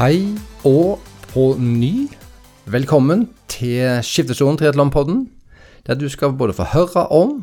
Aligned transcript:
Hei 0.00 0.30
og 0.64 1.02
på 1.28 1.42
ny. 1.60 2.06
Velkommen 2.72 3.26
til 3.52 3.98
Skiftesonen 4.00 4.56
triatlonpodden, 4.56 5.26
der 5.84 5.98
du 6.00 6.06
skal 6.08 6.32
både 6.40 6.54
få 6.56 6.64
høre 6.72 7.02
om 7.12 7.34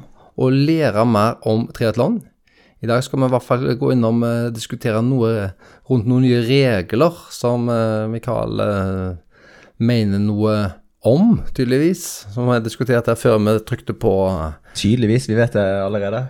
og 0.41 0.55
lære 0.65 1.03
mer 1.05 1.37
om 1.45 1.67
triatlon. 1.69 2.17
I 2.81 2.89
dag 2.89 3.05
skal 3.05 3.21
vi 3.21 3.29
i 3.29 3.35
hvert 3.35 3.45
fall 3.45 3.77
gå 3.77 3.93
innom 3.93 4.25
og 4.25 4.57
diskutere 4.57 5.03
noe 5.05 5.51
rundt 5.85 6.09
noen 6.09 6.25
nye 6.25 6.41
regler 6.49 7.21
som 7.29 7.69
uh, 7.69 8.09
Mikael 8.09 8.57
uh, 8.57 9.13
mener 9.77 10.25
noe 10.25 10.57
om, 11.05 11.35
tydeligvis. 11.53 12.07
Som 12.33 12.49
vi 12.49 12.57
har 12.57 12.65
diskutert 12.65 13.05
her 13.05 13.21
før 13.21 13.37
vi 13.37 13.59
trykte 13.69 13.93
på 13.93 14.17
Tydeligvis, 14.73 15.29
vi 15.29 15.37
vet 15.37 15.53
det 15.53 15.67
allerede. 15.85 16.25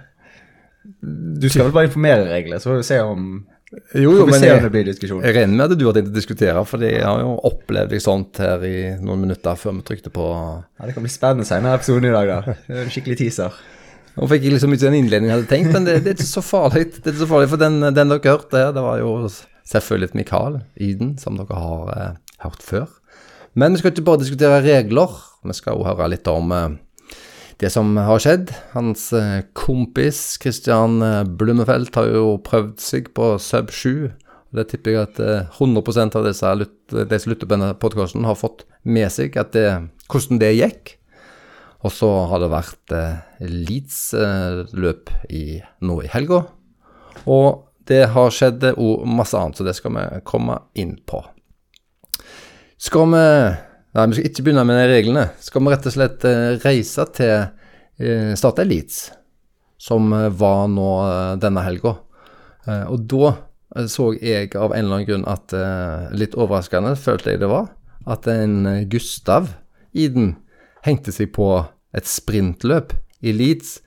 Du 0.92 1.48
skal 1.48 1.70
vel 1.70 1.78
bare 1.80 1.88
informere 1.88 2.28
reglene, 2.34 2.60
så 2.60 2.74
får 2.74 2.84
vi 2.84 2.92
se 2.92 3.06
om 3.16 3.46
Jo, 3.68 4.14
jo, 4.16 4.26
men 4.30 4.40
jeg, 4.40 4.62
jeg 4.64 5.34
regner 5.36 5.52
med 5.52 5.64
at 5.66 5.74
du 5.76 5.82
har 5.90 5.96
tenkt 5.98 6.14
å 6.14 6.16
diskutere, 6.16 6.62
for 6.70 6.84
jeg 6.88 7.02
har 7.04 7.20
jo 7.20 7.34
opplevd 7.50 7.92
deg 7.92 8.04
sånt 8.04 8.40
her 8.40 8.62
i 8.64 8.78
noen 9.04 9.26
minutter 9.26 9.60
før 9.60 9.76
vi 9.76 9.84
trykte 9.90 10.12
på 10.14 10.28
Ja, 10.32 10.88
det 10.88 10.96
kan 10.96 11.04
bli 11.04 11.12
spennende 11.12 11.48
senere 11.50 11.76
episoden 11.76 12.08
i 12.08 12.14
dag, 12.16 12.32
da. 12.32 12.56
Det 12.64 12.78
er 12.78 12.86
en 12.86 12.94
skikkelig 12.94 13.18
teaser. 13.20 13.58
Nå 14.18 14.30
fikk 14.32 14.48
jeg 14.48 14.56
liksom 14.56 14.72
ikke 14.74 14.88
den 14.88 14.98
innledningen 15.02 15.34
jeg 15.34 15.42
hadde 15.42 15.52
tenkt, 15.52 15.74
men 15.76 15.90
det, 15.90 15.98
det 16.06 16.14
er 16.14 16.16
ikke 16.16 16.30
så 16.30 16.46
farlig. 16.46 16.86
Det 16.96 17.04
er 17.04 17.14
ikke 17.14 17.26
så 17.26 17.30
farlig, 17.34 17.52
For 17.52 17.62
den, 17.62 17.78
den 17.84 18.14
dere 18.16 18.34
hørte 18.38 18.64
her, 18.64 18.72
det 18.74 18.86
var 18.88 19.02
jo 19.04 19.12
selvfølgelig 19.68 20.18
Mikael 20.18 20.62
Iden, 20.88 21.12
som 21.22 21.36
dere 21.38 21.60
har 21.60 21.92
eh, 21.98 22.16
hørt 22.48 22.64
før. 22.66 22.88
Men 23.58 23.76
vi 23.76 23.82
skal 23.84 23.92
ikke 23.92 24.08
bare 24.08 24.24
diskutere 24.24 24.64
regler, 24.64 25.20
vi 25.44 25.60
skal 25.60 25.76
òg 25.76 25.90
høre 25.92 26.10
litt 26.16 26.32
om 26.32 26.56
eh, 26.56 26.70
det 27.62 27.72
som 27.74 27.96
har 27.98 28.22
skjedd. 28.22 28.52
Hans 28.76 29.10
eh, 29.18 29.42
kompis 29.58 30.38
Christian 30.42 31.02
Blummefelt 31.40 31.96
har 31.98 32.10
jo 32.14 32.38
prøvd 32.46 32.78
seg 32.82 33.10
på 33.18 33.34
sub 33.42 33.72
7. 33.74 34.12
og 34.14 34.60
Det 34.60 34.68
tipper 34.72 34.94
jeg 34.94 35.08
at 35.08 35.22
eh, 35.24 35.58
100% 35.58 36.18
av 36.20 36.28
disse, 36.28 36.54
de 36.94 37.20
som 37.20 37.34
lytter 37.34 37.50
på 37.50 37.56
denne 37.56 37.74
podkasten, 37.82 38.28
har 38.30 38.38
fått 38.38 38.68
med 38.86 39.10
seg 39.14 39.38
det, 39.56 39.68
hvordan 40.06 40.42
det 40.44 40.54
gikk. 40.54 40.94
Og 41.86 41.94
så 41.94 42.10
har 42.30 42.42
det 42.42 42.52
vært 42.54 42.94
eh, 42.94 43.18
Leeds-løp 43.42 45.14
nå 45.82 46.02
i 46.04 46.14
helga. 46.14 46.44
Og 47.26 47.64
det 47.90 48.04
har 48.14 48.34
skjedd 48.34 48.66
òg 48.76 49.06
masse 49.10 49.38
annet, 49.38 49.58
så 49.58 49.66
det 49.66 49.78
skal 49.78 49.96
vi 49.96 50.06
komme 50.28 50.60
inn 50.78 50.98
på. 51.08 51.24
Skal 52.78 53.10
vi 53.10 53.26
Nei, 53.98 54.04
vi 54.12 54.14
skal 54.20 54.28
ikke 54.30 54.44
begynne 54.46 54.64
med 54.70 54.78
de 54.78 54.90
reglene. 54.92 55.24
Skal 55.42 55.64
vi 55.66 55.72
rett 55.74 55.86
og 55.90 55.94
slett 55.96 56.26
eh, 56.30 56.60
reise 56.62 57.06
til 57.18 57.32
eh, 57.34 58.34
Start 58.38 58.60
Elites, 58.62 59.08
som 59.82 60.12
eh, 60.14 60.28
var 60.38 60.68
nå 60.70 60.90
eh, 61.02 61.32
denne 61.42 61.64
helga. 61.66 61.96
Og 62.68 63.06
da 63.08 63.30
så 63.88 64.10
jeg 64.20 64.50
av 64.60 64.74
en 64.76 64.82
eller 64.82 64.98
annen 64.98 65.08
grunn 65.08 65.22
at 65.32 65.54
Litt 66.20 66.34
overraskende 66.36 66.98
følte 67.00 67.32
jeg 67.32 67.40
det 67.40 67.48
var. 67.48 67.70
At 68.04 68.28
en 68.28 68.66
Gustav 68.92 69.54
Iden 69.96 70.34
hengte 70.84 71.14
seg 71.16 71.32
på 71.38 71.48
et 71.96 72.10
sprintløp 72.12 72.92
i 73.24 73.32
Leeds, 73.32 73.78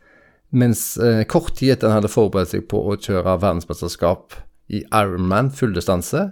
mens 0.57 0.95
kort 1.29 1.53
tid 1.59 1.75
etter 1.75 1.93
han 1.93 2.01
hadde 2.01 2.13
forberedt 2.13 2.55
seg 2.55 2.65
på 2.73 2.81
å 2.89 2.97
kjøre 2.97 3.37
verdensmesterskap 3.43 4.39
i 4.73 4.81
Ironman 4.87 5.53
fulldistanse, 5.53 6.31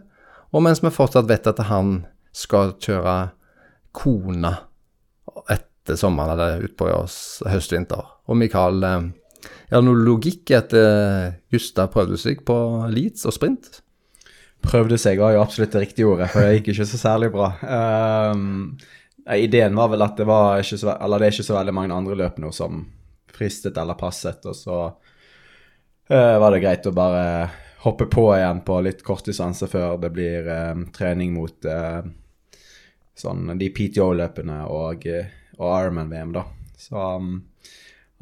og 0.49 0.65
mens 0.65 0.81
vi 0.81 0.95
fortsatt 0.95 1.29
vet 1.29 1.53
at 1.53 1.61
han 1.69 1.99
skal 2.33 2.79
kjøre 2.81 3.19
Kona 3.93 4.55
etter 5.51 5.97
sommeren, 5.97 6.35
eller 6.35 6.65
utpå 6.69 6.89
høst-vinter. 7.49 8.05
Og 8.29 8.39
Mikael, 8.39 8.83
eh, 8.85 9.09
er 9.69 9.77
det 9.77 9.85
noe 9.87 10.05
logikk 10.05 10.53
at 10.57 10.75
eh, 10.77 11.37
Gustav 11.53 11.93
prøvde 11.95 12.19
seg 12.21 12.45
på 12.49 12.57
Leeds 12.93 13.27
og 13.29 13.37
sprint? 13.37 13.71
Prøvde 14.65 14.99
seg 14.99 15.21
var 15.23 15.37
jo 15.37 15.43
absolutt 15.43 15.75
det 15.77 15.85
riktige 15.87 16.09
ordet, 16.11 16.31
for 16.33 16.43
det 16.43 16.59
gikk 16.59 16.73
ikke 16.73 16.89
så 16.91 16.99
særlig 17.01 17.31
bra. 17.35 17.53
Um, 18.35 18.75
ideen 19.31 19.77
var 19.79 19.93
vel 19.93 20.03
at 20.03 20.19
det 20.19 20.27
var 20.27 20.59
ikke 20.63 20.81
så, 20.81 20.97
eller 20.97 21.21
det 21.21 21.29
er 21.29 21.37
ikke 21.37 21.47
så 21.47 21.59
veldig 21.61 21.75
mange 21.77 21.95
andre 21.95 22.17
løp 22.19 22.41
nå 22.43 22.51
som 22.55 22.83
fristet 23.31 23.79
eller 23.79 23.99
passet, 23.99 24.43
og 24.51 24.57
så 24.59 24.81
uh, 24.91 26.37
var 26.43 26.51
det 26.51 26.63
greit 26.65 26.91
å 26.91 26.95
bare 26.97 27.25
hoppe 27.85 28.09
på 28.11 28.25
igjen 28.35 28.65
på 28.67 28.81
litt 28.83 29.05
kortdistanse 29.07 29.69
før 29.71 29.99
det 30.03 30.11
blir 30.17 30.49
um, 30.51 30.89
trening 30.95 31.37
mot 31.37 31.69
eh, 31.69 32.01
sånn 33.19 33.55
de 33.59 33.71
PTO-løpene 33.75 34.63
og, 34.73 35.07
eh, 35.11 35.31
og 35.59 35.73
Ironman-VM, 35.73 36.35
da. 36.37 36.45
Så 36.79 36.99
um, 37.19 37.41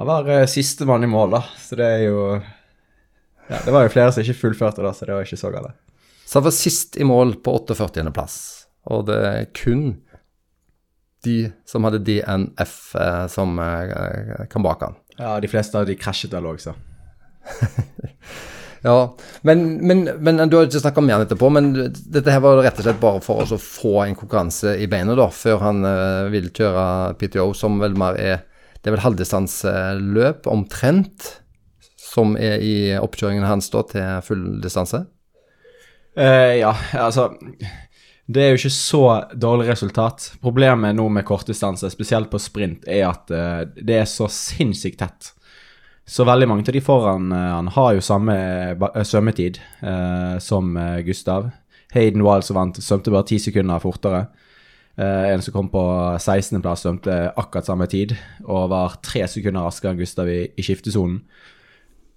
han 0.00 0.08
var 0.08 0.28
uh, 0.30 0.44
sistemann 0.48 1.04
i 1.04 1.10
mål, 1.10 1.36
da, 1.36 1.42
så 1.60 1.78
det 1.78 1.88
er 1.98 2.04
jo 2.06 2.20
ja, 2.36 3.58
Det 3.62 3.74
var 3.74 3.84
jo 3.84 3.92
flere 3.92 4.14
som 4.14 4.24
ikke 4.24 4.40
fullførte, 4.40 4.84
da, 4.84 4.94
så 4.96 5.08
det 5.08 5.14
var 5.14 5.28
ikke 5.28 5.38
så 5.38 5.52
galt. 5.54 5.76
Så 6.26 6.40
han 6.40 6.48
var 6.48 6.56
sist 6.56 6.96
i 6.98 7.06
mål 7.06 7.36
på 7.44 7.52
48. 7.60 8.08
plass, 8.16 8.38
og 8.90 9.06
det 9.10 9.20
er 9.28 9.48
kun 9.54 9.86
de 11.26 11.36
som 11.66 11.86
hadde 11.86 12.02
DNF 12.06 12.94
eh, 12.98 13.24
som 13.32 13.58
eh, 13.58 14.46
kan 14.50 14.62
bak 14.62 14.82
han. 14.86 14.98
Ja, 15.18 15.36
de 15.40 15.50
fleste 15.50 15.78
av 15.78 15.88
de 15.88 15.96
krasjet 15.98 16.34
vel 16.34 16.46
òg, 16.50 16.60
så. 16.62 16.74
Ja, 18.86 19.16
men, 19.42 19.86
men, 19.86 20.04
men 20.18 20.48
du 20.48 20.56
har 20.56 20.68
ikke 20.68 20.78
snakka 20.78 21.02
mer 21.02 21.18
om 21.18 21.24
etterpå, 21.24 21.48
men 21.50 21.72
dette 21.74 22.30
her 22.30 22.42
var 22.44 22.60
rett 22.62 22.76
og 22.78 22.86
slett 22.86 23.00
bare 23.02 23.22
for 23.24 23.42
å 23.42 23.58
få 23.58 23.94
en 24.04 24.14
konkurranse 24.14 24.76
i 24.78 24.86
beina, 24.90 25.16
da, 25.18 25.26
før 25.34 25.58
han 25.64 25.82
uh, 25.82 26.28
vil 26.30 26.52
kjøre 26.54 26.84
PTO, 27.18 27.48
som 27.58 27.80
vel 27.82 27.98
mer 27.98 28.20
er 28.20 28.44
Det 28.78 28.92
er 28.92 28.94
vel 28.94 29.02
halvdistanseløp, 29.02 30.46
omtrent, 30.46 31.32
som 31.98 32.36
er 32.38 32.62
i 32.62 32.76
oppkjøringen 33.00 33.48
hans 33.48 33.72
da 33.74 33.82
til 33.90 34.22
fulldistanse? 34.22 35.02
Uh, 36.14 36.54
ja, 36.54 36.70
altså 36.94 37.32
Det 38.22 38.44
er 38.44 38.54
jo 38.54 38.60
ikke 38.60 38.76
så 38.76 39.02
dårlig 39.34 39.66
resultat. 39.72 40.30
Problemet 40.46 40.94
nå 40.94 41.08
med 41.10 41.26
kortdistanse, 41.26 41.90
spesielt 41.90 42.30
på 42.30 42.38
sprint, 42.38 42.86
er 42.86 43.08
at 43.10 43.34
uh, 43.34 43.64
det 43.66 43.98
er 44.04 44.06
så 44.06 44.30
sinnssykt 44.30 45.02
tett. 45.02 45.32
Så 46.06 46.24
veldig 46.24 46.46
mange 46.46 46.62
av 46.62 46.74
de 46.76 46.82
foran 46.84 47.32
eh, 47.34 47.52
han 47.56 47.68
har 47.74 47.94
jo 47.96 48.04
samme 48.04 48.34
eh, 48.76 49.02
svømmetid 49.02 49.58
eh, 49.82 50.36
som 50.42 50.76
eh, 50.78 51.00
Gustav. 51.06 51.50
Hayden 51.94 52.22
Wild 52.22 52.46
som 52.46 52.58
vant, 52.58 52.78
svømte 52.82 53.10
bare 53.14 53.26
ti 53.26 53.40
sekunder 53.42 53.82
fortere. 53.82 54.28
Eh, 54.96 55.32
en 55.32 55.42
som 55.42 55.56
kom 55.56 55.68
på 55.72 55.82
16.-plass, 56.14 56.86
svømte 56.86 57.18
akkurat 57.34 57.66
samme 57.66 57.88
tid 57.90 58.14
og 58.46 58.70
var 58.70 58.96
tre 59.04 59.26
sekunder 59.28 59.66
raskere 59.66 59.92
enn 59.92 60.00
Gustav 60.00 60.30
i, 60.30 60.44
i 60.54 60.64
skiftesonen. 60.64 61.20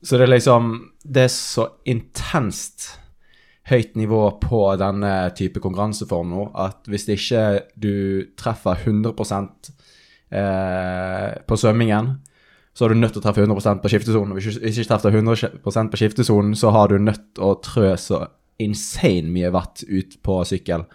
Så 0.05 0.15
det 0.15 0.29
er 0.29 0.31
liksom 0.31 0.69
Det 1.03 1.25
er 1.25 1.33
så 1.33 1.65
intenst 1.83 2.85
høyt 3.69 3.97
nivå 3.99 4.21
på 4.41 4.61
denne 4.79 5.29
type 5.37 5.59
konkurranseform 5.61 6.31
nå 6.31 6.45
at 6.57 6.87
hvis 6.89 7.05
ikke 7.11 7.43
du 7.77 8.25
treffer 8.39 8.79
100 8.85 9.11
eh, 10.31 11.35
på 11.45 11.57
svømmingen, 11.59 12.15
så 12.79 12.85
er 12.85 12.93
du 12.93 13.01
nødt 13.01 13.11
til 13.11 13.19
å 13.19 13.25
treffe 13.25 13.43
100 13.43 13.81
på 13.83 13.89
skiftesonen. 13.91 14.37
Hvis 14.37 14.55
du 14.55 14.67
ikke 14.69 14.85
treffer 14.87 15.15
100 15.19 15.57
på 15.91 15.99
skiftesonen, 15.99 16.53
så 16.55 16.69
har 16.71 16.87
du 16.87 17.01
nødt 17.03 17.25
til 17.35 17.43
å 17.43 17.57
trø 17.59 17.89
så 17.99 18.21
insane 18.63 19.27
mye 19.27 19.49
watt 19.51 19.83
ut 19.83 20.15
på 20.23 20.37
sykkel. 20.47 20.85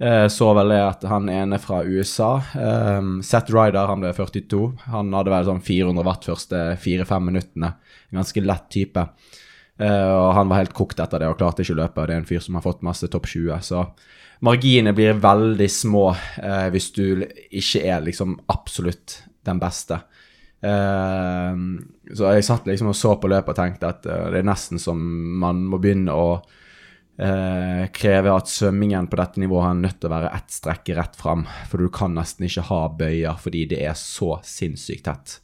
Eh, 0.00 0.28
så 0.32 0.48
vel 0.56 0.72
det 0.72 0.78
at 0.80 1.02
han 1.10 1.28
ene 1.28 1.58
fra 1.60 1.82
USA, 1.84 2.30
eh, 2.56 3.10
Seth 3.20 3.52
Ryder, 3.52 3.90
han 3.90 4.00
ble 4.00 4.14
42. 4.16 4.62
Han 4.94 5.12
hadde 5.12 5.34
vel 5.34 5.50
sånn 5.50 5.60
400 5.66 6.06
watt 6.08 6.24
første 6.30 6.62
4-5 6.80 7.28
minuttene. 7.28 7.74
En 8.08 8.22
ganske 8.22 8.44
lett 8.46 8.70
type. 8.72 9.04
Eh, 9.76 10.06
og 10.14 10.32
han 10.38 10.48
var 10.48 10.62
helt 10.62 10.72
kokt 10.76 11.04
etter 11.04 11.20
det 11.20 11.28
og 11.28 11.36
klarte 11.36 11.60
ikke 11.66 11.76
å 11.76 11.82
løpe. 11.82 12.06
Det 12.08 12.16
er 12.16 12.22
en 12.22 12.30
fyr 12.32 12.40
som 12.40 12.56
har 12.56 12.64
fått 12.64 12.80
masse 12.88 13.12
topp 13.12 13.28
20. 13.28 13.60
Så 13.60 13.84
marginene 14.40 14.96
blir 14.96 15.20
veldig 15.20 15.68
små 15.68 16.06
hvis 16.72 16.88
du 16.96 17.26
ikke 17.52 17.84
er 17.84 18.00
liksom 18.08 18.38
absolutt 18.48 19.18
den 19.44 19.60
beste. 19.60 20.00
Eh, 20.60 21.60
så 22.14 22.32
jeg 22.34 22.44
satt 22.44 22.66
liksom 22.68 22.90
og 22.92 22.96
så 22.98 23.14
på 23.20 23.30
løpet 23.32 23.54
og 23.54 23.60
tenkte 23.60 23.92
at 23.94 24.08
eh, 24.08 24.26
det 24.34 24.42
er 24.42 24.50
nesten 24.50 24.80
som 24.82 25.00
man 25.40 25.62
må 25.70 25.80
begynne 25.80 26.12
å 26.12 26.34
eh, 27.16 27.86
kreve 27.96 28.34
at 28.34 28.50
svømmingen 28.52 29.08
på 29.08 29.20
dette 29.20 29.40
nivået 29.40 29.70
er 29.70 29.78
nødt 29.80 30.00
til 30.02 30.10
å 30.10 30.16
være 30.16 30.34
ett 30.36 30.52
strekk 30.52 30.92
rett 30.98 31.16
fram. 31.20 31.46
For 31.70 31.80
du 31.80 31.88
kan 31.94 32.16
nesten 32.16 32.48
ikke 32.48 32.68
ha 32.68 32.82
bøyer 33.00 33.40
fordi 33.40 33.64
det 33.72 33.80
er 33.86 33.96
så 33.98 34.36
sinnssykt 34.46 35.06
tett. 35.08 35.38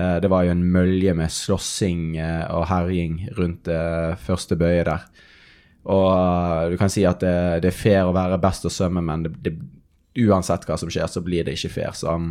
Eh, 0.00 0.16
det 0.24 0.32
var 0.32 0.46
jo 0.46 0.56
en 0.56 0.66
mølje 0.74 1.16
med 1.18 1.32
slåssing 1.32 2.16
og 2.48 2.68
herjing 2.72 3.20
rundt 3.36 3.68
det 3.68 4.18
første 4.24 4.58
bøyet 4.58 4.88
der. 4.88 5.06
Og 5.84 6.72
du 6.72 6.78
kan 6.80 6.88
si 6.88 7.02
at 7.04 7.20
det, 7.20 7.36
det 7.60 7.68
er 7.68 7.76
fair 7.76 8.08
å 8.08 8.16
være 8.16 8.40
best 8.40 8.64
å 8.64 8.72
svømme, 8.72 9.02
men 9.04 9.26
det, 9.26 9.34
det, 9.44 9.52
uansett 10.24 10.64
hva 10.68 10.78
som 10.80 10.90
skjer, 10.92 11.06
så 11.10 11.22
blir 11.24 11.44
det 11.44 11.56
ikke 11.58 11.72
fair. 11.74 11.92
Så 11.96 12.14
um, 12.14 12.30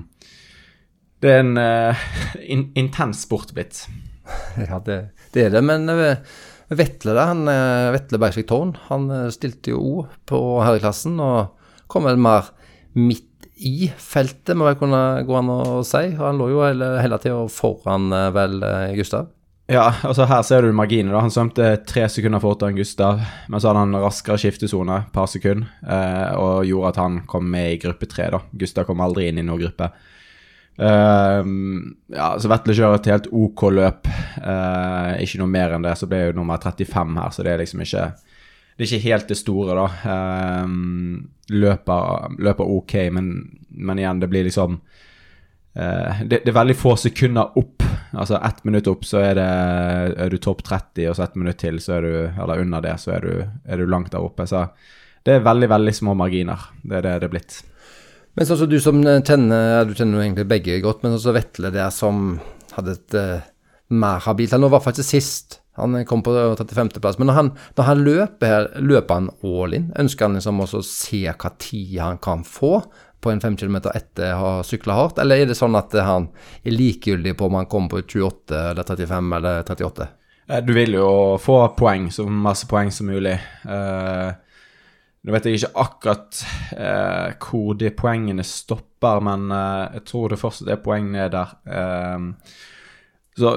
det 1.24 1.32
er 1.32 1.44
en 1.44 1.54
uh, 1.58 2.08
in, 2.44 2.68
intens 2.80 3.26
sport 3.28 3.54
blitt. 3.56 3.86
Ja, 4.70 4.80
det, 4.84 4.98
det 5.36 5.48
er 5.48 5.54
det, 5.56 5.62
men 5.66 5.90
uh, 5.92 6.16
Vetle 6.74 7.16
da, 7.16 7.28
han, 7.32 7.44
uh, 7.48 7.92
Vetle 7.96 8.20
Bergsvik 8.22 8.48
Tårn, 8.50 8.76
han 8.88 9.10
stilte 9.36 9.74
jo 9.74 9.82
O 9.84 9.94
på 10.30 10.40
herreklassen 10.64 11.20
og 11.24 11.56
kom 11.92 12.08
vel 12.08 12.22
mer 12.22 12.54
midt 12.96 13.48
i 13.64 13.90
feltet, 14.00 14.56
må 14.58 14.68
vel 14.68 14.80
kunne 14.80 15.02
gå 15.28 15.36
an 15.38 15.52
å 15.54 15.84
si. 15.88 16.10
Og 16.18 16.24
Han 16.26 16.40
lå 16.42 16.50
jo 16.52 16.64
hele, 16.66 16.90
hele 17.04 17.20
tida 17.22 17.46
foran 17.54 18.10
vel 18.36 18.58
Gustav. 18.98 19.30
Ja, 19.72 19.86
altså 20.04 20.26
her 20.28 20.42
ser 20.44 20.66
du 20.66 20.74
marginene. 20.76 21.16
Han 21.24 21.32
svømte 21.32 21.70
tre 21.88 22.04
sekunder 22.12 22.42
fortere 22.44 22.74
enn 22.74 22.80
Gustav, 22.82 23.22
men 23.48 23.62
så 23.62 23.72
hadde 23.72 23.86
han 23.86 23.96
raskere 24.04 24.36
skiftesone, 24.42 24.98
et 25.06 25.14
par 25.16 25.30
sekunder, 25.32 25.70
eh, 25.88 26.34
og 26.36 26.68
gjorde 26.68 26.92
at 26.92 27.00
han 27.00 27.22
kom 27.30 27.48
med 27.52 27.70
i 27.72 27.80
gruppe 27.80 28.10
tre. 28.12 28.28
da. 28.34 28.42
Gustav 28.52 28.90
kom 28.90 29.04
aldri 29.04 29.30
inn 29.30 29.40
i 29.40 29.46
noen 29.46 29.62
gruppe. 29.64 29.94
Eh, 30.78 31.46
ja, 32.16 32.28
så 32.40 32.50
Vetle 32.52 32.76
kjører 32.78 33.00
et 33.00 33.10
helt 33.12 33.30
OK 33.32 33.66
løp. 33.74 34.10
Uh, 34.44 35.14
ikke 35.24 35.42
noe 35.42 35.52
mer 35.52 35.76
enn 35.76 35.86
det. 35.86 35.96
Så 36.00 36.10
ble 36.10 36.28
jo 36.28 36.38
nummer 36.38 36.62
35 36.62 37.20
her, 37.20 37.34
så 37.34 37.46
det 37.46 37.54
er 37.54 37.64
liksom 37.64 37.84
ikke 37.86 38.08
det 38.74 38.88
er 38.88 38.90
ikke 38.90 39.06
helt 39.06 39.30
det 39.30 39.38
store, 39.38 39.76
da. 39.78 40.64
Um, 40.66 41.28
løper, 41.54 42.32
løper 42.42 42.72
ok, 42.80 42.96
men, 43.14 43.28
men, 43.70 44.00
igjen, 44.02 44.24
det 44.24 44.30
blir 44.32 44.48
liksom 44.48 44.80
uh, 44.80 46.24
det, 46.26 46.40
det, 46.40 46.50
er 46.50 46.58
veldig 46.58 46.78
få 46.80 46.96
sekunder 46.98 47.60
opp. 47.60 47.86
Altså 48.18 48.40
ett 48.42 48.64
minutt 48.66 48.90
opp, 48.90 49.06
så 49.06 49.22
er, 49.22 49.38
det, 49.38 49.46
er 50.26 50.34
du 50.34 50.40
topp 50.42 50.66
30, 50.66 51.06
og 51.10 51.18
så 51.18 51.28
ett 51.28 51.38
minutt 51.38 51.62
til, 51.62 51.78
så 51.82 52.00
er 52.00 52.08
du 52.08 52.42
Eller 52.44 52.66
under 52.66 52.82
det, 52.82 52.98
så 53.02 53.14
er 53.14 53.28
du, 53.28 53.46
er 53.66 53.78
du 53.78 53.86
langt 53.86 54.12
der 54.14 54.26
oppe. 54.26 54.50
Så 54.50 54.66
det 55.24 55.38
er 55.38 55.46
veldig, 55.46 55.70
veldig 55.70 55.94
små 55.94 56.18
marginer. 56.18 56.66
Det 56.82 56.98
er 56.98 57.06
det 57.06 57.14
det 57.22 57.30
er 57.30 57.36
blitt. 57.38 57.62
Men 58.34 58.50
sånn 58.50 58.70
du 58.70 58.80
som 58.82 59.02
kjenner 59.04 59.86
Du 59.86 59.94
kjenner 59.94 60.18
jo 60.18 60.24
egentlig 60.24 60.48
begge 60.50 60.80
godt, 60.82 61.04
men 61.06 61.18
også 61.18 61.36
Vetle 61.36 61.74
der 61.74 61.92
som 61.94 62.40
hadde 62.74 62.96
et 62.98 63.18
uh, 63.18 63.44
mer 63.94 64.24
habilt 64.26 64.56
Han 64.56 64.66
var 64.74 64.82
faktisk 64.82 65.12
sist 65.14 65.60
han 65.74 66.06
kom 66.06 66.22
på 66.22 66.30
35.-plass. 66.54 67.18
Men 67.18 67.32
når 67.32 67.34
han, 67.34 67.48
når 67.78 67.88
han, 67.88 68.02
løper 68.06 68.52
her, 68.52 68.68
løper 68.78 69.18
han 69.18 69.30
all 69.42 69.74
in? 69.74 69.88
Ønsker 69.98 70.28
han 70.28 70.38
liksom 70.38 70.62
også 70.62 70.82
å 70.84 70.86
se 70.86 71.24
hva 71.26 71.50
tid 71.58 71.96
han 71.98 72.20
kan 72.22 72.44
få 72.46 72.76
på 73.24 73.32
en 73.32 73.42
5 73.42 73.56
km 73.58 73.80
etter 73.90 74.36
å 74.36 74.42
ha 74.42 74.52
sykla 74.68 74.98
hardt, 75.00 75.22
eller 75.24 75.40
er 75.40 75.50
det 75.50 75.58
sånn 75.58 75.78
at 75.80 75.96
han 76.04 76.28
er 76.62 76.76
likegyldig 76.76 77.34
på 77.40 77.48
om 77.48 77.58
han 77.58 77.70
kommer 77.72 77.96
på 77.96 78.04
28 78.04 78.60
eller 78.74 78.86
35 78.86 79.36
eller 79.40 79.66
38? 79.72 80.10
Eh, 80.50 80.62
du 80.62 80.74
vil 80.76 80.98
jo 81.00 81.10
få 81.42 81.58
poeng, 81.78 82.10
så 82.12 82.28
masse 82.28 82.68
poeng 82.70 82.92
som 82.94 83.10
mulig. 83.10 83.38
Uh, 83.66 84.36
nå 85.24 85.32
vet 85.32 85.48
jeg 85.48 85.62
ikke 85.62 85.80
akkurat 85.80 86.44
eh, 86.76 87.30
hvor 87.40 87.78
de 87.80 87.94
poengene 87.96 88.44
stopper, 88.44 89.24
men 89.24 89.48
eh, 89.56 89.98
jeg 90.00 90.08
tror 90.10 90.34
det 90.34 90.40
fortsatt 90.42 90.72
er 90.74 90.82
poeng 90.84 91.14
ned 91.14 91.32
der. 91.32 91.54
Eh, 91.64 92.26
så 93.34 93.54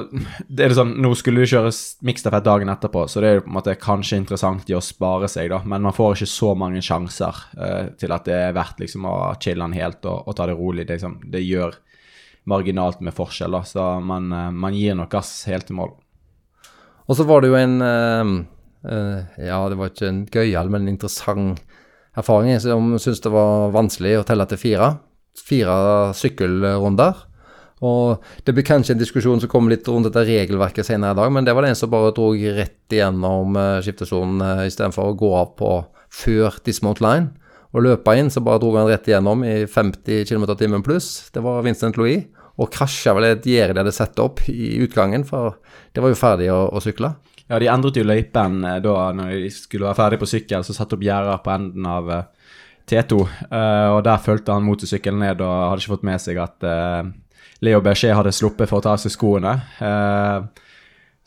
det 0.48 0.62
er 0.64 0.72
det 0.72 0.76
sånn, 0.78 0.94
Nå 1.04 1.10
skulle 1.18 1.44
du 1.44 1.50
kjøre 1.50 1.72
miksstafett 2.06 2.46
dagen 2.46 2.70
etterpå, 2.72 3.02
så 3.10 3.20
det 3.20 3.28
er 3.28 3.42
på 3.42 3.50
en 3.50 3.56
måte 3.58 3.74
kanskje 3.80 4.20
interessant 4.22 4.70
i 4.70 4.76
å 4.76 4.84
spare 4.84 5.28
seg, 5.28 5.50
da. 5.52 5.60
Men 5.68 5.84
man 5.84 5.96
får 5.96 6.16
ikke 6.16 6.30
så 6.32 6.54
mange 6.56 6.80
sjanser 6.84 7.42
uh, 7.58 7.90
til 8.00 8.14
at 8.14 8.24
det 8.24 8.38
er 8.38 8.56
verdt 8.56 8.80
liksom 8.80 9.04
å 9.10 9.16
chille 9.42 9.60
den 9.60 9.76
helt 9.76 10.06
og, 10.08 10.24
og 10.24 10.38
ta 10.38 10.46
det 10.48 10.56
rolig. 10.56 10.86
Det, 10.86 10.96
liksom, 10.96 11.18
det, 11.28 11.44
gjør 11.44 11.76
marginalt 12.48 13.04
med 13.04 13.12
forskjell, 13.18 13.52
da. 13.52 13.60
Så 13.68 13.84
man, 14.00 14.32
uh, 14.32 14.48
man 14.48 14.78
gir 14.78 14.96
nok 14.96 15.12
gass 15.12 15.34
helt 15.50 15.68
til 15.68 15.76
mål. 15.82 15.92
Og 17.06 17.18
så 17.18 17.28
var 17.28 17.44
det 17.44 17.52
jo 17.52 17.60
en 17.60 17.76
uh, 17.84 18.32
Ja, 18.86 19.58
det 19.70 19.78
var 19.80 19.90
ikke 19.90 20.08
en 20.08 20.24
gøyal, 20.30 20.70
men 20.70 20.84
en 20.84 20.94
interessant 20.94 21.62
erfaring. 22.16 22.52
Jeg 22.54 22.64
syntes 22.64 23.22
det 23.24 23.32
var 23.34 23.72
vanskelig 23.74 24.20
å 24.20 24.26
telle 24.26 24.46
til 24.50 24.60
fire. 24.60 24.90
Fire 25.36 25.78
sykkelrunder. 26.16 27.24
Og 27.84 28.22
Det 28.44 28.54
blir 28.54 28.64
kanskje 28.64 28.94
en 28.94 29.00
diskusjon 29.00 29.40
som 29.42 29.50
kommer 29.52 29.74
litt 29.74 29.88
rundt 29.88 30.08
dette 30.08 30.24
regelverket 30.24 30.86
senere 30.86 31.12
i 31.12 31.18
dag, 31.18 31.32
men 31.32 31.44
det 31.44 31.52
var 31.52 31.62
det 31.62 31.74
en 31.74 31.80
som 31.82 31.90
bare 31.92 32.14
dro 32.16 32.30
rett 32.32 32.92
igjennom 32.92 33.56
uh, 33.56 33.82
skiftesonen 33.84 34.40
uh, 34.40 34.64
istedenfor 34.64 35.10
å 35.10 35.18
gå 35.18 35.32
av 35.36 35.50
på 35.58 35.72
før 36.08 36.56
dismount 36.64 37.02
line 37.04 37.34
og 37.76 37.84
løpe 37.84 38.14
inn, 38.16 38.30
så 38.32 38.40
bare 38.40 38.62
dro 38.62 38.70
han 38.78 38.88
rett 38.88 39.08
igjennom 39.10 39.42
i 39.44 39.66
50 39.68 40.24
km 40.24 40.46
i 40.48 40.56
timen 40.56 40.84
pluss. 40.86 41.28
Det 41.34 41.42
var 41.44 41.64
Vincent 41.66 41.98
Louis. 42.00 42.24
Og 42.56 42.70
krasja 42.72 43.12
vel 43.12 43.26
et 43.26 43.44
gjerde 43.44 43.74
de 43.74 43.82
hadde 43.82 43.92
satt 43.92 44.16
opp 44.22 44.38
i 44.48 44.78
utgangen, 44.80 45.26
for 45.28 45.58
det 45.92 46.00
var 46.00 46.08
jo 46.08 46.16
ferdig 46.16 46.46
å, 46.48 46.62
å 46.72 46.80
sykle. 46.80 47.10
Ja, 47.46 47.60
de 47.62 47.68
endret 47.70 47.98
jo 47.98 48.06
løypen 48.06 48.64
eh, 48.66 48.80
da 48.82 48.96
når 49.14 49.36
de 49.44 49.52
skulle 49.54 49.86
være 49.86 49.98
ferdig 50.00 50.18
på 50.22 50.30
sykkel, 50.30 50.64
så 50.66 50.74
satte 50.74 50.98
opp 50.98 51.04
gjerder 51.06 51.42
på 51.44 51.52
enden 51.54 51.86
av 51.90 52.10
T2. 52.86 53.20
Uh, 53.50 53.88
og 53.96 54.00
der 54.06 54.22
fulgte 54.22 54.54
han 54.54 54.66
motorsykkelen 54.66 55.22
ned 55.22 55.40
og 55.42 55.54
hadde 55.70 55.82
ikke 55.82 55.94
fått 55.96 56.06
med 56.06 56.22
seg 56.22 56.38
at 56.38 56.66
Leo 57.64 57.80
Berger 57.80 58.16
hadde 58.18 58.34
sluppet 58.34 58.68
for 58.68 58.80
å 58.80 58.84
ta 58.84 58.94
av 58.94 59.00
seg 59.00 59.14
skoene. 59.14 59.54
Eh, 59.80 60.66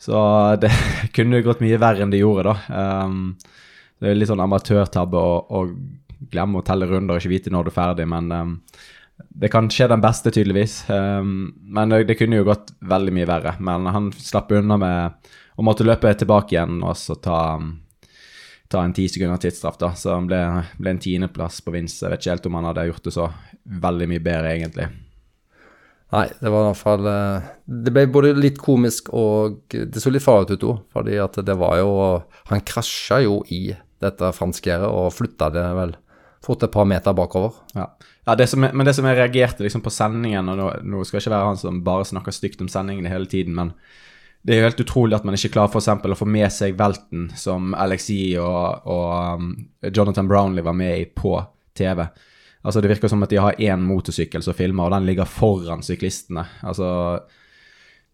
så 0.00 0.20
det 0.62 0.70
kunne 1.16 1.42
gått 1.44 1.62
mye 1.64 1.80
verre 1.80 2.04
enn 2.04 2.12
de 2.12 2.22
gjorde, 2.22 2.52
da. 2.54 3.16
Det 4.00 4.08
er 4.08 4.16
litt 4.16 4.30
sånn 4.30 4.40
amatørtabbe 4.40 5.20
å, 5.20 5.64
glemme 6.32 6.60
å 6.60 6.64
telle 6.64 6.88
runder 6.88 7.16
og 7.16 7.20
ikke 7.20 7.34
vite 7.34 7.52
når 7.52 7.66
du 7.66 7.70
er 7.72 7.76
ferdig, 7.76 8.06
men 8.08 8.30
det 9.28 9.50
kan 9.52 9.68
skje 9.70 9.88
den 9.90 10.02
beste, 10.02 10.30
tydeligvis. 10.30 10.84
Um, 10.88 11.52
men 11.62 11.92
det, 11.92 12.04
det, 12.08 12.16
kunne 12.20 12.40
jo 12.40 12.48
gått 12.48 12.72
veldig 12.80 13.14
mye 13.16 13.28
verre. 13.28 13.54
Men 13.60 13.86
han 13.90 14.10
slapp 14.16 14.52
unna 14.56 14.78
med 14.80 15.30
å 15.60 15.66
måtte 15.66 15.86
løpe 15.86 16.12
tilbake 16.16 16.56
igjen 16.56 16.80
og 16.80 16.96
så 16.96 17.16
ta, 17.20 17.40
ta 18.70 18.84
en 18.84 18.96
ti 18.96 19.08
sekunder 19.10 19.40
tidsstraff. 19.42 19.78
da, 19.80 19.92
Så 19.98 20.14
han 20.14 20.30
ble, 20.30 20.40
ble 20.80 20.94
en 20.94 21.02
tiendeplass 21.02 21.60
på 21.64 21.74
vinst. 21.76 22.02
Jeg 22.02 22.12
vet 22.12 22.24
ikke 22.24 22.34
helt 22.36 22.50
om 22.50 22.58
han 22.60 22.70
hadde 22.70 22.88
gjort 22.90 23.06
det 23.08 23.14
så 23.18 23.30
veldig 23.86 24.10
mye 24.10 24.24
bedre, 24.24 24.56
egentlig. 24.56 24.90
Nei, 26.10 26.26
det 26.40 26.50
var 26.50 26.64
i 26.64 26.70
hvert 26.72 26.80
fall 26.80 27.06
eh, 27.06 27.50
Det 27.86 27.92
ble 27.94 28.02
både 28.10 28.32
litt 28.34 28.56
komisk 28.58 29.12
og 29.14 29.60
det 29.70 30.00
så 30.02 30.10
litt 30.10 30.24
farlig 30.24 30.58
ut 30.58 30.66
òg. 30.66 30.80
Fordi 30.90 31.20
at 31.22 31.38
det 31.46 31.54
var 31.58 31.76
jo 31.78 31.92
Han 32.50 32.64
krasja 32.66 33.20
jo 33.22 33.40
i 33.54 33.68
dette 34.02 34.32
franskgjerdet 34.34 34.88
og 34.88 35.12
flytta 35.14 35.50
det 35.54 35.66
vel 35.76 35.94
fort 36.44 36.62
et 36.62 36.72
par 36.72 36.86
meter 36.88 37.16
bakover. 37.16 37.56
Ja, 37.76 37.90
ja 38.26 38.36
det 38.36 38.46
som, 38.50 38.64
men 38.64 38.86
det 38.86 38.94
som 38.96 39.08
jeg 39.08 39.18
reagerte 39.18 39.64
liksom 39.66 39.84
på 39.84 39.92
sendingen 39.92 40.48
og 40.48 40.60
nå, 40.60 40.70
nå 40.82 41.02
skal 41.04 41.18
jeg 41.18 41.26
ikke 41.26 41.34
være 41.36 41.50
han 41.50 41.60
som 41.60 41.82
bare 41.86 42.06
snakker 42.08 42.34
stygt 42.34 42.62
om 42.64 42.70
sendingene 42.72 43.12
hele 43.12 43.28
tiden, 43.30 43.56
men 43.58 43.74
det 44.42 44.54
er 44.54 44.62
jo 44.62 44.68
helt 44.70 44.80
utrolig 44.80 45.18
at 45.18 45.26
man 45.28 45.36
ikke 45.36 45.52
klarer 45.52 45.72
for 45.72 45.82
eksempel 45.82 46.14
å 46.14 46.16
få 46.16 46.24
med 46.24 46.48
seg 46.52 46.78
velten 46.78 47.28
som 47.36 47.74
Alexi 47.76 48.38
og, 48.40 48.86
og 48.88 49.40
um, 49.40 49.50
Jonathan 49.84 50.30
Brownlee 50.30 50.64
var 50.64 50.76
med 50.76 50.96
i 50.96 51.04
på 51.04 51.34
TV. 51.76 52.06
Altså 52.64 52.80
Det 52.80 52.88
virker 52.88 53.12
som 53.12 53.22
at 53.24 53.32
de 53.32 53.40
har 53.40 53.60
én 53.60 53.84
motorsykkel 53.84 54.44
som 54.44 54.56
filmer, 54.56 54.86
og 54.86 54.94
den 54.96 55.08
ligger 55.08 55.28
foran 55.28 55.84
syklistene. 55.84 56.46
Altså 56.64 56.88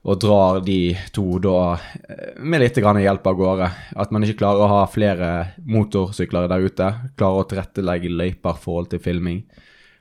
Og 0.06 0.19
drar 0.23 0.61
de 0.62 0.94
to 1.14 1.41
da 1.43 1.61
eh, 1.75 2.37
med 2.38 2.62
litt 2.62 2.79
hjelp 2.79 3.26
av 3.26 3.38
gårde. 3.38 3.70
At 3.99 4.12
man 4.14 4.23
ikke 4.23 4.38
klarer 4.44 4.62
å 4.62 4.70
ha 4.70 4.82
flere 4.91 5.31
motorsykler 5.67 6.47
der 6.50 6.67
ute. 6.67 6.91
Klarer 7.19 7.43
å 7.43 7.49
tilrettelegge 7.50 8.12
løyper 8.12 8.61
forhold 8.62 8.93
til 8.93 9.03
filming. 9.03 9.43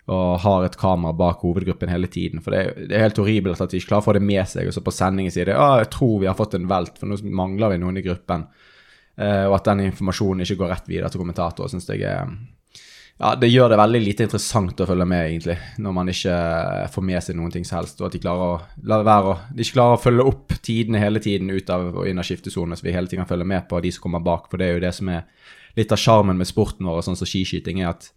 Og 0.06 0.38
har 0.44 0.68
et 0.68 0.78
kamera 0.78 1.16
bak 1.18 1.42
hovedgruppen 1.42 1.90
hele 1.90 2.08
tiden. 2.12 2.44
For 2.46 2.54
det 2.54 2.60
er, 2.62 2.86
det 2.86 2.98
er 2.98 3.08
helt 3.08 3.18
horribelt 3.24 3.64
at 3.64 3.74
de 3.74 3.82
ikke 3.82 3.96
klarer 3.96 4.06
å 4.06 4.10
få 4.12 4.18
det 4.20 4.26
med 4.28 4.46
seg. 4.52 4.70
Og 4.70 4.78
så 4.78 4.86
på 4.86 4.94
sendingen 4.94 5.34
sier 5.34 5.50
de 5.50 5.58
at 5.58 5.82
jeg 5.82 5.94
tror 5.98 6.20
vi 6.22 6.30
har 6.30 6.38
fått 6.38 6.54
en 6.60 6.70
velt, 6.70 7.02
for 7.02 7.10
nå 7.10 7.18
mangler 7.26 7.74
vi 7.74 7.82
noen 7.82 7.98
i 7.98 8.06
gruppen. 8.06 8.46
Uh, 9.16 9.48
og 9.48 9.56
at 9.58 9.70
den 9.72 9.88
informasjonen 9.88 10.44
ikke 10.44 10.60
går 10.60 10.74
rett 10.74 10.90
videre 10.92 11.10
til 11.10 11.22
kommentator, 11.22 11.70
syns 11.72 11.88
jeg 11.88 12.04
er 12.04 12.28
ja, 13.16 13.32
det 13.40 13.48
gjør 13.48 13.72
det 13.72 13.80
veldig 13.80 14.00
lite 14.04 14.26
interessant 14.28 14.82
å 14.84 14.88
følge 14.90 15.06
med, 15.08 15.30
egentlig, 15.30 15.56
når 15.80 15.94
man 15.96 16.12
ikke 16.12 16.36
får 16.92 17.06
med 17.08 17.24
seg 17.24 17.38
noen 17.40 17.54
ting 17.54 17.64
som 17.68 17.80
helst, 17.80 18.02
og 18.02 18.10
at 18.10 18.18
de 18.18 18.20
klarer 18.20 18.44
å 18.44 18.98
være 19.08 19.38
de 19.56 19.64
ikke 19.64 19.78
klarer 19.78 19.96
å 19.96 20.02
følge 20.04 20.26
opp 20.32 20.58
tidene 20.60 21.00
hele 21.00 21.22
tiden 21.24 21.54
ut 21.54 21.72
av 21.72 21.88
og 21.94 22.10
inn 22.10 22.20
av 22.20 22.28
skiftesonene, 22.28 22.76
så 22.76 22.84
vi 22.84 22.96
hele 22.96 23.08
tiden 23.08 23.24
kan 23.24 23.32
følge 23.32 23.48
med 23.48 23.70
på 23.70 23.80
de 23.86 23.94
som 23.96 24.04
kommer 24.04 24.26
bak. 24.26 24.50
For 24.52 24.60
det 24.60 24.68
er 24.68 24.76
jo 24.76 24.84
det 24.84 24.92
som 25.00 25.14
er 25.16 25.24
litt 25.80 25.96
av 25.96 26.02
sjarmen 26.02 26.40
med 26.40 26.50
sporten 26.50 26.92
vår, 26.92 27.06
sånn 27.08 27.20
som 27.20 27.30
skiskyting, 27.30 27.80
er 27.86 27.94
at 27.94 28.12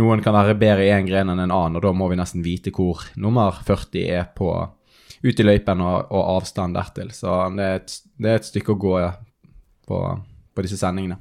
noen 0.00 0.24
kan 0.24 0.36
være 0.36 0.56
bedre 0.56 0.86
i 0.86 0.92
én 0.94 1.08
gren 1.08 1.32
enn 1.32 1.42
en 1.42 1.52
annen, 1.52 1.76
og 1.76 1.84
da 1.84 1.92
må 1.92 2.08
vi 2.08 2.18
nesten 2.20 2.44
vite 2.46 2.72
hvor 2.72 3.04
nummer 3.20 3.60
40 3.66 4.04
er 4.08 4.28
på 4.36 4.54
ut 5.20 5.40
i 5.40 5.44
løypen 5.44 5.82
og, 5.84 6.12
og 6.16 6.36
avstand 6.38 6.78
dertil. 6.78 7.10
Så 7.12 7.36
det 7.56 7.66
er, 7.66 7.80
et, 7.82 7.96
det 8.16 8.30
er 8.30 8.40
et 8.40 8.48
stykke 8.48 8.72
å 8.72 8.80
gå 8.80 9.00
ja, 9.02 9.10
på, 9.84 9.98
på 10.54 10.64
disse 10.64 10.80
sendingene. 10.80 11.20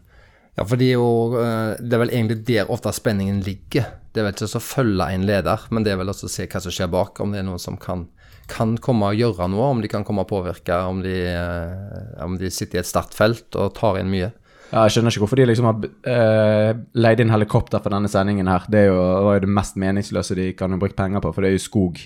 Ja, 0.60 0.66
for 0.68 0.82
eh, 0.84 1.78
det 1.80 1.96
er 1.96 2.02
vel 2.02 2.12
egentlig 2.12 2.42
der 2.50 2.72
ofte 2.74 2.92
spenningen 2.92 3.40
ligger. 3.46 3.86
Det 4.12 4.20
er 4.20 4.26
vel 4.28 4.34
ikke 4.36 4.50
så 4.52 4.60
å 4.60 4.66
følge 4.66 5.06
en 5.14 5.28
leder, 5.30 5.62
men 5.72 5.86
det 5.86 5.94
er 5.94 6.02
vel 6.02 6.12
også 6.12 6.28
å 6.28 6.34
se 6.34 6.48
hva 6.52 6.60
som 6.60 6.74
skjer 6.76 6.90
bak. 6.92 7.22
Om 7.24 7.32
det 7.32 7.40
er 7.40 7.46
noen 7.48 7.62
som 7.64 7.78
kan, 7.80 8.10
kan 8.52 8.74
komme 8.84 9.14
og 9.14 9.22
gjøre 9.22 9.48
noe, 9.54 9.70
om 9.72 9.80
de 9.80 9.92
kan 9.92 10.04
komme 10.04 10.26
og 10.26 10.32
påvirke, 10.34 10.76
om 10.90 11.00
de, 11.06 11.16
eh, 11.32 12.26
om 12.26 12.36
de 12.42 12.52
sitter 12.52 12.82
i 12.82 12.84
et 12.84 12.90
startfelt 12.90 13.56
og 13.56 13.72
tar 13.78 14.02
inn 14.02 14.12
mye. 14.12 14.34
Ja, 14.70 14.84
jeg 14.84 14.98
skjønner 14.98 15.16
ikke 15.16 15.24
hvorfor 15.24 15.40
de 15.40 15.46
liksom 15.48 15.66
har 15.66 15.78
uh, 15.82 16.82
leid 16.94 17.24
inn 17.24 17.32
helikopter 17.34 17.82
for 17.82 17.90
denne 17.90 18.12
sendingen 18.12 18.52
her. 18.52 18.68
Det 18.70 18.84
jo, 18.86 19.00
var 19.26 19.40
jo 19.40 19.46
det 19.48 19.56
mest 19.56 19.80
meningsløse 19.82 20.38
de 20.38 20.52
kan 20.60 20.76
ha 20.76 20.78
brukt 20.78 20.98
penger 21.00 21.24
på, 21.24 21.32
for 21.34 21.42
det 21.42 21.50
er 21.50 21.56
jo 21.56 21.64
skog 21.64 21.98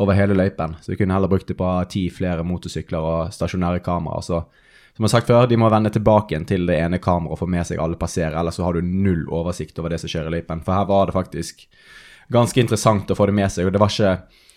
over 0.00 0.16
hele 0.16 0.38
løypen. 0.38 0.78
Så 0.80 0.94
de 0.94 0.96
kunne 0.96 1.12
heller 1.12 1.28
brukt 1.28 1.50
det 1.50 1.58
på 1.60 1.72
ti 1.92 2.06
flere 2.08 2.46
motorsykler 2.46 3.04
og 3.10 3.34
stasjonære 3.36 3.84
kameraer. 3.84 4.24
Så 4.24 4.40
som 4.96 5.04
jeg 5.04 5.10
har 5.10 5.12
sagt 5.18 5.28
før, 5.28 5.44
de 5.44 5.58
må 5.60 5.68
vende 5.68 5.92
tilbake 5.92 6.32
igjen 6.32 6.46
til 6.48 6.62
det 6.70 6.78
ene 6.80 6.96
kameraet 7.02 7.34
og 7.36 7.42
få 7.42 7.50
med 7.52 7.68
seg 7.68 7.80
alle 7.82 7.98
passerer, 8.00 8.32
ellers 8.40 8.56
så 8.56 8.64
har 8.64 8.78
du 8.78 8.86
null 8.86 9.26
oversikt 9.28 9.76
over 9.82 9.92
det 9.92 9.98
som 10.00 10.08
skjer 10.08 10.30
i 10.30 10.32
løypen. 10.38 10.62
For 10.64 10.72
her 10.72 10.88
var 10.88 11.10
det 11.10 11.16
faktisk 11.18 11.66
ganske 12.32 12.62
interessant 12.62 13.12
å 13.12 13.16
få 13.18 13.28
det 13.28 13.36
med 13.36 13.52
seg. 13.52 13.68
og 13.68 13.76
Det 13.76 13.82
var 13.82 13.92
ikke 13.92 14.14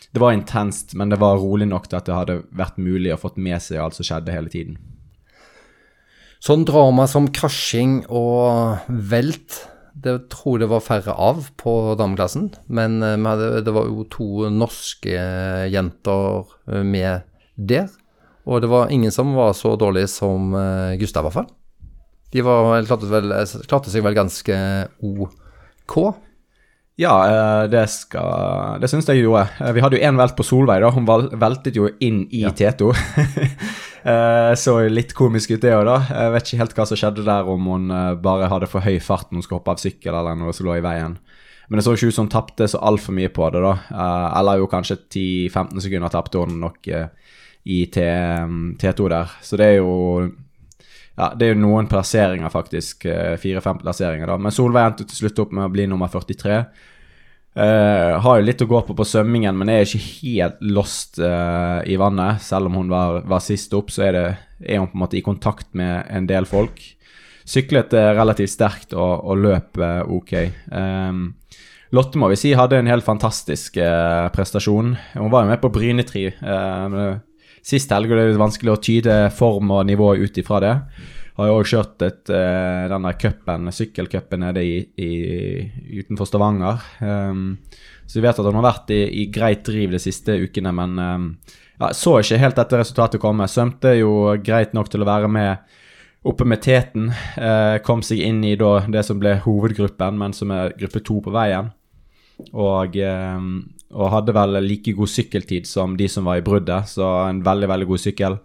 det 0.09 0.21
var 0.23 0.33
intenst, 0.33 0.95
men 0.97 1.11
det 1.11 1.19
var 1.21 1.37
rolig 1.37 1.67
nok 1.69 1.85
til 1.89 1.99
at 1.99 2.07
det 2.07 2.15
hadde 2.15 2.37
vært 2.55 2.79
mulig 2.81 3.11
å 3.13 3.19
fått 3.19 3.37
med 3.37 3.61
seg 3.61 3.83
alt 3.83 3.97
som 3.97 4.07
skjedde 4.07 4.33
hele 4.33 4.49
tiden. 4.49 4.79
Sånn 6.41 6.63
drama 6.65 7.05
som 7.11 7.27
krasjing 7.35 8.05
og 8.07 8.87
velt, 8.87 9.59
det 9.93 10.15
tror 10.31 10.55
jeg 10.55 10.63
det 10.63 10.71
var 10.71 10.85
færre 10.87 11.13
av 11.19 11.49
på 11.59 11.75
dameklassen. 11.99 12.47
Men 12.71 13.03
eh, 13.03 13.19
det 13.59 13.75
var 13.75 13.91
jo 13.91 14.07
to 14.09 14.47
norske 14.49 15.19
jenter 15.69 16.47
med 16.87 17.27
der. 17.59 17.91
Og 18.49 18.63
det 18.63 18.69
var 18.71 18.89
ingen 18.93 19.13
som 19.13 19.35
var 19.37 19.53
så 19.57 19.75
dårlig 19.77 20.07
som 20.09 20.53
eh, 20.57 20.95
Gustav, 21.01 21.21
i 21.23 21.29
hvert 21.29 21.37
fall. 21.41 21.51
De 22.33 22.41
var, 22.45 22.81
klarte, 22.85 23.07
vel, 23.09 23.31
klarte 23.69 23.89
seg 23.93 24.03
vel 24.05 24.17
ganske 24.17 24.57
OK. 25.05 25.95
Ja, 26.99 27.13
eh, 27.29 27.67
det 27.71 27.85
skal 27.93 28.81
Det 28.81 28.89
syns 28.91 29.07
jeg 29.07 29.21
de 29.21 29.27
gjorde. 29.27 29.45
Eh, 29.63 29.71
Vi 29.77 29.81
hadde 29.85 29.97
jo 29.99 30.03
én 30.09 30.17
velt 30.19 30.35
på 30.37 30.43
Solveig, 30.43 30.81
da. 30.83 30.89
Hun 30.91 31.07
veltet 31.39 31.77
jo 31.79 31.87
inn 32.03 32.25
i 32.31 32.45
Teto. 32.55 32.91
Eh, 33.99 34.53
Så 34.55 34.77
litt 34.87 35.11
komisk 35.11 35.51
ut, 35.51 35.59
det 35.59 35.73
òg, 35.75 35.81
da. 35.83 35.97
Jeg 36.07 36.31
vet 36.31 36.45
ikke 36.47 36.59
helt 36.61 36.75
hva 36.77 36.85
som 36.87 36.97
skjedde 37.01 37.25
der, 37.27 37.49
om 37.51 37.65
hun 37.67 37.89
eh, 37.91 38.13
bare 38.23 38.47
hadde 38.47 38.69
for 38.71 38.79
høy 38.85 38.95
fart 39.03 39.27
når 39.27 39.41
hun 39.41 39.43
skulle 39.43 39.59
hoppe 39.59 39.73
av 39.75 39.81
sykkel, 39.81 40.15
eller 40.15 40.37
noe 40.39 40.53
som 40.55 40.69
lå 40.69 40.77
i 40.79 40.83
veien. 40.85 41.17
Men 41.67 41.77
det 41.81 41.83
så 41.83 41.97
ikke 41.97 42.07
ut 42.07 42.15
som 42.15 42.29
hun 42.29 42.31
tapte 42.31 42.69
så 42.71 42.79
altfor 42.79 43.17
mye 43.17 43.27
på 43.35 43.49
det, 43.51 43.59
da. 43.65 43.73
Eh, 43.91 44.27
Eller 44.39 44.61
jo 44.61 44.69
kanskje 44.71 44.95
10-15 45.11 45.83
sekunder 45.83 46.13
tapte 46.15 46.39
hun 46.39 46.55
nok 46.63 46.87
eh, 46.95 47.11
i 47.69 47.79
T, 47.93 48.03
T2 48.81 49.09
der. 49.13 49.33
Så 49.45 49.59
det 49.59 49.73
er 49.73 49.79
jo 49.79 49.95
ja, 51.19 51.33
det 51.35 51.49
er 51.49 51.51
jo 51.51 51.59
noen 51.59 51.89
plasseringer, 51.91 52.47
faktisk. 52.53 53.03
eh, 53.05 53.35
Fire-fem 53.41 53.81
plasseringer, 53.81 54.29
da. 54.31 54.37
Men 54.39 54.55
Solveig 54.55 54.85
endte 54.87 55.07
til 55.09 55.25
slutt 55.25 55.41
opp 55.43 55.51
med 55.55 55.67
å 55.67 55.73
bli 55.73 55.87
nummer 55.91 56.11
43. 56.11 56.61
Uh, 57.59 58.13
har 58.23 58.37
jo 58.37 58.45
litt 58.45 58.61
å 58.61 58.67
gå 58.69 58.79
på 58.87 58.93
på 58.95 59.05
svømmingen, 59.09 59.57
men 59.57 59.71
er 59.73 59.81
ikke 59.83 59.99
helt 59.99 60.61
lost 60.63 61.17
uh, 61.19 61.81
i 61.83 61.97
vannet. 61.99 62.39
Selv 62.45 62.69
om 62.69 62.77
hun 62.79 62.93
var, 62.93 63.19
var 63.27 63.43
sist 63.43 63.73
opp, 63.75 63.91
så 63.91 64.05
er, 64.05 64.15
det, 64.15 64.23
er 64.63 64.79
hun 64.79 64.87
på 64.87 64.95
en 64.95 65.03
måte 65.03 65.19
i 65.19 65.25
kontakt 65.25 65.73
med 65.75 66.07
en 66.07 66.29
del 66.29 66.47
folk. 66.47 66.79
Syklet 67.49 67.95
uh, 67.97 68.11
relativt 68.15 68.53
sterkt 68.53 68.93
og, 68.93 69.25
og 69.25 69.41
løp 69.41 69.79
eh, 69.81 70.01
ok. 70.05 70.33
Um, 70.71 71.23
Lotte 71.97 72.19
må 72.21 72.27
vi 72.29 72.37
si 72.37 72.51
hadde 72.53 72.77
en 72.77 72.89
helt 72.89 73.05
fantastisk 73.05 73.79
eh, 73.81 74.27
prestasjon. 74.29 74.93
Hun 75.15 75.31
var 75.33 75.43
jo 75.43 75.49
med 75.49 75.61
på 75.63 75.71
Brynetri 75.73 76.27
Uh, 76.37 77.17
sist 77.65 77.91
helg, 77.93 78.11
og 78.11 78.17
det 78.17 78.25
er 78.25 78.33
litt 78.33 78.41
vanskelig 78.41 78.73
å 78.73 78.81
tyde 78.83 79.15
form 79.35 79.73
og 79.75 79.87
nivå 79.89 80.13
ut 80.21 80.39
ifra 80.41 80.61
det. 80.63 80.75
Har 81.39 81.47
jo 81.47 81.59
også 81.61 81.77
kjørt 81.77 82.03
et, 82.03 82.31
eh, 82.35 82.87
denne 82.91 83.13
cupen, 83.19 83.71
sykkelcupen 83.71 84.43
nede 84.43 84.63
i, 84.65 84.75
i, 84.99 85.11
utenfor 86.01 86.27
Stavanger. 86.27 86.83
Um, 86.99 87.59
så 88.05 88.19
vi 88.19 88.25
vet 88.25 88.41
at 88.41 88.49
han 88.49 88.59
har 88.59 88.67
vært 88.67 88.91
i, 88.91 89.03
i 89.23 89.27
greit 89.31 89.63
driv 89.67 89.93
de 89.95 90.01
siste 90.03 90.35
ukene, 90.41 90.73
men 90.75 90.99
um, 90.99 91.29
ja, 91.79 91.93
så 91.95 92.17
ikke 92.19 92.41
helt 92.41 92.59
dette 92.59 92.81
resultatet 92.81 93.23
komme. 93.23 93.47
Svømte 93.47 93.95
jo 94.01 94.35
greit 94.43 94.75
nok 94.75 94.91
til 94.91 95.05
å 95.05 95.07
være 95.07 95.31
med 95.31 95.77
oppe 96.27 96.45
med 96.45 96.61
teten. 96.61 97.11
Eh, 97.39 97.79
kom 97.85 98.03
seg 98.03 98.19
inn 98.25 98.43
i 98.43 98.55
da, 98.59 98.79
det 98.91 99.05
som 99.07 99.19
ble 99.21 99.37
hovedgruppen, 99.45 100.19
men 100.19 100.35
som 100.35 100.51
er 100.51 100.75
gruppe 100.79 100.99
to 101.05 101.21
på 101.23 101.31
veien. 101.31 101.71
Og, 102.51 102.97
eh, 102.99 103.39
og 103.89 104.11
hadde 104.13 104.35
vel 104.37 104.59
like 104.63 104.93
god 104.93 105.09
sykkeltid 105.09 105.67
som 105.67 105.95
de 105.97 106.07
som 106.11 106.27
var 106.29 106.39
i 106.39 106.45
bruddet, 106.45 106.89
så 106.91 107.07
en 107.25 107.41
veldig, 107.45 107.69
veldig 107.71 107.87
god 107.89 108.03
sykkel. 108.03 108.37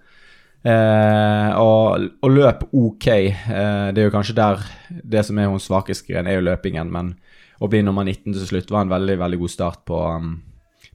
Eh, 0.64 1.50
og, 1.60 2.06
og 2.24 2.32
løp 2.32 2.64
ok. 2.72 3.08
Eh, 3.12 3.88
det 3.92 4.00
er 4.00 4.08
jo 4.08 4.14
kanskje 4.14 4.38
der 4.38 4.62
det 5.04 5.24
som 5.28 5.36
er 5.36 5.50
hennes 5.50 5.66
svakeste 5.68 6.08
gren, 6.08 6.30
er 6.30 6.38
jo 6.38 6.46
løpingen, 6.46 6.92
men 6.92 7.12
å 7.60 7.68
bli 7.70 7.82
nummer 7.84 8.06
19 8.06 8.32
til 8.32 8.46
slutt 8.48 8.72
var 8.72 8.86
en 8.86 8.94
veldig, 8.94 9.18
veldig 9.20 9.40
god 9.42 9.52
start 9.52 9.84
på, 9.88 10.00
um, 10.16 10.38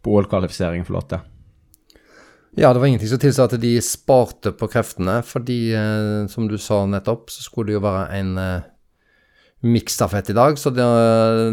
på 0.02 0.16
OL-kvalifiseringen 0.18 0.88
for 0.88 0.98
Lotte. 0.98 1.22
Ja, 2.58 2.74
det 2.74 2.82
var 2.82 2.90
ingenting 2.90 3.12
som 3.12 3.22
tilsa 3.22 3.46
at 3.46 3.54
de 3.62 3.76
sparte 3.86 4.52
på 4.58 4.68
kreftene, 4.74 5.20
fordi 5.24 5.70
eh, 5.78 6.26
som 6.34 6.50
du 6.50 6.58
sa 6.58 6.82
nettopp, 6.90 7.30
så 7.30 7.46
skulle 7.46 7.70
det 7.70 7.78
jo 7.78 7.86
være 7.86 8.04
en 8.18 8.32
eh, 8.42 8.68
miksstafett 9.70 10.34
i 10.34 10.38
dag, 10.38 10.58
så 10.58 10.74
det, 10.74 10.88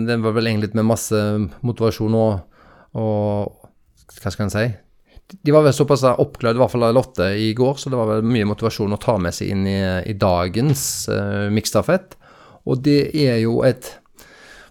det 0.08 0.16
var 0.24 0.34
vel 0.38 0.48
egentlig 0.48 0.72
med 0.78 0.88
masse 0.88 1.20
motivasjon 1.60 2.16
og, 2.16 2.55
og 2.96 4.16
hva 4.16 4.32
skal 4.32 4.46
en 4.46 4.54
si? 4.54 4.66
De 5.42 5.52
var 5.54 5.64
vel 5.66 5.74
såpass 5.74 6.04
oppglødd, 6.06 6.56
i 6.56 6.62
hvert 6.62 6.72
fall 6.72 6.86
av 6.86 6.94
Lotte 6.94 7.28
i 7.34 7.50
går, 7.58 7.78
så 7.82 7.90
det 7.90 7.98
var 7.98 8.10
vel 8.12 8.26
mye 8.30 8.46
motivasjon 8.46 8.94
å 8.94 9.00
ta 9.02 9.16
med 9.18 9.34
seg 9.34 9.50
inn 9.52 9.64
i, 9.66 9.78
i 10.06 10.14
dagens 10.14 10.82
uh, 11.10 11.46
miksstafett. 11.52 12.14
Og 12.66 12.82
det 12.86 13.10
er 13.10 13.40
jo 13.42 13.58
et 13.66 13.88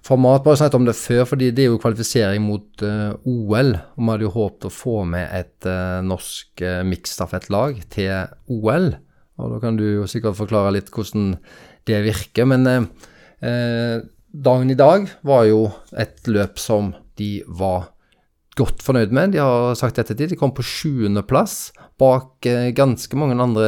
format, 0.05 0.45
bare 0.45 0.61
snakket 0.61 0.79
om 0.79 0.87
det 0.87 0.95
før, 0.95 1.25
fordi 1.27 1.51
det 1.51 1.65
er 1.65 1.73
jo 1.73 1.81
kvalifisering 1.83 2.45
mot 2.47 2.85
uh, 2.87 3.11
OL. 3.27 3.75
Og 3.75 3.99
vi 3.99 4.11
hadde 4.13 4.27
jo 4.29 4.35
håpet 4.37 4.69
å 4.69 4.73
få 4.73 5.01
med 5.11 5.27
et 5.35 5.67
uh, 5.67 5.99
norsk 6.07 6.63
uh, 6.63 6.79
miksstafettlag 6.87 7.83
til 7.91 8.31
OL. 8.55 8.93
Og 9.41 9.51
da 9.51 9.61
kan 9.63 9.75
du 9.75 9.83
jo 9.83 10.07
sikkert 10.09 10.39
forklare 10.39 10.73
litt 10.77 10.91
hvordan 10.93 11.33
det 11.87 12.01
virker. 12.05 12.47
Men 12.49 12.67
eh, 12.69 12.85
eh, 13.47 13.97
dagen 14.31 14.71
i 14.71 14.79
dag 14.79 15.09
var 15.27 15.45
jo 15.49 15.67
et 15.97 16.27
løp 16.31 16.59
som 16.61 16.93
de 17.19 17.39
var 17.47 17.91
godt 18.57 18.83
fornøyd 18.85 19.13
med. 19.15 19.33
De 19.35 19.41
har 19.43 19.75
sagt 19.79 19.99
ettertid. 20.01 20.31
De 20.31 20.39
kom 20.39 20.53
på 20.55 20.65
sjuendeplass 20.65 21.73
bak 21.99 22.47
eh, 22.49 22.71
ganske 22.75 23.19
mange 23.19 23.37
andre 23.39 23.67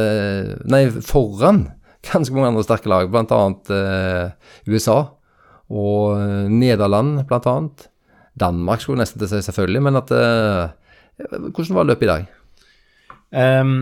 Nei, 0.68 0.86
foran 1.04 1.66
ganske 2.08 2.34
mange 2.34 2.52
andre 2.52 2.64
sterke 2.66 2.90
lag, 2.90 3.10
bl.a. 3.10 3.40
Eh, 3.74 4.58
USA 4.70 4.98
og 5.68 6.16
eh, 6.16 6.48
Nederland, 6.52 7.24
annet. 7.28 7.88
Danmark 8.38 8.82
skulle 8.82 9.02
nesten 9.02 9.20
til 9.20 9.30
seg, 9.30 9.44
selvfølgelig, 9.48 9.84
men 9.88 10.00
at 10.00 10.12
eh, 10.14 10.74
Hvordan 11.18 11.74
var 11.74 11.86
løpet 11.88 12.06
i 12.06 12.10
dag? 12.12 12.26
Um, 13.34 13.72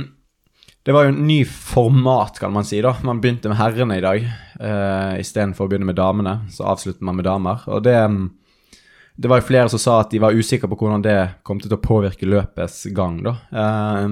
det 0.88 0.94
var 0.96 1.04
jo 1.04 1.10
en 1.12 1.26
ny 1.28 1.42
format, 1.44 2.38
kan 2.40 2.54
man 2.54 2.64
si. 2.64 2.78
da. 2.80 2.94
Man 3.04 3.20
begynte 3.20 3.50
med 3.52 3.58
herrene 3.60 3.98
i 3.98 4.04
dag 4.04 4.24
uh, 4.24 5.18
istedenfor 5.20 5.66
å 5.66 5.68
begynne 5.68 5.90
med 5.90 5.98
damene. 5.98 6.38
Så 6.48 6.64
avslutter 6.64 7.04
man 7.04 7.18
med 7.18 7.26
damer. 7.28 7.60
Og 7.68 7.84
det, 7.84 7.92
det 9.16 9.28
var 9.32 9.44
flere 9.44 9.68
som 9.72 9.80
sa 9.80 10.00
at 10.02 10.12
de 10.12 10.20
var 10.20 10.36
usikre 10.36 10.68
på 10.68 10.76
hvordan 10.76 11.04
det 11.04 11.16
kom 11.46 11.60
til 11.62 11.72
å 11.72 11.80
påvirke 11.80 12.28
løpets 12.28 12.84
gang. 12.96 13.22
da. 13.24 13.36
Eh, 13.50 14.08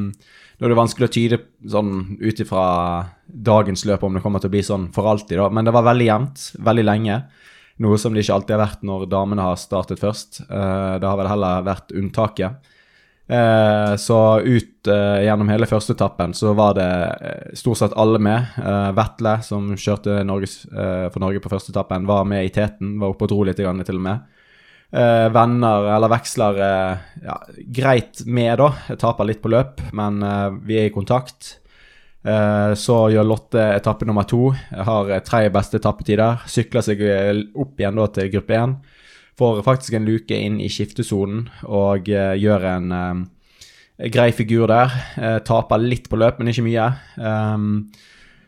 nå 0.54 0.66
er 0.66 0.72
det 0.72 0.78
vanskelig 0.78 1.08
å 1.10 1.14
tyde 1.14 1.40
sånn 1.68 2.18
ut 2.20 2.40
ifra 2.40 2.64
dagens 3.26 3.84
løp 3.88 4.04
om 4.06 4.14
det 4.16 4.22
kommer 4.24 4.40
til 4.40 4.52
å 4.52 4.54
bli 4.54 4.62
sånn 4.64 4.86
for 4.94 5.08
alltid, 5.10 5.36
da. 5.40 5.48
men 5.50 5.66
det 5.66 5.74
var 5.74 5.84
veldig 5.90 6.06
jevnt, 6.06 6.46
veldig 6.56 6.84
lenge. 6.86 7.18
Noe 7.82 7.98
som 7.98 8.14
det 8.14 8.22
ikke 8.22 8.36
alltid 8.36 8.54
har 8.54 8.62
vært 8.62 8.84
når 8.86 9.08
damene 9.10 9.48
har 9.48 9.58
startet 9.58 10.00
først. 10.00 10.44
Eh, 10.46 10.94
det 11.02 11.08
har 11.08 11.18
vel 11.18 11.28
heller 11.28 11.66
vært 11.66 11.92
unntaket. 11.92 12.70
Eh, 13.26 13.96
så 13.96 14.18
ut 14.44 14.88
eh, 14.92 15.24
gjennom 15.24 15.48
hele 15.48 15.66
første 15.66 15.94
etappen 15.96 16.34
så 16.36 16.52
var 16.52 16.74
det 16.76 16.90
eh, 17.24 17.54
stort 17.56 17.80
sett 17.80 17.96
alle 17.98 18.20
med. 18.22 18.54
Eh, 18.60 18.90
Vetle, 18.94 19.38
som 19.42 19.72
kjørte 19.74 20.22
Norges, 20.28 20.60
for 20.70 21.20
Norge 21.24 21.42
på 21.42 21.52
første 21.52 21.74
etappen, 21.74 22.06
var 22.06 22.28
med 22.30 22.46
i 22.46 22.54
teten. 22.54 22.96
Var 23.02 23.12
oppe 23.16 23.26
og 23.26 23.34
dro 23.34 23.42
litt, 23.48 23.60
grann, 23.60 23.82
til 23.84 23.98
og 23.98 24.06
med. 24.06 24.33
Eh, 24.92 25.28
venner, 25.32 25.88
eller 25.96 26.10
veksler, 26.12 26.58
eh, 26.62 26.96
ja, 27.24 27.36
greit 27.74 28.20
med, 28.26 28.58
da. 28.60 28.68
Jeg 28.88 29.00
taper 29.02 29.26
litt 29.26 29.40
på 29.42 29.50
løp, 29.50 29.80
men 29.92 30.22
eh, 30.22 30.50
vi 30.62 30.78
er 30.78 30.90
i 30.90 30.94
kontakt. 30.94 31.56
Eh, 32.24 32.74
så 32.78 32.98
gjør 33.10 33.26
Lotte 33.26 33.64
etappe 33.74 34.06
nummer 34.06 34.28
to. 34.28 34.52
Jeg 34.70 34.86
har 34.86 35.10
tre 35.26 35.48
beste 35.50 35.80
etappetider. 35.80 36.44
Sykler 36.46 36.86
seg 36.86 37.02
opp 37.58 37.80
igjen 37.80 37.98
da 37.98 38.06
til 38.14 38.30
gruppe 38.36 38.60
én. 38.60 38.76
Får 39.34 39.64
faktisk 39.66 39.96
en 39.98 40.06
luke 40.06 40.36
inn 40.38 40.60
i 40.62 40.70
skiftesonen 40.70 41.48
og 41.66 42.06
gjør 42.06 42.68
en 42.76 42.94
eh, 42.94 44.08
grei 44.14 44.30
figur 44.36 44.70
der. 44.70 44.94
Taper 45.42 45.82
litt 45.82 46.06
på 46.10 46.20
løp, 46.22 46.38
men 46.38 46.52
ikke 46.52 46.68
mye. 46.68 46.86
Ehm, 47.18 47.68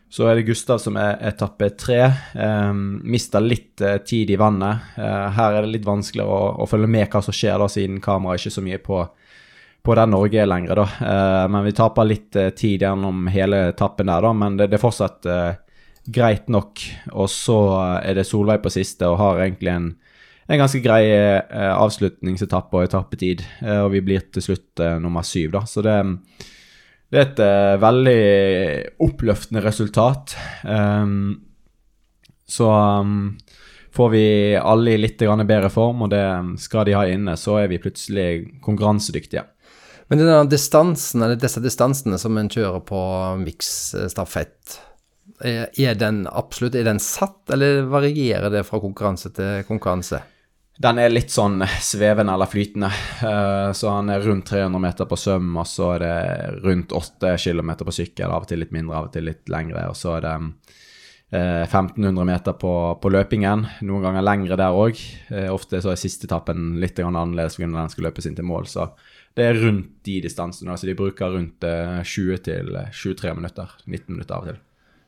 så 0.09 0.29
er 0.29 0.37
det 0.37 0.47
Gustav 0.47 0.79
som 0.79 0.95
er 0.99 1.17
etappe 1.27 1.67
tre. 1.75 1.99
Um, 2.33 3.01
mister 3.03 3.43
litt 3.43 3.81
uh, 3.83 3.97
tid 4.07 4.31
i 4.31 4.39
vannet. 4.39 4.93
Uh, 4.95 5.27
her 5.35 5.57
er 5.57 5.65
det 5.65 5.73
litt 5.73 5.87
vanskeligere 5.87 6.31
å, 6.31 6.53
å 6.63 6.67
følge 6.69 6.87
med 6.91 7.09
hva 7.11 7.21
som 7.25 7.35
skjer, 7.35 7.57
da, 7.59 7.67
siden 7.71 7.99
kameraet 8.03 8.45
ikke 8.45 8.55
så 8.55 8.63
mye 8.63 8.79
på, 8.83 9.01
på 9.83 9.97
der 9.99 10.07
Norge 10.07 10.39
er 10.41 10.47
lenger. 10.47 10.79
Da. 10.79 10.87
Uh, 11.01 11.43
men 11.51 11.67
vi 11.67 11.75
taper 11.75 12.07
litt 12.07 12.39
tid 12.55 12.87
gjennom 12.87 13.27
hele 13.33 13.65
etappen 13.73 14.07
der, 14.07 14.29
da, 14.29 14.33
men 14.45 14.59
det, 14.59 14.69
det 14.71 14.79
er 14.79 14.85
fortsatt 14.85 15.31
greit 16.07 16.47
nok. 16.47 16.87
Og 17.11 17.27
så 17.31 17.59
er 17.99 18.15
det 18.15 18.27
Solveig 18.29 18.63
på 18.63 18.71
siste 18.71 19.11
og 19.11 19.19
har 19.19 19.43
egentlig 19.43 19.73
en, 19.73 19.89
en 20.47 20.61
ganske 20.61 20.79
grei 20.79 21.03
avslutningsetappe 21.51 22.79
og 22.79 22.87
etappetid. 22.87 23.43
Og 23.83 23.91
vi 23.91 24.05
blir 24.07 24.23
til 24.31 24.45
slutt 24.45 24.85
nummer 25.03 25.27
syv, 25.27 25.51
da. 25.57 25.65
Så 25.67 25.83
det, 25.83 25.97
det 27.07 27.19
er 27.19 27.27
et 27.27 27.39
uh, 27.39 27.81
veldig 27.81 28.21
oppløftende 29.05 29.63
resultat. 29.63 30.35
Um, 30.67 31.37
så 32.47 32.67
um, 33.01 33.37
får 33.95 34.09
vi 34.11 34.25
alle 34.59 34.95
i 34.95 34.99
litt 34.99 35.19
bedre 35.19 35.69
form, 35.71 36.03
og 36.05 36.11
det 36.11 36.25
skal 36.63 36.87
de 36.87 36.97
ha 36.97 37.05
inne, 37.07 37.37
så 37.39 37.61
er 37.61 37.71
vi 37.71 37.79
plutselig 37.83 38.59
konkurransedyktige. 38.63 39.45
Men 40.07 40.21
denne 40.21 40.43
distansen, 40.47 41.23
eller 41.23 41.39
disse 41.39 41.63
distansene 41.63 42.19
som 42.19 42.37
en 42.39 42.51
kjører 42.51 42.83
på 42.87 43.01
miksstafett, 43.41 44.77
er 45.43 45.67
er 45.77 45.97
den 45.99 46.23
absolutt 46.27 46.75
er 46.75 46.87
den 46.87 46.99
satt, 47.03 47.43
eller 47.53 47.85
varierer 47.91 48.49
det 48.51 48.63
fra 48.67 48.79
konkurranse 48.83 49.31
til 49.35 49.63
konkurranse? 49.67 50.21
Den 50.77 50.99
er 51.01 51.09
litt 51.09 51.31
sånn 51.33 51.63
svevende 51.81 52.35
eller 52.37 52.49
flytende. 52.51 52.91
eh, 53.25 53.71
Så 53.73 53.89
han 53.89 54.09
er 54.13 54.21
rundt 54.21 54.45
300 54.45 54.79
meter 54.79 55.05
på 55.09 55.17
svøm, 55.17 55.55
og 55.57 55.65
så 55.65 55.95
er 55.95 56.03
det 56.03 56.63
rundt 56.63 56.91
8 56.93 57.33
km 57.41 57.71
på 57.81 57.95
sykkel. 57.95 58.29
Av 58.29 58.43
og 58.45 58.47
til 58.51 58.61
litt 58.61 58.71
mindre, 58.75 58.95
av 58.99 59.07
og 59.09 59.13
til 59.15 59.25
litt 59.25 59.49
lengre. 59.49 59.87
Og 59.89 59.97
så 59.97 60.17
er 60.17 60.21
det 60.27 60.35
eh, 61.33 61.65
1500 61.65 62.25
meter 62.29 62.53
på, 62.61 62.73
på 63.01 63.09
løpingen. 63.09 63.65
Noen 63.89 64.05
ganger 64.05 64.21
lengre 64.27 64.59
der 64.59 64.77
òg. 64.77 65.01
Ofte 65.49 65.81
så 65.81 65.95
er 65.95 65.97
siste 65.97 66.29
etappen 66.29 66.75
litt 66.79 66.99
annerledes 66.99 67.57
pga. 67.57 67.71
den 67.73 67.89
skal 67.89 68.09
løpes 68.11 68.29
inn 68.29 68.37
til 68.37 68.45
mål. 68.45 68.69
Så 68.69 68.91
det 69.37 69.45
er 69.49 69.59
rundt 69.65 70.03
de 70.05 70.21
distansene. 70.21 70.71
Altså 70.73 70.85
de 70.89 70.95
bruker 70.97 71.33
rundt 71.33 71.63
eh, 71.65 72.03
20 72.05 72.37
til 72.45 72.75
eh, 72.75 72.93
23 72.93 73.33
minutter. 73.35 73.73
19 73.87 74.13
minutter 74.13 74.35
av 74.37 74.45
og 74.45 74.53
til. 74.53 74.63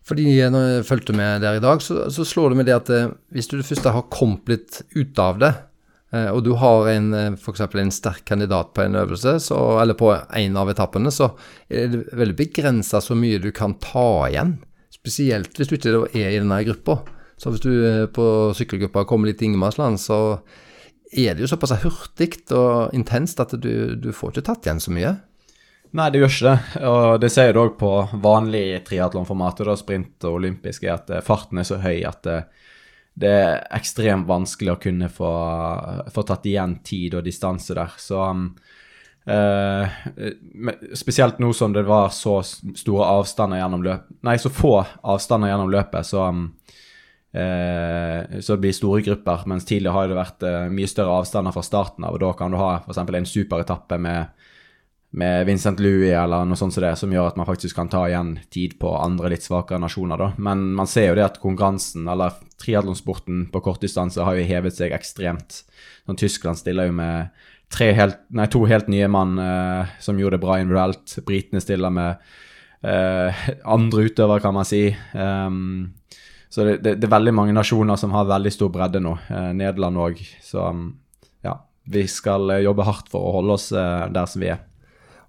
Fordi 0.08 0.25
når 0.50 0.68
jeg 0.68 0.86
fulgte 0.88 1.15
med 1.18 1.44
der 1.44 1.60
i 1.60 1.63
dag, 1.63 1.82
så, 1.84 2.08
så 2.13 2.25
slår 2.25 2.51
det 2.51 2.60
meg 2.60 2.70
det 2.70 2.77
at 2.77 2.91
eh, 2.94 3.12
hvis 3.36 3.50
du 3.51 3.60
først 3.62 3.89
har 3.89 4.08
kommet 4.13 4.50
litt 4.50 4.79
ut 4.96 5.22
av 5.22 5.41
det, 5.41 5.51
eh, 6.15 6.29
og 6.32 6.41
du 6.48 6.53
har 6.62 6.89
en, 6.94 7.12
eh, 7.13 7.36
eksempel 7.51 7.84
en 7.84 7.94
sterk 7.94 8.24
kandidat 8.29 8.74
på 8.74 8.86
en 8.86 8.98
øvelse, 9.01 9.36
så, 9.46 9.60
eller 9.82 9.98
på 10.00 10.12
en 10.15 10.58
av 10.60 10.72
etappene, 10.74 11.13
så 11.13 11.34
er 11.70 11.94
det 11.94 12.01
veldig 12.18 12.38
begrensa 12.39 13.03
så 13.03 13.18
mye 13.18 13.41
du 13.44 13.51
kan 13.56 13.77
ta 13.84 14.10
igjen. 14.32 14.58
Spesielt 15.00 15.53
hvis 15.60 15.70
du 15.70 15.77
ikke 15.77 16.01
er 16.10 16.34
i 16.34 16.41
denne 16.41 16.63
gruppa. 16.68 17.01
Så 17.39 17.53
hvis 17.53 17.63
du 17.63 17.72
på 18.12 18.25
sykkelgruppa 18.58 19.06
kommer 19.08 19.29
litt 19.29 19.39
i 19.39 19.48
Ingemannsland, 19.48 20.01
så 20.01 20.41
er 21.15 21.38
det 21.38 21.46
jo 21.46 21.50
såpass 21.50 21.77
hurtig 21.86 22.34
og 22.51 22.91
intenst 22.94 23.39
at 23.39 23.53
du, 23.62 23.96
du 23.96 24.10
får 24.12 24.34
ikke 24.34 24.48
tatt 24.50 24.68
igjen 24.68 24.82
så 24.84 24.91
mye. 24.94 25.13
Nei, 25.98 26.10
det 26.13 26.19
gjør 26.22 26.34
ikke 26.34 26.50
det. 26.50 26.81
Og 26.86 27.22
det 27.24 27.29
ser 27.34 27.53
du 27.53 27.63
òg 27.63 27.77
på 27.79 27.91
vanlig 28.22 28.81
triatlonformat, 28.86 29.63
sprint 29.79 30.27
og 30.29 30.38
olympisk, 30.38 30.86
er 30.86 31.00
at 31.00 31.10
eh, 31.10 31.24
farten 31.25 31.62
er 31.62 31.65
så 31.65 31.79
høy 31.81 32.03
at 32.05 32.22
det, 32.27 32.41
det 33.19 33.31
er 33.34 33.63
ekstremt 33.75 34.27
vanskelig 34.29 34.75
å 34.75 34.81
kunne 34.81 35.10
få, 35.12 35.31
få 36.13 36.25
tatt 36.27 36.46
igjen 36.48 36.77
tid 36.86 37.17
og 37.17 37.25
distanse 37.25 37.75
der. 37.75 37.96
Så 38.00 38.22
um, 38.22 38.46
eh, 39.25 39.98
Spesielt 40.98 41.41
nå 41.41 41.51
som 41.58 41.74
det 41.74 41.88
var 41.89 42.13
så 42.15 42.39
store 42.46 43.10
avstander 43.17 43.60
gjennom 43.60 43.84
løp 43.86 44.08
Nei, 44.27 44.38
så 44.39 44.53
få 44.53 44.77
avstander 45.01 45.51
gjennom 45.51 45.74
løpet, 45.74 46.08
så 46.08 46.29
um, 46.29 46.46
eh, 47.34 48.39
så 48.39 48.55
det 48.55 48.62
blir 48.62 48.77
store 48.77 49.01
grupper. 49.10 49.50
Mens 49.50 49.65
tidligere 49.65 49.98
har 49.98 50.13
det 50.13 50.22
vært 50.22 50.48
eh, 50.48 50.69
mye 50.69 50.91
større 50.91 51.17
avstander 51.24 51.55
fra 51.55 51.65
starten 51.65 52.05
av, 52.05 52.15
og 52.15 52.24
da 52.24 52.31
kan 52.38 52.53
du 52.53 52.62
ha 52.62 52.75
f.eks. 52.84 53.01
en 53.01 53.34
superetappe 53.34 54.00
med 54.05 54.48
med 55.12 55.46
Vincent 55.46 55.80
Louis 55.82 56.13
eller 56.13 56.46
noe 56.46 56.58
sånt 56.58 56.75
som 56.75 56.84
det, 56.84 56.94
som 57.00 57.13
gjør 57.13 57.32
at 57.32 57.38
man 57.39 57.48
faktisk 57.50 57.75
kan 57.80 57.89
ta 57.89 58.04
igjen 58.06 58.36
tid 58.54 58.75
på 58.82 58.92
andre 58.94 59.32
litt 59.34 59.46
svakere 59.46 59.82
nasjoner. 59.82 60.18
da. 60.22 60.32
Men 60.38 60.68
man 60.78 60.88
ser 60.88 61.10
jo 61.10 61.16
det 61.18 61.25
at 61.25 61.39
konkurransen, 61.42 62.08
eller 62.08 62.38
triatlonsporten 62.62 63.48
på 63.54 63.62
kortdistanse, 63.66 64.22
har 64.22 64.38
jo 64.38 64.46
hevet 64.46 64.78
seg 64.78 64.94
ekstremt. 64.94 65.63
Sånn, 66.06 66.20
Tyskland 66.20 66.62
stiller 66.62 66.92
jo 66.92 66.98
med 67.00 67.34
helt, 67.80 68.22
nei, 68.30 68.48
to 68.54 68.63
helt 68.70 68.89
nye 68.89 69.10
mann 69.10 69.39
eh, 69.42 69.98
som 70.00 70.20
gjorde 70.20 70.38
det 70.38 70.46
bra 70.46 70.60
individuelt. 70.62 71.18
Britene 71.25 71.62
stiller 71.62 71.89
med 71.89 72.22
eh, 72.86 73.50
andre 73.66 74.06
utøvere, 74.06 74.46
kan 74.46 74.54
man 74.54 74.70
si. 74.70 74.88
Um, 75.13 75.96
så 76.50 76.66
det, 76.66 76.80
det, 76.86 76.96
det, 77.01 77.10
er 77.10 77.18
veldig 77.18 77.34
mange 77.34 77.54
nasjoner 77.54 77.98
som 77.98 78.13
har 78.13 78.30
veldig 78.30 78.54
stor 78.54 78.70
bredde 78.74 79.01
nå. 79.01 79.18
Eh, 79.30 79.51
Nederland 79.58 80.06
òg. 80.06 80.22
Så 80.46 80.70
ja, 81.46 81.60
vi 81.89 82.06
skal 82.10 82.60
jobbe 82.62 82.86
hardt 82.86 83.10
for 83.10 83.25
å 83.25 83.38
holde 83.39 83.58
oss 83.58 83.72
eh, 83.74 84.10
der 84.13 84.30
som 84.30 84.46
vi 84.46 84.54
er. 84.54 84.69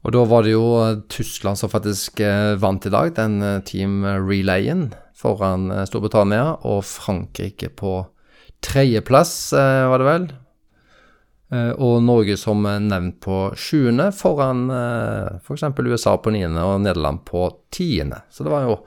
Og 0.00 0.14
da 0.14 0.22
var 0.24 0.46
det 0.46 0.54
jo 0.54 0.64
eh, 0.80 1.00
Tyskland 1.12 1.60
som 1.60 1.72
faktisk 1.72 2.22
eh, 2.24 2.56
vant 2.60 2.86
i 2.88 2.92
dag, 2.92 3.12
den 3.16 3.40
eh, 3.44 3.58
team 3.68 4.00
relayen 4.04 4.88
foran 5.20 5.68
Storbritannia, 5.84 6.54
og 6.64 6.84
Frankrike 6.88 7.68
på 7.76 7.98
tredjeplass, 8.64 9.52
var 9.52 10.00
det 10.00 10.06
vel. 10.06 10.24
Og 11.76 11.98
Norge 12.00 12.38
som 12.40 12.64
nevnt 12.64 13.18
på 13.20 13.40
sjuende, 13.52 14.06
foran 14.16 14.62
f.eks. 14.72 15.66
For 15.76 15.90
USA 15.92 16.14
på 16.16 16.32
niende 16.32 16.64
og 16.64 16.80
Nederland 16.86 17.20
på 17.28 17.42
tiende. 17.68 18.22
Så 18.32 18.46
det 18.46 18.54
var 18.54 18.64
jo 18.64 18.78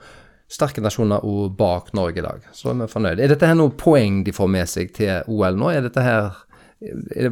sterke 0.50 0.82
nasjoner 0.82 1.22
bak 1.54 1.92
Norge 1.94 2.18
i 2.18 2.26
dag. 2.26 2.50
Så 2.50 2.72
er 2.72 2.80
vi 2.82 2.90
fornøyde. 2.90 3.22
Er 3.22 3.30
dette 3.30 3.46
her 3.46 3.58
noe 3.58 3.74
poeng 3.78 4.24
de 4.26 4.34
får 4.34 4.50
med 4.56 4.74
seg 4.74 4.90
til 4.98 5.30
OL 5.30 5.60
nå? 5.60 5.70
Er 5.70 5.86
dette 5.86 6.02
her 6.02 6.32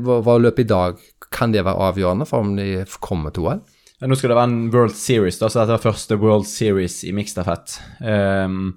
hva 0.03 0.39
løpet 0.39 0.65
i 0.65 0.71
dag 0.71 1.01
Kan 1.33 1.53
det 1.53 1.65
være 1.67 1.91
avgjørende 1.91 2.27
for 2.29 2.45
om 2.45 2.55
de 2.57 2.85
kommer 3.03 3.35
til 3.35 3.51
OL? 3.51 3.63
Nå 4.03 4.17
skal 4.19 4.33
det 4.33 4.37
være 4.39 4.51
en 4.51 4.71
World 4.73 4.97
Series, 4.99 5.37
da, 5.39 5.47
så 5.47 5.61
dette 5.63 5.77
er 5.77 5.83
første 5.85 6.17
World 6.19 6.49
Series 6.51 7.05
i 7.07 7.13
mikstafett. 7.15 7.77
Um, 8.03 8.73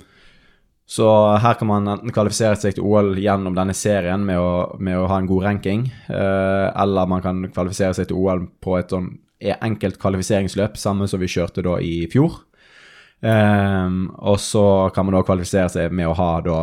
så 0.85 1.07
her 1.41 1.55
kan 1.57 1.69
man 1.69 1.89
enten 1.89 2.13
kvalifisere 2.13 2.59
seg 2.61 2.75
til 2.77 2.85
OL 2.85 3.15
gjennom 3.17 3.55
denne 3.57 3.73
serien 3.73 4.21
med 4.21 4.37
å, 4.37 4.75
med 4.77 4.99
å 4.99 5.07
ha 5.09 5.17
en 5.17 5.29
god 5.29 5.47
ranking, 5.47 5.87
uh, 6.11 6.69
eller 6.69 7.09
man 7.09 7.23
kan 7.25 7.41
kvalifisere 7.49 7.97
seg 7.97 8.11
til 8.11 8.19
OL 8.21 8.45
på 8.61 8.77
et 8.77 8.93
sånn 8.93 9.15
enkelt 9.65 9.97
kvalifiseringsløp, 10.01 10.77
samme 10.77 11.09
som 11.09 11.21
vi 11.21 11.31
kjørte 11.31 11.65
da 11.65 11.79
i 11.81 12.05
fjor. 12.11 12.43
Um, 13.25 14.11
og 14.21 14.37
så 14.43 14.91
kan 14.93 15.07
man 15.07 15.17
da 15.17 15.25
kvalifisere 15.25 15.73
seg 15.73 15.95
med 15.95 16.11
å 16.11 16.15
ha 16.21 16.31
da 16.45 16.59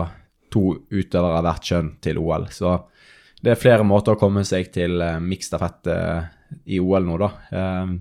to 0.54 0.68
utøvere 0.86 1.40
av 1.40 1.46
hvert 1.48 1.66
kjønn 1.66 1.92
til 2.04 2.22
OL. 2.22 2.46
Så 2.54 2.76
det 3.42 3.56
er 3.56 3.60
flere 3.60 3.82
måter 3.82 4.14
å 4.14 4.22
komme 4.22 4.46
seg 4.46 4.70
til 4.70 5.02
uh, 5.02 5.18
mikstafett 5.18 5.90
uh, 5.90 6.30
i 6.70 6.78
OL 6.78 7.10
nå, 7.10 7.18
da. 7.18 7.34
Um, 7.50 7.96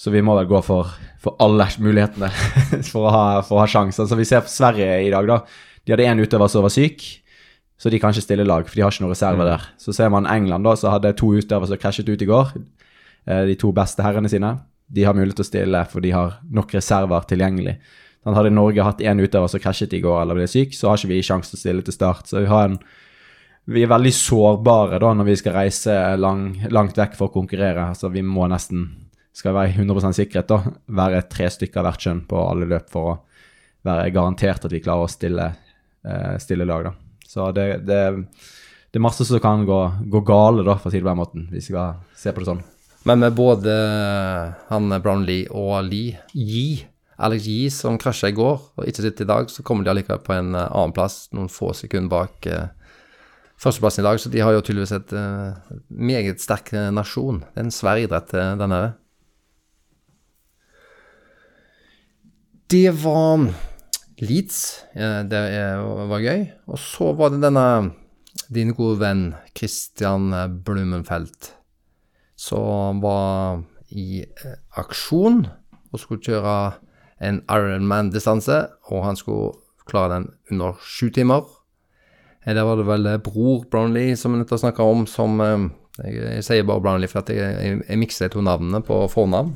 så 0.00 0.12
vi 0.14 0.22
må 0.24 0.32
vel 0.38 0.48
gå 0.48 0.60
for, 0.64 0.88
for 1.20 1.36
alle 1.44 1.66
mulighetene 1.76 2.30
for 2.90 3.04
å 3.04 3.12
ha, 3.12 3.24
for 3.44 3.58
å 3.58 3.64
ha 3.64 3.68
sjansen. 3.68 4.08
Så 4.08 4.16
vi 4.16 4.24
ser 4.28 4.46
Sverige 4.48 4.94
i 5.04 5.10
dag, 5.12 5.28
da. 5.28 5.42
De 5.84 5.92
hadde 5.92 6.06
én 6.08 6.22
utøver 6.22 6.48
som 6.48 6.64
var 6.64 6.72
syk, 6.72 7.04
så 7.80 7.92
de 7.92 8.00
kan 8.00 8.12
ikke 8.12 8.24
stille 8.24 8.46
lag, 8.48 8.64
for 8.68 8.76
de 8.76 8.84
har 8.84 8.92
ikke 8.92 9.04
noen 9.04 9.12
reserve 9.12 9.40
mm. 9.40 9.48
der. 9.50 9.66
Så 9.80 9.92
ser 9.96 10.12
man 10.12 10.28
England, 10.28 10.64
da, 10.64 10.72
så 10.76 10.92
hadde 10.92 11.12
to 11.20 11.34
utøvere 11.36 11.68
som 11.68 11.80
krasjet 11.80 12.08
ut 12.08 12.24
i 12.24 12.28
går. 12.28 12.54
Eh, 13.28 13.42
de 13.50 13.56
to 13.60 13.72
beste 13.76 14.04
herrene 14.04 14.28
sine. 14.32 14.54
De 14.88 15.04
har 15.04 15.16
mulighet 15.16 15.40
til 15.40 15.46
å 15.46 15.50
stille, 15.50 15.82
for 15.92 16.04
de 16.04 16.14
har 16.16 16.38
nok 16.52 16.72
reserver 16.76 17.28
tilgjengelig. 17.28 17.76
Sånn, 18.24 18.36
hadde 18.36 18.52
Norge 18.52 18.84
hatt 18.84 19.04
én 19.04 19.20
utøver 19.20 19.52
som 19.52 19.62
krasjet 19.64 19.92
i 19.96 20.02
går 20.04 20.22
eller 20.22 20.40
ble 20.40 20.48
syk, 20.48 20.72
så 20.76 20.90
har 20.90 21.00
ikke 21.00 21.12
vi 21.12 21.20
sjanse 21.24 21.52
til 21.52 21.60
å 21.60 21.62
stille 21.62 21.84
til 21.84 21.96
start. 21.96 22.28
Så 22.28 22.40
vi, 22.40 22.48
har 22.48 22.68
en, 22.68 22.80
vi 23.68 23.84
er 23.84 23.92
veldig 23.92 24.12
sårbare 24.16 25.00
da 25.00 25.12
når 25.16 25.28
vi 25.28 25.38
skal 25.40 25.56
reise 25.56 26.00
lang, 26.20 26.50
langt 26.72 27.00
vekk 27.00 27.16
for 27.16 27.28
å 27.28 27.36
konkurrere. 27.36 27.90
Altså, 27.92 28.12
vi 28.12 28.24
må 28.24 28.48
nesten 28.48 28.88
skal 29.36 29.54
være 29.54 29.74
100% 29.78 30.16
sikkerhet, 30.16 30.50
da, 30.50 30.72
være 31.00 31.22
tre 31.30 31.48
stykker 31.52 31.84
hvert 31.86 32.02
kjønn 32.02 32.24
på 32.28 32.40
alle 32.42 32.68
løp 32.70 32.90
for 32.92 33.12
å 33.12 33.18
være 33.86 34.10
garantert 34.14 34.66
at 34.66 34.74
vi 34.74 34.82
klarer 34.82 35.06
å 35.06 35.12
stille, 35.12 35.46
eh, 36.04 36.34
stille 36.42 36.66
lag. 36.68 36.90
da. 36.90 36.92
Så 37.26 37.50
det, 37.56 37.66
det, 37.86 38.00
det, 38.90 38.98
er 38.98 39.06
masse 39.06 39.24
som 39.24 39.40
kan 39.42 39.64
gå, 39.66 39.80
gå 40.10 40.22
gale, 40.26 40.66
da, 40.66 40.76
for 40.76 40.90
å 40.90 40.92
si 40.92 40.98
det 40.98 41.06
på 41.06 41.12
den 41.12 41.22
måten, 41.22 41.48
hvis 41.52 41.70
vi 41.70 41.76
skal 41.76 42.00
se 42.18 42.34
på 42.34 42.42
det 42.42 42.50
sånn. 42.50 42.64
Men 43.08 43.22
med 43.22 43.36
både 43.38 43.74
han 44.68 44.92
Brownlee 45.00 45.46
og 45.56 45.86
Lee, 45.86 46.18
Yi, 46.36 46.82
Alex 47.20 47.46
Yi, 47.48 47.70
som 47.72 47.96
krasja 48.00 48.28
i 48.28 48.36
går 48.36 48.58
og 48.58 48.88
ikke 48.88 49.06
sitter 49.06 49.24
i 49.24 49.30
dag, 49.30 49.48
så 49.52 49.64
kommer 49.64 49.86
de 49.86 49.92
allikevel 49.92 50.20
på 50.24 50.34
en 50.36 50.52
annenplass 50.52 50.76
annen 50.76 50.96
plass, 50.96 51.16
noen 51.36 51.48
få 51.52 51.72
sekunder 51.76 52.12
bak 52.12 52.48
uh, 52.48 52.68
førsteplassen 53.60 54.04
i 54.04 54.08
dag. 54.08 54.20
Så 54.20 54.32
de 54.32 54.40
har 54.44 54.52
jo 54.56 54.62
tydeligvis 54.64 54.92
et 54.96 55.14
meget 55.88 56.40
sterk 56.44 56.72
nasjon. 56.92 57.42
Det 57.44 57.60
er 57.60 57.66
en 57.68 57.74
svær 57.76 58.00
idrett, 58.00 58.32
denne 58.32 58.60
den 58.60 58.76
her. 58.76 58.92
Det 62.70 62.90
var 63.02 63.46
Leeds. 64.20 64.58
Det 64.94 65.40
var 66.10 66.20
gøy. 66.22 66.44
Og 66.70 66.78
så 66.78 67.12
var 67.18 67.32
det 67.32 67.42
denne 67.42 67.66
din 68.50 68.74
gode 68.74 69.00
venn 69.00 69.24
Christian 69.56 70.30
Blumenfelt 70.64 71.54
som 72.40 73.00
var 73.04 73.60
i 73.92 74.22
eh, 74.22 74.58
aksjon 74.80 75.42
og 75.90 76.00
skulle 76.00 76.24
kjøre 76.24 76.56
en 77.20 77.42
Ironman-distanse, 77.52 78.62
og 78.88 79.04
han 79.04 79.18
skulle 79.18 79.58
klare 79.90 80.14
den 80.14 80.28
under 80.52 80.78
sju 80.80 81.10
timer. 81.12 81.44
Eh, 82.46 82.54
der 82.54 82.64
var 82.64 82.80
det 82.80 82.88
vel 82.88 83.10
bror 83.24 83.66
Brownlee 83.70 84.16
som 84.16 84.38
vi 84.38 84.46
snakka 84.48 84.86
om, 84.86 85.04
som 85.10 85.40
eh, 85.44 85.68
jeg, 86.00 86.16
jeg, 86.16 86.46
sier 86.46 86.68
bare 86.68 86.80
Brownlee 86.80 87.12
for 87.12 87.20
at 87.20 87.34
jeg, 87.34 87.58
jeg, 87.60 87.82
jeg 87.88 88.00
mikser 88.00 88.28
de 88.28 88.38
to 88.38 88.46
navnene 88.46 88.80
på 88.86 89.02
fornavn. 89.12 89.52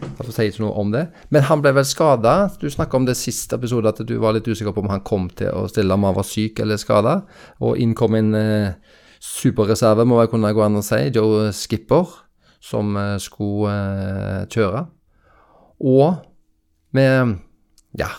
Derfor 0.00 0.32
sier 0.32 0.50
ikke 0.50 0.64
noe 0.64 0.76
om 0.80 0.92
det. 0.92 1.06
Men 1.34 1.46
han 1.48 1.62
ble 1.64 1.72
vel 1.76 1.86
skada. 1.88 2.34
Du 2.60 2.68
snakka 2.72 2.98
om 2.98 3.08
det 3.08 3.16
siste 3.18 3.56
episode, 3.56 3.90
at 3.90 4.02
du 4.06 4.16
var 4.22 4.36
litt 4.36 4.48
usikker 4.48 4.74
på 4.76 4.84
om 4.84 4.92
han 4.92 5.04
kom 5.06 5.30
til 5.36 5.52
å 5.54 5.66
stille 5.70 5.94
om 5.96 6.06
han 6.08 6.16
var 6.16 6.28
syk 6.28 6.60
eller 6.64 6.80
skada. 6.80 7.18
Og 7.64 7.80
inn 7.82 7.96
kom 7.98 8.16
en 8.18 8.32
eh, 8.36 9.00
superreserve, 9.22 10.06
må 10.08 10.20
jeg 10.22 10.32
kunne 10.34 10.54
gå 10.56 10.64
an 10.64 10.80
å 10.80 10.84
si, 10.84 11.00
Joe 11.14 11.50
Skipper, 11.56 12.14
som 12.62 12.96
eh, 13.00 13.16
skulle 13.22 13.74
eh, 13.74 14.46
kjøre. 14.52 14.86
Og 15.86 16.22
med 16.96 17.36
ja, 17.96 18.10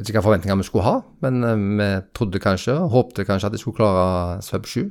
vet 0.00 0.08
ikke 0.08 0.20
hva 0.20 0.26
forventninger 0.28 0.58
vi 0.60 0.66
skulle 0.68 0.86
ha, 0.86 0.96
men 1.24 1.44
eh, 1.44 1.66
vi 1.80 1.90
trodde 2.16 2.42
kanskje, 2.42 2.76
håpte 2.92 3.26
kanskje 3.28 3.50
at 3.50 3.56
de 3.56 3.60
skulle 3.60 3.78
klare 3.78 4.40
sub 4.44 4.66
7. 4.66 4.88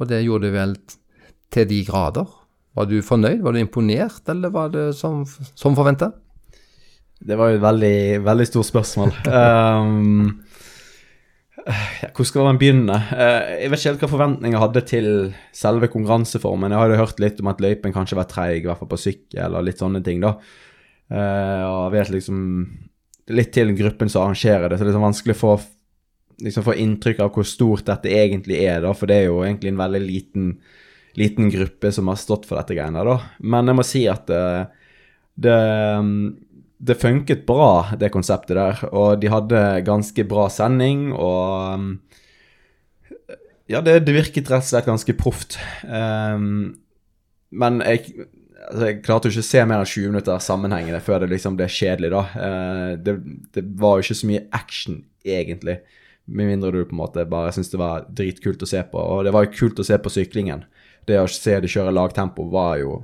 Og 0.00 0.10
det 0.10 0.24
gjorde 0.24 0.48
de 0.48 0.54
vel 0.54 0.74
til 1.54 1.68
de 1.70 1.80
grader. 1.86 2.30
Var 2.74 2.90
du 2.90 2.98
fornøyd? 3.06 3.42
Var 3.44 3.54
du 3.54 3.60
imponert, 3.62 4.22
eller 4.30 4.50
var 4.54 4.72
det 4.74 4.88
som, 4.98 5.22
som 5.54 5.76
forventa? 5.78 6.10
Det 7.24 7.36
var 7.38 7.52
jo 7.52 7.60
et 7.60 7.64
veldig, 7.64 7.98
veldig 8.26 8.46
stort 8.48 8.68
spørsmål. 8.68 9.14
um, 9.30 10.42
hvor 12.16 12.26
skal 12.28 12.48
man 12.48 12.58
begynne? 12.60 12.96
Uh, 13.14 13.54
jeg 13.62 13.70
vet 13.70 13.80
ikke 13.80 13.92
helt 13.92 14.02
hva 14.04 14.10
forventninger 14.16 14.56
jeg 14.56 14.64
hadde 14.64 14.84
til 14.90 15.08
selve 15.54 15.88
konkurranseformen. 15.92 16.74
Jeg 16.74 16.82
hadde 16.82 16.98
hørt 17.00 17.22
litt 17.22 17.40
om 17.40 17.52
at 17.54 17.62
løypen 17.62 17.94
kanskje 17.94 18.18
var 18.18 18.28
treig, 18.30 18.64
i 18.64 18.68
hvert 18.68 18.82
fall 18.82 18.90
på 18.90 19.00
sykkel 19.00 19.54
og 19.54 19.68
litt 19.68 19.80
sånne 19.80 20.02
ting. 20.04 20.24
da. 20.24 20.34
Uh, 21.12 21.62
og 21.68 21.78
jeg 21.86 21.94
vet 21.98 22.14
liksom 22.18 22.42
litt 23.32 23.54
til 23.54 23.70
gruppen 23.78 24.10
som 24.12 24.26
arrangerer 24.26 24.68
det, 24.68 24.76
så 24.76 24.82
det 24.82 24.90
er 24.90 24.92
liksom 24.92 25.06
vanskelig 25.06 25.36
å 25.36 25.40
få, 25.40 25.52
liksom 26.44 26.66
få 26.66 26.74
inntrykk 26.82 27.22
av 27.24 27.30
hvor 27.32 27.46
stort 27.48 27.86
dette 27.88 28.10
egentlig 28.12 28.58
er, 28.66 28.82
da, 28.84 28.90
for 28.96 29.08
det 29.08 29.22
er 29.22 29.30
jo 29.30 29.44
egentlig 29.46 29.72
en 29.72 29.80
veldig 29.80 30.02
liten 30.04 30.50
liten 31.18 31.50
gruppe 31.50 31.92
som 31.92 32.08
har 32.10 32.18
stått 32.20 32.46
for 32.48 32.58
dette 32.58 32.76
greiene, 32.76 33.04
da. 33.06 33.18
Men 33.38 33.70
jeg 33.70 33.78
må 33.78 33.86
si 33.86 34.02
at 34.10 34.26
det, 34.30 34.42
det, 35.46 35.58
det 36.84 37.00
funket 37.00 37.44
bra, 37.46 37.96
det 38.00 38.12
konseptet 38.14 38.58
der. 38.58 38.84
Og 38.92 39.20
de 39.22 39.30
hadde 39.32 39.64
ganske 39.86 40.26
bra 40.30 40.48
sending, 40.52 41.12
og 41.14 42.00
Ja, 43.64 43.80
det, 43.80 44.02
det 44.04 44.12
virket 44.12 44.50
rett 44.52 44.66
og 44.66 44.68
slett 44.68 44.88
ganske 44.90 45.14
proft. 45.16 45.54
Um, 45.88 46.74
men 47.54 47.78
jeg, 47.80 48.26
altså 48.66 48.90
jeg 48.90 48.98
klarte 49.06 49.30
jo 49.30 49.32
ikke 49.32 49.44
å 49.46 49.46
se 49.48 49.62
mer 49.64 49.80
enn 49.80 49.88
20 49.88 50.12
minutter 50.12 50.42
sammenhengende 50.44 51.00
før 51.00 51.22
det 51.22 51.30
liksom 51.32 51.56
ble 51.56 51.70
kjedelig, 51.72 52.10
da. 52.12 52.22
Uh, 52.36 52.90
det, 53.00 53.14
det, 53.56 53.64
var 53.80 53.96
jo 53.96 54.04
ikke 54.04 54.18
så 54.20 54.28
mye 54.28 54.44
action, 54.60 55.00
egentlig. 55.24 55.78
Med 56.28 56.50
mindre 56.52 56.74
du 56.74 56.82
på 56.84 56.92
en 56.92 57.00
måte 57.00 57.24
bare 57.28 57.54
syntes 57.56 57.72
det 57.72 57.80
var 57.80 58.04
dritkult 58.12 58.64
å 58.64 58.68
se 58.68 58.84
på. 58.92 59.00
Og 59.00 59.24
det 59.24 59.32
var 59.32 59.46
jo 59.46 59.56
kult 59.56 59.80
å 59.80 59.88
se 59.88 59.96
på 59.96 60.12
syklingen. 60.12 60.64
Det 61.06 61.20
å 61.20 61.28
se 61.30 61.58
det 61.60 61.70
kjøre 61.72 61.94
lagtempo 61.94 62.46
var 62.52 62.78
jo 62.82 63.02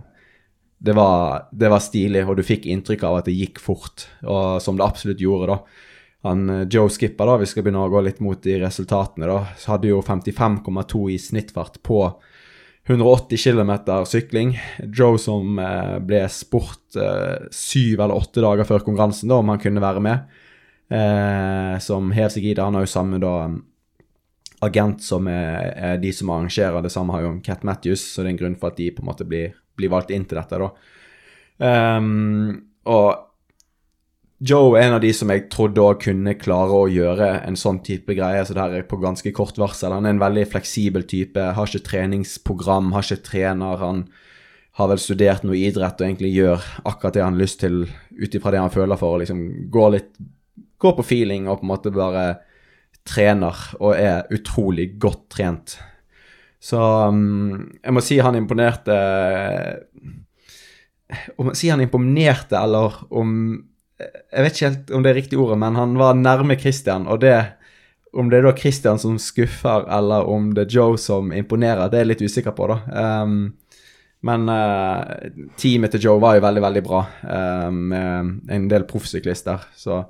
det 0.80 0.94
var, 0.96 1.48
det 1.52 1.68
var, 1.68 1.82
stilig, 1.84 2.22
og 2.24 2.38
du 2.38 2.42
fikk 2.46 2.64
inntrykk 2.72 3.02
av 3.04 3.18
at 3.18 3.26
det 3.28 3.36
gikk 3.36 3.58
fort, 3.60 4.06
og 4.24 4.62
som 4.64 4.78
det 4.78 4.86
absolutt 4.86 5.20
gjorde, 5.20 5.52
da. 5.52 5.88
Han, 6.24 6.46
eh, 6.48 6.62
Joe 6.72 6.88
Skipper, 6.88 7.28
da, 7.28 7.34
vi 7.42 7.48
skal 7.50 7.66
begynne 7.66 7.82
å 7.84 7.90
gå 7.92 8.00
litt 8.06 8.22
mot 8.24 8.40
de 8.40 8.54
resultatene, 8.62 9.28
da, 9.28 9.42
hadde 9.68 9.90
jo 9.90 10.00
55,2 10.00 11.02
i 11.12 11.18
snittfart 11.20 11.76
på 11.84 12.00
180 12.88 13.36
km 13.36 13.72
sykling. 14.08 14.54
Joe 14.88 15.18
som 15.20 15.58
eh, 15.60 15.98
ble 16.02 16.24
spurt 16.32 16.96
eh, 16.96 17.48
syv 17.52 18.00
eller 18.00 18.16
åtte 18.16 18.42
dager 18.42 18.68
før 18.68 18.84
konkurransen 18.86 19.30
da, 19.30 19.40
om 19.40 19.52
han 19.52 19.60
kunne 19.62 19.84
være 19.84 20.02
med, 20.04 20.38
eh, 20.88 21.76
som 21.84 22.10
hev 22.16 22.32
seg 22.32 22.48
i 22.48 22.54
det. 22.54 22.64
Han 22.64 22.78
har 22.78 22.88
jo 22.88 22.94
samme 22.94 23.20
da 23.22 23.34
agent 24.61 25.03
som 25.03 25.27
er, 25.31 25.73
er, 25.75 25.96
de 26.03 26.12
som 26.12 26.31
arrangerer. 26.33 26.83
Det 26.85 26.92
samme 26.92 27.14
har 27.16 27.25
jo 27.25 27.35
Cat 27.44 27.64
Matthews, 27.64 28.03
så 28.12 28.23
det 28.23 28.31
er 28.31 28.35
en 28.35 28.40
grunn 28.44 28.61
for 28.61 28.73
at 28.73 28.81
de 28.81 28.90
på 28.94 29.05
en 29.05 29.11
måte 29.11 29.27
blir 29.29 29.55
blir 29.81 29.92
valgt 29.92 30.12
inn 30.14 30.27
til 30.29 30.40
dette, 30.40 30.61
da. 30.61 30.70
Um, 31.96 32.55
og 32.90 33.27
Joe 34.40 34.79
er 34.79 34.87
en 34.87 34.96
av 34.96 35.03
de 35.05 35.11
som 35.12 35.29
jeg 35.29 35.51
trodde 35.53 35.83
òg 35.85 35.99
kunne 36.07 36.33
klare 36.40 36.73
å 36.73 36.88
gjøre 36.88 37.29
en 37.44 37.59
sånn 37.61 37.83
type 37.85 38.14
greie. 38.16 38.40
Så 38.46 38.57
det 38.57 38.62
her 38.62 38.79
er 38.79 38.87
på 38.88 38.96
ganske 39.03 39.33
kort 39.37 39.59
varsel. 39.61 39.92
Han 39.92 40.09
er 40.09 40.14
en 40.14 40.23
veldig 40.23 40.46
fleksibel 40.55 41.05
type. 41.09 41.44
Har 41.57 41.68
ikke 41.68 41.90
treningsprogram, 41.90 42.88
har 42.96 43.05
ikke 43.05 43.27
trener. 43.27 43.83
Han 43.85 44.07
har 44.81 44.88
vel 44.94 45.03
studert 45.03 45.44
noe 45.44 45.61
idrett 45.61 46.01
og 46.01 46.07
egentlig 46.07 46.33
gjør 46.33 46.64
akkurat 46.88 47.18
det 47.18 47.25
han 47.27 47.37
har 47.37 47.42
lyst 47.42 47.61
til 47.61 47.83
ut 47.85 48.38
ifra 48.38 48.55
det 48.55 48.62
han 48.62 48.73
føler 48.73 49.01
for. 49.01 49.18
og 49.18 49.27
liksom 49.27 49.42
gå 49.73 49.88
litt 49.96 50.12
Gå 50.81 50.94
på 50.96 51.05
feeling 51.05 51.44
og 51.44 51.59
på 51.61 51.66
en 51.66 51.68
måte 51.68 51.90
bare 51.92 52.23
trener 53.11 53.59
og 53.81 53.94
er 53.99 54.29
utrolig 54.35 54.92
godt 55.03 55.27
trent. 55.37 55.77
Så 56.61 56.81
um, 56.81 57.70
jeg 57.81 57.96
må 57.96 58.03
si 58.05 58.18
han 58.20 58.37
imponerte 58.37 58.96
Om 61.40 61.55
si 61.57 61.70
han 61.73 61.81
imponerte, 61.81 62.59
eller 62.61 62.99
om 63.09 63.31
Jeg 64.01 64.44
vet 64.44 64.53
ikke 64.55 64.68
helt 64.68 64.92
om 64.96 65.05
det 65.05 65.11
er 65.11 65.18
riktig 65.23 65.40
ordet, 65.40 65.57
men 65.61 65.77
han 65.77 65.96
var 66.01 66.16
nærme 66.16 66.57
Christian, 66.61 67.09
og 67.09 67.20
det 67.25 67.35
om 68.16 68.31
det 68.31 68.40
er 68.40 68.46
da 68.49 68.53
Christian 68.59 68.99
som 68.99 69.18
skuffer, 69.23 69.85
eller 69.87 70.27
om 70.27 70.49
det 70.55 70.64
er 70.64 70.73
Joe 70.75 70.96
som 70.99 71.29
imponerer, 71.31 71.87
det 71.87 71.99
er 71.99 72.03
jeg 72.03 72.11
litt 72.11 72.25
usikker 72.27 72.55
på, 72.57 72.66
da. 72.66 72.79
Um, 73.23 73.37
men 74.27 74.51
uh, 74.51 75.31
teamet 75.61 75.94
til 75.94 76.03
Joe 76.09 76.20
var 76.23 76.35
jo 76.37 76.42
veldig, 76.44 76.62
veldig 76.64 76.83
bra, 76.88 77.05
uh, 77.23 77.68
med 77.70 78.51
en 78.51 78.66
del 78.73 78.87
proffsyklister. 78.90 79.62
Så 79.79 80.03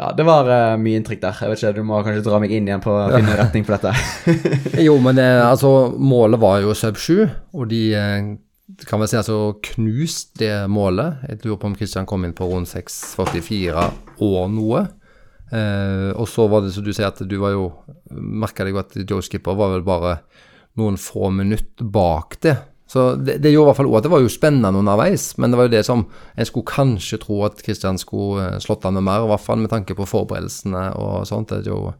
ja, 0.00 0.10
det 0.16 0.24
var 0.24 0.48
uh, 0.48 0.80
mye 0.80 0.96
inntrykk 0.96 1.20
der. 1.20 1.40
Jeg 1.44 1.52
vet 1.52 1.60
ikke, 1.60 1.72
Du 1.76 1.84
må 1.84 1.98
kanskje 2.04 2.24
dra 2.24 2.38
meg 2.40 2.52
inn 2.56 2.68
igjen 2.68 2.80
på 2.80 2.92
å 2.96 3.08
finne 3.12 3.34
retning 3.36 3.66
på 3.68 3.74
dette. 3.74 3.92
jo, 4.86 4.94
men 5.04 5.18
det, 5.18 5.26
altså, 5.44 5.90
målet 5.92 6.40
var 6.40 6.62
jo 6.64 6.76
sub 6.78 6.96
7, 6.96 7.26
og 7.52 7.66
de 7.68 7.82
eh, 7.98 8.30
kan 8.88 9.02
vel 9.02 9.10
si 9.10 9.18
altså 9.20 9.58
knust 9.72 10.32
det 10.40 10.54
målet. 10.72 11.20
Jeg 11.28 11.42
lurer 11.44 11.60
på 11.60 11.68
om 11.68 11.76
Kristian 11.76 12.08
kom 12.08 12.24
inn 12.24 12.32
på 12.36 12.48
rundt 12.48 12.72
6,44 12.72 13.84
og 14.24 14.40
noe. 14.54 14.86
Eh, 15.52 16.08
og 16.14 16.24
så 16.30 16.48
var 16.48 16.64
det 16.64 16.72
som 16.72 16.86
du 16.86 16.94
sier, 16.94 17.10
at 17.10 17.20
du 17.20 17.36
var 17.42 17.56
jo 17.56 17.68
Merka 18.10 18.64
deg 18.64 18.78
at 18.80 18.96
Joe 19.02 19.22
Skipper 19.22 19.58
var 19.58 19.74
vel 19.74 19.84
bare 19.86 20.20
noen 20.78 20.96
få 21.00 21.28
minutter 21.34 21.84
bak 21.84 22.38
det. 22.40 22.56
Så 22.90 23.14
det, 23.14 23.36
det, 23.38 23.52
gjorde 23.52 23.68
i 23.68 23.70
hvert 23.70 23.78
fall 23.78 23.86
også 23.86 24.00
at 24.00 24.06
det 24.08 24.10
var 24.10 24.22
jo 24.24 24.30
spennende 24.34 24.80
underveis, 24.80 25.28
men 25.38 25.52
det 25.52 25.58
var 25.60 25.68
jo 25.68 25.74
det 25.76 25.84
som 25.86 26.00
en 26.10 26.48
skulle 26.48 26.66
kanskje 26.66 27.20
tro 27.22 27.36
at 27.46 27.60
Kristian 27.62 28.00
skulle 28.02 28.48
eh, 28.48 28.56
slått 28.64 28.86
an 28.88 28.96
med 28.98 29.06
mer, 29.06 29.22
i 29.22 29.30
hvert 29.30 29.44
fall 29.44 29.60
med 29.62 29.70
tanke 29.70 29.94
på 29.94 30.08
forberedelsene 30.10 30.88
og 30.98 31.28
sånt. 31.30 31.54
Det 31.54 31.70
jo 31.70 31.92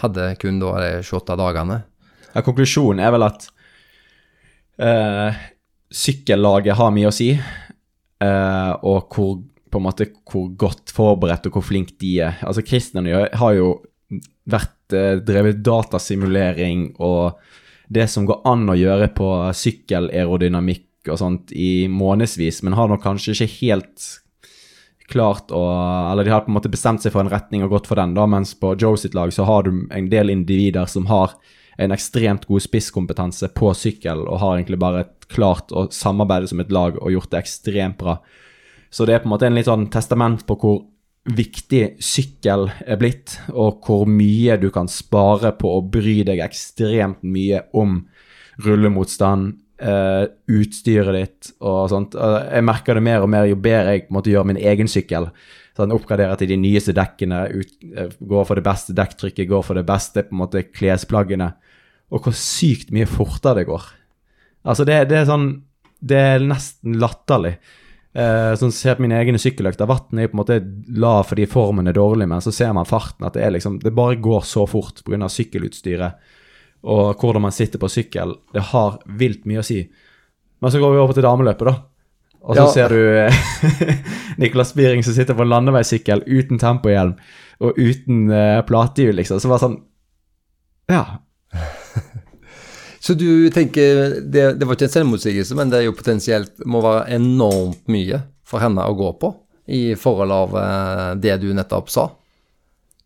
hadde 0.00 0.30
kun 0.40 0.62
da 0.62 0.72
de 0.80 0.90
28 1.04 1.36
dagene. 1.42 1.82
Ja, 2.30 2.44
konklusjonen 2.46 3.04
er 3.04 3.12
vel 3.12 3.26
at 3.26 3.46
uh, 4.80 5.36
sykkellaget 5.92 6.78
har 6.78 6.96
mye 6.96 7.10
å 7.10 7.14
si, 7.14 7.34
uh, 7.36 8.72
og 8.80 9.12
hvor, 9.12 9.38
på 9.44 9.80
en 9.80 9.88
måte, 9.90 10.08
hvor 10.24 10.48
godt 10.56 10.94
forberedt 10.96 11.50
og 11.50 11.58
hvor 11.58 11.68
flink 11.68 11.98
de 12.00 12.16
er. 12.30 12.40
Altså, 12.46 12.64
Kristian 12.64 13.12
har 13.12 13.56
jo 13.58 13.74
vært 14.48 14.96
uh, 14.96 15.18
drevet 15.20 15.60
datasimulering 15.66 16.94
og 16.96 17.36
det 17.90 18.06
som 18.10 18.26
går 18.28 18.42
an 18.46 18.68
å 18.70 18.78
gjøre 18.78 19.10
på 19.18 19.28
sykkelaerodynamikk 19.58 21.10
og 21.10 21.18
sånt 21.18 21.54
i 21.56 21.88
månedsvis, 21.90 22.62
men 22.62 22.76
har 22.78 22.90
nok 22.90 23.02
kanskje 23.02 23.34
ikke 23.34 23.54
helt 23.60 24.10
klart 25.10 25.50
å 25.50 25.60
Eller 26.12 26.22
de 26.22 26.30
har 26.30 26.44
på 26.44 26.52
en 26.52 26.54
måte 26.54 26.70
bestemt 26.70 27.02
seg 27.02 27.10
for 27.10 27.24
en 27.24 27.32
retning 27.32 27.64
og 27.66 27.72
gått 27.72 27.88
for 27.90 27.98
den, 27.98 28.12
da, 28.14 28.28
mens 28.30 28.52
på 28.54 28.76
Joe 28.78 28.94
sitt 29.00 29.16
lag 29.18 29.32
så 29.34 29.42
har 29.48 29.66
du 29.66 29.88
en 29.90 30.10
del 30.12 30.30
individer 30.30 30.86
som 30.86 31.08
har 31.10 31.34
en 31.82 31.90
ekstremt 31.90 32.44
god 32.46 32.62
spisskompetanse 32.62 33.48
på 33.56 33.72
sykkel 33.74 34.22
og 34.28 34.38
har 34.38 34.54
egentlig 34.54 34.78
bare 34.78 35.08
klart 35.32 35.72
å 35.74 35.88
samarbeide 35.90 36.50
som 36.50 36.62
et 36.62 36.70
lag 36.70 36.98
og 37.00 37.10
gjort 37.10 37.30
det 37.32 37.40
ekstremt 37.40 37.98
bra. 37.98 38.20
Så 38.90 39.06
det 39.06 39.16
er 39.16 39.22
på 39.24 39.30
en 39.30 39.34
måte 39.34 39.48
en 39.48 39.58
litt 39.58 39.66
sånn 39.70 39.88
testament 39.90 40.44
på 40.46 40.58
hvor 40.60 40.80
viktig 41.36 41.82
sykkel 42.02 42.68
er 42.86 42.98
blitt, 43.00 43.36
og 43.52 43.84
hvor 43.86 44.06
mye 44.08 44.56
du 44.60 44.68
kan 44.74 44.88
spare 44.90 45.52
på 45.58 45.72
å 45.76 45.82
bry 45.84 46.20
deg 46.26 46.42
ekstremt 46.44 47.22
mye 47.26 47.64
om 47.76 48.02
rullemotstand, 48.64 49.54
uh, 49.80 50.26
utstyret 50.50 51.16
ditt 51.16 51.50
og 51.64 51.88
sånt. 51.92 52.16
Uh, 52.18 52.42
jeg 52.50 52.66
merker 52.66 52.98
det 52.98 53.04
mer 53.04 53.24
og 53.24 53.32
mer 53.32 53.48
jo 53.48 53.58
bedre 53.60 53.96
jeg 53.96 54.06
måtte 54.12 54.32
gjøre 54.32 54.52
min 54.52 54.60
egen 54.60 54.90
sykkel. 54.90 55.30
Sånn, 55.78 55.94
oppgradere 55.94 56.36
til 56.40 56.50
de 56.50 56.58
nyeste 56.60 56.94
dekkene, 56.96 57.44
ut, 57.54 57.72
uh, 57.96 58.12
går 58.32 58.46
for 58.48 58.60
det 58.60 58.66
beste 58.66 58.96
dekktrykket, 58.96 59.48
går 59.50 59.64
for 59.66 59.80
det 59.80 59.86
beste 59.88 60.26
på 60.26 60.36
en 60.36 60.42
måte 60.42 60.66
klesplaggene. 60.68 61.52
Og 62.10 62.26
hvor 62.26 62.36
sykt 62.36 62.90
mye 62.94 63.08
fortere 63.08 63.62
det 63.62 63.68
går. 63.70 63.90
Altså, 64.66 64.84
det, 64.84 65.06
det 65.08 65.22
er 65.22 65.28
sånn 65.28 65.52
Det 66.00 66.16
er 66.16 66.42
nesten 66.44 66.98
latterlig. 67.00 67.54
Eh, 68.10 68.52
sånn 68.58 68.72
ser 68.74 68.96
på 68.98 69.04
mine 69.04 69.18
egne 69.20 69.38
sykkeløkter. 69.38 69.86
Vannet 69.86 70.24
er 70.24 70.30
på 70.32 70.34
en 70.34 70.42
måte 70.42 70.58
lav 70.98 71.28
fordi 71.30 71.46
formen 71.50 71.86
er 71.86 71.94
dårlig, 71.94 72.26
men 72.30 72.42
så 72.42 72.52
ser 72.54 72.72
man 72.74 72.88
farten. 72.88 73.26
At 73.28 73.38
det, 73.38 73.44
er 73.46 73.54
liksom, 73.54 73.78
det 73.82 73.94
bare 73.94 74.18
går 74.22 74.46
så 74.46 74.66
fort 74.70 75.04
pga. 75.06 75.28
sykkelutstyret 75.30 76.36
og 76.80 77.20
hvordan 77.20 77.44
man 77.44 77.52
sitter 77.52 77.80
på 77.80 77.90
sykkel. 77.92 78.34
Det 78.54 78.62
har 78.72 78.98
vilt 79.20 79.44
mye 79.48 79.60
å 79.60 79.66
si. 79.66 79.82
Men 80.60 80.72
så 80.72 80.80
går 80.80 80.94
vi 80.94 81.00
over 81.02 81.16
til 81.16 81.26
dameløpet, 81.26 81.68
da. 81.68 81.74
Og 82.40 82.56
så 82.56 82.62
ja. 82.64 82.70
ser 82.72 82.94
du 82.94 83.00
Niklas 83.20 84.38
Nicolas 84.40 84.70
Spiring 84.72 85.02
som 85.04 85.12
sitter 85.12 85.36
på 85.36 85.44
en 85.44 85.50
landeveissykkel 85.52 86.22
uten 86.24 86.60
tempohjelm 86.60 87.18
og 87.60 87.76
uten 87.76 88.30
uh, 88.32 88.62
platehjul, 88.64 89.18
liksom. 89.20 89.42
Så 89.42 89.50
bare 89.52 89.64
sånn 89.66 89.80
Ja. 90.88 91.04
Så 93.00 93.16
du 93.16 93.48
tenker 93.52 94.18
det, 94.20 94.42
det, 94.60 94.66
var 94.66 94.76
ikke 94.76 94.90
en 94.90 94.96
selvmotsigelse, 94.98 95.56
men 95.56 95.70
det 95.72 95.78
er 95.78 95.86
jo 95.86 95.96
potensielt 95.96 96.60
må 96.68 96.82
være 96.84 97.06
enormt 97.16 97.86
mye 97.88 98.20
for 98.44 98.60
henne 98.60 98.84
å 98.84 98.96
gå 98.98 99.14
på 99.22 99.32
i 99.70 99.94
forhold 99.96 100.34
av 100.34 100.56
eh, 100.58 101.06
det 101.22 101.38
du 101.40 101.52
nettopp 101.56 101.88
sa? 101.92 102.08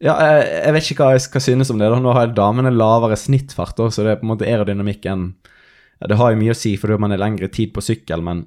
Ja, 0.03 0.17
jeg, 0.19 0.41
jeg, 0.51 0.75
vet 0.75 0.91
ikke 0.91 1.07
hva 1.07 1.15
jeg 1.15 1.25
skal 1.29 1.45
synes 1.45 1.71
om 1.71 1.79
det. 1.81 1.91
da. 1.93 2.01
Nå 2.03 2.15
har 2.17 2.33
damene 2.35 2.75
lavere 2.75 3.17
snittfart, 3.21 3.79
så 3.79 4.05
det 4.05 4.15
er 4.15 4.21
på 4.21 4.27
en 4.27 4.33
måte 4.35 4.49
aerodynamikken 4.49 5.29
ja, 6.01 6.09
Det 6.11 6.19
har 6.19 6.33
jo 6.33 6.41
mye 6.41 6.57
å 6.57 6.59
si 6.59 6.75
fordi 6.81 6.99
man 7.01 7.15
er 7.15 7.23
lengre 7.23 7.49
tid 7.53 7.73
på 7.75 7.85
sykkel, 7.85 8.25
men 8.25 8.43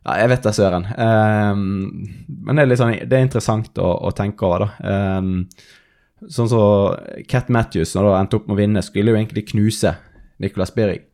ja, 0.00 0.16
jeg 0.22 0.32
vet 0.32 0.46
da 0.46 0.52
søren. 0.56 0.88
Um, 0.96 1.62
men 2.26 2.56
det 2.56 2.64
er, 2.64 2.70
litt 2.72 2.80
sånn, 2.80 2.96
det 3.04 3.16
er 3.16 3.26
interessant 3.26 3.78
å, 3.78 3.92
å 4.08 4.12
tenke 4.16 4.48
over, 4.48 4.66
da. 4.66 4.94
Um, 5.20 5.44
sånn 6.26 6.48
som 6.48 6.52
så 6.52 7.24
Cat 7.28 7.48
Matthews, 7.52 7.94
når 7.94 8.08
hun 8.08 8.16
endte 8.18 8.40
opp 8.40 8.48
med 8.48 8.56
å 8.56 8.60
vinne, 8.60 8.84
skulle 8.84 9.12
jo 9.12 9.20
egentlig 9.20 9.46
knuse 9.52 9.94
Nicolas 10.40 10.74
Birg. 10.74 11.06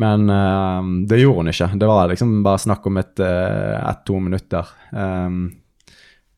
Men 0.00 0.28
uh, 0.30 0.82
det 1.08 1.18
gjorde 1.22 1.42
hun 1.42 1.52
ikke. 1.52 1.70
Det 1.80 1.88
var 1.90 2.12
liksom 2.12 2.36
bare 2.46 2.62
snakk 2.62 2.86
om 2.86 3.00
et 3.00 3.16
et 3.20 3.80
ett-to 3.80 4.20
minutter. 4.22 4.70
Um, 4.92 5.48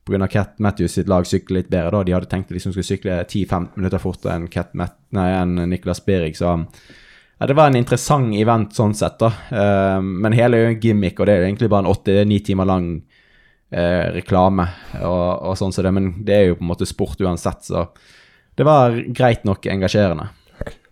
Pga. 0.04 0.26
Cat 0.26 0.58
Matthews 0.58 0.92
sitt 0.92 1.08
lag 1.08 1.26
sykler 1.26 1.60
litt 1.60 1.68
bedre. 1.70 1.90
da. 1.90 2.02
De 2.04 2.14
hadde 2.16 2.30
tenkt 2.30 2.48
de 2.48 2.56
liksom 2.56 2.72
skulle 2.74 2.88
sykle 2.88 3.22
10-15 3.22 3.78
minutter 3.78 4.02
fortere 4.02 4.34
enn, 4.34 4.48
Cat 4.50 4.74
Matt, 4.74 4.98
nei, 5.14 5.28
enn 5.36 5.54
Nicolas 5.70 6.02
Birg. 6.04 6.34
Så 6.36 6.50
ja, 7.38 7.46
det 7.46 7.54
var 7.58 7.70
en 7.70 7.78
interessant 7.78 8.34
event 8.34 8.74
sånn 8.74 8.94
sett, 8.98 9.18
da. 9.22 9.30
Uh, 9.50 10.00
men 10.02 10.34
hele 10.36 10.58
er 10.58 10.66
jo 10.66 10.72
en 10.74 10.82
gimmick, 10.82 11.20
og 11.20 11.28
det 11.28 11.34
er 11.34 11.42
jo 11.42 11.50
egentlig 11.50 11.70
bare 11.72 11.86
en 11.86 11.92
åtte-ni 11.92 12.40
timer 12.42 12.68
lang 12.68 12.90
uh, 12.98 14.06
reklame. 14.16 14.66
Og, 15.02 15.28
og 15.50 15.56
sånn 15.60 15.74
så 15.74 15.86
det, 15.86 15.94
Men 15.94 16.12
det 16.26 16.36
er 16.36 16.44
jo 16.50 16.58
på 16.58 16.66
en 16.66 16.72
måte 16.74 16.88
sport 16.88 17.22
uansett, 17.22 17.66
så 17.70 17.88
det 18.58 18.66
var 18.68 18.98
greit 19.14 19.46
nok 19.48 19.66
engasjerende. 19.70 20.28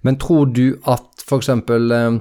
Men 0.06 0.18
tror 0.20 0.52
du 0.54 0.78
at 0.88 1.24
f.eks. 1.26 1.48
Eh, 1.48 2.20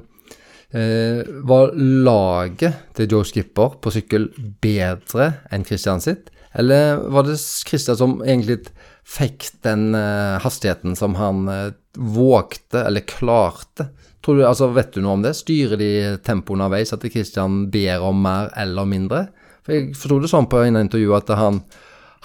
Eh, 0.72 1.26
var 1.50 1.72
laget 1.76 2.92
til 2.94 3.10
Joe 3.10 3.26
Skipper 3.26 3.80
på 3.82 3.90
sykkel 3.90 4.28
bedre 4.62 5.32
enn 5.50 5.66
Christian 5.66 6.02
sitt? 6.04 6.30
Eller 6.54 7.00
var 7.10 7.26
det 7.26 7.40
Christian 7.40 7.98
som 7.98 8.20
egentlig 8.22 8.60
fikk 9.02 9.48
den 9.66 9.96
eh, 9.98 10.38
hastigheten 10.44 10.94
som 10.98 11.18
han 11.18 11.50
eh, 11.50 11.72
vågte, 11.98 12.84
eller 12.84 13.08
klarte? 13.10 13.90
Tror 14.22 14.38
du, 14.38 14.46
altså 14.46 14.70
Vet 14.76 14.94
du 14.94 15.02
noe 15.02 15.18
om 15.18 15.26
det? 15.26 15.34
Styrer 15.40 15.80
de 15.82 15.92
tempoet 16.22 16.60
underveis, 16.60 16.94
at 16.94 17.06
Christian 17.10 17.64
ber 17.74 18.06
om 18.06 18.22
mer 18.22 18.54
eller 18.60 18.86
mindre? 18.86 19.26
For 19.66 19.74
Jeg 19.74 19.96
forsto 19.98 20.22
det 20.22 20.30
sånn 20.30 20.50
på 20.52 20.62
en 20.62 20.78
intervju 20.84 21.16
at 21.18 21.34
han, 21.40 21.64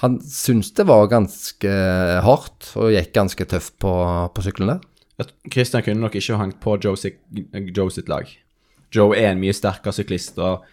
han 0.05 0.21
syntes 0.21 0.75
det 0.77 0.85
var 0.91 1.09
ganske 1.09 1.79
hardt 2.29 2.75
og 2.77 2.93
gikk 2.93 3.15
ganske 3.17 3.49
tøft 3.49 3.79
på, 3.81 3.95
på 4.37 4.45
sykkelen 4.45 4.75
der. 4.75 4.85
Christian 5.53 5.85
kunne 5.87 6.03
nok 6.03 6.17
ikke 6.19 6.39
hengt 6.41 6.59
på 6.63 6.79
Joe, 6.83 6.99
sitt, 6.99 7.21
Joe 7.77 7.93
sitt 7.95 8.11
lag. 8.11 8.31
Joe 8.95 9.15
er 9.19 9.33
en 9.33 9.43
mye 9.43 9.55
sterkere 9.55 9.95
syklist. 9.95 10.39
og 10.39 10.65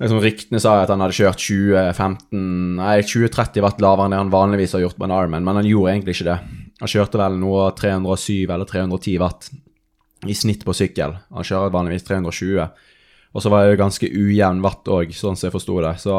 liksom 0.00 0.22
Ryktene 0.22 0.60
sa 0.62 0.78
at 0.82 0.90
han 0.92 1.02
hadde 1.04 1.16
kjørt 1.16 1.42
2015 1.42 2.76
Nei, 2.80 2.98
20-30 3.04 3.64
watt 3.64 3.82
lavere 3.84 4.08
enn 4.08 4.14
det 4.14 4.22
han 4.22 4.34
vanligvis 4.34 4.74
har 4.76 4.84
gjort 4.86 4.98
på 4.98 5.06
en 5.06 5.14
Ironman, 5.14 5.46
men 5.46 5.60
han 5.60 5.68
gjorde 5.68 5.94
egentlig 5.94 6.16
ikke 6.16 6.30
det. 6.30 6.38
Han 6.80 6.92
kjørte 6.94 7.20
vel 7.20 7.36
noe 7.40 7.66
307 7.76 8.48
eller 8.48 8.66
310 8.68 9.18
watt 9.20 9.50
i 10.28 10.36
snitt 10.36 10.64
på 10.66 10.74
sykkel. 10.76 11.16
Han 11.32 11.46
kjører 11.46 11.74
vanligvis 11.74 12.06
320. 12.08 12.66
Og 13.30 13.44
så 13.44 13.52
var 13.52 13.68
det 13.68 13.78
ganske 13.80 14.08
ujevn 14.08 14.62
watt 14.64 14.88
òg, 14.90 15.14
sånn 15.14 15.36
som 15.38 15.48
jeg 15.48 15.54
forsto 15.54 15.78
det. 15.84 15.94
Så, 16.02 16.16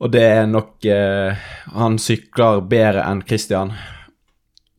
og 0.00 0.12
det 0.14 0.22
er 0.24 0.46
nok 0.48 0.86
eh, 0.88 1.50
Han 1.76 1.98
sykler 2.00 2.62
bedre 2.70 3.04
enn 3.04 3.20
Christian. 3.26 3.74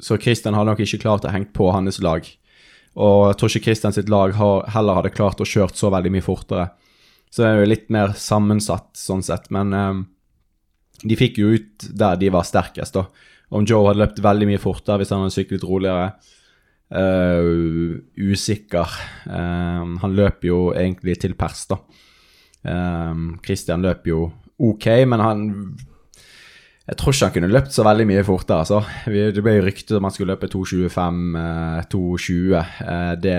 Så 0.01 0.17
Christian 0.21 0.57
hadde 0.57 0.73
nok 0.73 0.81
ikke 0.83 1.03
klart 1.03 1.25
å 1.27 1.33
henge 1.33 1.51
på 1.55 1.69
hans 1.73 2.01
lag. 2.03 2.25
Og 2.99 3.19
jeg 3.29 3.37
tror 3.39 3.51
ikke 3.51 3.69
Christian 3.69 3.95
sitt 3.95 4.09
lag 4.11 4.33
heller 4.35 4.97
hadde 4.97 5.13
klart 5.13 5.41
å 5.41 5.47
kjørt 5.47 5.77
så 5.79 5.91
veldig 5.93 6.11
mye 6.15 6.25
fortere. 6.25 6.71
Så 7.31 7.43
det 7.43 7.49
er 7.49 7.61
jo 7.61 7.69
litt 7.71 7.87
mer 7.93 8.15
sammensatt 8.19 8.89
sånn 8.99 9.23
sett. 9.23 9.47
Men 9.53 9.71
um, 9.71 10.01
de 11.05 11.15
fikk 11.19 11.39
jo 11.39 11.53
ut 11.55 11.87
der 11.87 12.19
de 12.19 12.31
var 12.33 12.47
sterkest, 12.47 12.97
da. 12.97 13.05
Om 13.51 13.65
Joe 13.67 13.87
hadde 13.87 14.03
løpt 14.03 14.19
veldig 14.23 14.47
mye 14.47 14.61
fortere 14.63 15.01
hvis 15.01 15.11
han 15.13 15.25
hadde 15.25 15.37
syklet 15.37 15.67
roligere, 15.67 16.11
Uh, 16.91 18.03
usikker. 18.19 18.89
Um, 19.23 19.93
han 20.01 20.11
løper 20.11 20.49
jo 20.49 20.57
egentlig 20.75 21.21
til 21.23 21.37
pers, 21.39 21.63
da. 21.69 21.77
Um, 22.67 23.37
Christian 23.45 23.85
løper 23.85 24.11
jo 24.11 24.25
ok, 24.59 24.87
men 25.07 25.23
han 25.23 25.45
Jeg 26.89 26.97
tror 26.97 27.13
ikke 27.13 27.27
han 27.27 27.35
kunne 27.35 27.51
løpt 27.53 27.75
så 27.75 27.83
veldig 27.85 28.05
mye 28.09 28.23
fortere, 28.25 28.63
altså. 28.63 28.79
Det 29.05 29.43
ble 29.45 29.59
ryktet 29.63 29.93
om 29.97 30.07
han 30.07 30.13
skulle 30.15 30.33
løpe 30.33 30.49
2.25, 30.49 31.19
2.20. 31.93 33.21
det 33.21 33.37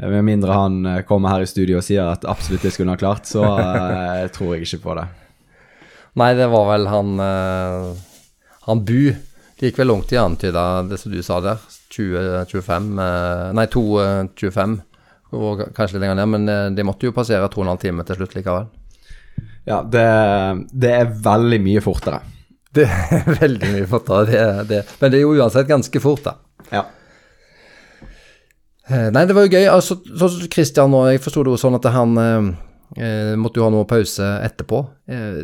Med 0.00 0.24
mindre 0.24 0.54
han 0.56 0.78
kommer 1.08 1.34
her 1.34 1.42
i 1.44 1.50
studio 1.50 1.76
og 1.80 1.84
sier 1.84 2.08
at 2.08 2.24
absolutt 2.24 2.62
det 2.64 2.72
skulle 2.72 2.88
han 2.88 2.96
ha 2.96 3.02
klart, 3.02 3.26
så 3.28 3.42
tror 4.32 4.54
jeg 4.54 4.64
ikke 4.64 4.84
på 4.86 4.96
det. 5.00 5.06
Nei, 6.20 6.30
det 6.38 6.48
var 6.50 6.64
vel 6.72 6.88
han 6.90 7.10
Han 7.20 8.84
Bu. 8.86 9.12
Det 9.60 9.68
gikk 9.68 9.82
vel 9.82 9.90
langt 9.92 10.14
i 10.14 10.16
antyda 10.16 10.82
det 10.88 10.96
som 11.02 11.12
du 11.12 11.20
sa 11.26 11.42
der. 11.44 11.58
2025 11.92 12.90
Nei, 12.96 13.66
2.25 13.66 14.78
kanskje 15.30 15.94
litt 15.94 16.02
lenger 16.06 16.16
ned, 16.22 16.28
men 16.32 16.46
det 16.48 16.78
de 16.78 16.86
måtte 16.86 17.06
jo 17.06 17.14
passere 17.14 17.50
2,5 17.50 17.82
timer 17.82 18.06
til 18.06 18.16
slutt 18.22 18.38
likevel. 18.38 18.70
Ja, 19.68 19.82
det, 19.82 20.06
det, 20.72 20.92
er 20.92 21.12
veldig 21.24 21.60
mye 21.64 21.82
fortere. 21.84 22.22
Det 22.74 22.86
er 22.86 23.28
veldig 23.42 23.74
mye 23.74 23.90
fortere, 23.90 24.24
det, 24.28 24.40
det. 24.70 24.80
men 25.00 25.12
det 25.12 25.20
er 25.20 25.26
jo 25.26 25.36
uansett 25.36 25.68
ganske 25.68 26.02
fort, 26.02 26.24
da. 26.26 26.36
Ja. 26.70 26.86
Eh, 28.90 29.08
nei, 29.14 29.26
det 29.26 29.36
var 29.36 29.46
jo 29.46 29.54
gøy. 29.54 29.68
altså, 29.70 30.00
så 30.04 30.32
Christian 30.50 30.96
og 30.96 31.10
jeg 31.10 31.22
forsto 31.22 31.44
det 31.46 31.54
jo 31.54 31.60
sånn 31.60 31.78
at 31.78 31.92
han 31.94 32.18
eh, 32.18 32.50
Eh, 32.96 33.36
måtte 33.38 33.60
jo 33.60 33.68
ha 33.68 33.70
noe 33.70 33.86
pause 33.86 34.26
etterpå. 34.42 34.80
Eh, 35.06 35.42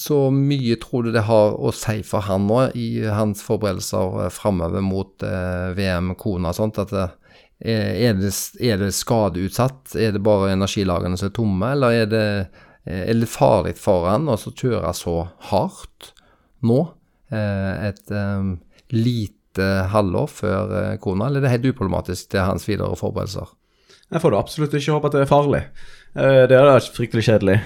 så 0.00 0.30
mye 0.32 0.78
tror 0.80 1.04
du 1.04 1.12
det 1.12 1.26
har 1.28 1.58
å 1.60 1.72
si 1.76 2.00
for 2.06 2.24
han 2.24 2.46
nå 2.48 2.62
i 2.78 2.88
hans 3.04 3.42
forberedelser 3.44 4.22
eh, 4.24 4.32
framover 4.32 4.84
mot 4.84 5.26
eh, 5.26 5.74
VM 5.76 6.14
Kona 6.16 6.54
og 6.54 6.58
sånt? 6.58 6.80
at 6.80 6.94
er, 6.96 8.16
det, 8.16 8.32
er 8.60 8.80
det 8.80 8.94
skadeutsatt? 8.96 9.96
Er 9.96 10.16
det 10.16 10.24
bare 10.24 10.54
energilagene 10.54 11.20
som 11.20 11.28
er 11.28 11.36
tomme, 11.36 11.72
eller 11.76 12.00
er 12.00 12.08
det, 12.08 12.24
eh, 12.86 13.06
er 13.10 13.18
det 13.20 13.30
farlig 13.30 13.76
for 13.80 14.08
han 14.10 14.28
å 14.30 14.38
kjøre 14.38 14.92
så 14.96 15.24
hardt 15.52 16.12
nå? 16.66 16.84
et 17.26 18.10
lite 18.94 19.64
halvår 19.90 20.28
før 20.30 20.68
Kona, 21.02 21.26
eller 21.26 21.40
er 21.40 21.42
det 21.42 21.50
helt 21.56 21.64
uproblematisk 21.72 22.28
til 22.30 22.44
hans 22.46 22.68
videre 22.68 22.94
forberedelser? 22.94 23.48
Jeg 24.14 24.22
får 24.22 24.30
da 24.30 24.38
absolutt 24.38 24.76
ikke 24.78 24.94
håpe 24.94 25.10
at 25.10 25.16
det 25.16 25.24
er 25.24 25.30
farlig. 25.32 25.62
Eh, 26.14 26.44
det 26.46 26.54
er 26.54 26.68
vært 26.68 26.92
fryktelig 26.94 27.24
kjedelig. 27.26 27.56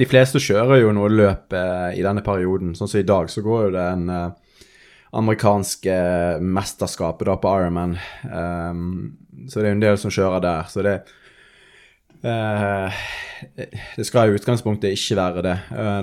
De 0.00 0.08
fleste 0.08 0.40
kjører 0.40 0.80
jo 0.80 0.94
noe 0.96 1.12
løp 1.12 1.52
i 1.92 2.00
denne 2.06 2.24
perioden. 2.24 2.72
Sånn 2.78 2.88
som 2.88 3.02
i 3.02 3.06
dag, 3.10 3.28
så 3.28 3.44
går 3.44 3.66
jo 3.66 3.74
det 3.76 3.84
en 3.90 4.08
amerikanske 5.20 5.98
mesterskapet 6.40 7.28
da 7.28 7.36
på 7.36 7.52
Ironman. 7.60 7.98
Så 8.24 9.60
det 9.60 9.66
er 9.66 9.74
jo 9.74 9.76
en 9.76 9.84
del 9.84 10.00
som 10.00 10.16
kjører 10.16 10.40
der. 10.48 10.72
Så 10.72 10.88
det 10.88 10.96
uh, 11.02 11.12
Det 12.24 14.06
skal 14.06 14.30
i 14.30 14.38
utgangspunktet 14.38 14.94
ikke 14.96 15.18
være 15.18 15.42
det. 15.44 15.56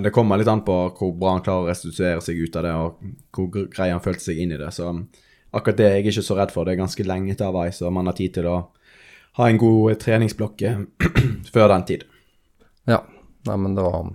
det 0.05 0.11
kommer 0.13 0.37
litt 0.37 0.51
an 0.51 0.61
på 0.61 0.75
hvor 0.97 1.15
bra 1.17 1.31
han 1.33 1.41
klarer 1.45 1.65
å 1.65 1.71
restituere 1.71 2.21
seg 2.21 2.43
ut 2.43 2.59
av 2.59 2.67
det, 2.67 2.73
og 2.77 3.33
hvor 3.33 3.65
grei 3.73 3.87
han 3.89 4.03
følte 4.03 4.27
seg 4.27 4.43
inn 4.43 4.53
i 4.53 4.59
det. 4.61 4.69
Så 4.75 4.91
akkurat 5.51 5.79
det 5.79 5.87
er 5.87 5.95
jeg 5.97 6.11
ikke 6.11 6.25
så 6.27 6.37
redd 6.37 6.53
for. 6.53 6.67
Det 6.67 6.75
er 6.75 6.83
ganske 6.83 7.07
lenge 7.07 7.33
til 7.33 7.49
Hawaii, 7.49 7.73
så 7.73 7.89
man 7.89 8.11
har 8.11 8.17
tid 8.19 8.35
til 8.37 8.51
å 8.51 8.57
ha 9.39 9.47
en 9.47 9.59
god 9.61 9.99
treningsblokke 10.03 10.75
før 11.53 11.71
den 11.73 11.87
tid. 11.89 12.05
Ja, 12.89 13.01
nei, 13.47 13.57
men 13.57 13.77
det 13.77 13.87
var 13.87 14.11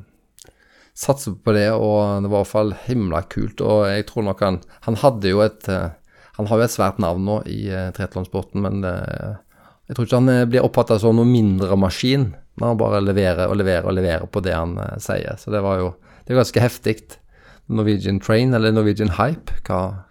Satser 0.97 1.35
på 1.45 1.53
det, 1.53 1.69
og 1.77 2.23
det 2.25 2.31
var 2.33 2.39
i 2.39 2.41
hvert 2.41 2.49
fall 2.49 2.71
himla 2.87 3.19
kult. 3.29 3.61
Og 3.61 3.83
jeg 3.85 4.07
tror 4.09 4.25
nok 4.25 4.41
han 4.41 4.63
Han 4.87 4.97
hadde 4.97 5.29
jo 5.29 5.43
et 5.45 5.69
eh, 5.69 5.91
Han 6.39 6.49
har 6.49 6.61
jo 6.61 6.65
et 6.65 6.73
svært 6.73 6.99
navn 7.01 7.25
nå 7.25 7.37
i 7.53 7.69
tretlandsporten, 7.97 8.63
men 8.65 8.81
det, 8.85 8.95
jeg 9.87 9.97
tror 9.97 10.09
ikke 10.09 10.19
han 10.19 10.33
eh, 10.33 10.47
blir 10.51 10.67
oppfatta 10.67 10.99
som 11.03 11.17
noe 11.19 11.29
mindre 11.29 11.79
maskin 11.79 12.33
når 12.57 12.73
han 12.73 12.81
bare 12.81 13.03
leverer 13.05 13.51
og 13.51 13.59
leverer 13.61 13.87
og 13.87 13.95
leverer 13.95 14.29
på 14.33 14.41
det 14.43 14.55
han 14.57 14.79
uh, 14.81 14.97
sier. 15.03 15.37
Så 15.39 15.53
det 15.53 15.61
var 15.65 15.83
jo 15.83 15.95
Det 16.27 16.35
er 16.35 16.41
ganske 16.41 16.61
heftig. 16.61 16.97
Norwegian 17.69 18.19
Train 18.19 18.55
eller 18.55 18.73
Norwegian 18.73 19.13
Hype, 19.15 19.53
hva, 19.67 20.07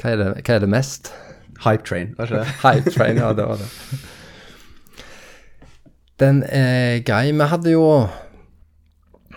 hva, 0.00 0.10
er, 0.10 0.18
det, 0.20 0.26
hva 0.44 0.56
er 0.56 0.60
det 0.60 0.68
mest? 0.68 1.12
Hype 1.64 1.84
Train, 1.86 2.14
var 2.18 2.28
ikke 2.28 2.42
det? 2.42 2.54
Hype 2.60 2.92
Train, 2.92 3.20
ja, 3.20 3.32
det 3.32 3.46
var 3.48 3.60
det. 3.60 3.68
Den 6.20 6.42
er 6.48 7.00
grei. 7.04 7.32
Vi 7.32 7.48
hadde 7.50 7.72
jo 7.72 7.86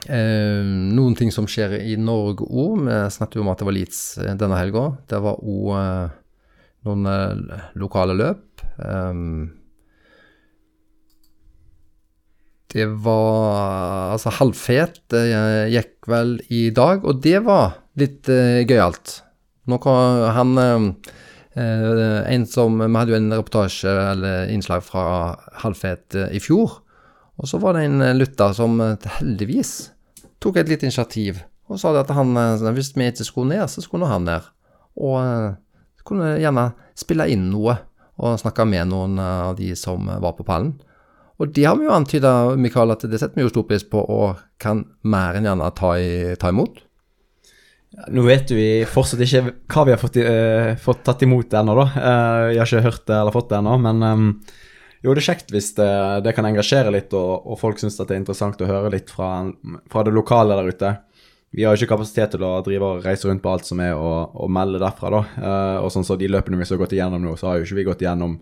eh, 0.08 0.64
noen 0.98 1.16
ting 1.18 1.32
som 1.34 1.48
skjer 1.50 1.78
i 1.80 1.96
Norge 2.00 2.48
òg. 2.48 2.84
Vi 2.88 2.98
snakket 3.16 3.40
jo 3.40 3.46
om 3.46 3.52
at 3.54 3.62
det 3.62 3.70
var 3.70 3.78
Leeds 3.78 4.02
eh, 4.24 4.36
denne 4.40 4.60
helga. 4.60 4.90
Det 5.10 5.22
var 5.24 5.40
òg 5.42 5.72
eh, 5.80 6.18
noen 6.88 7.12
eh, 7.12 7.64
lokale 7.80 8.18
løp. 8.18 8.66
Um, 8.78 9.57
det 12.74 12.88
var 13.06 14.14
altså 14.16 14.34
halvfet. 14.40 15.00
Gikk 15.72 16.10
vel 16.12 16.38
i 16.52 16.68
dag, 16.76 17.06
og 17.08 17.22
det 17.24 17.40
var 17.46 17.78
litt 18.00 18.28
uh, 18.28 18.64
gøyalt. 18.68 19.22
Noe 19.68 19.94
han 20.36 20.56
Eh, 21.58 22.34
en 22.34 22.46
som, 22.46 22.78
Vi 22.80 22.98
hadde 22.98 23.14
jo 23.14 23.18
en 23.18 23.34
reportasje 23.34 23.90
eller 23.90 24.52
innslag 24.54 24.84
fra 24.86 25.34
Halvfet 25.64 26.16
eh, 26.16 26.36
i 26.38 26.42
fjor. 26.44 26.84
Og 27.42 27.50
så 27.50 27.58
var 27.62 27.74
det 27.74 27.88
en 27.88 28.04
lytter 28.18 28.54
som 28.54 28.78
heldigvis 29.18 29.92
tok 30.42 30.60
et 30.62 30.70
lite 30.70 30.86
initiativ 30.86 31.40
og 31.68 31.80
sa 31.82 31.92
at 32.00 32.12
han, 32.14 32.30
hvis 32.72 32.94
vi 32.96 33.08
ikke 33.10 33.26
skulle 33.26 33.52
ned, 33.52 33.66
så 33.68 33.82
skulle 33.84 34.08
han 34.08 34.24
ned. 34.24 34.46
Og 34.96 36.06
kunne 36.08 36.38
gjerne 36.40 36.70
spille 36.96 37.26
inn 37.34 37.50
noe 37.52 37.74
og 38.22 38.38
snakke 38.40 38.64
med 38.70 38.88
noen 38.94 39.18
av 39.20 39.58
de 39.58 39.74
som 39.76 40.08
var 40.08 40.38
på 40.38 40.46
pallen. 40.48 40.78
Og 41.38 41.54
det 41.54 41.68
har 41.68 41.78
vi 41.78 41.86
jo 41.86 41.94
antyda, 41.94 42.34
Mikael, 42.58 42.96
at 42.96 43.06
det 43.06 43.20
setter 43.22 43.38
vi 43.38 43.46
jo 43.46 43.54
stor 43.54 43.66
pris 43.70 43.86
på 43.86 44.02
og 44.02 44.40
kan 44.62 44.84
mer 45.06 45.38
enn 45.38 45.46
gjerne 45.46 45.70
ta, 45.78 45.94
i, 46.02 46.36
ta 46.42 46.50
imot. 46.54 46.82
Nå 48.14 48.24
vet 48.26 48.52
vi 48.54 48.86
fortsatt 48.90 49.22
ikke 49.24 49.44
hva 49.72 49.84
vi 49.88 49.94
har 49.94 50.02
fått, 50.02 50.18
uh, 50.22 50.74
fått 50.82 51.04
tatt 51.08 51.24
imot 51.26 51.54
ennå, 51.56 51.76
da. 51.78 51.86
Uh, 51.94 52.48
jeg 52.52 52.62
har 52.62 52.72
ikke 52.72 52.88
hørt 52.90 53.06
det 53.10 53.16
eller 53.20 53.36
fått 53.36 53.52
det 53.54 53.60
ennå, 53.62 53.78
men 53.86 54.04
um, 54.04 54.26
jo, 55.06 55.14
det 55.14 55.22
er 55.22 55.28
kjekt 55.30 55.54
hvis 55.54 55.72
det, 55.78 55.90
det 56.26 56.34
kan 56.36 56.46
engasjere 56.50 56.92
litt, 56.94 57.14
og, 57.18 57.46
og 57.48 57.62
folk 57.62 57.82
syns 57.82 58.00
det 58.00 58.10
er 58.10 58.20
interessant 58.20 58.62
å 58.62 58.70
høre 58.70 58.92
litt 58.94 59.14
fra, 59.14 59.32
fra, 59.92 60.04
det 60.06 60.14
lokale 60.14 60.58
der 60.58 60.74
ute. 60.74 60.94
Vi 61.56 61.64
har 61.64 61.74
jo 61.74 61.80
ikke 61.80 61.96
kapasitet 61.96 62.34
til 62.36 62.44
å 62.44 62.58
drive 62.66 62.92
og 62.92 63.06
reise 63.08 63.30
rundt 63.30 63.42
på 63.46 63.54
alt 63.54 63.70
som 63.70 63.82
er, 63.82 63.96
og, 63.96 64.36
og 64.36 64.52
melde 64.52 64.82
derfra, 64.84 65.14
da. 65.14 65.24
Uh, 65.38 65.78
og 65.86 65.94
sånn 65.94 66.06
så 66.06 66.18
de 66.20 66.30
løpene 66.34 66.60
vi 66.60 66.68
har 66.70 66.82
gått 66.82 66.98
igjennom 66.98 67.24
nå, 67.24 67.38
så 67.38 67.52
har 67.52 67.62
jo 67.62 67.70
ikke 67.70 67.80
vi 67.80 67.90
gått 67.94 68.04
igjennom 68.06 68.40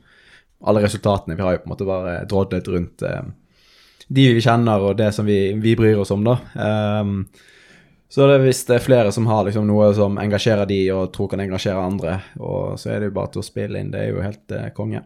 alle 0.66 0.84
resultatene. 0.84 1.38
Vi 1.38 1.46
har 1.46 1.56
jo 1.56 1.64
på 1.64 1.70
en 1.70 1.74
måte 1.74 1.88
bare 1.88 2.20
drodlet 2.30 2.68
rundt 2.74 3.04
de 4.08 4.28
vi 4.36 4.42
kjenner, 4.44 4.84
og 4.86 4.98
det 5.00 5.12
som 5.16 5.26
vi, 5.26 5.54
vi 5.62 5.74
bryr 5.78 5.98
oss 6.02 6.14
om, 6.14 6.26
da. 6.26 6.36
Um, 6.54 7.24
så 8.10 8.28
det, 8.30 8.38
hvis 8.46 8.62
det 8.68 8.78
er 8.78 8.86
flere 8.86 9.12
som 9.12 9.26
har 9.28 9.48
liksom 9.48 9.66
noe 9.68 9.90
som 9.98 10.20
engasjerer 10.22 10.70
de 10.70 10.80
og 10.94 11.10
tror 11.16 11.32
kan 11.32 11.42
engasjere 11.42 11.82
andre, 11.82 12.20
og 12.38 12.78
så 12.80 12.94
er 12.94 13.02
det 13.02 13.10
jo 13.10 13.16
bare 13.18 13.34
til 13.34 13.42
å 13.42 13.48
spille 13.48 13.82
inn. 13.82 13.90
Det 13.92 14.04
er 14.04 14.12
jo 14.14 14.24
helt 14.24 14.54
eh, 14.56 14.70
konge. 14.78 15.02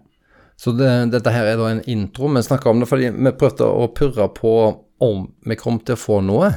Så 0.60 0.76
det, 0.76 0.90
dette 1.14 1.32
her 1.34 1.48
er 1.48 1.58
da 1.58 1.70
en 1.72 1.82
intro. 1.90 2.28
Vi 2.36 2.44
snakka 2.44 2.70
om 2.70 2.84
det 2.84 2.90
fordi 2.92 3.14
vi 3.16 3.36
prøvde 3.40 3.66
å 3.72 3.88
purre 3.96 4.28
på 4.36 4.54
om 5.00 5.24
vi 5.48 5.58
kom 5.58 5.80
til 5.80 5.96
å 5.96 6.02
få 6.02 6.20
noe 6.28 6.52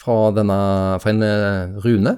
fra, 0.00 0.16
denne, 0.34 0.58
fra 1.04 1.12
en 1.12 1.26
eh, 1.28 1.76
Rune. 1.84 2.16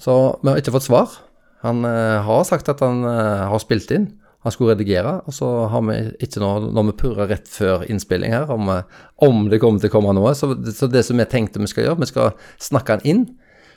Så 0.00 0.16
vi 0.40 0.48
har 0.48 0.62
ikke 0.62 0.74
fått 0.78 0.88
svar. 0.88 1.18
Han 1.62 1.84
eh, 1.84 2.16
har 2.24 2.46
sagt 2.48 2.72
at 2.72 2.80
han 2.82 3.04
eh, 3.04 3.44
har 3.52 3.62
spilt 3.62 3.92
inn. 3.92 4.08
Han 4.46 4.54
skulle 4.54 4.72
redigere, 4.72 5.18
og 5.28 5.34
så 5.36 5.48
har 5.68 5.82
vi 5.84 5.98
ikke 6.24 6.40
noe 6.40 6.70
når 6.72 6.86
vi 6.88 6.96
purrer 7.02 7.28
rett 7.28 7.48
før 7.50 7.84
innspilling 7.92 8.32
her, 8.32 8.48
om, 8.52 8.70
eh, 8.72 9.02
om 9.26 9.44
det 9.52 9.60
kommer 9.60 9.82
til 9.82 9.92
å 9.92 9.96
komme 9.98 10.14
noe. 10.16 10.32
Så, 10.38 10.54
så 10.76 10.88
det 10.88 11.04
som 11.08 11.20
vi 11.20 11.28
tenkte 11.28 11.60
vi 11.60 11.68
skal 11.68 11.88
gjøre, 11.88 12.00
vi 12.00 12.08
skal 12.08 12.32
snakke 12.62 12.96
han 12.96 13.04
inn 13.04 13.26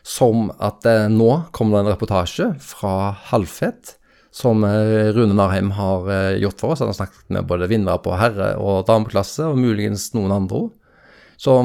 som 0.07 0.49
at 0.63 0.87
eh, 0.87 1.09
nå 1.11 1.29
kommer 1.55 1.77
det 1.77 1.83
en 1.83 1.93
reportasje 1.95 2.53
fra 2.63 2.95
Halvfett 3.31 3.97
som 4.33 4.63
eh, 4.63 5.11
Rune 5.13 5.35
Narheim 5.37 5.71
har 5.77 6.07
eh, 6.11 6.37
gjort 6.41 6.59
for 6.59 6.73
oss. 6.73 6.81
Han 6.83 6.89
har 6.91 6.97
snakket 6.97 7.29
med 7.35 7.47
både 7.49 7.69
vinnere 7.71 8.01
på 8.03 8.15
herre- 8.17 8.55
og 8.57 8.87
dameklasse, 8.87 9.45
og 9.45 9.59
muligens 9.61 10.09
noen 10.17 10.33
andre 10.33 10.63
òg. 10.63 10.71
Så 11.37 11.59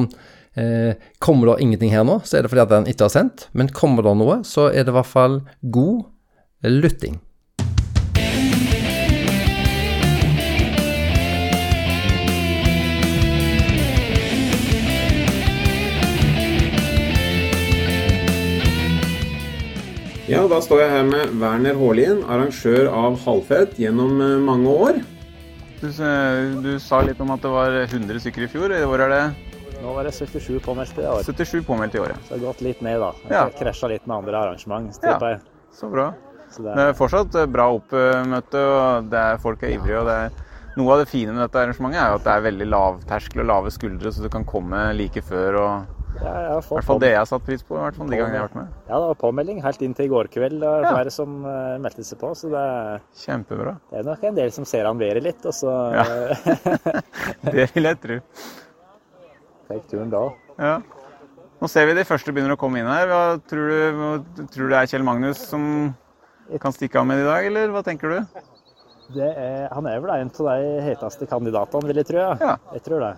eh, 0.59 0.99
kommer 1.23 1.53
det 1.53 1.63
ingenting 1.65 1.95
her 1.95 2.05
nå, 2.07 2.21
så 2.29 2.39
er 2.39 2.45
det 2.45 2.53
fordi 2.53 2.67
at 2.67 2.77
han 2.77 2.91
ikke 2.91 3.09
har 3.09 3.15
sendt. 3.15 3.49
Men 3.57 3.73
kommer 3.73 4.05
det 4.05 4.15
noe, 4.21 4.43
så 4.47 4.69
er 4.69 4.85
det 4.85 4.93
i 4.93 4.99
hvert 4.99 5.13
fall 5.15 5.41
god 5.63 6.69
lytting. 6.69 7.23
Ja, 20.29 20.43
da 20.45 20.59
står 20.61 20.83
jeg 20.83 20.91
her 20.93 21.07
med 21.09 21.31
Werner 21.41 21.77
Haalien, 21.79 22.19
arrangør 22.29 22.91
av 22.93 23.15
Halvfett 23.23 23.79
gjennom 23.81 24.19
eh, 24.21 24.35
mange 24.45 24.69
år. 24.69 24.99
Du, 25.81 25.87
du 26.65 26.73
sa 26.83 26.99
litt 27.07 27.21
om 27.23 27.31
at 27.33 27.41
det 27.41 27.53
var 27.53 27.77
100 27.87 28.21
stykker 28.21 28.45
i 28.45 28.49
fjor. 28.53 28.75
I 28.77 28.83
år 28.85 29.07
er 29.07 29.15
det 29.15 29.23
Nå 29.79 29.93
var 29.95 30.09
det 30.09 30.13
77 30.13 30.59
påmeldte 30.65 31.05
i 31.05 31.07
år, 31.07 31.23
77 31.23 31.63
påmeldt 31.65 31.95
i 31.95 32.01
året. 32.03 32.19
så 32.27 32.35
det 32.35 32.41
har 32.41 32.49
gått 32.49 32.63
litt 32.67 32.81
ned, 32.83 32.99
da. 33.01 33.13
Ja. 33.31 33.45
Krasja 33.57 33.89
litt 33.93 34.09
med 34.11 34.17
andre 34.19 34.41
arrangement. 34.41 34.97
Ja. 35.07 35.15
jeg. 35.23 35.39
Så 35.73 35.89
bra. 35.93 36.09
Så 36.51 36.65
det, 36.65 36.75
Det 36.75 36.87
er 36.91 36.97
fortsatt 36.99 37.39
eh, 37.39 37.47
bra 37.49 37.69
oppmøte, 37.77 38.65
og 38.75 39.09
det 39.13 39.21
er, 39.23 39.39
folk 39.41 39.63
er 39.63 39.77
ivrige. 39.77 40.03
og 40.03 40.11
det 40.11 40.17
er 40.27 40.75
noe 40.79 40.93
av 40.93 41.01
det 41.05 41.09
fine 41.11 41.33
med 41.33 41.41
dette 41.47 41.63
arrangementet 41.63 42.03
er 42.03 42.13
jo 42.13 42.19
at 42.21 42.27
det 42.27 42.35
er 42.35 42.45
veldig 42.51 42.69
lav 42.69 42.99
terskel 43.09 43.45
og 43.47 43.49
lave 43.55 43.73
skuldre, 43.73 44.13
så 44.13 44.27
du 44.27 44.29
kan 44.35 44.45
komme 44.49 44.91
like 44.99 45.23
før. 45.25 45.57
og 45.63 45.98
ja, 46.23 46.33
I 46.59 46.61
hvert 46.61 46.85
fall 46.87 46.99
det 47.03 47.11
jeg 47.13 47.19
har 47.21 47.29
satt 47.31 47.45
pris 47.47 47.63
på. 47.63 47.77
i 47.77 47.83
hvert 47.85 47.97
fall 47.99 48.09
de 48.11 48.17
gangene 48.19 48.35
jeg 48.37 48.43
har 48.43 48.49
vært 48.49 48.59
med. 48.59 48.69
Ja, 48.89 48.95
det 48.99 49.07
var 49.11 49.19
påmelding 49.23 49.61
helt 49.65 49.83
inn 49.87 49.95
til 49.95 50.07
i 50.09 50.13
går 50.13 50.31
kveld. 50.35 50.59
Det 50.61 50.69
var 50.73 50.83
Ja. 50.87 50.93
flere 50.97 51.11
som 51.15 51.37
eh, 51.47 51.79
meldte 51.85 52.05
seg 52.05 52.19
på, 52.21 52.31
så 52.39 52.51
det, 52.53 52.65
Kjempebra. 53.25 53.77
det 53.91 53.99
er 54.01 54.07
nok 54.09 54.25
en 54.25 54.35
del 54.39 54.51
som 54.53 54.65
ser 54.69 54.85
han 54.89 54.99
været 54.99 55.23
litt, 55.23 55.47
og 55.47 55.53
så 55.55 55.75
Ja. 55.95 56.05
ja. 56.05 57.01
Det 57.53 57.69
vil 57.75 57.85
jeg 57.91 58.01
tro. 58.03 58.19
Fikk 59.69 59.89
turen 59.93 60.11
da. 60.11 60.25
Ja. 60.59 60.77
Nå 61.61 61.69
ser 61.69 61.87
vi 61.91 61.95
de 61.99 62.05
første 62.07 62.33
begynner 62.33 62.55
å 62.55 62.59
komme 62.61 62.79
inn 62.81 62.87
her. 62.87 63.07
Hva 63.11 63.23
tror 63.51 63.69
du, 63.69 64.45
tror 64.53 64.69
du 64.69 64.69
det 64.73 64.79
er 64.83 64.87
Kjell 64.87 65.03
Magnus 65.07 65.41
som 65.51 65.95
kan 66.63 66.73
stikke 66.73 67.01
av 67.01 67.07
med 67.07 67.21
i 67.21 67.27
dag, 67.27 67.47
eller 67.51 67.69
hva 67.75 67.83
tenker 67.85 68.09
du? 68.15 68.43
Det 69.13 69.25
er, 69.37 69.69
han 69.73 69.87
er 69.89 70.01
vel 70.01 70.11
en 70.15 70.31
av 70.31 70.47
de 70.53 70.81
heteste 70.85 71.27
kandidatene, 71.29 71.89
vil 71.89 71.97
jeg 71.97 72.07
tro. 72.11 72.19
Ja. 72.23 72.37
Ja. 72.41 72.55
Jeg 72.77 72.83
tror 72.87 73.01
det. 73.05 73.15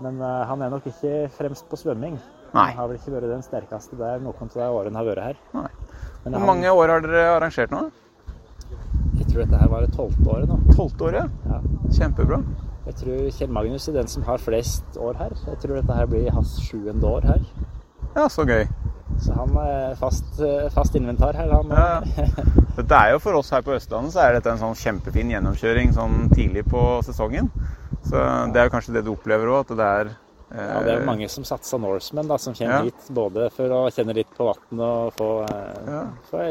Men 0.00 0.20
uh, 0.22 0.44
han 0.46 0.62
er 0.62 0.70
nok 0.70 0.84
ikke 0.86 1.28
fremst 1.34 1.66
på 1.70 1.76
svømming. 1.80 2.18
Nei. 2.54 2.66
Han 2.70 2.78
har 2.78 2.88
vel 2.88 2.98
ikke 3.00 3.12
vært 3.16 3.30
den 3.32 3.42
sterkeste 3.44 3.98
der 3.98 4.20
noen 4.22 4.38
av 4.46 4.52
de 4.54 4.68
årene 4.80 4.96
har 5.00 5.08
vært 5.10 5.24
her. 5.24 5.40
Nei. 5.54 5.68
Men 6.24 6.32
Hvor 6.32 6.38
han- 6.38 6.46
mange 6.52 6.70
år 6.70 6.88
har 6.94 7.00
dere 7.04 7.24
arrangert 7.36 7.70
nå? 7.74 7.82
Jeg 9.18 9.26
tror 9.32 9.42
dette 9.44 9.58
her 9.60 9.68
var 9.68 9.80
det 9.84 9.92
tolvte 9.96 10.28
året 10.30 10.48
nå. 10.48 10.58
Tolvte 10.76 11.08
året? 11.08 11.30
Ja. 11.50 11.58
Kjempebra. 11.98 12.38
Jeg 12.88 12.94
tror 13.02 13.30
Kjell 13.36 13.50
Magnus 13.52 13.88
er 13.88 13.92
den 13.98 14.06
som 14.08 14.22
har 14.24 14.38
flest 14.40 14.96
år 14.96 15.18
her. 15.18 15.34
Jeg 15.46 15.58
tror 15.64 15.74
dette 15.80 15.92
her 15.98 16.06
blir 16.06 16.30
hans 16.32 16.54
sjuende 16.64 17.04
år 17.04 17.26
her. 17.28 17.42
Ja, 18.16 18.28
så 18.32 18.46
gøy. 18.48 18.64
Så 19.20 19.34
han 19.34 19.50
er 19.58 19.94
fast, 19.98 20.38
eh, 20.40 20.68
fast 20.70 20.94
inventar 20.94 21.34
her. 21.36 21.50
Han, 21.52 21.68
Ja, 21.74 22.00
Dette 22.78 22.94
er 22.94 23.10
jo 23.12 23.18
For 23.18 23.34
oss 23.34 23.50
her 23.50 23.62
på 23.66 23.74
Østlandet 23.74 24.12
så 24.14 24.22
er 24.22 24.34
dette 24.38 24.52
en 24.52 24.58
sånn 24.62 24.76
kjempefin 24.78 25.32
gjennomkjøring 25.34 25.92
sånn 25.96 26.28
tidlig 26.30 26.64
på 26.70 27.02
sesongen. 27.04 27.50
Så 28.08 28.22
det 28.52 28.60
er 28.62 28.68
jo 28.68 28.72
kanskje 28.72 28.94
det 28.96 29.04
du 29.06 29.12
opplever 29.12 29.50
òg, 29.52 29.66
at 29.66 29.74
det 29.76 29.88
er 29.88 30.10
eh, 30.10 30.68
Ja, 30.68 30.78
det 30.84 30.92
er 30.94 31.00
jo 31.02 31.08
mange 31.08 31.28
som 31.28 31.44
satser 31.44 31.80
Norseman, 31.82 32.28
da, 32.30 32.38
som 32.40 32.54
kommer 32.56 32.78
Ja. 32.78 32.82
hit 32.88 33.10
både 33.14 33.50
for 33.52 33.68
å 33.68 33.82
kjenne 33.92 34.14
litt 34.16 34.30
på 34.36 34.48
vannet 34.48 34.80
og 34.80 35.12
få, 35.18 35.28
eh, 35.44 35.90
Ja. 35.92 36.04
få 36.30 36.44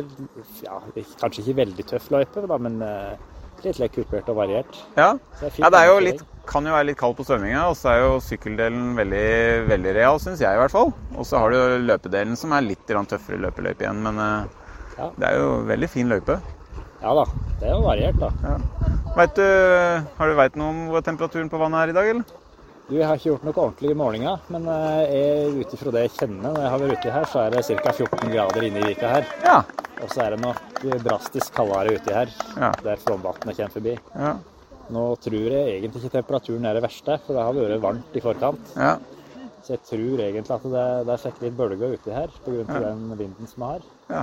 ja, 0.63 0.79
kanskje 1.21 1.41
ikke 1.43 1.57
veldig 1.63 1.85
tøff 1.93 2.09
løype, 2.13 2.47
da, 2.47 2.57
men 2.57 2.81
eh, 2.81 3.15
litt 3.63 3.79
litt 3.79 3.93
kupert 3.95 4.29
og 4.29 4.35
variert. 4.37 4.81
Ja. 4.95 5.13
Det 5.39 5.49
er 5.49 5.63
ja, 5.63 5.69
det 5.73 5.87
jo 5.87 5.99
litt, 5.99 6.21
kan 6.45 6.63
jo 6.65 6.71
være 6.71 6.85
litt 6.91 6.97
kaldt 6.97 7.17
på 7.17 7.25
svømminga, 7.25 7.63
og 7.71 7.75
så 7.75 7.89
er 7.95 7.99
jo 8.03 8.19
sykkeldelen 8.21 8.93
veldig, 8.95 9.67
veldig 9.67 9.95
real, 9.97 10.19
syns 10.19 10.39
jeg 10.39 10.53
i 10.53 10.61
hvert 10.61 10.71
fall. 10.71 10.93
Og 11.17 11.25
så 11.25 11.39
har 11.41 11.49
du 11.49 11.57
jo 11.57 11.79
løpedelen 11.87 12.37
som 12.37 12.53
er 12.53 12.61
litt 12.61 12.85
tøffere 12.87 13.41
løpeløype 13.41 13.81
igjen, 13.81 14.03
men 14.03 14.19
eh, 14.19 14.45
Ja. 14.97 15.09
det 15.17 15.27
er 15.27 15.37
jo 15.41 15.63
veldig 15.65 15.89
fin 15.89 16.07
løype. 16.09 16.39
Ja 17.01 17.13
da, 17.13 17.25
det 17.59 17.67
er 17.69 17.73
jo 17.75 17.81
variert, 17.85 18.17
da. 18.19 18.31
Vet 19.17 19.33
du, 19.39 19.45
har 20.19 20.29
du 20.29 20.35
veit 20.37 20.57
noe 20.59 20.69
om 20.73 20.81
hvor 20.91 21.01
temperaturen 21.05 21.49
på 21.49 21.57
vannet 21.57 21.87
er 21.87 21.91
i 21.93 21.95
dag, 21.97 22.09
eller? 22.11 22.35
Du, 22.87 22.93
Jeg 22.95 23.07
har 23.09 23.17
ikke 23.17 23.31
gjort 23.31 23.47
noe 23.47 23.57
ordentlige 23.63 23.97
målinger, 23.99 24.43
men 24.53 24.67
eh, 24.71 25.57
ut 25.57 25.73
ifra 25.75 25.91
det 25.95 26.03
jeg 26.05 26.13
kjenner 26.19 26.53
når 26.53 26.61
jeg 26.61 26.71
har 26.73 26.83
vært 26.83 27.01
uti 27.01 27.15
her, 27.15 27.25
så 27.31 27.41
er 27.43 27.55
det 27.55 27.63
ca. 27.81 27.93
14 27.97 28.31
grader 28.31 28.67
inne 28.67 28.83
i 28.83 28.91
vika 28.91 29.09
her. 29.15 29.25
Ja. 29.43 29.57
Og 29.97 30.13
så 30.13 30.21
er 30.23 30.35
det 30.35 30.39
nok 30.43 30.61
drastisk 31.03 31.57
kaldere 31.57 31.97
uti 31.97 32.13
her, 32.13 32.31
Ja. 32.61 32.69
der 32.85 33.01
flomvannet 33.01 33.57
kommer 33.57 33.73
forbi. 33.73 33.97
Ja. 34.13 34.35
Nå 34.93 35.03
tror 35.19 35.49
jeg 35.51 35.73
egentlig 35.73 36.03
ikke 36.05 36.13
temperaturen 36.13 36.69
er 36.69 36.77
det 36.77 36.85
verste, 36.85 37.17
for 37.25 37.35
det 37.35 37.43
har 37.43 37.57
vært 37.57 37.81
varmt 37.83 38.15
i 38.15 38.23
forkant. 38.23 38.73
ja. 38.77 38.95
Så 39.67 39.73
jeg 39.73 39.81
tror 39.83 40.21
egentlig 40.23 40.53
at 40.55 40.63
det, 40.71 40.83
det 41.09 41.15
er 41.17 41.39
litt 41.43 41.57
bølger 41.57 41.95
uti 41.97 42.11
her 42.15 42.29
pga. 42.45 42.61
Ja. 42.69 42.79
den 42.85 43.17
vinden 43.19 43.49
som 43.51 43.65
er. 43.67 43.81
Ja. 44.07 44.21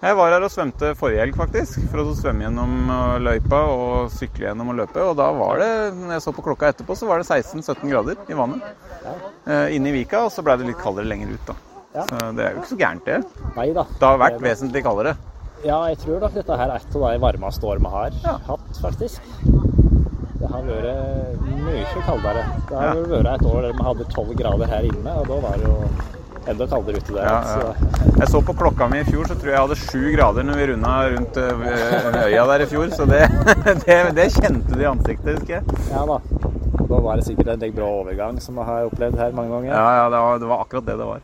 Jeg 0.00 0.16
var 0.16 0.32
her 0.32 0.44
og 0.46 0.48
svømte 0.52 0.94
forrige 0.96 1.20
helg, 1.20 1.34
faktisk. 1.36 1.82
For 1.92 2.00
å 2.00 2.14
svømme 2.16 2.46
gjennom 2.46 2.70
uh, 2.88 3.18
løypa 3.20 3.58
og 3.68 4.12
sykle 4.14 4.46
gjennom 4.46 4.70
og 4.72 4.78
løpe. 4.78 5.02
Og 5.04 5.18
da 5.18 5.26
var 5.36 5.60
det, 5.60 5.68
når 5.98 6.14
jeg 6.16 6.22
så 6.24 6.32
på 6.32 6.44
klokka 6.46 6.70
etterpå, 6.72 6.96
så 6.96 7.08
var 7.10 7.20
det 7.20 7.28
16-17 7.28 7.82
grader 7.90 8.16
i 8.32 8.38
vannet. 8.38 8.64
Ja. 9.04 9.12
Eh, 9.44 9.74
inne 9.76 9.90
i 9.90 9.98
vika, 9.98 10.22
og 10.24 10.32
så 10.32 10.44
ble 10.44 10.56
det 10.60 10.70
litt 10.70 10.80
kaldere 10.80 11.08
lenger 11.08 11.34
ut, 11.34 11.50
da. 11.50 11.56
Ja. 11.98 12.04
Så 12.08 12.20
det 12.36 12.46
er 12.46 12.54
jo 12.54 12.62
ikke 12.62 12.70
så 12.70 12.78
gærent, 12.80 13.08
det. 13.08 13.44
Nei 13.58 13.66
da. 13.76 13.84
Det 13.98 14.08
har 14.08 14.20
vært 14.22 14.40
vesentlig 14.44 14.82
kaldere. 14.86 15.14
Ja, 15.66 15.78
jeg 15.92 15.98
tror 16.00 16.20
nok 16.24 16.36
dette 16.38 16.56
her 16.62 16.72
er 16.72 16.80
et 16.80 16.96
av 16.96 17.04
de 17.04 17.20
varmeste 17.26 17.68
år 17.68 17.80
vi 17.84 17.92
har 17.92 18.16
Ja. 18.24 18.34
hatt, 18.46 18.70
faktisk. 18.80 19.20
Det 20.40 20.48
har 20.48 20.62
vært 20.64 21.44
mye 21.60 22.04
kaldere. 22.06 22.46
Det 22.70 22.80
har 22.80 23.02
vært 23.04 23.34
et 23.34 23.46
år 23.52 23.60
der 23.68 23.76
vi 23.76 23.84
hadde 23.90 24.08
12 24.16 24.32
grader 24.40 24.72
her 24.72 24.88
inne, 24.88 25.16
og 25.20 25.28
da 25.28 25.40
var 25.44 25.60
det 25.60 25.68
jo 25.68 25.76
enda 26.48 26.66
kaldere 26.70 27.00
ute 27.00 27.12
der. 27.12 27.24
Ja, 27.24 27.40
ja. 27.44 27.72
Så, 27.74 28.12
Jeg 28.20 28.28
så 28.32 28.40
på 28.44 28.54
klokka 28.56 28.88
mi 28.88 29.00
i 29.00 29.06
fjor, 29.08 29.28
så 29.28 29.36
tror 29.36 29.50
jeg 29.50 29.56
jeg 29.56 29.64
hadde 29.66 29.78
sju 29.80 30.02
grader 30.16 30.46
når 30.48 30.60
vi 30.60 30.68
runda 30.72 30.94
rundt 31.14 31.40
uh, 31.40 32.22
øya 32.24 32.46
der 32.52 32.64
i 32.64 32.68
fjor. 32.70 32.92
Så 32.96 33.06
det, 33.10 33.22
det, 33.84 33.98
det 34.16 34.28
kjente 34.36 34.74
du 34.74 34.82
i 34.82 34.88
ansiktet, 34.90 35.38
husker 35.38 35.58
jeg. 35.58 35.80
ja 35.92 36.06
da. 36.08 36.20
Da 36.90 36.98
var 36.98 37.20
det 37.20 37.26
sikkert 37.28 37.52
en 37.54 37.74
bra 37.74 37.88
overgang 38.00 38.40
som 38.42 38.56
jeg 38.58 38.66
har 38.66 38.88
opplevd 38.88 39.18
her 39.20 39.34
mange 39.36 39.52
ganger. 39.54 39.70
Ja, 39.70 39.90
ja, 40.00 40.06
det 40.10 40.22
var, 40.24 40.38
det 40.42 40.48
var 40.50 40.64
akkurat 40.64 40.86
det 40.88 40.96
det 40.98 41.06
var. 41.06 41.20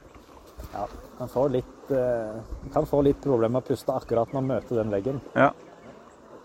Ja, 0.75 0.85
Man 1.19 1.31
får 1.33 1.49
litt, 1.55 1.91
eh, 1.91 2.37
kan 2.75 2.87
få 2.87 3.01
litt 3.03 3.23
problemer 3.25 3.57
med 3.57 3.65
å 3.65 3.67
puste 3.73 3.95
akkurat 3.97 4.31
når 4.31 4.45
man 4.45 4.51
møter 4.57 4.79
den 4.83 4.93
veggen. 4.95 5.19
Ja, 5.35 5.51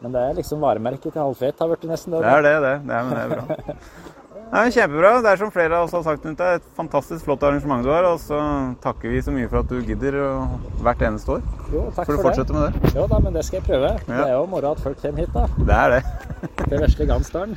Men 0.02 0.16
det 0.16 0.22
er 0.26 0.34
liksom 0.40 0.64
varemerket 0.64 1.14
til 1.14 1.22
halvfet 1.22 1.60
har 1.62 1.70
blitt 1.70 1.84
nesten 1.86 2.16
det. 2.16 2.24
det 2.26 2.32
er 2.32 2.42
det, 2.48 2.54
det. 2.64 2.74
det, 2.88 2.96
er, 2.98 3.04
men 3.04 3.14
det 3.14 3.22
er 3.22 3.30
bra. 3.36 3.76
Nei, 4.52 4.66
men 4.66 4.74
Kjempebra. 4.76 5.12
Det 5.24 5.30
er 5.32 5.40
som 5.40 5.52
flere 5.54 5.78
av 5.78 5.86
oss 5.86 5.94
har 5.96 6.02
sagt 6.04 6.26
rundt 6.28 6.42
deg, 6.42 6.58
et 6.60 6.74
fantastisk 6.76 7.24
flott 7.24 7.44
arrangement 7.48 7.86
du 7.86 7.88
har. 7.94 8.04
Og 8.10 8.18
så 8.20 8.38
takker 8.84 9.14
vi 9.14 9.22
så 9.24 9.32
mye 9.32 9.48
for 9.48 9.62
at 9.62 9.72
du 9.72 9.78
gidder 9.88 10.18
og 10.26 10.82
hvert 10.84 11.06
eneste 11.08 11.38
år. 11.38 11.46
Jo, 11.72 11.86
takk 11.96 12.04
for 12.04 12.12
det. 12.12 12.18
for 12.18 12.26
fortsette 12.28 12.58
med 12.58 12.66
det. 12.66 12.82
det. 12.84 12.92
Jo 13.00 13.06
da, 13.08 13.22
men 13.24 13.38
det 13.38 13.46
skal 13.48 13.62
jeg 13.62 13.68
prøve. 13.70 13.94
Det 14.10 14.20
er 14.26 14.34
jo 14.36 14.44
moro 14.52 14.74
at 14.76 14.84
folk 14.84 15.00
kommer 15.00 15.24
hit, 15.24 15.32
da. 15.38 15.48
Det 15.72 15.78
er 15.78 15.96
det. 15.96 16.52
Til 16.66 16.84
vesle 16.84 17.08
Gansdalen. 17.14 17.56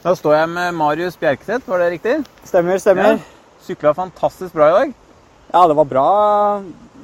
Da 0.00 0.14
står 0.16 0.38
jeg 0.38 0.48
med 0.54 0.78
Marius 0.78 1.18
Bjerkeseth, 1.20 1.66
var 1.68 1.82
det 1.82 1.90
riktig? 1.98 2.14
Stemmer, 2.48 2.78
stemmer. 2.80 3.18
Sykla 3.66 3.90
fantastisk 3.98 4.54
bra 4.54 4.70
i 4.70 4.76
dag. 4.78 4.94
Ja, 5.50 5.66
det 5.66 5.74
var 5.76 5.88
bra, 5.90 6.06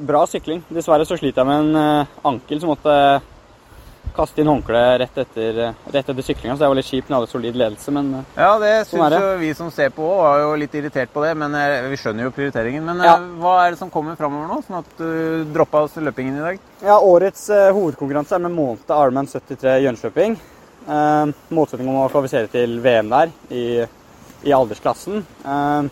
bra 0.06 0.22
sykling. 0.30 0.62
Dessverre 0.70 1.04
så 1.04 1.18
sliter 1.18 1.42
jeg 1.42 1.50
med 1.50 1.66
en 1.66 1.82
eh, 1.82 2.14
ankel 2.30 2.62
som 2.62 2.70
måtte 2.72 2.94
kaste 4.16 4.40
inn 4.42 4.48
håndkleet 4.50 5.00
rett 5.02 5.18
etter, 5.22 5.58
rett 5.92 6.08
etter 6.08 6.24
syklinga. 6.24 6.56
Så 6.56 6.64
det 6.64 6.70
var 6.70 6.78
litt 6.78 6.88
kjipt 6.88 7.10
Vi 7.10 7.14
hadde 7.14 7.30
solid 7.30 7.58
ledelse, 7.60 7.92
men 7.94 8.12
eh, 8.18 8.30
Ja, 8.38 8.54
det 8.62 8.72
Sånn 8.88 9.04
syns 9.04 9.18
jo 9.20 9.34
vi 9.42 9.52
som 9.58 9.70
ser 9.74 9.92
på 9.94 10.06
òg, 10.06 10.22
var 10.22 10.42
jo 10.42 10.54
litt 10.62 10.74
irritert 10.78 11.12
på 11.12 11.24
det. 11.24 11.34
Men 11.38 11.54
eh, 11.58 11.88
vi 11.92 12.00
skjønner 12.00 12.26
jo 12.26 12.32
prioriteringen. 12.36 12.84
Men 12.86 13.04
Ja. 13.04 13.16
eh, 13.16 13.28
hva 13.42 13.56
er 13.64 13.74
det 13.74 13.80
som 13.82 13.92
kommer 13.92 14.18
framover 14.18 14.48
nå, 14.50 14.62
sånn 14.66 14.80
at 14.80 14.96
du 14.98 15.44
droppa 15.54 15.86
løpingen 15.96 16.40
i 16.40 16.44
dag? 16.44 16.64
ja, 16.84 16.98
årets 17.00 17.48
uh, 17.50 17.72
hovedkonkurranse 17.72 18.34
er 18.36 18.42
med 18.44 18.52
måned 18.52 18.90
Ironman 18.92 19.26
73 19.26 19.78
Jönköping. 19.84 20.36
Uh, 20.86 21.32
målsetting 21.50 21.88
om 21.88 22.02
å 22.04 22.08
kvalifisere 22.12 22.50
til 22.52 22.76
VM 22.84 23.08
der 23.10 23.32
i, 23.50 23.64
i 24.46 24.52
aldersklassen. 24.54 25.24
Uh, 25.42 25.88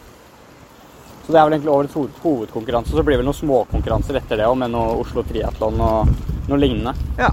så 1.25 1.33
det 1.33 1.41
er 1.41 1.47
vel 1.49 1.55
egentlig 1.57 1.73
årets 1.73 1.97
hoved, 1.97 2.17
hovedkonkurranse. 2.21 2.93
Så 2.93 3.03
blir 3.03 3.17
det 3.17 3.23
vel 3.23 3.31
noen 3.31 3.39
småkonkurranser 3.39 4.19
etter 4.21 4.43
det 4.43 4.49
òg, 4.49 4.59
med 4.61 4.75
noe 4.75 4.99
Oslo 5.01 5.25
Triatlon 5.25 5.81
og 5.81 6.11
noe 6.51 6.59
lignende. 6.61 6.93
Ja, 7.17 7.31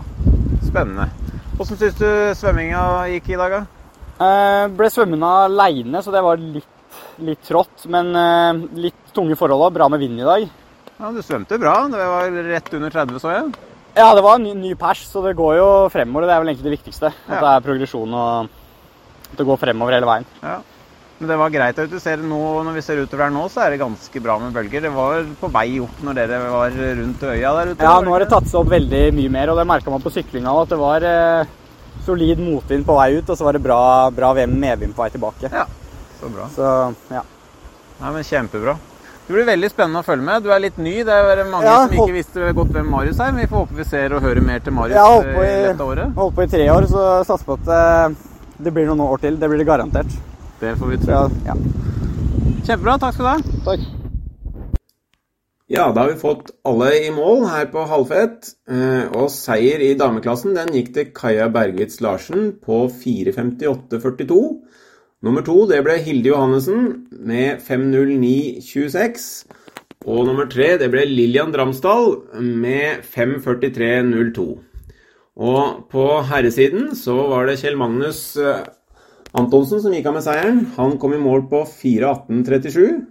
spennende. 0.66 1.10
Åssen 1.62 1.78
syns 1.80 1.97
du 1.99 2.08
svømminga 2.38 2.84
gikk 3.14 3.30
i 3.34 3.39
dag, 3.39 3.52
da? 3.60 3.62
Eh, 4.22 4.68
ble 4.78 4.89
svømmende 4.93 5.30
aleine, 5.47 6.02
så 6.04 6.14
det 6.14 6.22
var 6.26 6.38
litt, 6.41 6.97
litt 7.22 7.41
trått. 7.47 7.86
Men 7.91 8.12
eh, 8.16 8.62
litt 8.88 9.14
tunge 9.16 9.38
forhold 9.39 9.68
òg. 9.70 9.74
Bra 9.80 9.89
med 9.89 9.99
vind 10.04 10.20
i 10.22 10.28
dag. 10.28 10.47
Ja, 11.02 11.12
Du 11.12 11.22
svømte 11.26 11.58
bra. 11.62 11.76
Det 11.89 11.97
var 12.14 12.30
rett 12.52 12.74
under 12.78 12.89
30, 12.93 13.20
så 13.24 13.32
jeg. 13.34 13.54
Ja, 13.97 14.14
det 14.16 14.24
var 14.24 14.38
en 14.39 14.45
ny, 14.47 14.54
ny 14.56 14.74
pers, 14.80 15.02
så 15.10 15.20
det 15.26 15.34
går 15.36 15.58
jo 15.60 15.70
fremover. 15.91 16.28
Det 16.30 16.36
er 16.36 16.43
vel 16.43 16.52
egentlig 16.54 16.70
det 16.70 16.78
viktigste. 16.78 17.10
At 17.28 17.34
Ja. 17.36 17.39
det 17.41 17.49
er 17.56 17.66
progresjon 17.66 18.14
og 18.14 18.49
at 19.32 19.38
det 19.38 19.45
går 19.47 19.58
fremover 19.60 19.91
hele 19.97 20.08
veien. 20.08 20.26
Men 21.22 21.30
det 21.30 21.38
var 21.38 21.51
greit. 21.53 21.78
Du 21.91 21.99
ser 22.01 22.17
nå, 22.26 22.38
Når 22.65 22.74
vi 22.74 22.82
ser 22.82 22.97
utover 22.97 23.28
her 23.28 23.34
nå, 23.36 23.43
så 23.53 23.61
er 23.61 23.76
det 23.76 23.80
ganske 23.84 24.22
bra 24.26 24.39
med 24.41 24.55
bølger. 24.57 24.82
Det 24.88 24.89
var 24.95 25.22
på 25.38 25.49
vei 25.53 25.67
opp 25.84 25.99
når 26.01 26.17
dere 26.17 26.39
var 26.49 26.74
rundt 26.97 27.22
øya 27.30 27.51
der 27.59 27.74
ute. 27.76 27.86
Ja, 27.86 27.99
nå 28.01 28.15
har 28.15 28.24
det 28.26 28.30
tatt 28.32 28.47
seg 28.49 28.57
opp 28.63 28.72
veldig 28.74 29.01
mye 29.19 29.30
mer, 29.30 29.51
og 29.53 29.59
det 29.61 29.67
merka 29.69 29.93
man 29.93 30.01
på 30.01 30.09
syklinga 30.15 30.49
òg. 30.49 30.63
At 30.65 30.74
det 30.74 30.80
var 30.82 31.05
eh, 31.05 31.51
solid 32.07 32.41
motvind 32.41 32.88
på 32.88 32.95
vei 32.97 33.11
ut, 33.19 33.30
og 33.30 33.38
så 33.38 33.45
var 33.45 33.53
det 33.53 33.61
bra, 33.61 33.82
bra 34.17 34.32
medvind 34.49 34.95
på 34.97 35.03
vei 35.05 35.11
tilbake. 35.13 35.51
Ja, 35.53 35.67
Så 36.17 36.32
bra. 36.34 36.47
Så 36.55 36.72
ja. 37.13 37.22
Nei, 38.01 38.15
men 38.17 38.26
Kjempebra. 38.26 38.74
Det 39.28 39.36
blir 39.38 39.45
veldig 39.45 39.69
spennende 39.69 40.01
å 40.01 40.03
følge 40.09 40.26
med. 40.26 40.41
Du 40.43 40.49
er 40.51 40.59
litt 40.65 40.82
ny. 40.82 40.95
Det 41.05 41.13
er 41.13 41.43
mange 41.45 41.69
Ja, 41.69 41.86
som 41.86 41.93
ikke 42.01 42.15
visste 42.17 42.49
godt 42.57 42.74
hvem 42.74 42.89
Marius 42.89 43.22
er. 43.22 43.30
Men 43.32 43.45
vi 43.45 43.51
får 43.53 43.61
håpe 43.67 43.78
vi 43.78 43.86
ser 43.86 44.17
og 44.17 44.26
hører 44.26 44.41
mer 44.41 44.59
til 44.65 44.74
Marius 44.74 44.97
ja, 44.97 45.22
eh, 45.22 45.38
i- 45.38 45.67
dette 45.69 45.86
året. 45.86 46.17
Holdt 46.17 46.36
på 46.36 46.43
i 46.43 46.49
tre 46.57 46.65
år, 46.74 46.89
så 46.89 47.05
satser 47.30 47.45
på 47.45 47.59
at 47.61 47.69
eh, 47.78 48.17
det 48.57 48.74
blir 48.74 48.89
noen 48.89 49.05
år 49.05 49.22
til. 49.22 49.38
Det 49.38 49.47
blir 49.53 49.61
det 49.61 49.69
garantert. 49.69 50.17
Det 50.62 50.76
får 50.78 50.88
vi 50.93 50.97
tro. 51.01 51.12
ja, 51.12 51.24
ja. 51.47 51.55
Kjempebra. 52.68 52.97
Takk 53.01 53.16
skal 53.18 53.26
du 53.26 53.30
ha. 53.32 53.57
Takk. 53.66 53.88
Ja, 55.72 55.86
da 55.95 56.03
har 56.03 56.09
vi 56.12 56.20
fått 56.20 56.51
alle 56.68 56.89
i 56.99 57.09
mål 57.16 57.45
her 57.47 57.70
på 57.72 57.86
halvfett. 57.88 58.51
eh, 58.70 59.07
Og 59.16 59.30
seier 59.32 59.80
i 59.80 59.93
dameklassen 59.95 60.53
den 60.57 60.74
gikk 60.76 60.93
til 60.93 61.12
Kaja 61.16 61.47
Bergwitz 61.49 62.01
Larsen 62.03 62.51
på 62.66 62.84
4.58,42. 62.91 64.41
Nummer 65.24 65.41
to 65.45 65.66
det 65.70 65.84
ble 65.86 65.97
Hilde 66.01 66.30
Johannessen 66.34 67.07
med 67.12 67.62
5.09,26. 67.62 69.45
Og 70.05 70.26
nummer 70.26 70.47
tre 70.49 70.78
det 70.82 70.89
ble 70.91 71.05
Lillian 71.05 71.51
Dramsdal 71.53 72.16
med 72.41 73.03
5.43,02. 73.16 74.59
Og 75.41 75.89
på 75.89 76.05
herresiden 76.28 76.91
så 76.97 77.16
var 77.32 77.45
det 77.47 77.59
Kjell 77.62 77.78
Magnus 77.80 78.36
eh, 78.38 78.66
Antonsen 79.38 79.80
som 79.84 79.94
gikk 79.96 80.10
av 80.10 80.18
med 80.18 80.26
seieren. 80.26 80.62
Han 80.76 80.98
kom 81.00 81.16
i 81.16 81.22
mål 81.22 81.46
på 81.52 81.64
4.18,37. 81.70 83.02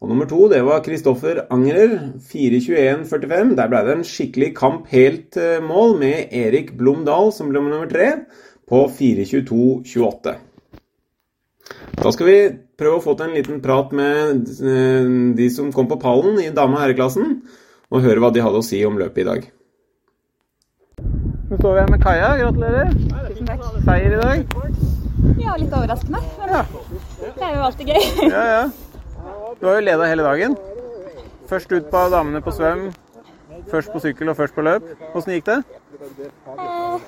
Og 0.00 0.10
nummer 0.10 0.28
to, 0.28 0.42
det 0.52 0.60
var 0.64 0.82
Kristoffer 0.84 1.42
Angrer, 1.52 1.94
4.21,45. 2.30 3.54
Der 3.58 3.70
ble 3.72 3.84
det 3.84 3.94
en 3.96 4.04
skikkelig 4.06 4.50
kamp 4.56 4.90
helt 4.92 5.38
mål 5.64 5.96
med 6.00 6.34
Erik 6.36 6.74
Blomdal 6.76 7.32
som 7.32 7.48
ble 7.52 7.64
nummer 7.64 7.88
tre, 7.90 8.10
på 8.68 8.84
4.22,28. 8.92 10.36
Da 11.96 12.12
skal 12.12 12.28
vi 12.28 12.38
prøve 12.78 12.98
å 12.98 13.04
få 13.04 13.16
til 13.16 13.30
en 13.30 13.36
liten 13.36 13.60
prat 13.64 13.92
med 13.96 14.50
eh, 14.60 15.12
de 15.38 15.46
som 15.52 15.72
kom 15.74 15.88
på 15.90 16.00
pallen 16.02 16.40
i 16.42 16.52
dame- 16.54 16.76
og 16.76 16.84
herreklassen, 16.84 17.38
og 17.90 18.04
høre 18.04 18.22
hva 18.22 18.32
de 18.34 18.44
hadde 18.44 18.60
å 18.60 18.66
si 18.66 18.82
om 18.86 18.98
løpet 19.00 19.24
i 19.24 19.28
dag. 19.30 19.48
Nå 21.46 21.60
står 21.60 21.72
vi 21.72 21.80
her 21.80 21.94
med 21.94 22.02
Kaja. 22.02 22.34
Gratulerer. 22.42 22.92
Tusen 23.30 23.48
takk. 23.52 23.66
Seier 23.86 24.18
i 24.18 24.22
dag. 24.22 24.85
Ja, 25.40 25.56
litt 25.58 25.72
overraskende, 25.72 26.20
men 26.38 26.48
det 27.36 27.42
er 27.42 27.54
jo 27.56 27.64
alltid 27.68 27.86
gøy. 27.92 28.04
Ja, 28.36 28.44
ja. 28.52 28.64
Du 29.60 29.66
har 29.66 29.78
jo 29.80 29.84
leda 29.86 30.06
hele 30.10 30.22
dagen. 30.26 30.56
Først 31.50 31.70
ut 31.72 31.86
på 31.90 32.00
damene 32.12 32.40
på 32.44 32.52
svøm. 32.54 32.88
Først 33.70 33.90
på 33.92 34.00
sykkel 34.02 34.28
og 34.30 34.36
først 34.38 34.54
på 34.54 34.62
løp. 34.66 34.84
Åssen 35.16 35.32
gikk 35.34 35.46
det? 35.48 35.56
Eh, 36.56 36.98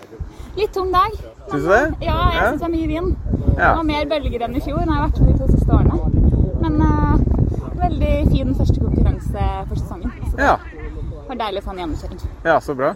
litt 0.57 0.73
tung 0.75 0.91
dag. 0.95 1.15
Syns 1.51 1.65
du 1.67 1.69
det? 1.69 1.83
Ja, 2.07 2.17
jeg 2.33 2.39
Ja. 2.39 2.47
syns 2.51 2.61
det 2.63 2.69
er 2.69 2.75
mye 2.75 2.89
vind. 2.89 3.17
Ja. 3.59 3.75
var 3.75 3.83
mer 3.85 4.05
bølger 4.07 4.45
enn 4.47 4.57
i 4.57 4.61
fjor 4.63 4.79
når 4.79 4.87
jeg 4.87 4.99
har 4.99 5.09
vært 5.09 5.21
med 5.21 5.33
de 5.33 5.39
to 5.39 5.47
siste 5.53 5.71
årene. 5.75 5.97
Men 6.63 6.81
eh, 6.83 7.15
veldig 7.85 8.15
fin 8.33 8.55
første 8.55 8.81
konkurranse 8.81 9.47
for 9.69 9.75
sesongen. 9.83 10.13
Så 10.31 10.37
det 10.37 10.45
Ja, 10.49 10.57
var 11.29 11.37
deilig 11.45 11.63
å 11.63 11.67
få 11.69 11.71
en 11.75 11.79
gjennomkjøring. 11.85 12.21
ja 12.45 12.59
så 12.61 12.75
bra. 12.75 12.95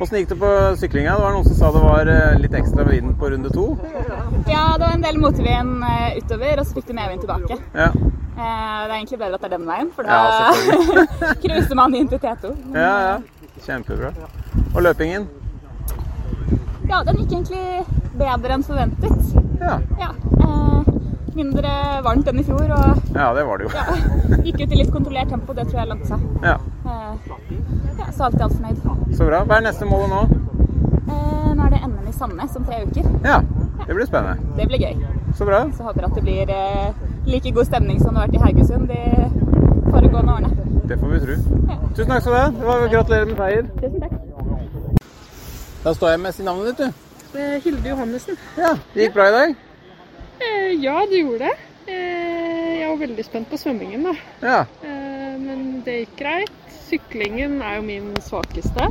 Åssen 0.00 0.18
gikk 0.18 0.28
det 0.28 0.36
på 0.40 0.48
syklinga? 0.76 1.14
Det 1.16 1.22
var 1.24 1.32
noen 1.32 1.46
som 1.46 1.56
sa 1.56 1.70
det 1.72 1.80
var 1.84 2.08
eh, 2.12 2.34
litt 2.42 2.52
ekstra 2.58 2.84
vind 2.84 3.14
på 3.20 3.30
runde 3.32 3.48
to. 3.54 3.64
Ja, 4.50 4.74
det 4.76 4.84
var 4.84 4.92
en 4.92 5.04
del 5.06 5.16
motvind 5.22 5.84
eh, 5.88 6.18
utover, 6.20 6.60
og 6.60 6.66
så 6.68 6.76
fikk 6.76 6.90
du 6.90 6.94
medvind 6.98 7.24
tilbake. 7.26 7.58
Ja, 7.76 7.90
Eh, 8.36 8.42
det 8.84 8.90
er 8.92 8.98
egentlig 8.98 9.16
bedre 9.16 9.38
at 9.38 9.40
det 9.40 9.48
er 9.48 9.52
den 9.54 9.62
veien, 9.64 9.86
for 9.96 10.04
Ja, 10.04 10.50
da 10.52 11.30
cruiser 11.40 11.78
man 11.78 11.94
inn 11.96 12.04
til 12.10 12.18
T2. 12.20 12.50
Men, 12.66 12.74
ja. 12.76 12.90
ja. 13.06 13.54
Kjempebra. 13.64 14.10
Og 14.74 14.82
løpingen? 14.84 15.24
Ja, 16.90 16.98
den 17.08 17.22
gikk 17.22 17.32
egentlig 17.32 17.62
bedre 18.20 18.58
enn 18.58 18.66
forventet. 18.68 19.32
Ja, 19.62 19.78
Ja. 20.02 20.10
Mindre 21.36 21.72
varmt 22.04 22.28
enn 22.28 22.38
i 22.40 22.44
fjor, 22.44 22.62
og 22.72 23.08
ja 23.16 23.26
det 23.36 23.42
var 23.44 23.58
det 23.60 23.66
jo. 23.66 23.72
ja, 23.76 24.36
gikk 24.46 24.60
ut 24.62 24.70
i 24.72 24.78
litt 24.82 24.92
kontrollert 24.92 25.28
tempo. 25.32 25.52
Det 25.56 25.66
tror 25.68 25.80
jeg 25.82 25.90
lønte 25.90 26.06
seg. 26.12 26.22
Ja, 26.44 26.54
så 28.16 28.26
alt 28.28 28.38
i 28.40 28.44
alt 28.46 28.56
fornøyd. 28.56 29.16
Så 29.16 29.26
bra. 29.28 29.42
Hva 29.48 29.58
er 29.60 29.66
neste 29.68 29.88
mål 29.88 30.06
nå? 30.12 30.20
Eh, 31.06 31.50
nå 31.56 31.66
er 31.66 31.74
det 31.74 31.80
NM 31.86 32.08
i 32.10 32.14
Sandnes 32.16 32.56
om 32.58 32.64
tre 32.68 32.82
uker. 32.88 33.08
Ja, 33.24 33.40
det 33.86 33.94
blir 33.94 34.08
spennende. 34.08 34.54
Det 34.58 34.66
blir 34.70 34.82
gøy. 34.82 35.02
Så 35.38 35.48
bra. 35.48 35.62
Så 35.76 35.84
håper 35.86 36.06
jeg 36.06 36.10
at 36.10 36.16
det 36.18 36.24
blir 36.26 36.54
eh, 36.56 37.04
like 37.28 37.52
god 37.56 37.68
stemning 37.68 38.00
som 38.00 38.14
det 38.16 38.22
har 38.22 38.28
vært 38.30 38.38
i 38.40 38.44
Haugesund 38.46 38.88
de 38.88 39.90
foregående 39.90 40.32
årene. 40.38 40.50
Det 40.86 40.98
får 41.00 41.12
vi 41.12 41.20
tro. 41.26 41.36
Ja. 41.70 41.76
Tusen 41.96 42.10
takk 42.12 42.24
skal 42.24 42.32
du 42.32 42.38
ha. 42.38 42.48
Det 42.56 42.66
var 42.70 42.88
Gratulerer 42.94 43.30
med 43.30 43.40
seier. 43.42 43.70
Tusen 43.80 44.00
takk. 44.06 44.16
Da 45.86 45.94
står 45.94 46.10
jeg 46.16 46.20
med 46.24 46.34
si 46.34 46.42
navnet 46.46 46.72
ditt, 46.72 46.90
du. 46.90 47.04
Hilde 47.66 47.90
Johannessen. 47.92 48.38
Ja, 48.58 48.72
Det 48.94 49.04
gikk 49.06 49.14
bra 49.18 49.26
i 49.28 49.34
dag? 49.34 49.56
Eh, 50.40 50.70
ja, 50.82 50.96
det 51.10 51.20
gjorde 51.20 51.46
det. 51.50 51.54
Eh, 51.86 52.72
jeg 52.80 52.88
var 52.90 52.96
veldig 53.02 53.24
spent 53.26 53.50
på 53.50 53.58
svømmingen, 53.60 54.06
da. 54.08 54.14
Ja. 54.42 54.60
Eh, 54.82 55.34
men 55.42 55.82
det 55.86 55.98
gikk 56.00 56.16
greit. 56.18 56.65
Syklingen 56.86 57.58
er 57.62 57.78
jo 57.80 57.84
min 57.86 58.10
svakeste. 58.22 58.88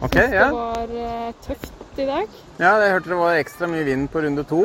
Ok, 0.00 0.14
Syns 0.16 0.32
ja. 0.34 0.46
Det 0.48 0.56
var 0.56 0.94
eh, 1.04 1.30
tøft 1.46 2.00
i 2.00 2.06
dag. 2.08 2.38
Ja, 2.60 2.74
jeg 2.80 2.92
hørte 2.94 3.12
det 3.12 3.18
var 3.20 3.38
ekstra 3.40 3.68
mye 3.70 3.84
vind 3.88 4.08
på 4.12 4.22
runde 4.24 4.44
to. 4.48 4.62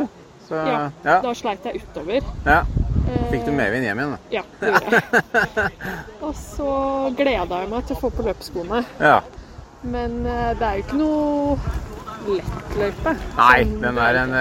Så 0.48 0.56
Ja, 0.62 0.82
ja. 1.04 1.16
Da 1.24 1.32
sleit 1.36 1.64
jeg 1.66 1.82
utover. 1.84 2.22
ja. 2.46 2.60
Eh, 3.06 3.26
Fikk 3.30 3.44
du 3.46 3.52
medvind 3.54 3.86
hjem 3.86 4.00
igjen, 4.02 4.14
da? 4.16 4.20
Ja, 4.34 4.42
det 4.60 4.72
gjorde 4.74 5.00
jeg. 5.00 5.74
Og 6.26 6.32
så 6.40 6.70
gleda 7.18 7.60
jeg 7.62 7.70
meg 7.70 7.86
til 7.86 7.96
å 7.98 8.00
få 8.02 8.10
på 8.18 8.26
løpeskoene. 8.26 8.80
Ja. 9.04 9.20
Men 9.86 10.16
eh, 10.26 10.54
det 10.58 10.66
er 10.70 10.80
jo 10.80 10.86
ikke 10.88 10.98
noe 11.02 11.58
lett 12.26 12.78
løype. 12.80 13.14
Nei, 13.38 13.60
den 13.84 14.00
er 14.02 14.18
en 14.24 14.34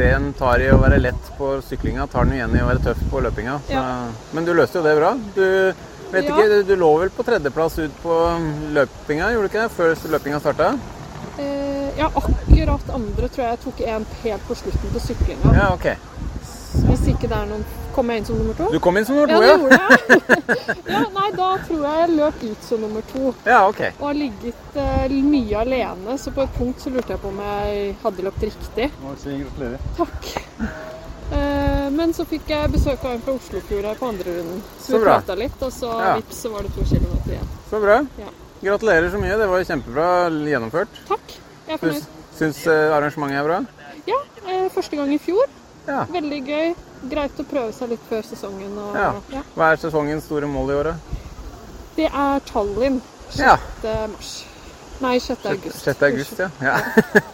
Den 0.00 0.30
tar 0.38 0.62
i 0.64 0.70
å 0.72 0.78
være 0.80 0.96
lett 1.02 1.26
på 1.36 1.50
syklinga, 1.66 2.06
tar 2.08 2.24
den 2.24 2.38
igjen 2.38 2.54
i 2.56 2.62
å 2.64 2.68
være 2.70 2.80
tøff 2.86 3.02
på 3.12 3.20
løpinga. 3.26 3.58
Så. 3.68 3.82
Men 4.32 4.46
du 4.48 4.54
løste 4.56 4.80
jo 4.80 4.86
det 4.86 4.94
bra. 4.96 5.10
Du 5.36 5.44
vet 6.12 6.24
Ja. 6.24 6.36
ikke, 6.36 6.48
du, 6.48 6.62
du 6.70 6.76
lå 6.80 6.90
vel 7.04 7.10
på 7.14 7.22
tredjeplass 7.26 7.78
ut 7.78 7.98
på 8.02 8.16
løpinga, 8.76 9.30
gjorde 9.34 9.48
du 9.48 9.52
ikke 9.52 9.66
det? 9.66 9.70
Før 9.76 9.94
løpinga 10.16 10.40
starta? 10.42 10.72
Eh, 11.38 11.90
ja, 11.98 12.10
akkurat 12.14 12.90
andre 12.94 13.28
tror 13.28 13.44
jeg 13.44 13.50
jeg 13.56 13.60
tok 13.64 13.80
en 13.88 14.06
helt 14.24 14.48
på 14.48 14.54
slutten 14.62 14.94
på 14.94 15.00
syklinga. 15.06 15.54
Ja, 15.56 15.68
ok. 15.74 15.86
Hvis 16.86 17.06
ikke 17.10 17.26
det 17.28 17.36
er 17.36 17.46
noen 17.50 17.64
Kom 17.90 18.06
jeg 18.12 18.20
inn 18.20 18.26
som 18.28 18.36
nummer 18.38 18.54
to? 18.54 18.68
Du 18.70 18.78
kom 18.78 18.94
inn 19.00 19.04
som 19.04 19.16
nummer 19.18 19.26
to, 19.26 19.40
Ja, 19.40 19.40
det 19.42 19.48
ja? 19.50 19.56
gjorde 19.58 19.78
jeg. 19.82 20.84
ja, 20.94 21.00
nei, 21.16 21.24
da 21.34 21.48
tror 21.66 21.80
jeg 21.82 21.96
jeg 22.04 22.12
løp 22.20 22.44
ut 22.44 22.68
som 22.68 22.84
nummer 22.84 23.02
to. 23.10 23.32
Ja, 23.48 23.56
ok. 23.66 23.80
Og 23.98 24.04
har 24.06 24.14
ligget 24.14 24.78
eh, 24.78 25.16
mye 25.26 25.58
alene, 25.64 26.14
så 26.22 26.30
på 26.36 26.44
et 26.46 26.54
punkt 26.54 26.84
så 26.84 26.92
lurte 26.94 27.16
jeg 27.16 27.22
på 27.24 27.32
om 27.32 27.42
jeg 27.42 27.96
hadde 28.04 28.26
løpt 28.28 28.46
riktig. 28.46 28.86
Takk. 29.98 30.30
Eh, 31.32 31.90
men 31.90 32.12
så 32.14 32.24
fikk 32.26 32.48
jeg 32.50 32.70
besøk 32.72 33.04
av 33.04 33.12
en 33.14 33.20
fra 33.22 33.32
Oslofjord 33.38 33.84
her 33.84 33.94
på 34.00 34.08
andre 34.08 34.34
runden. 34.38 34.62
Så, 34.78 34.86
Så 34.92 34.98
vi 34.98 35.04
prata 35.04 35.34
litt, 35.38 35.62
og 35.62 35.72
så 35.72 35.90
Ja. 36.00 36.14
vips, 36.16 36.42
så 36.42 36.50
var 36.52 36.62
det 36.62 36.72
to 36.74 36.84
kilometer 36.84 37.30
igjen. 37.36 37.48
Så 37.70 37.80
bra. 37.80 37.98
Ja. 38.18 38.30
Gratulerer 38.62 39.10
så 39.10 39.18
mye. 39.20 39.36
Det 39.38 39.48
var 39.48 39.64
kjempebra 39.64 40.08
gjennomført. 40.30 40.88
Takk. 41.08 41.36
Jeg 41.68 41.74
er 41.74 41.78
fornøyd. 41.78 42.06
syns 42.36 42.66
eh, 42.66 42.90
arrangementet 42.96 43.38
er 43.38 43.44
bra? 43.44 43.60
Ja, 44.06 44.18
eh, 44.46 44.68
første 44.74 44.96
gang 44.96 45.12
i 45.14 45.18
fjor. 45.18 45.46
Ja. 45.86 46.04
Veldig 46.04 46.44
gøy. 46.46 46.74
Greit 47.10 47.38
å 47.38 47.44
prøve 47.44 47.72
seg 47.72 47.88
litt 47.90 48.00
før 48.10 48.22
sesongen. 48.22 48.76
Og, 48.78 48.94
Ja. 48.94 49.42
Hva 49.56 49.72
er 49.72 49.76
sesongens 49.76 50.24
store 50.24 50.46
mål 50.46 50.70
i 50.70 50.74
året? 50.74 50.94
Det 51.96 52.06
er 52.12 52.40
Tallinn. 52.40 53.00
6. 53.30 53.38
Ja. 53.38 53.56
mars. 54.08 54.44
Nei, 55.00 55.14
6. 55.20 55.46
august. 55.48 55.84
6. 55.84 56.02
august, 56.10 56.38
ja. 56.38 56.48
Ja. 56.60 56.74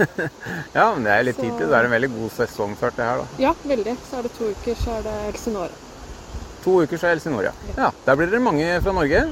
ja, 0.79 0.85
men 0.95 1.03
det 1.07 1.13
er 1.17 1.25
litt 1.27 1.41
tid 1.41 1.51
til. 1.59 1.67
Det 1.67 1.75
er 1.81 1.89
en 1.89 1.95
veldig 1.97 2.11
god 2.15 2.31
sesongstart, 2.37 2.95
det 2.99 3.09
her, 3.09 3.23
da. 3.25 3.43
Ja, 3.43 3.53
veldig. 3.67 3.97
Så 4.11 4.21
er 4.21 4.29
det 4.29 4.33
to 4.39 4.51
uker, 4.55 4.79
så 4.85 4.95
er 5.01 5.03
det 5.09 5.17
Elsinore. 5.33 5.73
To 6.67 6.77
uker 6.83 6.99
så 7.03 7.09
er 7.11 7.17
Elsinore, 7.19 7.51
ja. 7.51 7.75
ja. 7.79 7.91
Der 8.07 8.19
blir 8.19 8.31
dere 8.31 8.43
mange 8.43 8.69
fra 8.85 8.95
Norge. 8.95 9.25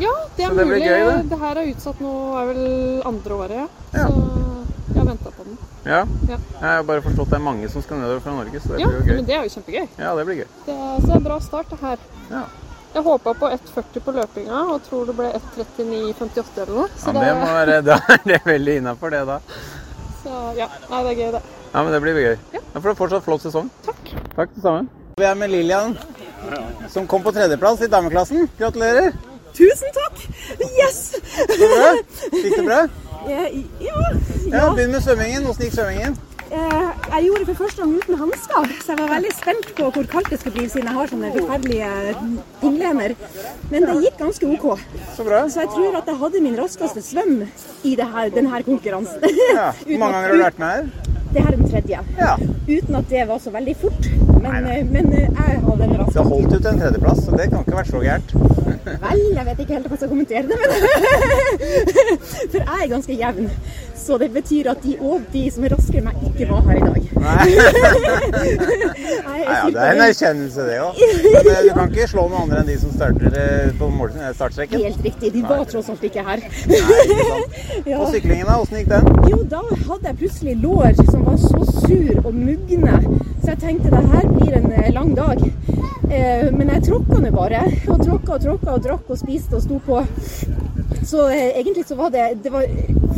Ja, 0.00 0.12
det 0.36 0.44
er 0.46 0.48
Så 0.48 0.54
det 0.56 0.66
mulig. 0.70 0.86
gøy, 0.86 1.10
det. 1.30 1.38
her 1.42 1.58
er 1.60 1.72
utsatt 1.74 1.98
nå, 2.00 2.12
er 2.40 2.48
vel 2.52 2.62
andre 3.10 3.34
året, 3.42 3.58
ja. 3.58 3.66
Ja. 3.98 4.06
Så 4.06 4.94
jeg 4.94 4.98
har 5.02 5.10
venta 5.10 5.30
på 5.34 5.44
den. 5.46 5.58
Ja. 5.84 6.00
Ja. 6.30 6.38
Jeg 6.38 6.64
har 6.68 6.82
bare 6.88 7.02
forstått 7.04 7.26
at 7.28 7.34
det 7.34 7.38
er 7.40 7.44
mange 7.50 7.68
som 7.74 7.82
skal 7.84 8.00
nedover 8.00 8.22
fra 8.24 8.34
Norge, 8.38 8.62
så 8.62 8.72
det 8.72 8.80
blir 8.80 8.86
jo 8.86 9.02
gøy. 9.02 9.10
Ja, 9.10 9.18
men 9.18 9.28
det 9.28 9.36
er 9.36 9.44
jo 9.44 9.52
kjempegøy. 9.58 9.86
Ja, 9.98 10.14
det 10.18 10.24
blir 10.30 10.40
gøy. 10.40 10.48
Det 10.66 10.78
så 10.78 11.06
det 11.10 11.14
er 11.18 11.26
bra 11.26 11.38
start, 11.44 11.70
det 11.74 11.80
her. 11.82 12.08
Ja. 12.30 12.42
Jeg 12.94 13.02
håpa 13.06 13.34
på 13.38 13.48
1,40 13.54 14.02
på 14.02 14.12
løpinga 14.16 14.60
og 14.74 14.80
tror 14.88 15.04
det 15.06 15.14
ble 15.18 15.28
1,39,58 15.38 16.62
eller 16.64 16.72
noe. 16.74 16.88
Så 16.98 17.12
ja, 17.14 17.20
det 17.20 17.34
må 17.38 17.50
være, 17.54 17.76
da 17.88 17.98
er 18.16 18.24
det 18.26 18.40
veldig 18.46 18.76
innafor, 18.80 19.14
det, 19.14 19.20
da. 19.28 19.38
Så 20.24 20.40
ja, 20.58 20.66
nei, 20.90 21.02
det 21.06 21.12
er 21.12 21.20
gøy, 21.20 21.28
det. 21.36 21.42
Ja, 21.70 21.82
men 21.86 21.92
det 21.94 22.00
blir 22.02 22.18
gøy. 22.18 22.36
Ja. 22.56 22.62
Da 22.74 22.82
får 22.82 22.88
du 22.90 22.98
fortsatt 22.98 23.26
flott 23.26 23.44
sesong. 23.46 23.70
Takk. 23.86 24.10
Takk 24.34 24.56
det 24.56 24.64
samme. 24.64 24.88
Vi 25.20 25.26
er 25.28 25.36
med 25.38 25.52
Lillian, 25.52 25.94
som 26.90 27.06
kom 27.10 27.22
på 27.22 27.32
tredjeplass 27.36 27.82
i 27.84 27.90
dameklassen. 27.92 28.48
Gratulerer. 28.58 29.12
Tusen 29.54 29.94
takk! 29.94 30.20
Yes! 30.62 31.00
Bra. 31.50 31.92
Gikk 32.32 32.56
det 32.56 32.66
bra? 32.66 32.82
Ja, 33.28 33.42
ja, 33.84 33.94
Ja, 34.48 34.60
Begynn 34.72 34.94
med 34.94 35.02
svømmingen. 35.04 35.42
Hvordan 35.44 35.66
gikk 35.66 35.74
svømmingen? 35.74 36.14
Eh, 36.50 36.90
Jeg 37.10 37.24
gjorde 37.26 37.44
det 37.44 37.46
for 37.56 37.64
første 37.66 37.82
gang 37.82 37.92
uten 38.00 38.16
hansker, 38.18 38.70
så 38.82 38.92
jeg 38.92 38.98
var 39.00 39.10
veldig 39.12 39.30
spent 39.36 39.68
på 39.78 39.88
hvor 39.94 40.06
kaldt 40.10 40.30
det 40.32 40.38
skulle 40.40 40.56
bli 40.56 40.66
siden 40.72 40.88
jeg 40.88 40.96
har 40.96 41.10
sånne 41.10 41.30
forferdelige 41.34 41.90
innlener. 42.66 43.14
Men 43.70 43.86
det 43.86 43.96
gikk 44.06 44.16
ganske 44.22 44.48
OK. 44.56 44.66
Så 45.16 45.26
bra. 45.26 45.42
Så 45.50 45.62
jeg 45.64 45.70
tror 45.74 45.98
at 46.00 46.10
jeg 46.10 46.18
hadde 46.22 46.42
min 46.46 46.56
raskeste 46.58 47.02
svøm 47.06 47.36
i 47.86 47.94
det 47.98 48.08
her, 48.14 48.32
denne 48.34 48.62
konkurransen. 48.66 49.22
Ja. 49.54 49.70
Hvor 49.86 50.02
mange 50.02 50.16
ganger 50.16 50.26
har 50.26 50.34
du 50.34 50.44
vært 50.46 50.62
med 50.64 50.74
her? 50.74 50.90
Det 51.30 51.44
her 51.44 51.52
er 51.52 51.56
den 51.60 51.70
tredje. 51.70 51.98
Ja. 52.18 52.32
Uten 52.66 52.96
at 52.98 53.10
det 53.12 53.26
var 53.30 53.38
så 53.38 53.52
veldig 53.54 53.76
fort. 53.84 54.08
Men, 54.40 54.66
eh, 54.66 54.82
men 54.90 55.12
eh, 55.14 55.28
jeg 55.28 55.60
hadde 55.66 55.78
den 55.84 55.92
Du 56.00 56.04
Det 56.10 56.16
har 56.18 56.30
holdt 56.32 56.54
ut 56.56 56.66
en 56.72 56.80
tredjeplass, 56.80 57.24
så 57.26 57.36
det 57.38 57.50
kan 57.52 57.62
ikke 57.62 57.76
ha 57.76 57.82
vært 57.82 57.92
så 57.94 58.02
gærent. 58.02 58.34
Vel, 58.84 59.22
jeg 59.36 59.46
vet 59.46 59.62
ikke 59.64 59.76
helt 59.76 59.86
hva 59.86 59.96
jeg 59.96 60.02
skal 60.02 60.12
kommentere 60.14 60.44
det, 60.48 60.56
men 60.60 60.68
For 62.52 62.58
jeg 62.58 62.78
er 62.84 62.92
ganske 62.94 63.18
jevn. 63.20 63.50
Så 64.00 64.18
det 64.18 64.30
betyr 64.32 64.70
at 64.70 64.82
de, 64.82 64.96
og 65.00 65.20
de 65.32 65.42
som 65.52 65.64
er 65.64 65.74
raskere 65.74 66.00
enn 66.00 66.06
meg, 66.08 66.22
ikke 66.30 66.46
var 66.48 66.62
her 66.66 66.78
i 66.78 66.84
dag. 66.86 67.10
Nei, 67.20 67.48
ja, 69.44 69.58
det 69.68 69.82
er 69.84 69.92
en 69.92 70.00
erkjennelse, 70.06 70.64
det 70.66 70.78
òg. 70.80 70.96
Du 70.96 71.68
kan 71.76 71.90
ikke 71.92 72.06
slå 72.08 72.24
noen 72.30 72.46
andre 72.46 72.62
enn 72.62 72.70
de 72.70 72.76
som 72.80 72.94
starter 72.94 73.36
eh, 73.42 73.74
på 73.76 73.90
eh, 74.08 74.30
startstreken. 74.38 74.84
Helt 74.86 75.04
riktig. 75.04 75.32
De 75.36 75.42
var 75.44 75.66
tross 75.68 75.92
alt 75.92 76.06
ikke 76.08 76.24
her. 76.26 76.46
Ja. 77.86 77.96
Og 78.02 78.10
syklingen, 78.12 78.46
da? 78.46 78.58
Åssen 78.60 78.76
gikk 78.80 78.90
den? 78.90 79.06
Jo, 79.30 79.38
da 79.48 79.60
hadde 79.70 80.10
jeg 80.10 80.16
plutselig 80.20 80.54
lår 80.60 80.98
som 81.08 81.22
var 81.24 81.38
så 81.40 81.60
sur 81.70 82.26
og 82.26 82.34
mugne, 82.36 82.98
så 83.40 83.52
jeg 83.54 83.60
tenkte 83.62 83.92
det 83.94 84.02
her 84.12 84.26
blir 84.34 84.58
en 84.58 84.68
eh, 84.74 84.90
lang 84.94 85.14
dag. 85.16 85.40
Men 86.10 86.72
jeg 86.74 86.82
tråkka 86.88 87.20
nå 87.22 87.30
bare. 87.30 87.60
Og 87.86 88.00
tråkka 88.02 88.34
og 88.34 88.42
tråkka 88.42 88.69
og 88.74 88.82
drakk 88.84 89.10
og 89.10 89.20
spiste 89.20 89.58
og 89.58 89.64
sto 89.64 89.78
på. 89.86 90.00
Så 91.06 91.28
eh, 91.28 91.58
egentlig 91.60 91.86
så 91.88 91.96
var 91.98 92.10
det, 92.14 92.26
det 92.44 92.52
var 92.52 92.66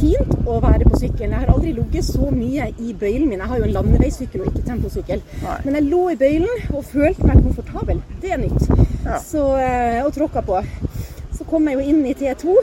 fint 0.01 0.47
å 0.49 0.59
være 0.63 0.89
på 0.89 0.99
sykkelen. 1.01 1.33
Jeg 1.33 1.41
har 1.45 1.53
aldri 1.53 1.73
ligget 1.77 2.07
så 2.07 2.29
mye 2.33 2.69
i 2.79 2.93
bøylen 2.99 3.29
min. 3.29 3.41
Jeg 3.41 3.51
har 3.53 3.61
jo 3.61 3.69
en 3.69 3.75
landeveissykkel 3.79 4.45
og 4.45 4.53
ikke 4.53 4.67
temposykkel. 4.69 5.25
Men 5.65 5.79
jeg 5.79 5.89
lå 5.89 6.03
i 6.13 6.21
bøylen 6.21 6.71
og 6.73 6.87
følte 6.89 7.27
meg 7.29 7.43
komfortabel. 7.43 8.03
Det 8.23 8.35
er 8.35 8.43
nytt. 8.43 8.71
Så, 9.27 9.49
eh, 9.59 10.01
og 10.05 10.13
tråkka 10.17 10.45
på. 10.47 10.63
Så 11.33 11.49
kom 11.49 11.69
jeg 11.69 11.81
jo 11.81 11.91
inn 11.93 12.07
i 12.07 12.17
T2. 12.17 12.57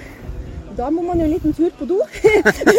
Da 0.80 0.88
må 0.94 1.04
man 1.04 1.20
jo 1.20 1.26
en 1.28 1.34
liten 1.34 1.54
tur 1.54 1.74
på 1.76 1.86
do. 1.90 1.98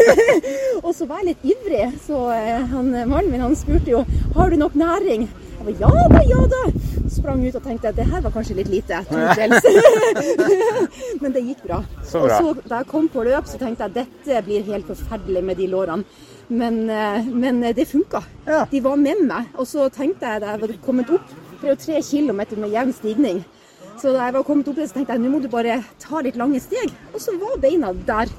og 0.87 0.95
så 0.97 1.05
var 1.05 1.21
jeg 1.21 1.35
litt 1.35 1.43
ivrig, 1.53 1.83
så 2.07 2.31
eh, 2.33 2.63
han, 2.71 2.89
mannen 3.11 3.29
min 3.29 3.45
han 3.45 3.57
spurte 3.59 3.93
jo 3.93 4.07
har 4.39 4.49
du 4.49 4.57
nok 4.57 4.79
næring. 4.81 5.29
Jeg 5.61 5.67
ba, 5.67 5.73
ja 5.77 5.89
da, 6.09 6.21
ja 6.25 6.41
da. 6.49 6.61
Sprang 7.13 7.43
ut 7.45 7.57
og 7.59 7.65
tenkte 7.67 7.91
at 7.91 7.97
det 7.99 8.07
her 8.09 8.23
var 8.25 8.33
kanskje 8.33 8.55
litt 8.57 8.71
lite. 8.73 9.03
Men 11.21 11.35
det 11.35 11.43
gikk 11.45 11.61
bra. 11.67 11.83
Så 12.07 12.23
Og 12.25 12.33
så 12.33 12.55
da 12.65 12.79
jeg 12.81 12.89
kom 12.89 13.11
på 13.13 13.21
løp, 13.29 13.45
så 13.51 13.61
tenkte 13.61 13.85
jeg 13.85 13.93
at 13.93 13.99
dette 13.99 14.41
blir 14.47 14.65
helt 14.71 14.89
forferdelig 14.89 15.43
med 15.45 15.61
de 15.61 15.67
lårene. 15.69 16.05
Men, 16.51 16.91
eh, 16.91 17.27
men 17.31 17.61
det 17.77 17.85
funka. 17.87 18.23
Ja. 18.47 18.65
De 18.71 18.81
var 18.83 18.97
med 18.97 19.21
meg. 19.29 19.53
Og 19.55 19.69
så 19.69 19.89
tenkte 19.93 20.27
jeg 20.27 20.41
da 20.43 20.55
jeg 20.55 20.63
var 20.65 20.73
kommet 20.83 21.11
opp, 21.15 21.29
det 21.61 21.69
er 21.69 21.75
jo 21.75 21.83
tre 21.85 22.01
kilometer 22.03 22.59
med 22.59 22.73
jevn 22.75 22.93
stigning. 22.97 23.45
Så 24.01 24.15
da 24.17 24.25
jeg 24.25 24.35
var 24.35 24.47
kommet 24.49 24.69
opp, 24.73 24.81
så 24.81 24.97
tenkte 24.97 25.15
jeg 25.15 25.23
nå 25.23 25.31
må 25.31 25.43
du 25.45 25.51
bare 25.53 25.83
ta 26.01 26.25
litt 26.25 26.41
lange 26.41 26.59
steg. 26.65 26.89
Og 27.13 27.21
så 27.21 27.37
var 27.39 27.61
beina 27.61 27.93
der. 28.09 28.33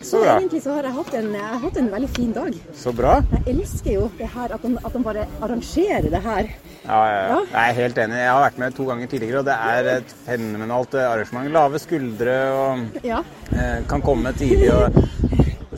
Så 0.00 0.20
bra. 0.22 0.36
egentlig 0.38 0.62
så 0.62 0.74
har 0.76 0.82
jeg 0.86 0.92
hatt 0.94 1.14
en, 1.18 1.32
jeg 1.34 1.60
hatt 1.64 1.76
en 1.80 1.88
veldig 1.92 2.08
fin 2.14 2.32
dag. 2.32 2.54
Så 2.74 2.92
bra. 2.94 3.16
Jeg 3.32 3.56
elsker 3.56 3.92
jo 3.96 4.10
det 4.18 4.28
her, 4.34 4.54
at 4.54 4.62
de, 4.62 4.76
at 4.84 4.92
de 4.92 5.02
bare 5.02 5.24
arrangerer 5.42 6.10
det 6.12 6.20
her. 6.22 6.50
Ja, 6.84 6.98
ja, 7.04 7.16
ja. 7.16 7.24
Ja. 7.28 7.40
Jeg 7.52 7.70
er 7.72 7.78
helt 7.82 7.98
enig. 7.98 8.16
Jeg 8.22 8.30
har 8.32 8.44
vært 8.46 8.58
med 8.62 8.76
to 8.78 8.86
ganger 8.88 9.06
tidligere, 9.10 9.38
og 9.42 9.48
det 9.50 9.56
er 9.58 9.90
et 9.98 10.14
fenomenalt 10.26 10.94
eh, 10.94 11.08
arrangement. 11.10 11.50
Lave 11.52 11.78
skuldre 11.82 12.36
og 12.54 13.04
Ja. 13.04 13.22
eh, 13.52 13.82
kan 13.90 14.00
komme 14.02 14.32
tidlig. 14.38 14.70
og 14.72 14.92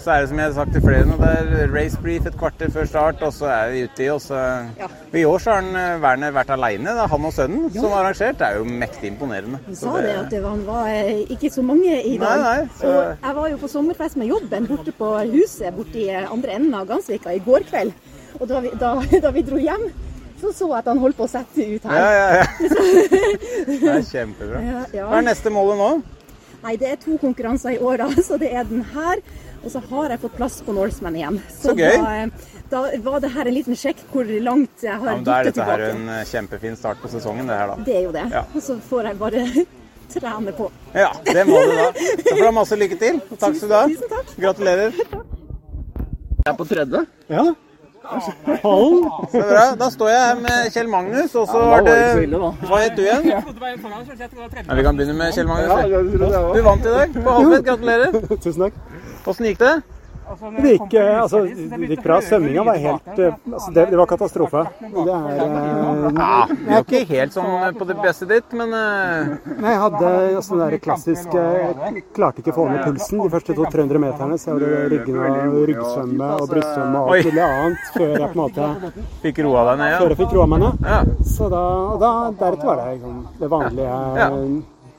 så 0.01 0.11
er 0.14 0.20
det 0.24 0.28
som 0.30 0.38
jeg 0.40 0.46
har 0.48 0.55
sagt 0.57 0.72
til 0.72 0.82
flere 0.84 1.05
nå, 1.09 1.16
det 1.20 1.61
er 1.64 1.72
race 1.74 1.98
brief 2.01 2.26
et 2.26 2.36
kvarter 2.40 2.70
før 2.72 2.86
start, 2.88 3.22
og 3.26 3.32
så 3.36 3.46
er 3.53 3.70
vi 3.74 3.82
ute 3.84 4.05
i, 4.05 4.09
og 4.14 4.20
så 4.24 4.38
Ja. 4.78 4.88
I 5.12 5.24
år 5.28 5.38
så 5.44 5.51
har 5.53 5.61
han, 5.62 5.76
eh, 5.76 6.01
Werner 6.03 6.32
vært 6.32 6.51
alene, 6.55 6.94
da, 6.96 7.07
han 7.07 7.24
og 7.28 7.32
sønnen, 7.36 7.70
som 7.74 7.90
har 7.90 8.05
arrangert. 8.05 8.38
Det 8.38 8.46
er 8.48 8.57
jo 8.59 8.64
mektig 8.64 9.11
imponerende. 9.12 9.59
Han 9.66 9.74
Så 9.76 9.90
sa 9.90 10.01
det 10.01 10.14
at 10.16 10.30
det 10.30 10.42
var, 10.42 10.51
han 10.51 10.64
var 10.66 10.86
eh, 10.88 11.24
ikke 11.30 11.51
så 11.53 11.62
mange 11.62 12.03
i 12.05 12.16
dag. 12.18 12.38
Nei, 12.38 12.38
nei, 12.61 12.68
så- 12.80 12.86
Og 12.86 13.16
jeg 13.26 13.34
var 13.36 13.48
jo 13.51 13.57
på 13.57 13.68
sommerfest 13.68 14.16
med 14.16 14.28
jobben 14.28 14.66
borte 14.68 14.92
på 14.98 15.11
huset 15.32 15.74
borte 15.76 15.96
i 15.96 16.09
andre 16.11 16.55
enden 16.57 16.74
av 16.74 16.86
Gansvika 16.86 17.34
i 17.34 17.38
går 17.44 17.61
kveld. 17.70 17.92
Og 18.40 18.48
da 18.48 18.61
vi, 18.61 18.70
da, 18.80 18.94
da 19.22 19.30
vi 19.30 19.42
dro 19.42 19.57
hjem, 19.59 19.90
så 20.40 20.53
så 20.57 20.68
jeg 20.70 20.78
at 20.78 20.86
han 20.88 20.98
holdt 20.98 21.16
på 21.18 21.24
å 21.26 21.28
sette 21.28 21.59
ut 21.74 21.84
Ja, 21.84 21.90
her. 21.90 22.12
ja, 22.12 22.34
ja. 22.40 22.44
Det 23.66 23.90
er 23.90 24.03
kjempebra. 24.09 24.62
Ja, 24.64 24.84
ja. 24.94 25.07
Hva 25.11 25.18
er 25.18 25.26
neste 25.26 25.51
målet 25.53 25.76
nå? 25.76 25.90
Nei, 26.61 26.74
det 26.80 26.90
er 26.90 26.98
to 27.00 27.16
konkurranser 27.20 27.76
i 27.76 27.78
år, 27.78 28.02
da. 28.02 28.08
Så 28.28 28.38
det 28.40 28.52
er 28.52 28.66
den 28.68 28.82
her. 28.94 29.22
Og 29.61 29.68
så 29.72 29.82
har 29.90 30.12
jeg 30.14 30.20
fått 30.22 30.36
plass 30.38 30.54
på 30.64 30.72
Norseman 30.72 31.16
igjen. 31.18 31.36
Så 31.52 31.74
gøy. 31.76 31.98
Da, 32.00 32.12
eh, 32.22 32.54
da 32.70 32.82
var 33.04 33.20
det 33.20 33.32
her 33.34 33.50
en 33.50 33.56
liten 33.58 33.76
sjekk 33.76 34.00
hvor 34.12 34.28
langt 34.40 34.84
jeg 34.86 34.94
har 34.94 35.11
Ja, 35.11 35.16
men 35.18 35.26
da 35.26 35.34
er 35.40 35.50
dette 35.50 35.66
her 35.68 35.82
en 35.90 36.06
kjempefin 36.30 36.78
start 36.80 37.02
på 37.02 37.11
sesongen, 37.12 37.50
det 37.50 37.58
her 37.61 37.74
da. 37.74 37.76
Det 37.84 37.96
er 37.98 38.06
jo 38.06 38.14
det. 38.16 38.24
Ja. 38.32 38.46
Og 38.54 38.64
så 38.64 38.78
får 38.88 39.11
jeg 39.11 39.18
bare 39.20 39.44
trene 40.14 40.54
på. 40.56 40.70
Ja, 40.96 41.11
det 41.28 41.44
må 41.48 41.61
du 41.61 41.74
da. 41.76 41.90
Så 41.92 42.24
får 42.30 42.40
du 42.40 42.46
ha 42.46 42.54
masse 42.56 42.78
lykke 42.80 43.00
til. 43.02 43.20
Og 43.28 43.36
takk 43.42 43.58
skal 43.61 43.68
du 43.72 43.76
ha. 43.76 43.82
Tusen 43.92 44.14
takk. 44.16 44.32
Gratulerer. 44.46 44.96
Jeg 46.40 46.48
er 46.54 46.56
på 46.56 46.66
tredje. 46.70 47.04
Ja. 47.28 47.44
Så 48.01 49.40
bra. 49.51 49.64
Da 49.78 49.88
står 49.92 50.09
jeg 50.09 50.20
her 50.24 50.38
med 50.40 50.70
Kjell 50.74 50.88
Magnus, 50.88 51.34
og 51.36 51.46
så 51.48 51.59
Ja, 51.61 51.68
var 51.68 51.80
det. 51.84 51.96
Hva 52.66 52.80
het 52.80 52.96
du 52.96 53.03
igjen? 53.05 53.26
Ja, 53.28 53.40
vi 54.74 54.82
kan 54.86 54.96
begynne 54.96 55.14
med 55.18 55.34
Kjell 55.36 55.46
Magnus. 55.46 55.70
Du 56.57 56.62
vant 56.64 56.86
i 56.86 56.94
dag 56.96 57.14
på 57.14 57.30
Halvfett. 57.36 57.64
Gratulerer. 57.68 58.20
Tusen 58.44 58.66
takk. 58.66 58.78
Åssen 59.28 59.46
gikk 59.51 59.61
det? 59.61 59.74
Det 60.31 60.72
gikk, 60.76 60.95
eh, 60.95 61.22
altså, 61.22 61.41
det 61.45 61.89
gikk 61.91 62.03
bra. 62.05 62.20
Svømminga 62.22 62.62
var 62.66 62.76
helt 62.78 63.18
eh, 63.18 63.35
altså, 63.53 63.72
det, 63.74 63.85
det 63.91 63.99
var 63.99 64.07
katastrofe. 64.11 64.62
Det 64.81 65.14
er 65.16 65.41
eh, 65.43 65.49
Ja, 66.20 66.47
Det 66.51 66.68
var 66.70 66.85
ikke 66.85 67.01
helt 67.11 67.35
sånn 67.35 67.78
på 67.81 67.89
det 67.89 67.97
beste 68.01 68.28
ditt, 68.31 68.55
men 68.57 68.70
Nei, 68.70 69.72
jeg 69.74 69.81
hadde 69.85 70.12
altså, 70.39 70.55
den 70.55 70.62
der 70.62 70.78
klassiske 70.85 71.43
Jeg 71.43 72.05
klarte 72.16 72.45
ikke 72.45 72.55
å 72.55 72.59
få 72.61 72.68
ned 72.70 72.85
pulsen 72.87 73.24
de 73.24 73.31
første 73.35 73.57
to 73.59 73.66
300 73.74 74.03
meterne. 74.07 74.39
Så 74.41 74.55
var 74.55 74.64
det 74.64 74.83
ryggen 74.95 75.20
og 75.20 75.61
ryggsvømme 75.72 76.33
og 76.39 76.49
brystsvømme 76.55 77.05
og 77.05 77.14
alt 77.16 77.31
mulig 77.31 77.47
annet 77.47 77.95
før 77.97 78.11
jeg 78.14 78.26
på 78.26 78.31
en 78.31 78.43
måte 78.45 78.93
fikk 79.24 79.43
roa 79.47 79.66
deg 79.70 79.83
ned. 79.83 79.97
før 80.01 80.14
jeg 80.14 80.20
fikk 80.24 80.37
roa 80.39 80.51
meg 80.55 80.66
ned. 80.66 81.14
Så 81.26 81.51
da, 81.53 81.64
da 82.01 82.12
deretter 82.31 82.70
var 82.70 82.85
det 82.85 82.93
liksom, 82.95 83.24
det 83.41 83.51
vanlige 83.51 83.97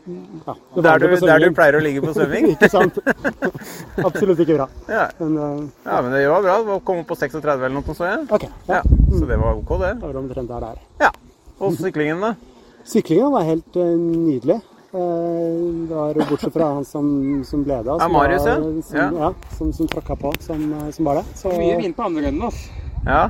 Ja. 0.06 0.56
Der, 0.82 1.00
du, 1.00 1.08
der 1.22 1.40
du 1.44 1.52
pleier 1.54 1.78
å 1.78 1.82
ligge 1.84 2.02
på 2.02 2.14
svømming? 2.16 2.48
Ikke 2.56 2.70
sant? 2.72 2.98
Absolutt 4.02 4.40
ikke 4.42 4.58
bra. 4.58 4.68
Ja. 4.90 5.06
Men 5.20 5.38
uh, 5.38 5.60
ja, 5.86 6.00
men 6.02 6.16
det 6.16 6.24
var 6.32 6.46
bra. 6.46 6.56
Du 6.66 6.72
kom 6.88 7.04
opp 7.04 7.12
på 7.12 7.18
36 7.20 7.46
eller 7.54 7.76
noe, 7.76 7.96
så 7.98 8.08
jeg. 8.10 8.26
OK. 8.34 8.48
Ja. 8.70 8.82
Ja, 8.82 8.82
så 9.14 9.30
det 9.30 9.38
var 9.42 9.60
OK, 9.60 9.76
det. 9.84 9.94
Det 10.02 10.10
var 10.10 10.20
omtrent 10.24 10.50
der 10.50 10.66
det 10.66 10.72
er. 10.74 10.84
Ja. 11.06 11.12
Og 11.62 11.78
syklingen, 11.78 12.24
da? 12.26 12.34
Syklingen 12.88 13.34
var 13.36 13.46
helt 13.46 13.78
uh, 13.78 13.94
nydelig. 14.02 14.60
Uh, 14.92 15.88
det 15.88 15.96
var 15.96 16.18
bortsett 16.28 16.52
fra 16.56 16.74
han 16.76 16.86
som, 16.88 17.06
som 17.48 17.62
ble 17.68 17.78
det. 17.86 17.98
Ja, 18.02 18.10
Marius, 18.12 18.48
ja. 18.50 18.58
Som, 18.58 18.98
Ja. 18.98 19.10
ja, 19.28 19.34
som, 19.58 19.70
som 19.78 19.88
tråkka 19.92 20.18
på, 20.20 20.34
som, 20.44 20.66
som 20.92 21.12
var 21.12 21.22
det. 21.22 21.28
Så, 21.40 21.54
Mye 21.54 21.78
vind 21.80 21.96
på 21.96 22.10
andre 22.10 22.26
runden 22.28 22.50
altså. 22.50 22.80
Ja. 23.06 23.22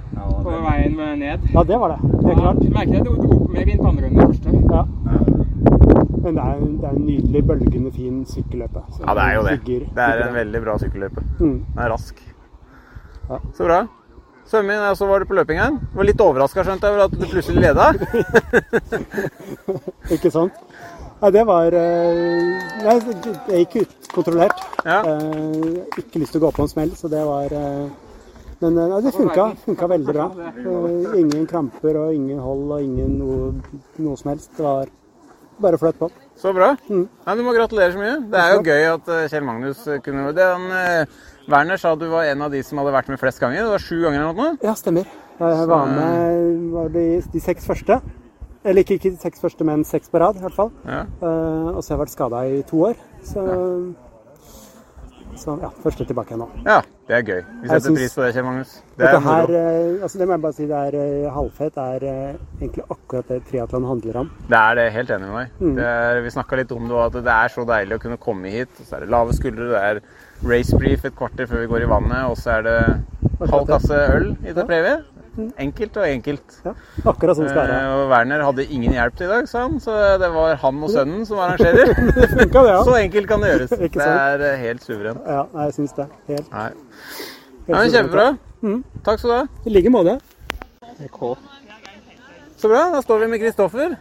på 0.44 0.52
veien 0.66 0.98
ned. 1.20 1.46
ja, 1.54 1.64
det 1.64 1.78
var 1.80 1.94
det. 1.94 2.00
Helt 2.26 2.40
klart. 2.42 2.58
Du 2.60 2.74
merker 2.76 2.98
at 2.98 3.06
det 3.06 3.14
dro 3.20 3.38
på 3.46 3.54
mer 3.54 3.70
vind 3.70 3.80
på 3.80 3.92
andre 3.92 4.08
runden 4.08 4.24
enn 4.24 4.34
første. 4.34 4.58
Ja. 4.72 4.82
Men 6.22 6.36
det 6.38 6.44
er, 6.44 6.60
det 6.60 6.84
er 6.90 6.96
en 6.96 7.06
nydelig, 7.06 7.42
bølgende, 7.48 7.92
fin 7.96 8.26
sykkelløype. 8.30 8.82
Så 8.96 9.00
Ja, 9.08 9.14
det 9.18 9.24
er 9.24 9.34
jo 9.36 9.42
det. 9.48 9.56
digger- 9.66 9.90
Det 9.96 10.04
er 10.10 10.28
en 10.28 10.34
veldig 10.36 10.62
bra 10.64 10.74
sykkelløype. 10.78 11.22
Mm. 11.40 11.58
Den 11.74 11.84
er 11.86 11.90
rask. 11.90 12.16
Ja. 13.30 13.38
Så 13.58 13.64
bra. 13.66 13.80
Svømming, 14.52 14.80
og 14.90 14.98
så 14.98 15.06
var 15.08 15.20
du 15.20 15.26
på 15.26 15.34
løping 15.38 15.60
her. 15.60 15.70
Du 15.72 15.78
var 15.98 16.04
litt 16.04 16.22
overraska, 16.22 16.64
skjønte 16.66 16.84
jeg, 16.84 16.92
over 16.92 17.04
at 17.06 17.12
du 17.12 17.26
plutselig 17.26 17.62
leda. 17.62 17.94
Ikke 20.12 20.32
sant? 20.34 20.54
Nei, 21.22 21.30
det 21.36 21.44
var 21.46 21.74
eh, 21.78 22.42
Nei, 22.82 22.96
det- 23.00 23.60
gikk 23.62 23.76
utkontrollert. 23.86 24.58
Ja. 24.86 25.02
Eh, 25.06 25.86
ikke 26.02 26.20
lyst 26.24 26.32
til 26.34 26.42
å 26.42 26.46
gå 26.48 26.52
på 26.56 26.62
en 26.66 26.72
smell, 26.72 26.92
så 26.98 27.06
det 27.12 27.22
var 27.28 27.46
eh, 27.54 27.86
Men 28.62 28.78
eh, 28.78 28.88
nei, 28.90 29.02
det 29.06 29.14
funka, 29.14 29.46
funka 29.66 29.88
veldig 29.90 30.14
bra. 30.18 30.28
Eh, 30.50 31.20
ingen 31.22 31.46
kramper 31.50 31.94
og 32.02 32.14
ingen 32.18 32.40
hold 32.42 32.72
og 32.76 32.82
ingen 32.82 33.12
noe, 33.20 33.54
noe 34.02 34.16
som 34.18 34.30
helst. 34.34 34.50
Det 34.58 34.66
var 34.66 34.86
bare 35.64 35.80
flytt 35.82 36.00
på. 36.00 36.10
Så 36.40 36.54
bra. 36.56 36.74
Mm. 36.90 37.06
Nei, 37.28 37.36
du 37.38 37.44
må 37.46 37.54
gratulere 37.56 37.94
så 37.94 38.02
mye. 38.02 38.16
Det 38.32 38.42
er 38.42 38.56
jo 38.56 38.64
gøy 38.66 38.88
at 38.92 39.12
eh, 39.16 39.28
Kjell 39.32 39.46
Magnus 39.48 39.84
eh, 39.88 40.02
kunne 40.06 40.32
det. 40.38 40.48
Han, 40.48 40.68
eh, 40.78 41.20
Werner 41.52 41.82
sa 41.82 41.94
du 41.96 42.08
var 42.12 42.30
en 42.30 42.46
av 42.46 42.54
de 42.54 42.62
som 42.66 42.82
hadde 42.82 42.94
vært 42.96 43.12
med 43.12 43.22
flest 43.22 43.42
ganger. 43.42 43.64
Det 43.64 43.76
var 43.76 43.86
sju 43.86 44.00
ganger 44.04 44.24
eller 44.24 44.38
noe? 44.38 44.56
Ja, 44.66 44.76
stemmer. 44.78 45.10
Jeg 45.42 45.70
var 45.70 45.88
med 45.90 46.68
var 46.74 46.92
de, 46.94 47.06
de 47.34 47.42
seks 47.42 47.66
første. 47.66 47.98
Eller 48.62 48.86
ikke, 48.86 49.00
ikke 49.00 49.16
de 49.16 49.22
seks 49.24 49.42
første, 49.42 49.66
men 49.66 49.84
seks 49.88 50.12
på 50.14 50.22
rad, 50.22 50.38
i 50.38 50.44
hvert 50.44 50.54
fall. 50.54 50.70
Ja. 50.86 51.02
Uh, 51.18 51.74
og 51.74 51.80
så 51.82 51.94
har 51.94 51.96
jeg 51.96 52.02
vært 52.04 52.14
skada 52.14 52.42
i 52.46 52.60
to 52.70 52.84
år. 52.92 53.00
Så 53.26 53.46
Så 55.40 55.56
ja, 55.62 55.70
første 55.84 56.06
tilbake 56.06 56.38
nå. 56.38 56.48
Ja, 56.66 56.80
det 57.08 57.16
er 57.18 57.24
gøy. 57.28 57.42
Vi 57.62 57.70
setter 57.72 57.96
pris 57.96 58.16
på 58.16 58.24
det, 58.26 58.32
Kjell 58.36 58.46
Magnus. 58.48 58.74
Det 58.98 59.08
er 59.08 59.20
moro. 59.24 59.56
eh, 59.58 60.04
altså 60.04 60.20
det 60.20 60.28
må 60.28 60.36
jeg 60.36 60.44
bare 60.46 60.58
si, 60.58 60.68
det 60.70 60.82
er 60.82 61.30
halvfett. 61.36 61.76
Det 61.76 61.86
er 61.96 62.08
eh, 62.12 62.42
egentlig 62.60 62.86
akkurat 62.90 63.32
det 63.32 63.40
triatlon 63.50 63.88
handler 63.90 64.20
om. 64.24 64.32
Det 64.50 64.60
er 64.60 64.76
det, 64.80 64.88
helt 64.98 65.14
enig 65.16 65.30
med 65.30 65.38
meg. 65.38 65.56
Mm. 65.62 65.76
Det 65.80 65.88
er, 65.94 66.22
vi 66.26 66.34
snakka 66.36 66.60
litt 66.62 66.76
om 66.76 66.90
det 66.90 66.98
òg, 66.98 67.06
at 67.08 67.24
det 67.30 67.38
er 67.38 67.56
så 67.56 67.68
deilig 67.72 67.98
å 67.98 68.04
kunne 68.06 68.20
komme 68.28 68.54
hit. 68.54 68.84
Så 68.84 68.98
er 68.98 69.06
det 69.06 69.14
lave 69.16 69.38
skuldre, 69.38 69.72
det 69.72 69.82
er 69.92 70.04
race 70.52 70.78
brief 70.78 71.06
et 71.06 71.18
kvarter 71.18 71.50
før 71.50 71.64
vi 71.64 71.72
går 71.72 71.86
i 71.86 71.90
vannet, 71.92 72.26
og 72.32 72.38
så 72.40 72.58
er 72.58 72.68
det 72.68 72.78
halv 73.52 73.68
kasse 73.70 73.98
øl 74.16 74.32
i 74.46 74.56
det 74.58 74.66
previet. 74.70 75.11
Enkelt 75.58 75.96
og 75.98 76.04
enkelt. 76.04 76.56
Akkurat 77.08 77.38
sånn 77.38 77.48
skal 77.48 77.62
det 77.70 77.72
være. 77.72 77.76
Eh, 77.80 77.94
Og 78.02 78.10
Werner 78.12 78.42
hadde 78.44 78.66
ingen 78.68 78.92
hjelp 78.98 79.16
til 79.16 79.30
i 79.30 79.32
dag, 79.32 79.46
sa 79.48 79.62
han, 79.64 79.78
så 79.80 79.94
det 80.20 80.28
var 80.34 80.58
han 80.60 80.82
og 80.84 80.92
sønnen 80.92 81.24
som 81.30 81.40
arrangerer. 81.40 81.94
Det 82.18 82.28
funka, 82.34 82.64
det, 82.66 82.74
ja. 82.74 82.82
Så 82.84 82.98
enkelt 83.00 83.30
kan 83.30 83.42
det 83.46 83.54
gjøres. 83.54 83.72
Ikke 83.80 84.02
Det 84.02 84.10
er 84.12 84.44
eh, 84.50 84.58
helt 84.66 84.84
suverent. 84.84 85.22
Ja, 85.28 85.46
nei, 85.54 85.70
jeg 85.70 85.78
syns 85.80 85.96
det. 85.96 86.08
Helt, 86.28 86.52
Nei. 86.52 86.68
helt 87.70 87.78
Ja, 87.78 87.86
kjempebra. 87.96 88.28
Mm. 88.62 88.84
Takk 89.08 89.22
skal 89.24 89.32
du 89.32 89.36
ha. 89.38 89.46
I 89.66 89.74
like 89.78 89.94
måte. 89.94 90.18
Så 92.60 92.70
bra. 92.70 92.84
Da 92.94 93.02
står 93.02 93.24
vi 93.24 93.32
med 93.32 93.42
Kristoffer. 93.42 93.96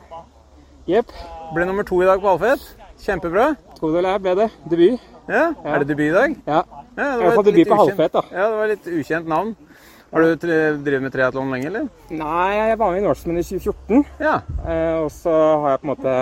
Jepp. 0.91 1.15
Ble 1.55 1.65
nummer 1.71 1.87
to 1.87 2.03
i 2.03 2.11
dag 2.11 2.21
på 2.21 2.35
Alfred. 2.35 2.67
Kjempebra. 3.01 3.53
Tro 3.79 3.95
det 3.95 4.03
eller 4.03 4.19
ble 4.21 4.35
det. 4.43 4.51
Debut. 4.69 5.01
Ja, 5.31 5.53
Er 5.65 5.79
det 5.79 5.89
debut 5.95 6.11
i 6.11 6.15
dag? 6.15 6.35
Ja. 6.47 6.65
Ja, 6.99 7.05
I 7.07 7.17
det 7.17 7.23
hvert 7.23 7.27
var 7.29 7.35
fall 7.39 7.45
debut 7.47 7.69
på 7.71 8.09
da. 8.19 8.23
Ja, 8.35 8.47
det 8.51 8.57
var 8.59 8.71
litt 8.75 8.87
ukjent 8.91 9.29
navn. 9.31 9.55
Har 10.13 10.21
du 10.27 10.37
tre- 10.43 10.77
drevet 10.83 11.03
med 11.05 11.13
triatlon 11.15 11.51
lenge, 11.55 11.67
eller? 11.71 11.85
Nei, 12.11 12.51
jeg 12.57 12.79
var 12.81 12.91
med 12.93 13.03
i 13.03 13.07
Norseman 13.07 13.39
i 13.39 13.43
2014. 13.47 14.05
Ja. 14.19 14.41
Eh, 14.67 14.97
og 15.05 15.11
så 15.15 15.31
har 15.63 15.77
jeg 15.77 15.81
på 15.85 15.87
en 15.89 15.93
måte 15.95 16.15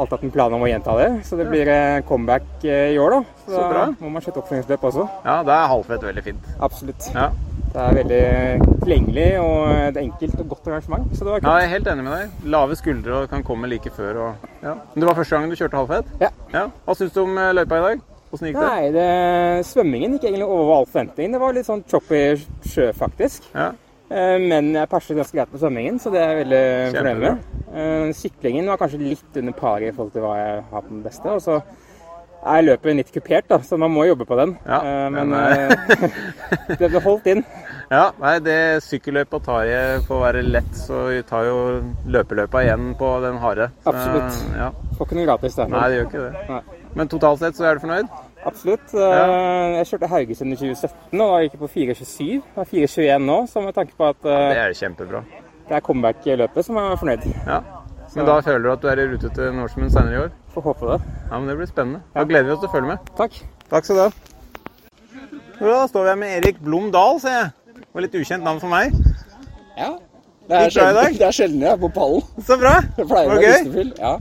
alltid 0.00 0.14
hatt 0.16 0.24
en 0.24 0.30
plan 0.32 0.52
om 0.56 0.62
å 0.64 0.70
gjenta 0.70 0.94
det. 0.96 1.08
Så 1.28 1.36
det 1.36 1.48
blir 1.50 1.68
eh, 1.68 2.00
comeback 2.08 2.64
eh, 2.64 2.94
i 2.94 2.98
år, 2.98 3.18
da. 3.18 3.20
Så, 3.44 3.52
Så 3.52 3.68
bra. 3.68 3.84
da 3.90 4.04
må 4.06 4.12
man 4.14 4.24
sette 4.24 4.40
oppfølgingsløp 4.40 4.86
også. 4.88 5.04
Ja, 5.26 5.36
da 5.44 5.58
er 5.64 5.68
halvfett 5.74 6.06
veldig 6.08 6.24
fint. 6.30 6.50
Absolutt. 6.64 7.10
Ja. 7.14 7.28
Det 7.70 7.78
er 7.78 7.92
veldig 8.00 8.80
tilgjengelig 8.80 9.26
og 9.38 9.68
et 9.76 9.98
enkelt 10.00 10.40
og 10.42 10.48
godt 10.56 10.66
arrangement. 10.72 11.04
Så 11.14 11.22
det 11.22 11.34
var 11.36 11.44
Ja, 11.44 11.52
jeg 11.60 11.68
er 11.68 11.74
helt 11.76 11.90
enig 11.92 12.02
med 12.08 12.16
deg. 12.16 12.48
Lave 12.56 12.74
skuldre 12.80 13.20
og 13.20 13.28
kan 13.30 13.44
komme 13.46 13.68
like 13.70 13.92
før. 13.94 14.16
Og, 14.24 14.48
ja. 14.64 14.72
Men 14.94 15.04
det 15.04 15.06
var 15.06 15.14
første 15.20 15.36
gangen 15.36 15.52
du 15.52 15.60
kjørte 15.60 15.78
halvfett? 15.78 16.08
Ja. 16.24 16.64
Hva 16.86 16.96
syns 16.98 17.12
du 17.14 17.20
om 17.22 17.36
løypa 17.36 17.78
i 17.78 17.84
dag? 17.84 18.00
Åssen 18.30 18.46
gikk 18.50 18.58
det? 18.60 18.66
Nei, 18.66 18.90
det, 18.94 19.06
svømmingen 19.66 20.12
gikk 20.16 20.28
egentlig 20.28 20.46
over 20.46 20.72
all 20.78 20.86
forventning. 20.86 21.32
Det 21.34 21.40
var 21.42 21.54
litt 21.56 21.66
sånn 21.66 21.82
choppy 21.90 22.20
sjø, 22.70 22.90
faktisk. 22.94 23.48
Ja. 23.54 23.72
Eh, 24.10 24.38
Men 24.42 24.72
jeg 24.74 24.90
perset 24.90 25.18
ganske 25.18 25.36
greit 25.38 25.50
på 25.52 25.58
svømmingen, 25.62 25.98
så 26.02 26.12
det 26.14 26.22
er 26.22 26.32
jeg 26.34 26.40
veldig 26.44 26.64
fornøyd 26.96 27.22
med. 27.24 27.44
Eh, 27.74 28.08
Syklingen 28.18 28.70
var 28.70 28.78
kanskje 28.78 29.02
litt 29.02 29.38
under 29.42 29.54
paret 29.58 29.90
i 29.90 29.94
forhold 29.96 30.14
til 30.14 30.22
hva 30.26 30.36
jeg 30.38 30.64
har 30.70 30.82
på 30.86 30.92
den 30.94 31.02
beste. 31.06 31.36
Og 31.36 31.42
så 31.42 31.60
er 32.40 32.62
løpet 32.64 32.96
litt 32.96 33.10
kupert, 33.12 33.50
da, 33.50 33.58
så 33.66 33.76
man 33.76 33.92
må 33.92 34.06
jobbe 34.08 34.24
på 34.24 34.38
den. 34.38 34.54
Ja, 34.66 34.78
Men 35.12 35.34
eh, 35.36 35.74
det 36.80 36.88
ble 36.88 37.02
holdt 37.04 37.26
inn. 37.34 37.44
Ja, 37.90 38.12
nei, 38.22 38.36
det 38.38 38.84
sykkelløypa 38.86 39.40
tar 39.42 39.64
jeg 39.66 40.02
for 40.06 40.20
å 40.20 40.22
være 40.22 40.44
lett, 40.46 40.68
så 40.78 41.08
vi 41.08 41.24
tar 41.26 41.48
jo 41.48 41.56
løpeløypa 42.06 42.60
igjen 42.62 42.92
på 42.94 43.08
den 43.24 43.40
harde. 43.42 43.66
Absolutt. 43.82 44.36
Ja. 44.54 44.68
Får 44.94 45.08
ikke 45.08 45.18
noe 45.18 45.26
gratis 45.26 45.58
der. 45.58 45.72
Nei, 45.72 45.80
det 45.90 45.96
gjør 45.98 46.06
ikke 46.06 46.22
det. 46.22 46.44
Nei. 46.52 46.79
Men 46.98 47.08
totalt 47.08 47.38
sett 47.42 47.54
så 47.58 47.64
er 47.70 47.78
du 47.78 47.84
fornøyd? 47.84 48.08
Absolutt. 48.46 48.94
Eh, 48.94 49.76
Jeg 49.76 49.86
kjørte 49.90 50.08
Haugesund 50.10 50.52
i 50.52 50.56
2017 50.56 51.20
og 51.20 51.28
da 51.34 51.42
gikk 51.44 51.52
jeg 51.54 51.60
på 51.60 51.68
4.27. 51.74 52.40
Det 52.56 52.64
er 52.64 52.70
4.21 52.72 53.26
nå, 53.28 53.36
så 53.52 53.62
med 53.64 53.74
tanke 53.76 53.94
på 53.98 54.08
at 54.08 54.24
ja, 54.24 54.38
Det 54.50 54.62
er 54.64 54.74
kjempebra. 54.80 55.20
det 55.68 55.76
er 55.76 55.84
comeback-løpet, 55.86 56.64
som 56.66 56.76
jeg 56.80 56.92
er 56.96 57.00
fornøyd. 57.04 57.28
Ja. 57.46 57.60
Men 58.16 58.26
da 58.26 58.40
føler 58.42 58.64
du 58.64 58.70
at 58.72 58.80
du 58.82 58.88
er 58.90 58.98
i 58.98 59.06
rute 59.12 59.28
til 59.36 59.52
Norseman 59.54 59.90
senere 59.94 60.16
i 60.16 60.22
år? 60.24 60.30
Får 60.54 60.62
håpe 60.66 60.88
det. 60.90 61.00
Ja, 61.30 61.38
men 61.38 61.46
Det 61.48 61.56
blir 61.60 61.68
spennende. 61.70 62.00
Da 62.16 62.24
gleder 62.26 62.48
vi 62.48 62.56
oss 62.56 62.60
til 62.64 62.68
å 62.68 62.72
følge 62.72 62.88
med. 62.90 63.12
Takk. 63.20 63.36
Takk 63.70 63.84
skal 63.86 63.96
du 63.96 64.02
ha. 64.02 64.10
Da 65.60 65.86
står 65.86 66.02
vi 66.02 66.08
her 66.08 66.16
med 66.18 66.32
Erik 66.40 66.58
Blom 66.64 66.90
Dahl, 66.90 67.20
ser 67.22 67.36
jeg. 67.36 67.50
Det 67.76 67.86
var 67.94 68.02
litt 68.06 68.16
ukjent 68.18 68.42
navn 68.42 68.58
for 68.62 68.72
meg. 68.72 68.96
Ja. 69.78 69.92
Det 70.50 70.58
er, 70.58 70.70
sjelden, 70.74 71.14
det 71.20 71.26
er 71.28 71.34
sjelden 71.36 71.60
jeg 71.62 71.70
er 71.70 71.78
på 71.78 71.90
pallen. 71.94 72.22
Så 72.42 72.56
bra. 72.58 72.72
Det 72.96 73.06
pleier 73.06 73.30
å 73.30 73.36
være 73.36 73.52
gøy? 73.62 73.92
Ja. 74.00 74.16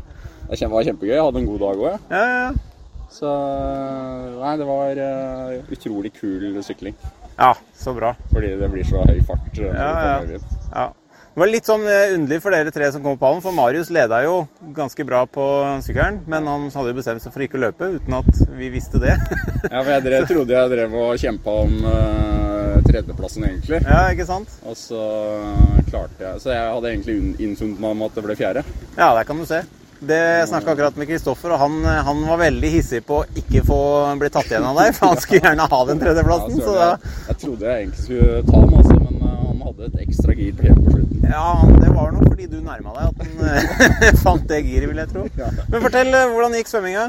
Det 0.50 0.68
var 0.72 0.84
kjempegøy. 0.88 1.14
Jeg 1.14 1.24
hadde 1.24 1.40
en 1.44 1.50
god 1.50 1.60
dag 1.64 1.82
òg, 1.84 1.90
jeg. 1.92 2.00
Ja. 2.10 2.52
Så 3.10 3.30
Nei, 4.40 4.54
det 4.58 4.66
var 4.70 5.00
uh, 5.02 5.74
utrolig 5.74 6.12
kul 6.16 6.60
sykling. 6.66 6.96
Ja, 7.40 7.54
så 7.78 7.94
bra. 7.96 8.14
Fordi 8.34 8.56
det 8.60 8.70
blir 8.74 8.84
så 8.88 9.04
høy 9.08 9.22
fart. 9.28 9.48
eh, 9.58 9.70
Ja, 9.70 9.92
ja. 10.28 10.40
ja. 10.74 10.88
Det 11.30 11.40
var 11.44 11.48
litt 11.54 11.68
sånn 11.70 11.86
eh, 11.88 12.12
underlig 12.18 12.42
for 12.44 12.52
dere 12.52 12.72
tre 12.74 12.90
som 12.92 13.04
kom 13.06 13.16
på 13.16 13.22
pallen, 13.22 13.40
for 13.46 13.56
Marius 13.56 13.92
leda 13.96 14.18
jo 14.26 14.42
ganske 14.76 15.06
bra 15.08 15.22
på 15.30 15.46
sykkelen, 15.86 16.18
men 16.28 16.50
han 16.50 16.66
hadde 16.74 16.92
jo 16.92 16.98
bestemt 16.98 17.24
seg 17.24 17.32
for 17.32 17.46
ikke 17.46 17.56
å 17.56 17.62
løpe 17.64 17.88
uten 17.96 18.18
at 18.18 18.42
vi 18.58 18.68
visste 18.74 19.00
det. 19.00 19.14
Ja, 19.72 19.80
for 19.84 19.92
jeg 19.94 20.04
drev, 20.08 20.26
trodde 20.28 20.56
jeg 20.58 20.72
drev 20.74 20.94
og 21.00 21.16
kjempa 21.22 21.54
om 21.64 21.74
uh, 21.86 22.76
tredjeplassen, 22.90 23.46
egentlig. 23.48 23.80
Ja, 23.86 24.02
ikke 24.12 24.26
sant? 24.28 24.52
Og 24.68 24.76
så 24.80 25.00
klarte 25.90 26.24
jeg 26.26 26.42
Så 26.44 26.52
jeg 26.54 26.70
hadde 26.74 26.92
egentlig 26.94 27.16
unn- 27.22 27.36
innfunnet 27.48 27.80
meg 27.84 27.96
om 27.96 28.04
at 28.10 28.16
det 28.20 28.24
ble 28.26 28.36
fjerde. 28.40 28.64
Ja, 28.98 29.14
der 29.16 29.28
kan 29.30 29.40
du 29.40 29.46
se. 29.48 29.62
Det 30.00 30.48
snakka 30.48 30.72
akkurat 30.72 30.96
med 30.96 31.08
Kristoffer, 31.10 31.52
og 31.52 31.60
han, 31.60 31.84
han 31.84 32.22
var 32.28 32.38
veldig 32.40 32.70
hissig 32.72 33.02
på 33.06 33.18
å 33.20 33.26
ikke 33.42 33.64
få 33.68 33.80
bli 34.22 34.30
tatt 34.32 34.48
igjen 34.48 34.64
av 34.70 34.78
deg, 34.80 34.94
for 34.96 35.08
han 35.12 35.20
skulle 35.24 35.42
gjerne 35.44 35.66
ha 35.74 35.80
den 35.90 36.00
tredjeplassen. 36.04 36.56
Ja, 36.64 36.68
jeg, 36.80 36.98
jeg 37.28 37.36
trodde 37.44 37.64
jeg 37.68 37.76
egentlig 37.84 38.04
skulle 38.06 38.40
ta 38.48 38.58
den, 38.64 38.74
altså, 38.80 38.96
men 39.04 39.16
eh, 39.20 39.26
han 39.50 39.60
hadde 39.68 39.82
et 39.90 39.98
ekstra 40.08 40.32
gir 40.40 40.54
på 40.56 40.62
helt 40.70 40.82
på 40.86 40.90
slutten. 40.96 41.18
ja, 41.34 41.50
det 41.84 41.90
var 41.98 42.08
nok 42.16 42.26
fordi 42.32 42.46
du 42.54 42.58
nærma 42.64 42.90
deg 42.96 43.04
at 43.10 43.18
han 43.26 43.34
eh, 43.52 43.64
fant 44.26 44.46
det 44.50 44.60
giret, 44.70 44.88
vil 44.94 45.02
jeg 45.04 45.10
tro. 45.12 45.24
Men 45.74 45.84
fortell, 45.90 46.10
eh, 46.16 46.30
hvordan 46.32 46.56
gikk 46.62 46.70
svømminga? 46.72 47.06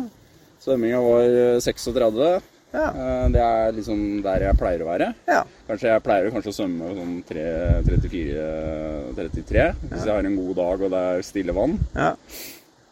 Svømminga 0.66 0.98
var 1.06 1.22
eh, 1.46 1.62
36. 1.62 2.42
Ja. 2.70 2.86
Det 3.34 3.40
er 3.42 3.72
liksom 3.74 3.98
der 4.22 4.44
jeg 4.44 4.54
pleier 4.60 4.78
å 4.84 4.86
være. 4.86 5.08
Ja. 5.26 5.40
Kanskje 5.66 5.88
Jeg 5.90 6.02
pleier 6.06 6.30
kanskje 6.30 6.52
å 6.52 6.54
svømme 6.54 6.86
sånn 6.94 7.16
34-33 7.26 9.64
hvis 9.88 10.04
jeg 10.06 10.12
har 10.14 10.22
en 10.28 10.36
god 10.38 10.54
dag 10.60 10.78
og 10.86 10.92
det 10.94 11.00
er 11.08 11.18
stille 11.26 11.50
vann. 11.56 11.74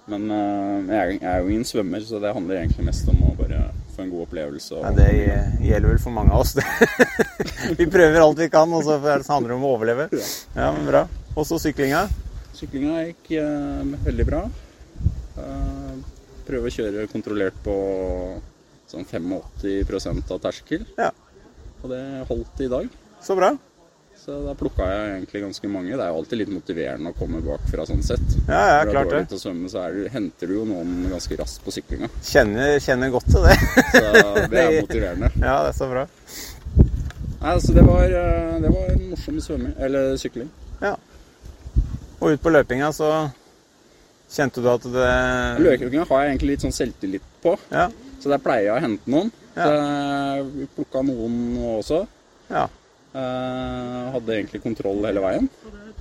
Men 0.08 0.24
uh, 0.32 0.88
jeg, 0.88 1.18
er- 1.20 1.42
jo 1.42 1.50
ingen 1.52 1.66
svømmer, 1.68 2.00
så 2.06 2.20
det 2.22 2.32
handler 2.32 2.62
egentlig 2.62 2.86
mest 2.86 3.08
om 3.12 3.20
å 3.28 3.34
bare 3.36 3.58
få 3.94 4.04
en 4.06 4.12
god 4.12 4.24
opplevelse. 4.28 4.78
Og, 4.78 4.86
Ja, 4.86 4.92
det 4.96 5.08
gjelder 5.68 5.92
vel 5.92 6.00
for 6.02 6.14
mange 6.16 6.32
av 6.32 6.44
oss. 6.44 6.54
vi 7.80 7.86
prøver 7.90 8.22
alt 8.22 8.40
vi 8.40 8.48
kan, 8.52 8.72
og 8.72 8.86
så 8.86 8.96
handler 9.02 9.52
det 9.52 9.58
om 9.58 9.66
å 9.68 9.74
overleve. 9.76 10.08
Ja, 10.56 10.70
men 10.72 10.88
bra. 10.88 11.04
Og 11.36 11.44
så 11.48 11.60
syklinga. 11.62 12.06
Syklinga 12.56 13.04
gikk 13.10 13.32
uh, 13.42 13.84
veldig 14.08 14.28
bra. 14.30 14.42
Uh, 15.38 15.94
prøve 16.48 16.70
å 16.70 16.74
kjøre 16.74 17.04
kontrollert 17.12 17.58
på 17.66 17.76
sånn 18.88 19.04
85% 19.04 20.32
av 20.32 20.40
terskel. 20.48 20.86
Ja. 20.96 21.12
Og 21.82 21.92
det 21.92 22.02
holdt 22.30 22.64
i 22.64 22.70
dag. 22.72 22.88
Så 23.22 23.36
bra. 23.38 23.52
Så 24.28 24.34
da 24.44 24.52
plukka 24.52 24.84
jeg 24.84 25.12
egentlig 25.14 25.40
ganske 25.40 25.68
mange. 25.72 25.94
Det 25.96 26.04
er 26.04 26.10
jo 26.12 26.16
alltid 26.18 26.38
litt 26.42 26.50
motiverende 26.52 27.14
å 27.14 27.16
komme 27.16 27.38
bakfra 27.40 27.86
sånn 27.88 28.02
sett. 28.04 28.34
Ja, 28.44 28.58
ja, 28.58 28.74
Når 28.82 28.90
du 28.90 28.90
klart 28.92 29.12
det. 29.14 29.20
til 29.30 29.38
å 29.38 29.40
svømme, 29.40 29.70
så 29.72 29.84
du, 29.94 30.02
henter 30.12 30.50
du 30.50 30.52
jo 30.52 30.64
noen 30.68 31.06
ganske 31.08 31.38
raskt 31.38 31.62
på 31.64 31.72
syklinga. 31.72 32.10
Kjenner, 32.28 32.74
kjenner 32.84 33.14
godt 33.14 33.30
til 33.32 33.46
det. 33.46 33.54
Så 33.94 34.02
det 34.52 34.60
er 34.60 34.74
motiverende. 34.82 35.30
Ja, 35.40 35.54
det 35.64 35.70
er 35.70 35.78
så 35.78 35.88
bra. 35.88 36.02
Nei, 36.76 37.54
altså 37.54 37.76
det 37.78 37.86
var, 37.86 38.04
eh, 38.04 38.58
det 38.66 38.74
var 38.74 38.92
en 38.92 39.06
morsom 39.14 39.38
svømming, 39.46 39.72
eller 39.88 40.20
sykling. 40.20 40.50
Ja. 40.84 40.92
Og 42.18 42.34
ut 42.34 42.44
på 42.44 42.52
løpinga 42.52 42.92
så 42.92 43.08
kjente 44.28 44.60
du 44.60 44.68
at 44.74 44.84
det 44.92 45.10
Løpinga 45.64 46.04
har 46.04 46.26
jeg 46.26 46.34
egentlig 46.34 46.58
litt 46.58 46.66
sånn 46.68 46.76
selvtillit 46.82 47.32
på. 47.40 47.56
Ja. 47.72 47.88
Så 48.20 48.28
der 48.28 48.44
pleier 48.44 48.74
jeg 48.74 48.76
å 48.76 48.84
hente 48.90 49.08
noen. 49.08 49.32
Ja. 49.56 49.70
Så 49.70 49.72
jeg 49.80 50.68
plukka 50.76 51.06
noen 51.14 51.40
også. 51.78 52.04
Ja. 52.52 52.68
Eh, 53.14 54.10
hadde 54.12 54.34
egentlig 54.36 54.60
kontroll 54.62 55.00
hele 55.08 55.22
veien. 55.24 55.48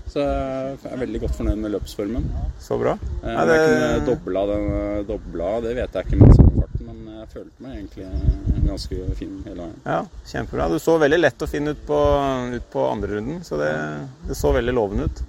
Så 0.08 0.24
jeg 0.24 0.92
er 0.92 1.00
veldig 1.02 1.20
godt 1.24 1.36
fornøyd 1.38 1.60
med 1.60 1.72
løpsformen. 1.76 2.26
Så 2.64 2.78
bra. 2.80 2.94
Uh, 3.24 3.28
Ja, 3.28 3.42
om 3.44 3.50
Jeg 3.50 3.60
det- 3.60 3.66
kunne 3.68 4.06
dobla, 4.08 4.46
den, 4.48 5.06
dobla, 5.08 5.62
det 5.62 5.76
vet 5.76 5.94
jeg 5.94 6.06
ikke 6.06 6.20
med 6.22 6.36
samme 6.36 6.62
farten, 6.62 6.86
men 6.86 7.20
jeg 7.20 7.28
følte 7.34 7.60
meg 7.60 7.72
egentlig 7.78 8.68
ganske 8.68 9.16
fin 9.16 9.44
hele 9.46 9.56
veien. 9.62 9.76
Ja, 9.86 10.06
kjempebra. 10.26 10.70
Du 10.70 10.80
så 10.80 10.98
veldig 11.00 11.20
lett 11.20 11.42
og 11.42 11.50
fin 11.50 11.68
ut 11.68 11.86
på, 11.86 12.00
ut 12.56 12.70
på 12.72 12.92
andre 12.92 13.08
runden, 13.18 13.42
så 13.44 13.58
det, 13.60 13.74
det 14.28 14.36
så 14.38 14.54
veldig 14.54 14.74
lovende 14.74 15.04
ut. 15.06 15.24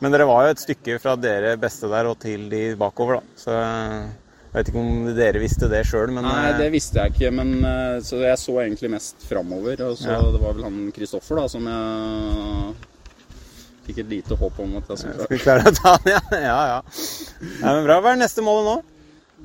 Men 0.00 0.12
dere 0.12 0.26
var 0.26 0.44
jo 0.46 0.50
et 0.54 0.60
stykke 0.62 1.00
fra 1.00 1.16
dere 1.16 1.56
beste 1.58 1.88
der 1.90 2.06
og 2.06 2.18
til 2.20 2.48
de 2.48 2.76
bakover, 2.76 3.18
da. 3.18 3.22
Så 3.36 3.50
vet 4.58 4.68
ikke 4.72 4.82
om 4.82 5.08
dere 5.16 5.40
visste 5.42 5.68
det 5.70 5.80
sjøl, 5.88 6.10
men 6.14 6.26
Nei, 6.26 6.36
eh, 6.50 6.58
det 6.60 6.68
visste 6.74 7.00
jeg 7.02 7.14
ikke, 7.14 7.30
men 7.38 7.54
eh, 7.64 7.96
så 8.04 8.20
jeg 8.22 8.38
så 8.42 8.54
egentlig 8.64 8.90
mest 8.92 9.24
framover. 9.28 9.80
Og 9.88 9.96
så 10.00 10.10
Ja. 10.12 10.20
det 10.34 10.40
var 10.42 10.54
vel 10.58 10.66
han 10.68 10.78
Kristoffer 10.94 11.40
da, 11.42 11.46
som 11.48 11.66
jeg 11.70 12.74
fikk 13.88 14.02
et 14.04 14.10
lite 14.12 14.36
håp 14.36 14.58
om 14.60 14.76
at 14.80 14.90
jeg 14.92 14.98
skulle 15.00 15.24
Skal 15.24 15.36
vi 15.36 15.40
klare 15.42 15.70
å 15.70 15.74
ta 15.78 15.94
han, 15.96 16.10
ja? 16.12 16.20
Ja, 16.44 16.58
ja. 16.74 16.80
Nei, 17.62 17.72
men 17.72 17.84
bra. 17.88 18.00
Hva 18.04 18.12
er 18.12 18.20
neste 18.20 18.44
mål 18.44 18.60
nå? 18.66 18.76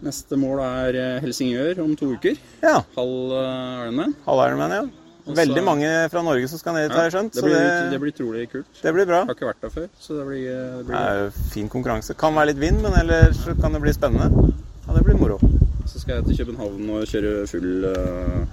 Neste 0.03 0.36
mål 0.41 0.59
er 0.66 0.97
eh, 0.99 1.22
Helsingør 1.24 1.80
om 1.86 1.93
to 1.95 2.09
uker. 2.18 2.36
Ja. 2.66 2.82
Halv 2.97 3.38
Ironman. 3.39 4.18
Halv 4.28 4.43
Ironman, 4.49 4.76
ja. 4.82 4.84
Og 5.24 5.38
Veldig 5.38 5.61
mange 5.64 5.88
fra 6.11 6.20
Norge 6.20 6.49
som 6.51 6.59
skal 6.59 6.74
ned 6.76 6.89
dit, 6.89 6.97
har 6.97 7.05
jeg 7.07 7.14
skjønt. 7.14 7.38
det, 7.38 7.43
blir, 7.45 7.53
det, 7.55 7.91
det 7.93 7.99
blir 8.01 8.11
trolig 8.11 8.41
kult. 8.51 8.68
det 8.84 8.91
blir 8.91 9.05
bra. 9.07 9.22
Jeg 9.24 9.30
har 9.30 9.38
ikke 9.38 9.47
vært 9.47 9.61
der 9.64 9.72
før, 9.72 9.86
så 10.03 10.18
det 10.18 10.26
blir, 10.28 10.49
det 10.82 10.84
blir 10.89 11.22
jo 11.22 11.30
fin 11.53 11.70
konkurranse. 11.72 12.16
Kan 12.20 12.36
være 12.36 12.49
litt 12.51 12.59
vind, 12.59 12.82
men 12.84 12.97
ellers 12.99 13.39
kan 13.61 13.72
det 13.72 13.80
bli 13.86 13.93
spennende. 13.95 14.51
Ja, 14.88 14.94
det 14.94 15.04
blir 15.04 15.16
moro. 15.16 15.40
Så 15.86 16.00
skal 16.00 16.16
jeg 16.16 16.26
til 16.26 16.38
København 16.44 16.90
og 16.90 17.08
kjøre 17.08 17.48
full 17.48 17.86
uh, 17.88 18.44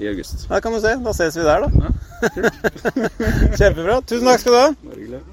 i 0.00 0.08
august. 0.08 0.46
Ja, 0.50 0.60
kan 0.60 0.72
du 0.72 0.80
se. 0.80 0.96
Da 1.04 1.12
ses 1.16 1.36
vi 1.36 1.44
der, 1.44 1.64
da. 1.64 1.68
Kjempebra. 3.58 4.00
Tusen 4.08 4.28
takk 4.28 4.40
skal 4.44 4.52
du 4.52 4.60
ha. 4.60 4.68
Bare 4.84 5.00
hyggelig. 5.00 5.24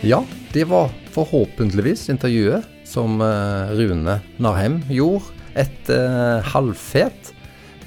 Ja, 0.00 0.22
det 0.52 0.64
var 0.64 0.88
forhåpentligvis 1.12 2.08
intervjuet 2.08 2.64
som 2.88 3.20
eh, 3.20 3.74
Rune 3.76 4.16
Narheim 4.40 4.80
gjorde 4.88 5.28
etter 5.60 6.40
halvfet. 6.54 7.34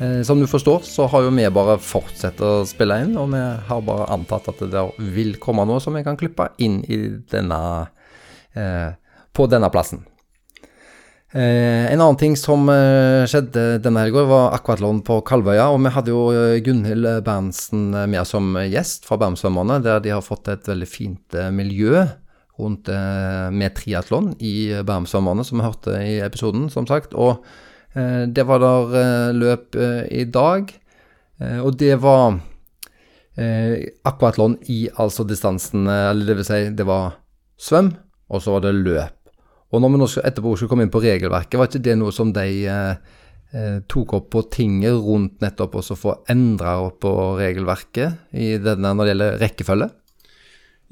Eh, 0.03 0.21
Som 0.23 0.39
du 0.39 0.47
forstår, 0.47 0.83
så 0.83 1.07
har 1.07 1.23
jo 1.23 1.31
vi 1.31 1.49
bare 1.53 1.77
fortsatt 1.79 2.41
å 2.43 2.53
spille 2.67 2.99
inn, 3.05 3.17
og 3.19 3.29
vi 3.31 3.41
har 3.67 3.83
bare 3.85 4.09
antatt 4.11 4.49
at 4.51 4.63
det 4.71 4.87
vil 5.15 5.37
komme 5.39 5.65
noe 5.69 5.79
som 5.83 5.95
vi 5.95 6.03
kan 6.03 6.17
klippe 6.19 6.49
inn 6.63 6.81
denne 7.31 7.59
eh, 8.55 8.89
på 9.33 9.47
denne 9.51 9.69
plassen. 9.73 10.03
Eh, 11.33 11.89
en 11.89 12.01
annen 12.01 12.17
ting 12.19 12.35
som 12.37 12.67
eh, 12.69 13.23
skjedde 13.29 13.79
denne 13.81 14.03
helga, 14.03 14.25
var 14.29 14.57
akvatlon 14.57 15.01
på 15.05 15.21
Kalvøya. 15.25 15.69
Og 15.73 15.79
vi 15.81 15.93
hadde 15.95 16.13
jo 16.13 16.25
eh, 16.29 16.59
Gunhild 16.65 17.07
Berntsen 17.25 17.87
med 17.93 18.27
som 18.29 18.53
gjest 18.61 19.07
fra 19.09 19.17
Bermsvømmerne, 19.21 19.79
der 19.85 20.03
de 20.03 20.13
har 20.13 20.25
fått 20.25 20.51
et 20.53 20.69
veldig 20.69 20.89
fint 20.89 21.37
eh, 21.37 21.49
miljø 21.53 22.05
rundt 22.61 22.85
med 22.85 23.73
triatlon 23.73 24.27
i 24.37 24.69
Bermsvømmerne, 24.85 25.41
som 25.41 25.57
vi 25.57 25.63
hørte 25.65 25.95
i 26.05 26.19
episoden, 26.21 26.67
som 26.69 26.85
sagt. 26.85 27.15
Og 27.17 27.41
det 28.33 28.45
var 28.49 28.61
der 28.63 28.95
eh, 28.99 29.35
løp 29.37 29.75
eh, 29.77 30.03
i 30.09 30.25
dag, 30.25 30.71
eh, 31.39 31.59
og 31.61 31.77
det 31.77 31.95
var 32.01 32.39
eh, 33.37 33.83
akvatlon 34.09 34.57
i 34.73 34.87
altså 34.97 35.25
distansen, 35.29 35.85
eh, 35.87 36.09
eller 36.11 36.31
det 36.31 36.37
vil 36.39 36.47
si, 36.47 36.61
det 36.73 36.87
var 36.89 37.19
svøm, 37.61 37.93
og 38.33 38.41
så 38.41 38.55
var 38.55 38.65
det 38.65 38.73
løp. 38.79 39.19
Og 39.73 39.81
når 39.81 39.93
vi 39.93 39.99
nå 40.01 40.07
etterpå 40.21 40.53
skal 40.57 40.69
komme 40.69 40.85
inn 40.85 40.93
på 40.93 41.01
regelverket, 41.01 41.57
var 41.57 41.69
ikke 41.69 41.85
det 41.85 41.97
noe 41.97 42.13
som 42.13 42.33
de 42.33 42.45
eh, 42.69 43.13
eh, 43.53 43.77
tok 43.89 44.17
opp 44.19 44.29
på 44.35 44.45
tinget 44.53 44.97
rundt 45.01 45.41
nettopp 45.41 45.79
å 45.79 45.97
få 45.97 46.19
endra 46.29 46.75
på 47.01 47.13
regelverket 47.39 48.37
i 48.37 48.55
denne 48.61 48.93
når 48.93 49.05
det 49.05 49.13
gjelder 49.13 49.39
rekkefølge? 49.41 49.89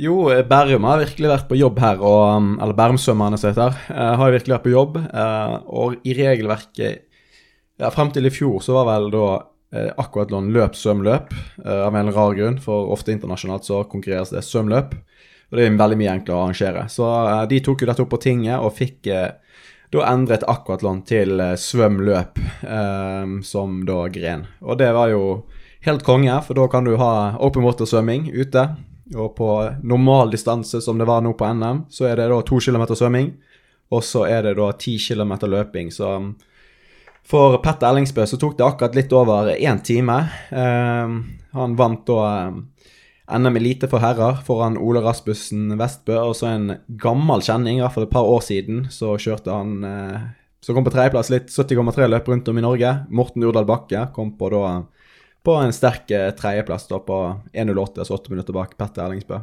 Jo, 0.02 0.32
eh, 0.34 0.42
Bærum 0.42 0.88
har 0.90 0.98
virkelig 1.04 1.30
vært 1.30 1.48
på 1.50 1.58
jobb 1.60 1.78
her, 1.78 2.00
og, 2.02 2.22
um, 2.34 2.52
eller 2.58 2.74
Bærumsvømmerne 2.74 3.38
som 3.38 3.52
heter, 3.52 3.76
eh, 3.94 4.16
har 4.18 4.32
virkelig 4.34 4.56
vært 4.56 4.64
på 4.64 4.74
jobb. 4.74 4.98
eh, 4.98 5.58
og 5.68 5.96
i 6.04 6.14
regelverket 6.18 7.02
ja, 7.80 7.90
Frem 7.90 8.12
til 8.12 8.26
i 8.26 8.30
fjor 8.30 8.62
så 8.62 8.74
var 8.74 8.86
vel 8.86 9.12
da 9.12 9.46
akkurat 9.98 10.30
noen 10.30 10.52
løp, 10.52 10.74
svømløp, 10.76 11.32
av 11.66 11.96
en 11.96 12.12
rar 12.12 12.36
grunn. 12.36 12.60
For 12.60 12.92
ofte 12.92 13.12
internasjonalt 13.12 13.64
så 13.64 13.90
konkurreres 13.90 14.30
det 14.30 14.44
svømløp, 14.44 14.94
og 14.94 15.58
det 15.58 15.66
er 15.66 15.78
veldig 15.80 15.98
mye 15.98 16.12
enklere 16.12 16.36
å 16.36 16.44
arrangere. 16.44 16.90
Så 16.90 17.48
de 17.48 17.60
tok 17.62 17.82
jo 17.82 17.88
dette 17.88 18.02
opp 18.04 18.12
på 18.12 18.20
tinget 18.22 18.60
og 18.60 18.76
fikk 18.76 19.08
da 19.92 20.06
endret 20.12 20.44
akvatlon 20.44 21.02
til 21.08 21.40
eh, 21.40 21.56
svømløp 21.56 22.40
som 23.44 23.82
da 23.86 24.08
gren. 24.10 24.46
Og 24.62 24.78
det 24.78 24.92
var 24.94 25.10
jo 25.10 25.46
helt 25.88 26.04
konge, 26.04 26.38
for 26.46 26.54
da 26.54 26.68
kan 26.68 26.84
du 26.86 26.98
ha 26.98 27.38
open 27.40 27.64
water-svømming 27.64 28.30
ute. 28.36 28.68
Og 29.16 29.34
på 29.36 29.48
normal 29.84 30.32
distanse, 30.32 30.82
som 30.82 31.00
det 31.00 31.08
var 31.10 31.24
nå 31.24 31.34
på 31.38 31.48
NM, 31.54 31.86
så 31.92 32.08
er 32.08 32.20
det 32.20 32.30
da 32.32 32.40
to 32.48 32.60
kilometer 32.64 32.96
svømming. 32.96 33.34
Og 33.92 34.04
så 34.08 34.24
er 34.30 34.46
det 34.46 34.56
da 34.60 34.70
ti 34.80 34.96
kilometer 35.02 35.52
løping. 35.52 35.92
Så 35.92 36.14
um, 36.16 36.32
for 37.28 37.58
Petter 37.64 37.90
Ellingsbø 37.90 38.26
så 38.28 38.40
tok 38.40 38.58
det 38.58 38.66
akkurat 38.66 38.96
litt 38.98 39.14
over 39.16 39.52
én 39.54 39.82
time. 39.84 40.18
Eh, 40.50 41.16
han 41.58 41.76
vant 41.80 42.06
da 42.08 42.20
eh, 42.32 42.60
NM 43.38 43.60
Elite 43.60 43.88
for 43.92 44.04
herrer 44.04 44.42
foran 44.48 44.80
Ole 44.80 45.04
Rasmussen 45.04 45.78
Vestbø. 45.80 46.18
Og 46.24 46.36
så 46.40 46.50
en 46.52 46.78
gammel 47.02 47.44
kjenning, 47.46 47.80
i 47.80 47.84
hvert 47.84 47.96
fall 47.96 48.08
et 48.08 48.16
par 48.16 48.28
år 48.28 48.44
siden, 48.48 48.86
så 48.92 49.18
kjørte 49.20 49.54
han 49.54 49.84
eh, 49.88 50.30
Så 50.62 50.76
kom 50.78 50.86
på 50.86 50.94
tredjeplass, 50.94 51.32
litt 51.34 51.50
70,3 51.50 52.06
løp 52.12 52.28
rundt 52.30 52.50
om 52.52 52.58
i 52.60 52.62
Norge. 52.62 52.90
Morten 53.10 53.44
Urdal 53.44 53.66
Bakke 53.66 54.06
kom 54.14 54.36
på 54.38 54.52
da 54.54 54.66
på 55.44 55.56
en 55.58 55.74
sterk 55.74 56.12
eh, 56.12 56.30
tredjeplass 56.38 56.88
da 56.90 57.00
på 57.04 57.18
1.08, 57.54 58.04
altså 58.04 58.18
åtte 58.18 58.34
minutter 58.34 58.56
bak 58.56 58.78
Petter 58.78 59.06
Ellingsbø. 59.06 59.40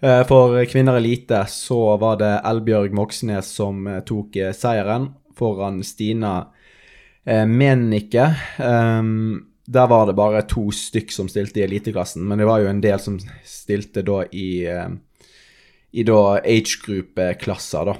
Eh, 0.00 0.22
For 0.28 0.58
kvinner 0.70 0.98
elite 0.98 1.44
så 1.50 1.96
var 2.02 2.18
det 2.22 2.32
Elbjørg 2.44 2.94
Moxnes 2.96 3.52
som 3.60 3.86
eh, 3.86 4.02
tok 4.06 4.38
seieren 4.56 5.12
foran 5.38 5.82
Stina 5.86 6.36
Menike. 7.24 8.26
Um, 8.60 9.46
der 9.64 9.86
var 9.88 10.04
det 10.06 10.12
bare 10.14 10.42
to 10.44 10.66
stykk 10.76 11.08
som 11.10 11.30
stilte 11.32 11.62
i 11.62 11.64
eliteklassen, 11.64 12.20
men 12.28 12.38
det 12.38 12.44
var 12.46 12.60
jo 12.60 12.68
en 12.68 12.82
del 12.84 13.00
som 13.00 13.16
stilte 13.48 14.02
da 14.04 14.18
i, 14.28 14.68
i 15.96 16.04
da 16.04 16.18
age-gruppe-klasser, 16.44 17.88
da. 17.88 17.96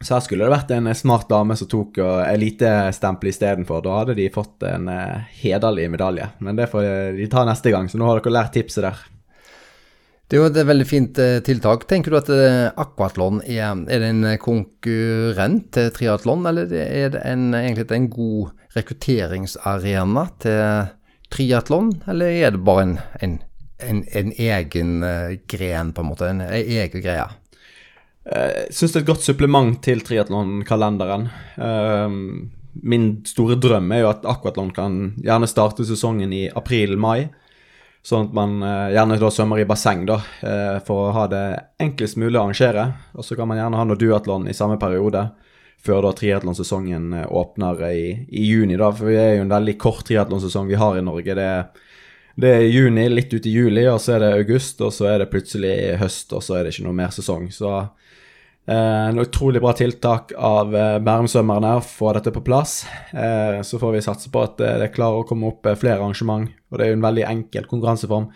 Så 0.00 0.12
her 0.12 0.24
skulle 0.26 0.44
det 0.44 0.52
vært 0.52 0.72
en 0.76 0.90
eh, 0.90 0.96
smart 0.98 1.28
dame 1.30 1.56
som 1.56 1.68
tok 1.72 2.00
og 2.04 2.16
elitestempel 2.28 3.30
istedenfor. 3.30 3.80
Da 3.84 4.00
hadde 4.02 4.16
de 4.18 4.28
fått 4.34 4.66
en 4.68 4.90
eh, 4.92 5.28
hederlig 5.40 5.88
medalje. 5.92 6.28
Men 6.44 6.58
det 6.58 6.68
får 6.72 6.84
eh, 6.84 7.12
de 7.16 7.28
ta 7.32 7.46
neste 7.48 7.72
gang, 7.72 7.88
så 7.88 8.00
nå 8.00 8.08
har 8.10 8.20
dere 8.20 8.34
lært 8.36 8.56
tipset 8.58 8.84
der. 8.84 9.04
Det 10.26 10.36
er 10.36 10.42
jo 10.42 10.50
et 10.50 10.68
veldig 10.68 10.86
fint 10.90 11.18
eh, 11.22 11.38
tiltak. 11.46 11.86
Tenker 11.88 12.12
du 12.12 12.18
at 12.18 12.30
eh, 12.34 12.66
akvatlon 12.82 13.40
er, 13.46 13.78
er 13.86 14.02
det 14.02 14.10
en 14.10 14.28
konkurrent 14.42 15.68
til 15.76 15.92
triatlon, 15.94 16.44
eller 16.50 16.72
er 16.76 17.12
det 17.14 17.24
en, 17.24 17.48
egentlig 17.54 17.88
en 17.94 18.10
god 18.10 18.52
rekrutteringsarena 18.76 20.26
til 20.42 20.90
triatlon, 21.32 21.94
eller 22.10 22.36
er 22.42 22.52
det 22.52 22.64
bare 22.66 22.88
en, 22.88 22.96
en, 23.22 23.38
en, 23.86 24.04
en 24.18 24.34
egen 24.34 24.96
eh, 25.06 25.38
gren, 25.48 25.94
på 25.94 26.02
en 26.02 26.10
måte, 26.10 26.28
en, 26.34 26.42
en 26.42 26.52
egen 26.82 27.06
greie? 27.06 27.30
Jeg 28.26 28.74
syns 28.74 28.92
det 28.92 29.00
er 29.00 29.04
et 29.04 29.10
godt 29.12 29.22
supplement 29.22 29.76
til 29.84 30.00
triatlonkalenderen. 30.02 31.28
Um, 31.62 32.16
min 32.82 33.24
store 33.26 33.56
drøm 33.60 33.90
er 33.94 34.02
jo 34.02 34.10
at 34.10 34.26
akvatlon 34.28 34.72
kan 34.74 34.96
gjerne 35.22 35.48
starte 35.48 35.86
sesongen 35.86 36.32
i 36.34 36.46
april-mai. 36.50 37.28
Sånn 38.06 38.28
at 38.28 38.36
man 38.36 38.60
eh, 38.62 38.92
gjerne 38.94 39.18
da 39.18 39.28
svømmer 39.34 39.58
i 39.58 39.66
basseng, 39.66 40.04
da, 40.06 40.20
eh, 40.46 40.76
for 40.86 41.08
å 41.08 41.14
ha 41.16 41.24
det 41.30 41.46
enklest 41.82 42.18
mulig 42.22 42.38
å 42.38 42.44
arrangere. 42.44 42.84
Og 43.18 43.26
så 43.26 43.34
kan 43.38 43.50
man 43.50 43.58
gjerne 43.58 43.80
ha 43.80 43.86
noe 43.88 43.98
duatlon 43.98 44.46
i 44.46 44.54
samme 44.54 44.76
periode, 44.78 45.24
før 45.82 46.06
da 46.06 46.12
triatlonsesongen 46.14 47.08
eh, 47.18 47.26
åpner 47.26 47.82
i, 47.88 48.04
i 48.30 48.44
juni. 48.46 48.78
da, 48.78 48.92
For 48.94 49.10
vi 49.10 49.18
er 49.18 49.34
jo 49.34 49.48
en 49.48 49.56
veldig 49.56 49.74
kort 49.82 50.06
triatlonsesong 50.06 50.70
vi 50.70 50.78
har 50.78 51.00
i 51.00 51.02
Norge. 51.02 51.34
Det 51.34 51.48
er, 51.56 51.90
det 52.38 52.52
er 52.60 52.68
juni, 52.68 53.08
litt 53.10 53.34
ut 53.34 53.50
i 53.50 53.56
juli, 53.56 53.88
og 53.90 53.98
så 54.04 54.14
er 54.14 54.22
det 54.22 54.32
august, 54.36 54.86
og 54.86 54.94
så 54.94 55.10
er 55.10 55.24
det 55.24 55.30
plutselig 55.32 55.74
høst, 55.98 56.30
og 56.30 56.46
så 56.46 56.60
er 56.60 56.62
det 56.62 56.76
ikke 56.76 56.86
noe 56.86 57.00
mer 57.00 57.10
sesong. 57.16 57.50
Så 57.50 57.74
eh, 58.66 59.08
en 59.08 59.18
utrolig 59.18 59.62
bra 59.62 59.72
tiltak 59.72 60.32
av 60.36 60.74
eh, 60.76 60.98
Bærumsvømmerne 61.04 61.72
å 61.78 61.84
få 61.84 62.12
dette 62.16 62.32
på 62.34 62.42
plass. 62.46 62.84
Eh, 63.12 63.62
så 63.66 63.80
får 63.82 63.96
vi 63.96 64.04
satse 64.04 64.30
på 64.32 64.44
at 64.44 64.60
eh, 64.60 64.78
det 64.82 64.92
klarer 64.94 65.22
å 65.22 65.26
komme 65.28 65.50
opp 65.50 65.68
flere 65.80 66.00
arrangement. 66.00 66.50
Og 66.70 66.78
det 66.78 66.86
er 66.86 66.92
jo 66.92 66.98
en 67.00 67.06
veldig 67.08 67.26
enkel 67.30 67.68
konkurranseform 67.70 68.30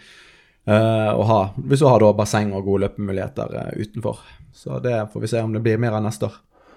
å 0.71 1.23
ha, 1.27 1.39
hvis 1.67 1.81
du 1.81 1.87
har 1.89 1.99
da 1.99 2.11
basseng 2.15 2.53
og 2.55 2.67
gode 2.69 2.85
løpemuligheter 2.85 3.73
utenfor. 3.81 4.21
Så 4.55 4.77
det 4.85 4.93
får 5.11 5.23
vi 5.25 5.31
se 5.33 5.41
om 5.43 5.55
det 5.57 5.63
blir 5.65 5.81
mer 5.83 5.97
av 5.97 6.05
neste 6.05 6.29
år. 6.29 6.37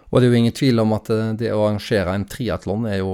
Og 0.10 0.16
det 0.18 0.26
er 0.26 0.32
jo 0.32 0.40
ingen 0.40 0.56
tvil 0.56 0.82
om 0.82 0.96
at 0.96 1.12
det 1.38 1.52
å 1.54 1.66
arrangere 1.68 2.16
en 2.16 2.26
triatlon 2.26 2.88
er 2.90 3.04
jo 3.04 3.12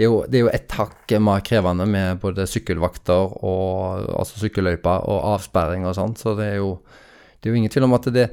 det 0.00 0.06
er, 0.06 0.06
jo, 0.06 0.18
det 0.24 0.38
er 0.38 0.44
jo 0.46 0.50
et 0.54 0.74
hakk 0.78 1.12
mer 1.20 1.42
krevende 1.44 1.84
med 1.90 2.22
både 2.22 2.46
sykkelvakter 2.48 3.34
og 3.44 4.06
altså 4.14 4.40
sykkelløyper 4.40 5.02
og 5.10 5.24
avsperring 5.34 5.84
og 5.84 5.96
sånn, 5.98 6.14
så 6.16 6.32
det 6.38 6.46
er 6.54 6.58
jo, 6.62 6.70
det 7.36 7.50
er 7.50 7.52
jo 7.52 7.58
ingen 7.58 7.74
tvil 7.74 7.88
om 7.88 7.96
at 7.98 8.08
det, 8.14 8.28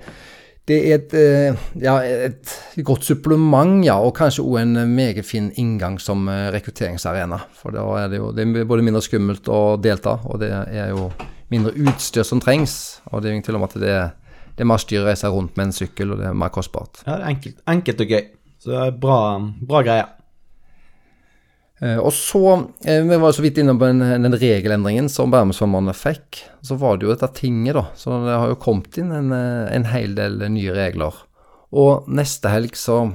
det 0.67 0.77
er 0.77 0.97
et, 0.97 1.13
eh, 1.15 1.67
ja, 1.79 1.95
et 2.03 2.51
godt 2.83 3.05
supplement, 3.07 3.79
ja, 3.85 3.95
og 4.03 4.15
kanskje 4.17 4.43
òg 4.43 4.59
en 4.61 4.81
meget 4.91 5.25
fin 5.25 5.47
inngang 5.55 5.95
som 6.01 6.27
eh, 6.27 6.49
rekrutteringsarena. 6.51 7.39
For 7.55 7.71
da 7.71 7.85
er 8.01 8.11
det 8.11 8.19
jo 8.19 8.33
det 8.35 8.43
er 8.43 8.67
både 8.67 8.83
mindre 8.83 9.01
skummelt 9.05 9.47
å 9.47 9.77
delta, 9.79 10.17
og 10.27 10.41
det 10.43 10.51
er 10.51 10.91
jo 10.91 11.07
mindre 11.53 11.71
utstyr 11.71 12.27
som 12.27 12.43
trengs. 12.43 12.99
Og 13.11 13.21
det 13.21 13.29
er 13.29 13.31
jo 13.31 13.39
ingen 13.39 13.47
tvil 13.47 13.61
om 13.61 13.67
at 13.69 13.77
det 13.79 13.93
er, 13.93 14.11
det 14.57 14.65
er 14.65 14.71
mer 14.73 14.83
styr 14.83 15.05
å 15.05 15.07
reise 15.07 15.31
rundt 15.31 15.55
med 15.55 15.69
en 15.69 15.77
sykkel, 15.79 16.11
og 16.11 16.19
det 16.19 16.27
er 16.27 16.35
mer 16.43 16.51
kostbart. 16.51 16.99
Ja, 17.05 17.15
det 17.15 17.21
er 17.21 17.31
enkelt, 17.31 17.63
enkelt 17.77 18.03
og 18.03 18.13
gøy. 18.17 18.23
Så 18.59 18.73
det 18.73 18.83
er 18.83 19.01
bra, 19.07 19.19
bra 19.71 19.83
greie. 19.87 20.07
Eh, 21.81 21.97
og 21.97 22.09
så, 22.13 22.69
eh, 22.85 23.03
Vi 23.03 23.17
var 23.21 23.31
så 23.31 23.43
vidt 23.43 23.59
inne 23.61 23.75
på 23.77 23.85
den, 23.85 23.99
den 24.23 24.33
regelendringen 24.33 25.09
som 25.09 25.31
Bærumsvømmerne 25.31 25.93
fikk. 25.93 26.41
Så 26.65 26.77
var 26.77 26.97
det 26.97 27.07
jo 27.07 27.13
dette 27.13 27.29
tinget, 27.37 27.77
da. 27.77 27.85
Så 27.95 28.17
det 28.25 28.33
har 28.33 28.49
jo 28.49 28.59
kommet 28.61 28.97
inn 28.97 29.11
en, 29.11 29.31
eh, 29.31 29.75
en 29.75 29.85
hel 29.85 30.15
del 30.17 30.39
nye 30.49 30.73
regler. 30.73 31.13
Og 31.71 32.07
neste 32.07 32.49
helg 32.49 32.77
så 32.79 33.13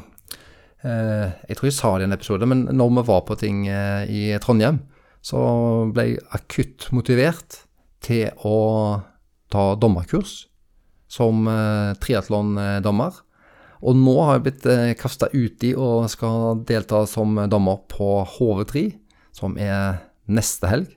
eh, 0.85 1.33
Jeg 1.49 1.57
tror 1.57 1.69
jeg 1.71 1.79
sa 1.79 1.97
det 1.97 2.07
i 2.07 2.11
en 2.11 2.19
episode, 2.19 2.47
men 2.47 2.67
når 2.67 2.97
vi 2.97 3.07
var 3.09 3.23
på 3.27 3.39
ting 3.39 3.67
i 3.69 4.39
Trondheim, 4.43 4.81
så 5.23 5.39
ble 5.95 6.09
jeg 6.09 6.25
akutt 6.35 6.89
motivert 6.91 7.63
til 8.03 8.31
å 8.43 9.03
ta 9.53 9.75
dommerkurs 9.79 10.47
som 11.13 11.47
eh, 11.47 11.93
triatlondommer. 12.03 13.21
Og 13.83 13.99
nå 13.99 14.15
har 14.23 14.37
jeg 14.37 14.45
blitt 14.47 14.67
eh, 14.71 14.95
kasta 14.99 15.29
uti 15.35 15.73
og 15.75 16.07
skal 16.13 16.63
delta 16.67 17.03
som 17.11 17.35
dommer 17.51 17.81
på 17.91 18.21
HV3, 18.37 18.85
som 19.35 19.57
er 19.59 19.99
neste 20.31 20.71
helg. 20.71 20.93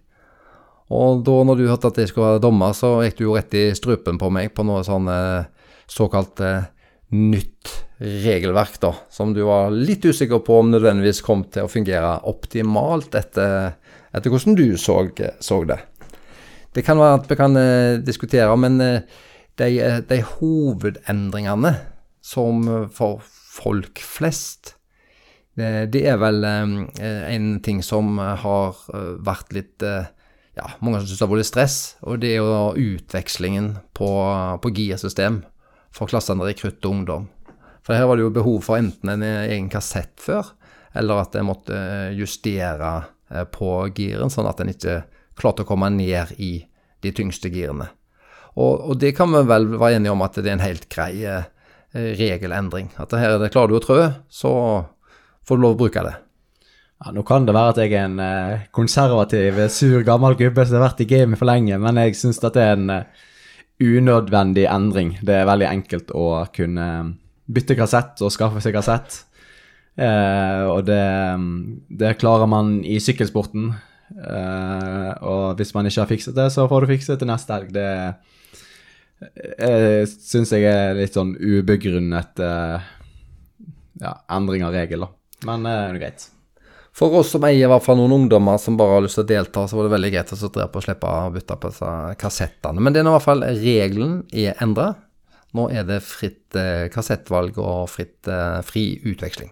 Og 0.93 1.23
da 1.25 1.39
når 1.47 1.57
du 1.57 1.65
hørte 1.65 1.89
at 1.89 1.97
jeg 1.97 2.11
skulle 2.11 2.35
være 2.35 2.43
dommer, 2.43 2.75
så 2.77 2.99
gikk 3.01 3.17
du 3.17 3.23
jo 3.25 3.37
rett 3.39 3.57
i 3.57 3.71
strupen 3.77 4.19
på 4.21 4.29
meg 4.33 4.51
på 4.53 4.65
noe 4.67 4.83
sånn 4.85 5.09
eh, 5.09 5.47
såkalt 5.89 6.43
eh, 6.45 6.69
nytt 7.15 7.73
regelverk, 7.97 8.77
da, 8.83 8.91
som 9.09 9.31
du 9.33 9.41
var 9.47 9.73
litt 9.73 10.05
usikker 10.05 10.43
på 10.45 10.59
om 10.59 10.69
nødvendigvis 10.73 11.23
kom 11.25 11.45
til 11.49 11.65
å 11.65 11.71
fungere 11.71 12.19
optimalt 12.27 13.15
etter, 13.17 13.71
etter 14.11 14.33
hvordan 14.33 14.57
du 14.59 14.75
så, 14.77 14.99
så 15.39 15.61
det. 15.65 15.79
Det 16.75 16.83
kan 16.85 16.99
være 16.99 17.21
at 17.21 17.29
vi 17.31 17.37
kan 17.39 17.55
diskutere, 18.03 18.51
men 18.59 18.75
de, 18.81 19.69
de 20.09 20.17
hovedendringene 20.35 21.71
som 22.25 22.65
for 22.89 23.21
folk 23.25 24.01
flest 24.01 24.75
det, 25.55 26.01
er 26.03 26.17
vel 26.19 26.43
eh, 26.43 27.23
en 27.31 27.47
ting 27.63 27.81
som 27.83 28.17
har 28.19 28.75
eh, 28.91 29.13
vært 29.23 29.53
litt 29.55 29.85
eh, 29.87 30.09
ja, 30.55 30.67
mange 30.83 30.99
som 30.99 31.07
syns 31.07 31.21
det 31.21 31.25
har 31.25 31.31
vært 31.31 31.47
stress, 31.47 31.77
og 32.03 32.19
det 32.23 32.33
er 32.33 32.43
jo 32.43 32.95
utvekslingen 32.95 33.71
på, 33.95 34.09
på 34.63 34.71
girsystem 34.75 35.41
for 35.95 36.11
klassene 36.11 36.47
rekrutt 36.47 36.83
og 36.83 36.91
ungdom. 36.91 37.27
For 37.87 37.95
her 37.95 38.07
var 38.09 38.17
det 38.17 38.25
jo 38.25 38.35
behov 38.35 38.61
for 38.67 38.79
enten 38.79 39.11
en 39.11 39.23
egen 39.23 39.67
kassett 39.71 40.15
før, 40.19 40.53
eller 40.95 41.23
at 41.23 41.35
en 41.35 41.47
måtte 41.49 41.75
justere 42.15 42.93
på 43.51 43.69
giren, 43.95 44.31
sånn 44.31 44.47
at 44.47 44.63
en 44.63 44.71
ikke 44.71 45.01
klarte 45.35 45.63
å 45.65 45.67
komme 45.67 45.91
ned 45.91 46.31
i 46.39 46.53
de 47.03 47.11
tyngste 47.15 47.51
girene. 47.51 47.89
Og, 48.55 48.91
og 48.91 48.99
det 48.99 49.11
kan 49.17 49.31
vi 49.35 49.43
vel 49.47 49.67
være 49.75 49.99
enige 49.99 50.15
om 50.15 50.23
at 50.23 50.39
det 50.39 50.47
er 50.47 50.55
en 50.55 50.63
helt 50.63 50.87
grei 50.91 51.11
eh, 51.27 51.47
regelendring. 51.95 52.91
At 52.99 53.13
det 53.13 53.21
her 53.21 53.35
er 53.35 53.41
det 53.41 53.51
klarer 53.53 53.71
du 53.71 53.79
å 53.79 53.83
trø, 53.83 53.99
så 54.29 54.51
får 55.47 55.57
du 55.57 55.63
lov 55.63 55.75
å 55.77 55.81
bruke 55.85 56.03
det. 56.05 56.15
Ja, 57.03 57.11
Nå 57.11 57.25
kan 57.27 57.47
det 57.47 57.55
være 57.55 57.73
at 57.73 57.79
jeg 57.83 57.93
er 57.93 58.07
en 58.07 58.19
eh, 58.23 58.65
konservativ, 58.75 59.59
sur, 59.73 59.99
gammel 60.07 60.37
gubbe 60.39 60.63
som 60.65 60.79
har 60.79 60.87
vært 60.87 61.03
i 61.03 61.09
gamet 61.09 61.39
for 61.39 61.49
lenge, 61.49 61.79
men 61.81 61.99
jeg 61.99 62.15
syns 62.19 62.39
det 62.43 62.53
er 62.55 62.75
en 62.77 62.93
eh, 62.93 63.23
unødvendig 63.83 64.65
endring. 64.71 65.17
Det 65.25 65.41
er 65.41 65.49
veldig 65.49 65.67
enkelt 65.67 66.13
å 66.15 66.45
kunne 66.55 66.87
bytte 67.45 67.75
kassett 67.77 68.23
og 68.23 68.31
skaffe 68.33 68.63
seg 68.63 68.77
kassett. 68.77 69.19
Eh, 69.95 70.63
og 70.71 70.85
det, 70.87 71.03
det 71.99 72.15
klarer 72.19 72.49
man 72.49 72.79
i 72.87 72.97
sykkelsporten. 73.03 73.73
Eh, 74.15 75.11
og 75.25 75.59
hvis 75.59 75.75
man 75.75 75.87
ikke 75.89 76.03
har 76.03 76.11
fikset 76.11 76.37
det, 76.37 76.47
så 76.55 76.67
får 76.71 76.85
du 76.85 76.93
fikse 76.93 77.13
det 77.13 77.23
til 77.23 77.31
neste 77.31 77.59
helg. 77.59 77.75
Det 77.75 77.89
eh, 79.21 80.03
syns 80.05 80.53
jeg 80.55 80.67
er 80.69 80.95
litt 80.97 81.15
sånn 81.17 81.35
ubegrunnet 81.39 82.41
eh, 82.43 82.93
ja, 84.01 84.15
endring 84.35 84.65
av 84.67 84.75
regel, 84.75 85.05
da. 85.05 85.11
Men 85.49 85.67
eh, 85.69 85.81
det 85.81 85.91
er 85.91 86.01
greit. 86.01 86.29
For 86.95 87.11
oss 87.19 87.33
som 87.33 87.43
eier 87.43 87.65
i 87.65 87.67
hvert 87.67 87.83
fall 87.83 87.97
noen 87.99 88.13
ungdommer 88.21 88.59
som 88.61 88.77
bare 88.79 88.95
har 88.95 89.03
lyst 89.03 89.17
til 89.19 89.25
å 89.25 89.27
delta, 89.27 89.65
så 89.67 89.75
var 89.75 89.87
det 89.87 89.95
veldig 89.97 90.11
greit 90.13 90.31
å 90.31 90.37
sitte 90.39 90.67
på 90.71 90.79
å 90.79 90.85
slippe 90.85 91.09
å 91.11 91.33
bytte 91.33 91.57
på 91.59 91.71
disse 91.73 91.89
kassettene. 92.21 92.79
Men 92.79 92.95
det 92.95 93.01
er 93.01 93.07
nå 93.07 93.11
i 93.11 93.17
hvert 93.17 93.25
fall 93.25 93.43
regelen 93.49 94.21
er 94.31 94.55
endra. 94.63 94.93
Nå 95.55 95.67
er 95.75 95.83
det 95.87 95.99
fritt 96.07 96.55
eh, 96.55 96.87
kassettvalg 96.91 97.59
og 97.59 97.89
fritt 97.91 98.31
eh, 98.31 98.61
fri 98.63 98.85
utveksling. 99.11 99.51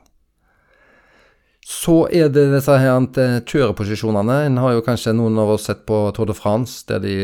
Så 1.68 2.05
er 2.11 2.32
det 2.32 2.45
disse 2.51 2.80
her 2.80 2.95
eh, 3.20 3.38
kjøreposisjonene. 3.43 4.39
En 4.47 4.64
har 4.64 4.78
jo 4.78 4.88
kanskje 4.88 5.16
noen 5.16 5.36
av 5.43 5.51
oss 5.57 5.68
sett 5.68 5.84
på 5.88 5.99
Tour 6.16 6.32
de 6.32 6.36
France, 6.36 6.86
der 6.88 7.03
de, 7.03 7.18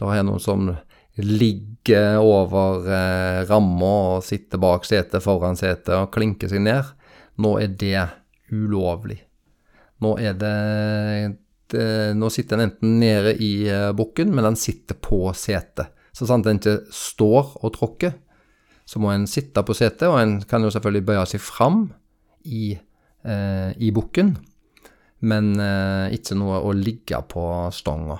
da 0.00 0.12
er 0.12 0.28
noen 0.28 0.40
som 0.40 0.68
ligger 1.20 2.18
over 2.22 2.86
eh, 2.88 3.42
ramma 3.48 3.92
og 4.16 4.24
sitter 4.24 4.60
bak 4.62 4.86
setet, 4.88 5.20
foran 5.24 5.58
setet 5.58 5.92
og 5.98 6.10
klinker 6.14 6.48
seg 6.48 6.64
ned. 6.64 6.88
Nå 7.42 7.56
er 7.60 7.72
det 7.78 8.06
ulovlig. 8.52 9.18
Nå 10.02 10.16
er 10.18 10.36
det, 10.38 10.56
det 11.72 11.86
Nå 12.18 12.30
sitter 12.32 12.58
en 12.58 12.66
enten 12.70 12.98
nede 13.00 13.34
i 13.44 13.68
eh, 13.68 13.90
bukken, 13.96 14.32
men 14.34 14.50
den 14.50 14.58
sitter 14.60 14.98
på 14.98 15.26
setet. 15.36 15.92
Så 16.12 16.28
sant 16.28 16.46
en 16.48 16.60
ikke 16.60 16.82
står 16.92 17.54
og 17.64 17.72
tråkker, 17.76 18.16
så 18.84 19.00
må 19.00 19.12
en 19.12 19.28
sitte 19.30 19.62
på 19.64 19.76
setet, 19.76 20.08
og 20.10 20.18
en 20.20 20.34
kan 20.48 20.64
jo 20.64 20.72
selvfølgelig 20.72 21.06
bøye 21.08 21.28
seg 21.30 21.40
fram 21.40 21.86
i, 22.44 22.74
eh, 23.24 23.70
i 23.80 23.92
bukken, 23.94 24.34
men 25.24 25.54
eh, 25.56 26.12
ikke 26.18 26.36
noe 26.36 26.60
å 26.60 26.74
ligge 26.76 27.20
på 27.32 27.46
stanga. 27.72 28.18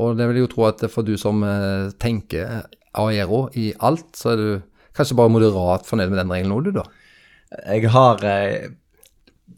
Og 0.00 0.16
det 0.18 0.26
vil 0.28 0.40
jeg 0.40 0.48
jo 0.48 0.52
tro 0.56 0.68
at 0.68 0.84
for 0.90 1.06
du 1.06 1.14
som 1.20 1.42
eh, 1.46 1.90
tenker 2.02 2.64
aero 2.98 3.48
i 3.58 3.72
alt, 3.82 4.10
så 4.18 4.32
er 4.34 4.40
du 4.40 4.48
kanskje 4.94 5.16
bare 5.18 5.32
moderat 5.32 5.86
fornøyd 5.86 6.12
med 6.12 6.20
den 6.22 6.32
regelen 6.34 6.54
nå, 6.54 6.62
du, 6.62 6.72
da? 6.74 6.86
Jeg 7.70 7.90
har 7.94 8.22
eh, 8.26 8.72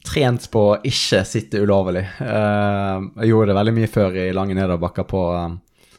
trent 0.07 0.49
på 0.53 0.65
å 0.73 0.81
ikke 0.87 1.23
sitte 1.29 1.63
ulovlig. 1.65 2.05
Eh, 2.25 3.07
jeg 3.23 3.31
gjorde 3.31 3.53
det 3.53 3.61
veldig 3.61 3.77
mye 3.79 3.93
før 3.93 4.19
i 4.27 4.27
lange 4.37 4.57
nedoverbakker 4.59 5.09
på 5.09 5.23
eh, 5.37 5.55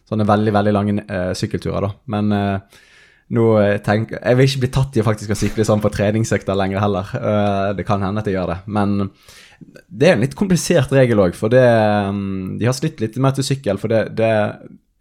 sånne 0.09 0.27
veldig, 0.29 0.53
veldig 0.59 0.75
lange 0.75 0.99
eh, 1.03 1.31
sykkelturer, 1.37 1.87
da. 1.87 1.91
Men 2.13 2.37
eh, 2.37 2.83
nå 3.37 3.45
tenker 3.83 4.21
Jeg 4.21 4.37
vil 4.39 4.45
ikke 4.47 4.61
bli 4.61 4.69
tatt 4.71 4.95
i 4.95 5.03
faktisk 5.03 5.33
å 5.33 5.35
sykle 5.35 5.65
sånn 5.67 5.81
på 5.83 5.89
treningsøkter 5.91 6.55
lenger 6.55 6.79
heller. 6.79 7.09
Det 7.75 7.83
kan 7.83 7.99
hende 7.99 8.21
at 8.23 8.29
jeg 8.29 8.37
gjør 8.37 8.53
det. 8.53 8.55
Men 8.71 9.09
det 9.59 10.09
er 10.09 10.15
en 10.15 10.23
litt 10.25 10.35
komplisert 10.37 10.91
regel 10.93 11.21
òg, 11.23 11.35
for 11.37 11.49
det 11.49 11.63
mm, 11.63 12.57
De 12.59 12.67
har 12.67 12.75
slitt 12.77 13.01
litt 13.01 13.17
mer 13.21 13.33
til 13.37 13.45
sykkel, 13.47 13.79
for 13.81 13.91
det, 13.91 14.03
det 14.17 14.29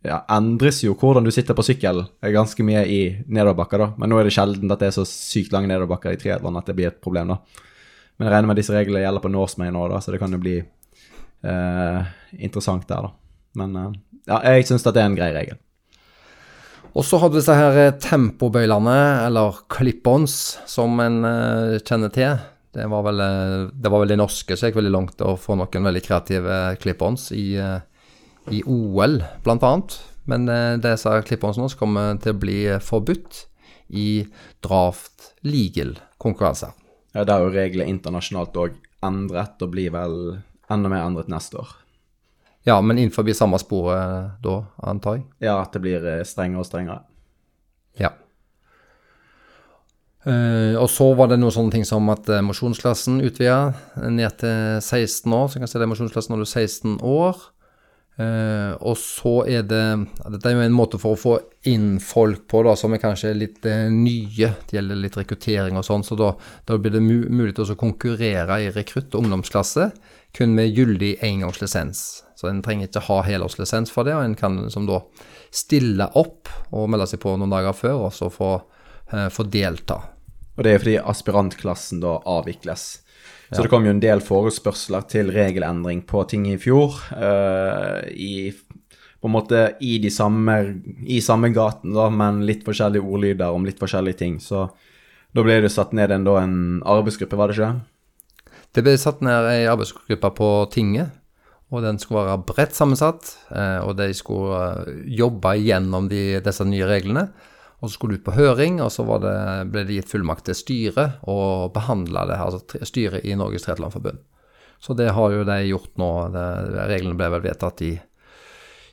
ja, 0.07 0.21
endres 0.33 0.83
jo 0.85 0.95
hvordan 0.97 1.27
du 1.27 1.33
sitter 1.35 1.57
på 1.57 1.65
sykkel 1.67 2.05
ganske 2.35 2.67
mye 2.67 2.85
i 2.89 3.01
nedoverbakker, 3.27 3.83
da. 3.83 3.89
Men 4.01 4.13
nå 4.13 4.21
er 4.21 4.29
det 4.29 4.35
sjelden 4.37 4.73
at 4.73 4.83
det 4.83 4.91
er 4.91 4.97
så 4.97 5.07
sykt 5.09 5.55
lange 5.55 5.71
nedoverbakker 5.71 6.15
i 6.15 6.21
triatlon 6.21 6.59
at 6.61 6.71
det 6.71 6.77
blir 6.79 6.91
et 6.93 7.03
problem, 7.05 7.35
da. 7.35 7.65
Men 8.17 8.29
jeg 8.29 8.33
regner 8.33 8.53
med 8.53 8.61
disse 8.61 8.73
reglene 8.73 9.05
gjelder 9.05 9.25
på 9.27 9.33
Norsemay 9.35 9.73
nå, 9.75 9.85
da, 9.93 10.01
så 10.01 10.15
det 10.15 10.23
kan 10.23 10.33
jo 10.33 10.41
bli 10.41 10.57
eh, 10.63 12.11
interessant 12.39 12.89
der, 12.89 13.09
da. 13.11 13.15
Men 13.61 13.79
eh, 13.81 13.95
ja, 14.31 14.41
jeg 14.55 14.69
syns 14.71 14.87
at 14.87 14.97
det 14.97 15.05
er 15.05 15.11
en 15.11 15.19
grei 15.19 15.31
regel. 15.37 15.61
Og 16.97 17.05
så 17.05 17.19
har 17.21 17.29
du 17.29 17.37
disse 17.37 17.53
her 17.53 17.77
eh, 17.77 17.95
tempobøylene, 18.01 18.99
eller 19.27 19.61
clip-ons, 19.73 20.37
som 20.71 20.97
en 21.05 21.19
eh, 21.29 21.77
kjenner 21.85 22.13
til. 22.15 22.39
Det 22.77 22.87
var, 22.93 23.07
vel, 23.07 23.23
det 23.73 23.89
var 23.93 24.03
vel 24.03 24.13
de 24.13 24.19
norske 24.21 24.57
som 24.57 24.69
gikk 24.69 24.77
veldig 24.83 24.93
langt 24.93 25.23
å 25.25 25.33
få 25.41 25.57
noen 25.57 25.89
veldig 25.89 26.03
kreative 26.05 26.57
clip-ons 26.83 27.31
i, 27.33 27.47
uh, 27.57 27.81
i, 28.53 28.61
OL, 28.69 29.23
annet. 29.47 29.97
Men 30.29 30.49
disse 30.83 31.13
clip-onsene 31.25 31.71
kommer 31.79 32.19
til 32.21 32.35
å 32.35 32.41
bli 32.43 32.59
forbudt 32.83 33.45
i 33.95 34.27
draft 34.65 35.31
legal-konkurranser. 35.47 36.75
Ja, 37.15 37.25
det 37.25 37.33
er 37.33 37.45
jo 37.47 37.55
reglene 37.55 37.95
internasjonalt 37.95 38.59
òg 38.61 38.77
endret, 39.07 39.63
og 39.63 39.73
blir 39.73 39.95
vel 39.95 40.17
enda 40.73 40.91
mer 40.91 41.07
endret 41.07 41.31
neste 41.33 41.61
år. 41.63 41.71
Ja, 42.67 42.81
men 42.83 42.99
innenfor 42.99 43.29
samme 43.39 43.59
sporet 43.63 44.43
da, 44.43 44.57
antar 44.83 45.21
jeg? 45.21 45.27
Ja, 45.47 45.61
at 45.63 45.73
det 45.77 45.85
blir 45.85 46.07
strengere 46.27 46.65
og 46.65 46.67
strengere. 46.67 47.05
Ja. 48.01 48.11
Uh, 50.16 50.16
og 50.27 50.89
så 50.91 51.11
var 51.15 51.31
det 51.31 51.37
noen 51.39 51.55
sånne 51.55 51.77
ting 51.77 51.85
som 51.87 52.09
at 52.11 52.27
uh, 52.33 52.41
mosjonsklassen 52.43 53.21
utvida 53.23 53.75
ned 54.11 54.41
til 54.41 54.81
16 54.81 55.31
år. 55.31 55.47
Så 55.47 55.59
jeg 55.59 55.63
kan 55.63 55.71
si 55.71 55.79
det 55.79 55.87
er 55.87 55.93
mosjonsklassen 55.93 56.35
når 56.35 56.43
du 56.43 56.47
er 56.47 56.55
16 56.65 56.97
år. 57.07 57.45
Og 58.17 58.95
så 58.97 59.33
er 59.45 59.67
det 59.69 59.81
Dette 60.33 60.49
er 60.49 60.55
jo 60.55 60.63
en 60.65 60.73
måte 60.73 60.97
for 60.97 61.13
å 61.13 61.19
få 61.21 61.35
inn 61.69 61.99
folk 62.01 62.47
på 62.49 62.63
da, 62.65 62.73
som 62.81 62.95
er 62.97 63.03
kanskje 63.03 63.35
litt 63.37 63.67
nye. 63.93 64.49
Det 64.65 64.79
gjelder 64.79 65.03
litt 65.03 65.19
rekruttering 65.21 65.77
og 65.77 65.85
sånn, 65.85 66.01
så 66.07 66.17
da, 66.17 66.31
da 66.65 66.79
blir 66.81 66.95
det 66.95 67.03
mu 67.05 67.27
mulig 67.29 67.53
til 67.59 67.75
å 67.75 67.77
konkurrere 67.77 68.57
i 68.65 68.71
rekrutt- 68.73 69.13
og 69.13 69.21
ungdomsklasse 69.21 69.91
kun 70.37 70.57
med 70.57 70.73
gyldig 70.73 71.19
engangslisens. 71.29 72.25
Så 72.37 72.49
en 72.49 72.63
trenger 72.65 72.91
ikke 72.91 73.05
ha 73.09 73.23
helårslisens 73.25 73.93
for 73.93 74.09
det, 74.09 74.17
og 74.17 74.25
en 74.25 74.37
kan 74.37 74.59
liksom 74.65 74.89
da 74.89 75.01
stille 75.55 76.11
opp 76.19 76.51
og 76.77 76.91
melde 76.93 77.09
seg 77.13 77.23
på 77.23 77.37
noen 77.37 77.53
dager 77.53 77.77
før, 77.77 78.07
og 78.09 78.13
så 78.17 78.29
få, 78.33 78.51
få 79.33 79.49
delta. 79.53 80.03
Og 80.57 80.65
det 80.65 80.73
er 80.73 80.81
fordi 80.83 80.97
aspirantklassen 81.01 82.01
da 82.05 82.17
avvikles. 82.29 82.87
Så 83.51 83.61
ja. 83.61 83.65
det 83.65 83.71
kom 83.71 83.85
jo 83.87 83.93
en 83.95 84.03
del 84.03 84.23
forespørsler 84.25 85.05
til 85.11 85.31
regelendring 85.35 86.03
på 86.09 86.25
ting 86.31 86.49
i 86.51 86.57
fjor. 86.59 86.97
Uh, 87.15 88.03
i 88.11 88.53
på 89.17 89.31
en 89.31 89.35
måte 89.35 89.61
i 89.83 89.97
de 89.99 90.11
samme, 90.13 90.55
i 91.09 91.21
samme 91.25 91.49
gaten, 91.55 91.95
da, 91.97 92.09
men 92.13 92.43
litt 92.47 92.67
forskjellige 92.67 93.03
ordlyder 93.03 93.55
om 93.55 93.65
litt 93.67 93.81
forskjellige 93.81 94.21
ting. 94.21 94.37
Så 94.43 94.67
da 95.35 95.45
ble 95.45 95.57
det 95.65 95.73
satt 95.73 95.95
ned 95.97 96.13
en, 96.15 96.27
da, 96.27 96.37
en 96.45 96.83
arbeidsgruppe, 96.87 97.39
var 97.39 97.51
det 97.51 97.57
ikke? 97.57 98.51
Det 98.77 98.85
ble 98.85 98.95
satt 99.01 99.23
ned 99.25 99.49
ei 99.51 99.65
arbeidsgruppe 99.71 100.31
på 100.37 100.51
tinget. 100.75 101.15
Og 101.75 101.83
den 101.83 101.99
skulle 101.99 102.29
være 102.29 102.45
bredt 102.47 102.77
sammensatt, 102.77 103.33
og 103.83 103.97
de 103.99 104.13
skulle 104.15 104.61
jobbe 105.11 105.57
gjennom 105.59 106.07
de, 106.13 106.39
disse 106.45 106.63
nye 106.69 106.87
reglene. 106.87 107.25
Og 107.81 107.91
så 107.91 107.95
skulle 107.95 108.17
det 108.17 108.23
ut 108.23 108.29
på 108.31 108.37
høring, 108.39 108.79
og 108.81 108.89
så 108.93 109.05
det, 109.21 109.37
ble 109.73 109.85
det 109.85 109.99
gitt 109.99 110.13
fullmakt 110.15 110.47
til 110.49 110.57
styret 110.57 111.21
å 111.29 111.69
behandle 111.75 112.25
det, 112.31 112.39
altså 112.41 112.85
styret 112.89 113.27
i 113.29 113.37
Norges 113.37 113.67
Tretlandforbund. 113.67 114.23
Så 114.81 114.97
det 114.97 115.11
har 115.17 115.33
jo 115.33 115.45
de 115.45 115.57
gjort 115.69 115.93
nå. 116.01 116.11
Det, 116.33 116.45
reglene 116.89 117.17
ble 117.19 117.29
vel 117.33 117.45
vedtatt 117.45 117.83
i, 117.85 117.93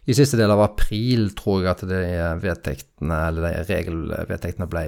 i 0.03 0.15
siste 0.15 0.39
del 0.39 0.51
av 0.51 0.63
april, 0.65 1.29
tror 1.35 1.63
jeg 1.63 1.71
at 1.71 1.85
de 1.87 2.01
vedtektene, 2.43 3.19
eller 3.29 3.47
de 3.47 3.67
regelvedtektene 3.71 4.67
ble, 4.71 4.83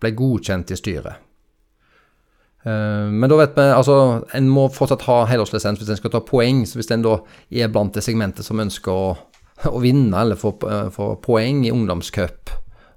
ble 0.00 0.12
godkjent 0.16 0.72
i 0.72 0.78
styret. 0.80 1.24
Eh, 2.66 3.06
men 3.12 3.32
da 3.32 3.40
vet 3.40 3.56
vi, 3.56 3.66
altså, 3.70 3.96
en 4.36 4.52
må 4.52 4.66
fortsatt 4.72 5.06
ha 5.08 5.22
helårslisens 5.30 5.80
hvis 5.80 5.94
en 5.94 6.00
skal 6.02 6.12
ta 6.16 6.20
poeng. 6.24 6.64
Så 6.68 6.80
hvis 6.80 6.92
en 6.92 7.04
da 7.06 7.16
er 7.48 7.72
blant 7.72 7.96
det 7.96 8.04
segmentet 8.04 8.44
som 8.44 8.60
ønsker 8.60 8.92
å, 8.92 9.10
å 9.72 9.80
vinne 9.80 10.20
eller 10.20 10.40
få, 10.40 10.52
få 10.92 11.14
poeng 11.24 11.64
i 11.64 11.72
ungdomscup 11.72 12.52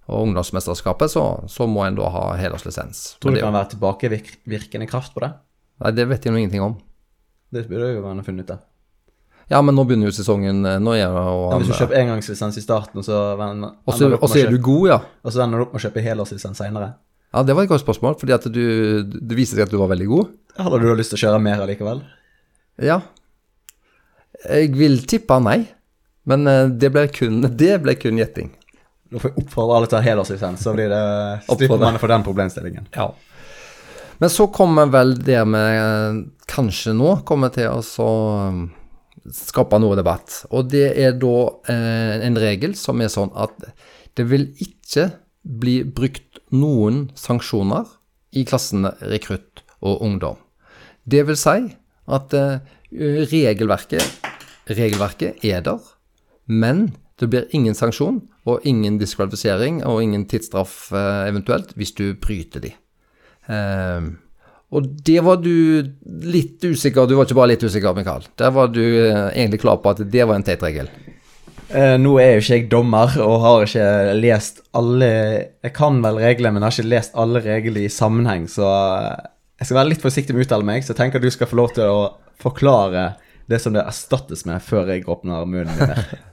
og 0.10 0.26
ungdomsmesterskapet, 0.28 1.12
så, 1.14 1.24
så 1.50 1.68
må 1.70 1.86
en 1.86 1.96
da 2.00 2.10
ha 2.10 2.24
helårslisens. 2.40 3.04
Tror 3.22 3.32
du 3.32 3.38
det- 3.38 3.44
kan 3.46 3.54
være 3.54 3.70
tilbakevirkende 3.76 4.88
kraft 4.90 5.14
på 5.14 5.22
det? 5.24 5.32
Nei, 5.80 5.92
det 5.96 6.08
vet 6.10 6.26
jeg 6.26 6.34
nå 6.34 6.40
ingenting 6.42 6.66
om. 6.66 6.74
Det 7.54 7.68
burde 7.70 7.94
jo 7.96 8.02
være 8.04 8.26
funnet 8.26 8.46
ut 8.50 8.56
av. 8.58 8.66
Ja, 9.50 9.62
men 9.66 9.74
nå 9.74 9.82
begynner 9.90 10.12
jo 10.12 10.14
sesongen. 10.14 10.60
eh, 10.70 10.78
Nå 10.78 10.92
er 10.94 11.08
det 11.10 11.22
å... 11.26 11.52
Ja, 11.52 11.58
hvis 11.58 11.72
du 11.72 11.78
kjøper 11.80 11.98
engangslisens 12.04 12.58
i 12.60 12.62
starten, 12.62 13.02
så 13.02 13.22
ven- 13.40 13.64
Og 13.66 13.94
så- 13.98 14.12
og 14.14 14.28
så 14.30 14.44
er 14.44 14.52
du 14.52 14.60
god, 14.62 14.88
ja. 14.92 15.00
Og 15.26 15.32
så 15.34 15.42
ender 15.46 15.58
du 15.58 15.64
opp 15.66 15.74
med 15.74 15.82
å 15.82 15.86
kjøpe 15.90 16.04
helårslisens 16.06 16.58
senere. 16.62 16.92
Ja, 17.34 17.42
det 17.44 17.56
var 17.56 17.64
et 17.64 17.70
godt 17.70 17.82
spørsmål, 17.86 18.20
fordi 18.20 18.34
at 18.34 18.46
du, 18.52 19.04
det 19.04 19.36
viste 19.38 19.56
seg 19.58 19.64
at 19.66 19.72
du 19.74 19.78
var 19.78 19.90
veldig 19.90 20.08
god. 20.10 20.30
Hadde 20.58 20.80
du 20.82 20.86
da 20.90 20.94
lyst 21.00 21.14
til 21.14 21.18
å 21.18 21.24
kjøre 21.26 21.42
mer 21.42 21.62
allikevel? 21.66 22.04
Ja. 22.82 23.02
Jeg 24.50 24.72
vil 24.78 25.00
tippe 25.10 25.40
nei, 25.44 25.68
men 26.30 26.46
eh, 26.48 26.68
det 26.70 26.92
ble 26.94 27.08
kun, 27.12 27.42
det 27.64 27.82
ble 27.84 27.96
kun 28.00 28.18
gjetting. 28.22 28.52
Da 29.10 29.18
får 29.22 29.32
jeg 29.32 29.44
oppfordre 29.44 29.78
alle 29.78 29.90
til 29.90 29.98
å 29.98 30.00
ha 30.00 30.06
helårslisens, 30.06 30.64
så 30.64 30.74
blir 30.76 30.92
det 30.92 31.04
slipper 31.48 31.82
man 31.82 31.98
for 32.02 32.12
den 32.12 32.26
problemstillingen. 32.26 32.90
Ja. 32.94 33.10
Men 34.20 34.30
så 34.30 34.50
kommer 34.54 34.90
vel 34.92 35.16
det 35.24 35.40
vi 35.48 35.62
eh, 35.80 36.20
kanskje 36.52 36.94
nå 36.98 37.16
kommer 37.28 37.54
til 37.56 37.72
å 37.72 37.80
så 37.86 38.10
um, 38.52 38.66
skape 39.34 39.80
noe 39.82 39.98
debatt. 39.98 40.44
Og 40.52 40.68
det 40.70 40.92
er 41.00 41.16
da 41.18 41.38
eh, 41.72 42.20
en 42.28 42.38
regel 42.42 42.76
som 42.78 43.02
er 43.02 43.12
sånn 43.14 43.32
at 43.34 43.56
det 44.20 44.28
vil 44.30 44.50
ikke 44.62 45.08
bli 45.42 45.80
brukt 45.88 46.42
noen 46.54 47.08
sanksjoner 47.18 47.88
i 48.36 48.44
klassene 48.46 48.92
rekrutt 49.10 49.64
og 49.80 50.04
ungdom. 50.06 50.38
Det 51.10 51.24
vil 51.26 51.40
si 51.40 51.72
at 52.10 52.36
eh, 52.38 52.60
regelverket, 53.32 54.28
regelverket 54.70 55.46
er 55.48 55.64
der, 55.66 55.80
men 56.46 56.90
det 57.20 57.30
blir 57.32 57.48
ingen 57.56 57.78
sanksjon 57.78 58.22
og 58.50 58.66
ingen 58.68 58.98
diskvalifisering 59.02 59.84
og 59.88 60.02
ingen 60.04 60.26
tidsstraff 60.30 60.90
eh, 60.96 61.28
eventuelt 61.30 61.76
hvis 61.80 61.94
du 61.98 62.10
bryter 62.20 62.64
de. 62.64 62.74
Ehm, 63.50 64.18
og 64.70 64.86
det 65.06 65.18
var 65.26 65.40
du 65.42 65.82
litt 66.30 66.62
usikker 66.62 67.08
Du 67.10 67.16
var 67.18 67.26
ikke 67.26 67.38
bare 67.40 67.56
litt 67.56 67.64
usikker, 67.66 67.96
Mikael. 67.98 68.28
Der 68.38 68.52
var 68.54 68.70
du 68.74 68.84
eh, 68.84 69.32
egentlig 69.34 69.64
klar 69.64 69.80
på 69.82 69.94
at 69.96 70.04
det 70.06 70.28
var 70.28 70.38
en 70.38 70.46
teit 70.46 70.64
regel. 70.66 70.92
Eh, 71.70 71.96
nå 72.02 72.16
er 72.22 72.36
jo 72.36 72.44
ikke 72.44 72.58
jeg 72.58 72.70
dommer 72.70 73.14
og 73.22 73.36
har 73.44 73.66
ikke 73.68 73.90
lest 74.18 74.64
alle 74.78 75.10
Jeg 75.62 75.74
kan 75.78 76.00
vel 76.02 76.22
reglene, 76.22 76.56
men 76.56 76.66
har 76.66 76.74
ikke 76.74 76.90
lest 76.90 77.18
alle 77.18 77.42
reglene 77.46 77.86
i 77.86 77.94
sammenheng, 77.94 78.48
så 78.50 78.70
jeg 79.60 79.68
skal 79.68 79.82
være 79.82 79.92
litt 79.92 80.06
forsiktig 80.06 80.34
med 80.34 80.46
å 80.46 80.48
uttale 80.48 80.66
meg. 80.66 80.86
Så 80.86 80.94
jeg 80.94 81.02
tenker 81.02 81.20
at 81.20 81.28
du 81.28 81.34
skal 81.36 81.50
få 81.52 81.60
lov 81.60 81.74
til 81.76 81.92
å 81.92 82.02
forklare 82.40 83.12
det 83.50 83.60
som 83.60 83.74
det 83.76 83.84
erstattes 83.84 84.46
med, 84.48 84.64
før 84.64 84.94
jeg 84.94 85.08
åpner 85.10 85.50
munnen 85.50 85.76
min. 85.76 86.04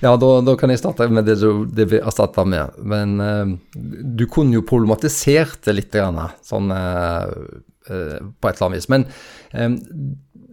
Ja, 0.00 0.14
da, 0.16 0.28
da 0.40 0.54
kan 0.56 0.72
jeg 0.72 0.80
starte 0.80 1.08
med 1.12 1.26
det 1.28 1.36
du 1.42 1.66
det 1.68 1.90
vi 1.90 2.00
erstatta 2.00 2.46
med. 2.48 2.78
Men 2.80 3.20
uh, 3.20 3.52
du 3.76 4.24
kunne 4.32 4.56
jo 4.56 4.64
problematisert 4.66 5.60
det 5.66 5.76
litt, 5.76 5.92
grann, 5.92 6.20
sånn 6.46 6.72
uh, 6.72 7.28
uh, 7.28 8.18
på 8.40 8.48
et 8.48 8.56
eller 8.56 8.66
annet 8.70 8.78
vis. 8.78 8.88
Men 8.92 9.04
um, 9.52 9.76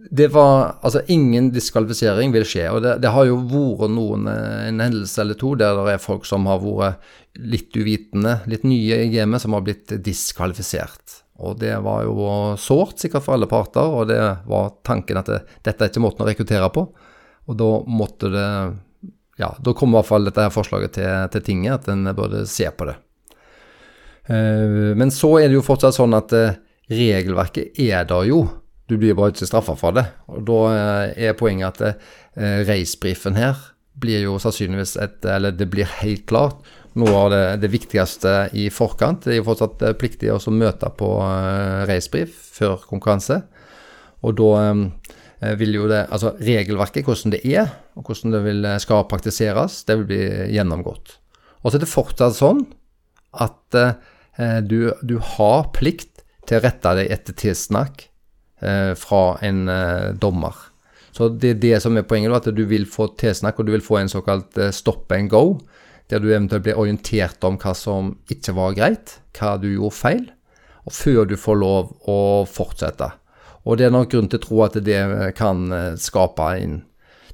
det 0.08 0.30
var 0.32 0.78
Altså, 0.84 1.02
ingen 1.12 1.50
diskvalifisering 1.52 2.32
vil 2.32 2.44
skje. 2.48 2.66
Og 2.72 2.82
det, 2.84 2.98
det 3.04 3.12
har 3.12 3.28
jo 3.28 3.38
vært 3.48 3.94
noen, 3.94 4.28
en 4.28 4.82
hendelse 4.84 5.22
eller 5.24 5.38
to 5.40 5.54
der 5.60 5.80
det 5.80 5.96
er 5.96 6.02
folk 6.02 6.28
som 6.28 6.48
har 6.48 6.60
vært 6.64 7.16
litt 7.38 7.76
uvitende, 7.76 8.40
litt 8.50 8.64
nye 8.68 9.00
i 9.04 9.10
gamet, 9.12 9.40
som 9.44 9.56
har 9.56 9.64
blitt 9.64 9.92
diskvalifisert. 10.04 11.22
Og 11.38 11.56
det 11.60 11.76
var 11.84 12.02
jo 12.02 12.28
sårt 12.58 12.98
sikkert 12.98 13.24
for 13.24 13.36
alle 13.36 13.48
parter, 13.48 13.84
og 13.84 14.08
det 14.10 14.18
var 14.48 14.72
tanken 14.84 15.20
at 15.20 15.28
det, 15.30 15.42
dette 15.64 15.84
er 15.84 15.92
ikke 15.92 16.02
måten 16.02 16.24
å 16.24 16.28
rekruttere 16.28 16.68
på. 16.74 16.84
Og 17.48 17.56
da 17.56 17.68
måtte 17.86 18.32
det 18.32 18.48
ja, 19.38 19.52
da 19.62 19.74
kom 19.76 19.92
i 19.92 19.98
hvert 19.98 20.08
fall 20.08 20.26
dette 20.26 20.42
her 20.42 20.54
forslaget 20.54 20.98
til, 20.98 21.12
til 21.34 21.44
tinget, 21.46 21.84
at 21.84 21.92
en 21.94 22.10
burde 22.16 22.42
se 22.50 22.66
på 22.74 22.88
det. 22.90 22.98
Eh, 24.28 24.94
men 24.98 25.12
så 25.14 25.38
er 25.40 25.48
det 25.48 25.56
jo 25.56 25.64
fortsatt 25.64 25.96
sånn 25.96 26.16
at 26.16 26.34
eh, 26.36 26.58
regelverket 26.92 27.78
er 27.80 28.06
der 28.08 28.28
jo. 28.28 28.44
Du 28.88 28.96
blir 29.00 29.16
bare 29.16 29.34
ikke 29.34 29.48
straffa 29.48 29.74
for 29.76 29.96
det. 29.96 30.04
Og 30.32 30.44
da 30.48 30.60
eh, 30.72 31.28
er 31.28 31.38
poenget 31.38 31.82
at 31.82 32.06
reisbrifen 32.38 33.34
her 33.34 33.56
blir 33.98 34.20
jo 34.22 34.36
sannsynligvis 34.38 34.92
et 35.02 35.24
Eller 35.26 35.56
det 35.58 35.66
blir 35.72 35.88
helt 35.98 36.22
klart 36.30 36.60
noe 36.98 37.14
av 37.18 37.32
det, 37.32 37.40
det 37.64 37.70
viktigste 37.72 38.34
i 38.54 38.68
forkant. 38.70 39.24
Det 39.24 39.34
er 39.34 39.40
jo 39.40 39.48
fortsatt 39.48 39.82
pliktig 39.98 40.30
å 40.30 40.38
møte 40.54 40.86
på 40.94 41.08
reisbrif 41.88 42.36
før 42.54 42.84
konkurranse. 42.86 43.40
Og 44.22 44.38
da 44.38 44.52
vil 45.58 45.74
jo 45.74 45.90
det 45.90 46.04
Altså 46.14 46.36
regelverket, 46.38 47.06
hvordan 47.06 47.34
det 47.34 47.42
er, 47.46 47.74
og 47.98 48.06
hvordan 48.06 48.36
det 48.36 48.44
vil, 48.44 48.64
eh, 48.64 48.78
skal 48.82 49.08
praktiseres, 49.10 49.82
det 49.88 49.98
vil 49.98 50.08
bli 50.12 50.22
gjennomgått. 50.54 51.18
Og 51.62 51.70
så 51.70 51.78
er 51.78 51.82
det 51.82 51.90
fortsatt 51.90 52.38
sånn 52.38 52.62
at 53.34 53.78
eh, 53.78 54.60
du, 54.62 54.92
du 55.02 55.18
har 55.34 55.72
plikt 55.74 56.22
til 56.48 56.60
å 56.60 56.64
rette 56.64 56.94
deg 57.00 57.12
etter 57.12 57.36
tilsnakk 57.36 58.06
eh, 58.62 58.94
fra 58.98 59.22
en 59.44 59.66
eh, 59.72 60.10
dommer. 60.14 60.54
Så 61.12 61.30
det 61.34 61.50
er 61.50 61.60
det 61.62 61.76
som 61.82 61.96
er 61.98 62.06
poenget, 62.06 62.34
at 62.36 62.54
du 62.54 62.64
vil 62.70 62.86
få 62.88 63.10
tilsnakk, 63.18 63.58
og 63.58 63.66
du 63.66 63.74
vil 63.74 63.84
få 63.84 63.98
en 64.00 64.12
såkalt 64.12 64.58
eh, 64.58 64.72
stop 64.74 65.12
and 65.12 65.32
go, 65.32 65.58
der 66.08 66.22
du 66.22 66.30
eventuelt 66.30 66.64
blir 66.64 66.78
orientert 66.80 67.42
om 67.44 67.58
hva 67.60 67.74
som 67.76 68.14
ikke 68.32 68.54
var 68.56 68.76
greit, 68.78 69.18
hva 69.36 69.56
du 69.60 69.68
gjorde 69.72 69.98
feil, 69.98 70.26
og 70.86 70.94
før 70.96 71.26
du 71.28 71.36
får 71.36 71.58
lov 71.60 71.90
å 72.08 72.20
fortsette. 72.48 73.10
Og 73.68 73.76
det 73.76 73.88
er 73.88 73.92
nok 73.92 74.12
grunn 74.12 74.30
til 74.30 74.40
å 74.40 74.44
tro 74.46 74.62
at 74.64 74.78
det 74.84 75.00
kan 75.36 75.66
eh, 75.74 75.96
skape 76.00 76.52
en 76.62 76.78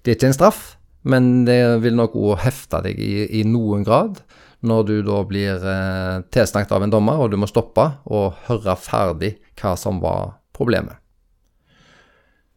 Det 0.04 0.12
er 0.12 0.18
ikke 0.18 0.30
en 0.32 0.36
straff, 0.36 0.64
men 1.08 1.44
det 1.48 1.58
vil 1.84 1.96
nok 1.96 2.16
òg 2.20 2.42
hefte 2.44 2.82
deg 2.84 3.00
i, 3.00 3.24
i 3.40 3.44
noen 3.48 3.84
grad 3.86 4.20
når 4.64 4.84
du 4.88 4.94
da 5.04 5.20
blir 5.28 5.64
eh, 5.68 6.18
tilsnakket 6.32 6.72
av 6.72 6.84
en 6.84 6.92
dommer, 6.92 7.20
og 7.20 7.32
du 7.32 7.38
må 7.40 7.48
stoppe 7.48 7.84
og 8.08 8.36
høre 8.48 8.76
ferdig 8.80 9.34
hva 9.60 9.74
som 9.80 10.00
var 10.00 10.38
problemet. 10.56 11.00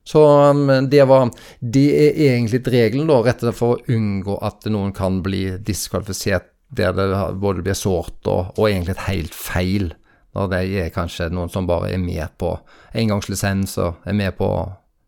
Så 0.08 0.22
um, 0.24 0.70
det 0.88 1.04
var 1.04 1.32
Det 1.60 1.88
er 1.92 2.20
egentlig 2.32 2.62
regelen, 2.72 3.10
da, 3.10 3.20
rett 3.26 3.42
og 3.44 3.50
slett 3.50 3.60
for 3.60 3.76
å 3.76 3.96
unngå 3.96 4.38
at 4.40 4.68
noen 4.72 4.94
kan 4.96 5.20
bli 5.24 5.58
diskvalifisert 5.60 6.54
der 6.68 6.92
det 6.96 7.08
både 7.40 7.64
blir 7.64 7.76
sårt 7.80 8.28
og, 8.28 8.54
og 8.60 8.70
egentlig 8.70 8.96
et 8.96 9.08
helt 9.08 9.36
feil. 9.36 9.92
Når 10.36 10.50
det 10.52 10.62
er 10.80 10.94
kanskje 10.96 11.30
noen 11.32 11.52
som 11.52 11.68
bare 11.68 11.92
er 11.96 12.00
med 12.00 12.36
på 12.40 12.54
engangslisens 12.96 13.78
og 13.84 14.08
er 14.08 14.16
med 14.16 14.36
på 14.40 14.50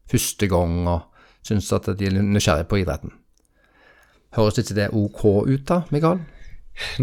første 0.10 0.48
gang 0.52 0.88
og 0.88 1.19
syns 1.46 1.70
at 1.76 1.88
de 1.98 2.10
er 2.10 2.20
nysgjerrige 2.20 2.70
på 2.70 2.82
idretten. 2.82 3.14
Høres 4.38 4.60
ikke 4.62 4.78
det 4.78 4.92
ok 4.94 5.24
ut 5.50 5.66
da, 5.70 5.82
Mikael? 5.94 6.22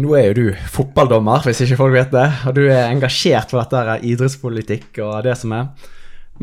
Nå 0.01 0.13
er 0.17 0.29
jo 0.29 0.37
du 0.37 0.45
fotballdommer, 0.73 1.43
hvis 1.45 1.61
ikke 1.65 1.77
folk 1.79 1.93
vet 1.93 2.13
det, 2.13 2.25
og 2.49 2.55
du 2.57 2.63
er 2.65 2.87
engasjert 2.87 3.51
for 3.51 3.61
dette 3.61 3.81
her 3.83 4.05
idrettspolitikk 4.09 5.01
og 5.05 5.19
det 5.27 5.35
som 5.37 5.53
er. 5.53 5.67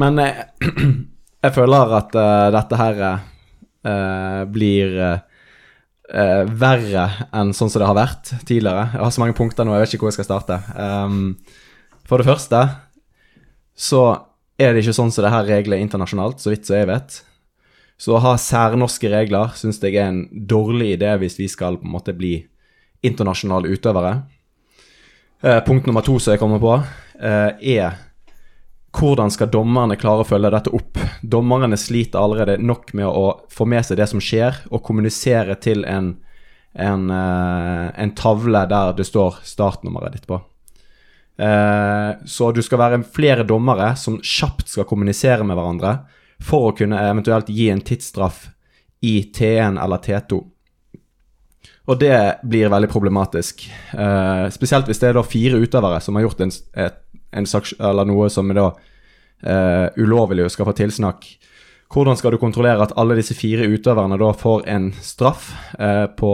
Men 0.01 0.20
eh, 0.22 0.42
jeg 1.45 1.55
føler 1.57 1.95
at 1.99 2.14
uh, 2.18 2.51
dette 2.55 2.78
her 2.78 3.03
uh, 3.05 4.42
blir 4.51 4.95
uh, 5.01 6.45
verre 6.61 7.09
enn 7.34 7.53
sånn 7.57 7.72
som 7.72 7.82
det 7.82 7.90
har 7.90 7.99
vært 7.99 8.32
tidligere. 8.47 8.90
Jeg 8.92 9.03
har 9.03 9.14
så 9.16 9.24
mange 9.24 9.36
punkter 9.38 9.66
nå, 9.66 9.74
jeg 9.74 9.86
vet 9.86 9.97
ikke 9.97 10.07
hvor 10.07 10.14
jeg 10.14 10.20
skal 10.20 10.30
starte. 10.30 10.61
Um, 10.78 11.34
for 12.07 12.20
det 12.20 12.28
første 12.28 12.62
så 13.74 14.05
er 14.61 14.74
det 14.74 14.84
ikke 14.84 14.95
sånn 15.01 15.11
som 15.11 15.24
det 15.26 15.34
her 15.34 15.49
regler 15.49 15.82
internasjonalt, 15.82 16.38
så 16.42 16.53
vidt 16.53 16.68
så 16.68 16.78
jeg 16.78 16.90
vet. 16.92 17.22
Så 17.97 18.16
å 18.16 18.22
ha 18.22 18.34
særnorske 18.40 19.11
regler 19.12 19.55
syns 19.59 19.78
jeg 19.82 19.97
er 19.97 20.11
en 20.11 20.24
dårlig 20.32 20.95
idé 20.97 21.12
hvis 21.20 21.38
vi 21.38 21.49
skal 21.51 21.78
på 21.78 21.86
en 21.86 21.95
måte 21.95 22.14
bli 22.16 22.36
internasjonale 23.05 23.70
utøvere. 23.70 24.14
Eh, 25.45 25.61
punkt 25.66 25.86
nummer 25.86 26.05
to 26.05 26.18
som 26.18 26.34
jeg 26.34 26.40
kommer 26.40 26.62
på, 26.62 26.74
eh, 27.20 27.53
er 27.76 27.99
hvordan 28.95 29.30
skal 29.30 29.51
dommerne 29.51 29.99
klare 29.99 30.22
å 30.22 30.28
følge 30.28 30.53
dette 30.55 30.72
opp? 30.74 30.99
Dommerne 31.22 31.76
sliter 31.78 32.22
allerede 32.22 32.62
nok 32.62 32.92
med 32.95 33.07
å 33.07 33.40
få 33.51 33.66
med 33.66 33.84
seg 33.86 33.99
det 33.99 34.09
som 34.11 34.22
skjer, 34.22 34.55
og 34.70 34.84
kommunisere 34.86 35.57
til 35.61 35.84
en, 35.84 36.16
en, 36.74 37.11
eh, 37.11 37.86
en 38.03 38.14
tavle 38.14 38.64
der 38.70 38.95
det 38.95 39.07
står 39.07 39.42
startnummeret 39.42 40.18
ditt 40.18 40.28
på. 40.30 40.40
Eh, 41.38 42.11
så 42.24 42.53
du 42.55 42.62
skal 42.62 42.78
være 42.78 43.03
flere 43.03 43.47
dommere 43.47 43.97
som 43.99 44.20
kjapt 44.22 44.68
skal 44.70 44.86
kommunisere 44.86 45.42
med 45.42 45.59
hverandre 45.59 45.97
for 46.43 46.70
å 46.70 46.74
kunne 46.76 47.01
eventuelt 47.11 47.51
gi 47.53 47.68
en 47.72 47.85
tidsstraff 47.85 48.49
i 49.05 49.20
T1 49.35 49.78
eller 49.80 50.03
T2. 50.03 50.41
Og 51.85 52.01
det 52.01 52.16
blir 52.49 52.72
veldig 52.72 52.89
problematisk. 52.89 53.66
Eh, 53.93 54.47
spesielt 54.55 54.89
hvis 54.89 55.03
det 55.03 55.11
er 55.11 55.18
da 55.18 55.24
fire 55.26 55.61
utøvere 55.61 56.01
som 56.01 56.16
har 56.16 56.24
gjort 56.24 56.41
en, 56.41 56.53
et, 56.80 57.01
en 57.37 57.49
saks, 57.49 57.74
eller 57.76 58.09
noe 58.09 58.30
som 58.32 58.49
er 58.51 58.61
da 58.61 58.68
eh, 59.45 59.89
ulovlig 60.01 60.47
og 60.47 60.53
skal 60.55 60.70
få 60.70 60.76
tilsnakk. 60.78 61.26
Hvordan 61.93 62.16
skal 62.18 62.35
du 62.35 62.41
kontrollere 62.41 62.82
at 62.87 62.95
alle 62.99 63.18
disse 63.18 63.37
fire 63.37 63.68
utøverne 63.68 64.18
da 64.18 64.32
får 64.35 64.64
en 64.72 64.89
straff 65.05 65.53
eh, 65.78 66.07
på 66.16 66.32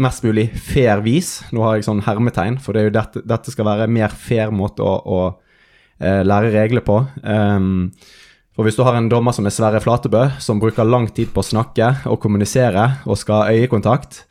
mest 0.00 0.24
mulig 0.24 0.48
fair 0.54 1.02
vis? 1.04 1.40
Nå 1.52 1.66
har 1.66 1.76
jeg 1.76 1.88
sånn 1.88 2.04
hermetegn, 2.06 2.60
for 2.62 2.72
det 2.72 2.82
er 2.84 2.88
jo 2.88 2.96
dette, 2.96 3.24
dette 3.28 3.52
skal 3.52 3.68
være 3.68 3.88
en 3.88 3.96
mer 3.98 4.14
fair 4.14 4.54
måte 4.54 4.86
å, 4.86 4.94
å 5.02 5.20
eh, 5.98 6.22
lære 6.24 6.54
regler 6.54 6.86
på. 6.86 7.02
Ehm, 7.26 7.90
for 8.52 8.66
hvis 8.66 8.76
du 8.76 8.82
har 8.84 8.96
en 8.98 9.08
dommer 9.08 9.32
som 9.32 9.46
er 9.48 9.54
Sverre 9.54 9.80
Flatebø, 9.80 10.26
som 10.42 10.60
bruker 10.60 10.84
lang 10.84 11.08
tid 11.14 11.30
på 11.32 11.40
å 11.40 11.46
snakke 11.46 11.88
og 12.10 12.20
kommunisere 12.20 12.84
og 13.08 13.16
skal 13.20 13.46
ha 13.46 13.54
øyekontakt, 13.56 14.26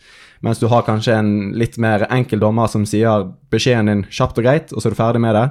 mens 0.46 0.62
du 0.62 0.68
har 0.70 0.86
kanskje 0.86 1.16
en 1.18 1.34
litt 1.58 1.78
mer 1.82 2.08
enkel 2.14 2.42
dommer 2.42 2.70
som 2.70 2.86
sier 2.90 3.28
beskjeden 3.54 3.90
din 3.90 4.04
kjapt 4.10 4.38
og 4.42 4.46
greit, 4.46 4.74
og 4.74 4.82
så 4.82 4.90
er 4.90 4.94
du 4.94 5.00
ferdig 5.00 5.22
med 5.26 5.38
det, 5.38 5.46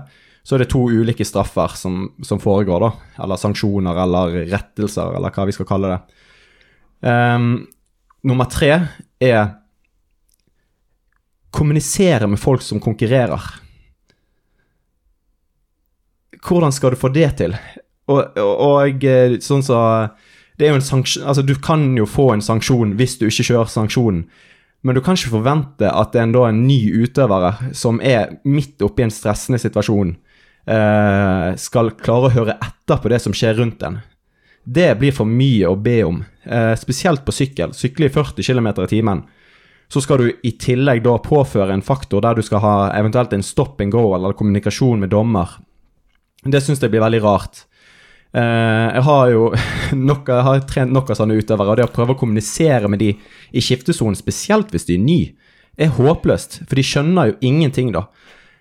så 0.47 0.57
er 0.57 0.63
det 0.63 0.71
to 0.73 0.85
ulike 0.89 1.27
straffer 1.27 1.75
som, 1.79 2.09
som 2.27 2.41
foregår, 2.43 2.83
da. 2.83 3.23
Eller 3.23 3.39
sanksjoner 3.39 3.99
eller 4.05 4.39
rettelser, 4.51 5.17
eller 5.19 5.35
hva 5.35 5.47
vi 5.47 5.55
skal 5.55 5.69
kalle 5.69 5.93
det. 5.93 6.01
Um, 7.07 7.51
nummer 8.27 8.49
tre 8.51 8.73
er 9.21 9.43
kommunisere 11.55 12.31
med 12.31 12.41
folk 12.41 12.63
som 12.65 12.81
konkurrerer. 12.83 13.51
Hvordan 16.41 16.73
skal 16.73 16.95
du 16.95 17.01
få 17.03 17.11
det 17.13 17.31
til? 17.43 17.55
Og, 18.11 18.39
og, 18.41 18.55
og 18.67 19.05
eh, 19.07 19.37
sånn 19.45 19.63
så 19.63 19.81
Det 20.59 20.67
er 20.67 20.73
jo 20.73 20.81
en 20.81 20.87
sanksjon 20.87 21.27
Altså, 21.31 21.45
du 21.47 21.55
kan 21.63 21.85
jo 21.99 22.09
få 22.11 22.33
en 22.35 22.45
sanksjon 22.45 22.97
hvis 22.99 23.19
du 23.21 23.29
ikke 23.29 23.47
kjører 23.53 23.71
sanksjonen, 23.71 24.25
men 24.83 24.97
du 24.97 25.03
kan 25.05 25.19
ikke 25.19 25.35
forvente 25.35 25.89
at 25.93 26.15
en, 26.17 26.33
da, 26.33 26.47
en 26.49 26.63
ny 26.65 26.79
utøvere 27.05 27.73
som 27.77 28.01
er 28.01 28.39
midt 28.49 28.81
oppi 28.85 29.05
en 29.05 29.13
stressende 29.13 29.61
situasjon, 29.61 30.15
eh, 30.65 31.49
skal 31.61 31.93
klare 32.01 32.31
å 32.31 32.33
høre 32.33 32.57
etter 32.57 33.03
på 33.03 33.13
det 33.13 33.19
som 33.21 33.37
skjer 33.37 33.59
rundt 33.61 33.85
en. 33.85 33.99
Det 34.65 34.89
blir 35.01 35.13
for 35.13 35.29
mye 35.29 35.69
å 35.69 35.77
be 35.77 35.99
om, 36.09 36.23
eh, 36.45 36.73
spesielt 36.81 37.27
på 37.27 37.35
sykkel. 37.37 37.75
Sykle 37.77 38.09
i 38.09 38.15
40 38.15 38.43
km 38.47 38.69
i 38.87 38.89
timen. 38.89 39.23
Så 39.91 40.01
skal 40.01 40.19
du 40.19 40.33
i 40.47 40.53
tillegg 40.53 41.03
da 41.03 41.19
påføre 41.19 41.75
en 41.75 41.83
faktor 41.83 42.23
der 42.23 42.35
du 42.39 42.43
skal 42.43 42.61
ha 42.61 42.75
eventuelt 42.95 43.33
en 43.33 43.43
stop 43.43 43.81
and 43.81 43.93
go 43.93 44.15
eller 44.15 44.33
kommunikasjon 44.33 45.01
med 45.01 45.11
dommer. 45.11 45.59
Det 46.45 46.63
syns 46.63 46.81
jeg 46.81 46.93
blir 46.93 47.03
veldig 47.03 47.23
rart. 47.23 47.65
Eh, 48.31 48.89
jeg 48.95 49.05
har 49.09 49.31
jo 49.33 49.47
nok, 50.11 50.29
jeg 50.29 50.47
har 50.47 50.65
trent 50.71 50.97
av 50.97 51.15
sånne 51.19 51.39
utøvere, 51.41 51.73
og 51.73 51.79
det 51.81 51.89
å 51.89 51.95
prøve 51.95 52.15
å 52.15 52.21
kommunisere 52.21 52.91
med 52.91 53.03
de 53.03 53.13
i 53.17 53.63
skiftesonen, 53.65 54.19
spesielt 54.19 54.71
hvis 54.75 54.87
de 54.89 54.99
er 54.99 55.05
ny, 55.05 55.21
er 55.81 55.95
håpløst. 55.97 56.63
For 56.67 56.79
de 56.79 56.87
skjønner 56.87 57.33
jo 57.33 57.39
ingenting, 57.53 57.95
da. 57.97 58.07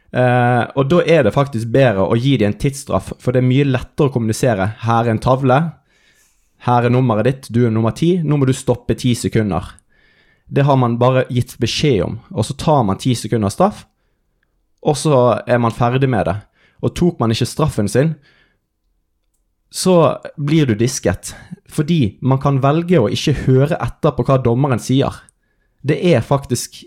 Eh, 0.09 0.63
og 0.73 0.89
da 0.89 1.03
er 1.05 1.27
det 1.27 1.35
faktisk 1.35 1.69
bedre 1.73 2.07
å 2.07 2.17
gi 2.17 2.37
dem 2.41 2.53
en 2.53 2.61
tidsstraff, 2.61 3.13
for 3.21 3.35
det 3.35 3.43
er 3.43 3.49
mye 3.49 3.67
lettere 3.67 4.09
å 4.09 4.15
kommunisere. 4.15 4.71
Her 4.85 5.05
er 5.05 5.13
en 5.13 5.21
tavle. 5.21 5.59
Her 6.65 6.87
er 6.87 6.93
nummeret 6.93 7.29
ditt. 7.29 7.51
Du 7.53 7.61
er 7.65 7.73
nummer 7.73 7.93
ti. 7.95 8.17
Nå 8.23 8.39
må 8.39 8.49
du 8.49 8.55
stoppe 8.57 8.97
ti 8.97 9.13
sekunder. 9.15 9.75
Det 10.49 10.65
har 10.65 10.79
man 10.81 10.97
bare 10.97 11.27
gitt 11.29 11.53
beskjed 11.61 12.01
om, 12.01 12.17
og 12.33 12.45
så 12.47 12.55
tar 12.57 12.81
man 12.87 12.97
ti 12.97 13.13
sekunder 13.13 13.51
straff, 13.53 13.83
og 14.81 14.95
så 14.97 15.19
er 15.45 15.59
man 15.61 15.75
ferdig 15.75 16.09
med 16.09 16.25
det. 16.25 16.39
Og 16.81 16.95
tok 16.97 17.19
man 17.21 17.29
ikke 17.29 17.45
straffen 17.45 17.91
sin, 17.91 18.15
så 19.69 20.17
blir 20.37 20.65
du 20.65 20.75
disket. 20.75 21.35
Fordi 21.69 22.17
man 22.21 22.41
kan 22.41 22.61
velge 22.61 22.99
å 22.99 23.09
ikke 23.09 23.35
høre 23.45 23.77
etter 23.77 24.15
på 24.17 24.25
hva 24.25 24.39
dommeren 24.41 24.81
sier. 24.81 25.13
Det 25.81 25.99
er 26.11 26.25
faktisk 26.25 26.81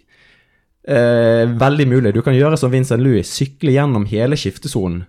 eh, 0.89 1.47
veldig 1.47 1.87
mulig. 1.89 2.15
Du 2.15 2.23
kan 2.27 2.37
gjøre 2.37 2.59
som 2.59 2.73
Vincent 2.73 3.03
Louis, 3.03 3.29
sykle 3.29 3.75
gjennom 3.77 4.07
hele 4.11 4.39
skiftesonen. 4.39 5.05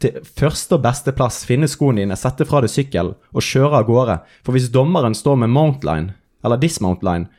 Til 0.00 0.20
første 0.36 0.76
og 0.76 0.84
beste 0.84 1.14
plass, 1.16 1.40
finne 1.48 1.68
skoene 1.72 2.02
dine, 2.02 2.18
sette 2.20 2.44
fra 2.48 2.60
deg 2.62 2.70
sykkel 2.70 3.14
og 3.16 3.44
kjøre 3.44 3.80
av 3.80 3.86
gårde. 3.88 4.16
For 4.44 4.56
hvis 4.56 4.70
dommeren 4.72 5.16
står 5.16 5.40
med 5.42 5.54
mountline, 5.54 6.12
eller 6.44 6.60
dismountline, 6.60 7.30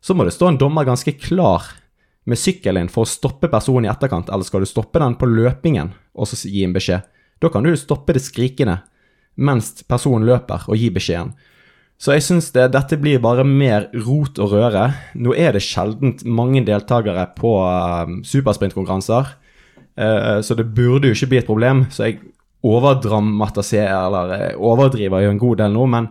så 0.00 0.14
må 0.14 0.24
det 0.24 0.36
stå 0.36 0.52
en 0.52 0.60
dommer 0.60 0.86
ganske 0.86 1.16
klar 1.18 1.66
med 2.24 2.38
sykkelen 2.40 2.88
for 2.92 3.04
å 3.04 3.10
stoppe 3.10 3.50
personen 3.52 3.88
i 3.88 3.92
etterkant, 3.92 4.30
eller 4.32 4.46
skal 4.46 4.64
du 4.64 4.68
stoppe 4.68 5.02
den 5.02 5.16
på 5.20 5.28
løpingen 5.28 5.92
og 6.14 6.28
så 6.30 6.38
gi 6.48 6.62
en 6.64 6.74
beskjed? 6.76 7.02
Da 7.42 7.50
kan 7.52 7.66
du 7.66 7.74
stoppe 7.76 8.14
det 8.16 8.22
skrikende 8.24 8.78
mens 9.36 9.82
personen 9.88 10.26
løper, 10.28 10.66
og 10.68 10.78
gir 10.78 10.94
beskjeden. 10.94 11.34
Så 12.00 12.16
jeg 12.16 12.24
syns 12.26 12.50
det, 12.52 12.66
dette 12.74 12.98
blir 13.00 13.22
bare 13.22 13.44
mer 13.46 13.86
rot 14.04 14.38
og 14.42 14.52
røre. 14.56 14.88
Nå 15.14 15.34
er 15.38 15.54
det 15.54 15.62
sjeldent 15.64 16.24
mange 16.26 16.64
deltakere 16.66 17.28
på 17.38 17.54
uh, 17.62 18.18
supersprintkonkurranser, 18.26 19.34
uh, 20.02 20.38
så 20.42 20.58
det 20.58 20.68
burde 20.74 21.10
jo 21.10 21.16
ikke 21.16 21.30
bli 21.32 21.40
et 21.42 21.48
problem. 21.48 21.86
Så 21.94 22.08
jeg 22.08 22.20
overdramatiserer, 22.66 23.94
eller 24.08 24.34
uh, 24.34 24.62
overdriver 24.72 25.24
jo 25.24 25.34
en 25.34 25.42
god 25.42 25.62
del 25.62 25.76
nå, 25.76 25.86
men 25.94 26.10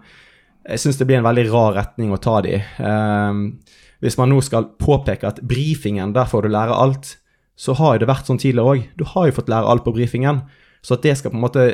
jeg 0.63 0.79
syns 0.79 0.99
det 0.99 1.09
blir 1.09 1.19
en 1.19 1.27
veldig 1.27 1.49
rar 1.51 1.75
retning 1.81 2.15
å 2.15 2.21
ta 2.23 2.39
det 2.45 2.57
i. 2.57 2.63
Uh, 2.79 3.83
hvis 4.03 4.17
man 4.19 4.31
nå 4.31 4.39
skal 4.43 4.71
påpeke 4.79 5.29
at 5.29 5.43
brifingen, 5.47 6.15
der 6.15 6.27
får 6.27 6.43
du 6.43 6.51
lære 6.51 6.75
alt, 6.75 7.17
så 7.55 7.75
har 7.77 7.95
jo 7.95 8.03
det 8.03 8.09
vært 8.09 8.27
sånn 8.27 8.41
tidligere 8.41 8.71
òg. 8.73 8.87
Du 8.99 9.05
har 9.07 9.29
jo 9.29 9.35
fått 9.37 9.51
lære 9.51 9.69
alt 9.69 9.85
på 9.85 9.93
brifingen. 9.95 10.41
Så 10.83 10.97
at 10.97 11.05
det 11.05 11.13
skal 11.15 11.31
på 11.31 11.39
en 11.39 11.45
måte 11.45 11.67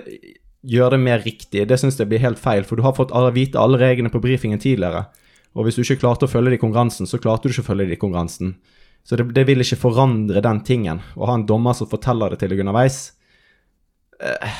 gjøre 0.68 0.97
det 0.97 1.03
mer 1.03 1.22
riktig, 1.24 1.64
det 1.68 1.78
syns 1.80 1.99
jeg 1.99 2.10
blir 2.10 2.22
helt 2.24 2.39
feil. 2.39 2.66
For 2.68 2.76
du 2.80 2.84
har 2.84 2.95
fått 2.97 3.14
vite 3.36 3.60
alle 3.60 3.80
reglene 3.80 4.12
på 4.12 4.22
brifingen 4.24 4.60
tidligere. 4.60 5.05
Og 5.57 5.66
hvis 5.66 5.80
du 5.80 5.84
ikke 5.84 6.01
klarte 6.03 6.28
å 6.28 6.32
følge 6.32 6.53
det 6.53 6.60
i 6.60 6.64
konkurransen, 6.64 7.07
så 7.10 7.20
klarte 7.22 7.47
du 7.47 7.53
ikke 7.53 7.66
å 7.66 7.70
følge 7.72 7.89
det 7.89 7.97
i 7.97 8.01
konkurransen. 8.01 8.57
Så 9.07 9.18
det, 9.18 9.30
det, 9.34 9.45
vil 9.47 9.64
ikke 9.64 9.80
forandre 9.80 10.43
den 10.45 10.60
tingen. 10.68 10.99
Å 11.16 11.30
ha 11.30 11.38
en 11.38 11.47
dommer 11.49 11.78
som 11.78 11.89
forteller 11.89 12.34
det 12.34 12.41
til 12.41 12.51
deg 12.51 12.62
underveis 12.62 12.99
eh, 14.22 14.57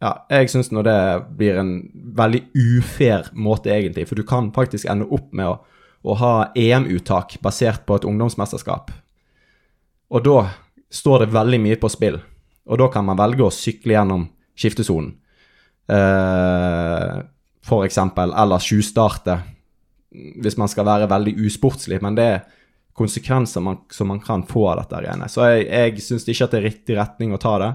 Ja, 0.00 0.12
jeg 0.30 0.52
syns 0.52 0.70
nå 0.72 0.84
det 0.86 0.96
blir 1.36 1.58
en 1.60 1.72
veldig 2.16 2.44
ufair 2.54 3.28
måte, 3.32 3.72
egentlig. 3.74 4.06
For 4.08 4.16
du 4.16 4.24
kan 4.28 4.52
faktisk 4.56 4.88
ende 4.88 5.08
opp 5.12 5.32
med 5.36 5.50
å, 5.50 5.58
å 6.06 6.16
ha 6.20 6.34
EM-uttak 6.56 7.38
basert 7.44 7.84
på 7.88 7.98
et 7.98 8.06
ungdomsmesterskap. 8.08 8.94
Og 10.14 10.24
da 10.24 10.38
står 10.92 11.24
det 11.24 11.34
veldig 11.34 11.60
mye 11.64 11.78
på 11.82 11.90
spill. 11.90 12.20
Og 12.66 12.80
da 12.80 12.88
kan 12.92 13.04
man 13.08 13.18
velge 13.18 13.44
å 13.44 13.52
sykle 13.52 13.96
gjennom 13.96 14.28
skiftesonen. 14.56 15.14
Uh, 15.86 17.22
for 17.66 17.86
eksempel, 17.86 18.32
eller 18.34 18.62
tjuvstarte, 18.62 19.40
hvis 20.42 20.56
man 20.58 20.70
skal 20.70 20.86
være 20.86 21.08
veldig 21.10 21.34
usportslig. 21.46 21.98
Men 22.02 22.18
det 22.18 22.26
er 22.26 22.44
konsekvenser 22.96 23.60
man, 23.60 23.82
som 23.92 24.08
man 24.08 24.22
kan 24.22 24.46
få 24.48 24.68
av 24.70 24.80
dette. 24.82 25.02
Greiene. 25.02 25.28
Så 25.30 25.44
jeg, 25.50 25.66
jeg 25.68 26.04
syns 26.04 26.28
ikke 26.28 26.46
at 26.46 26.54
det 26.54 26.60
er 26.60 26.68
riktig 26.70 26.98
retning 26.98 27.34
å 27.34 27.42
ta 27.42 27.56
det. 27.62 27.72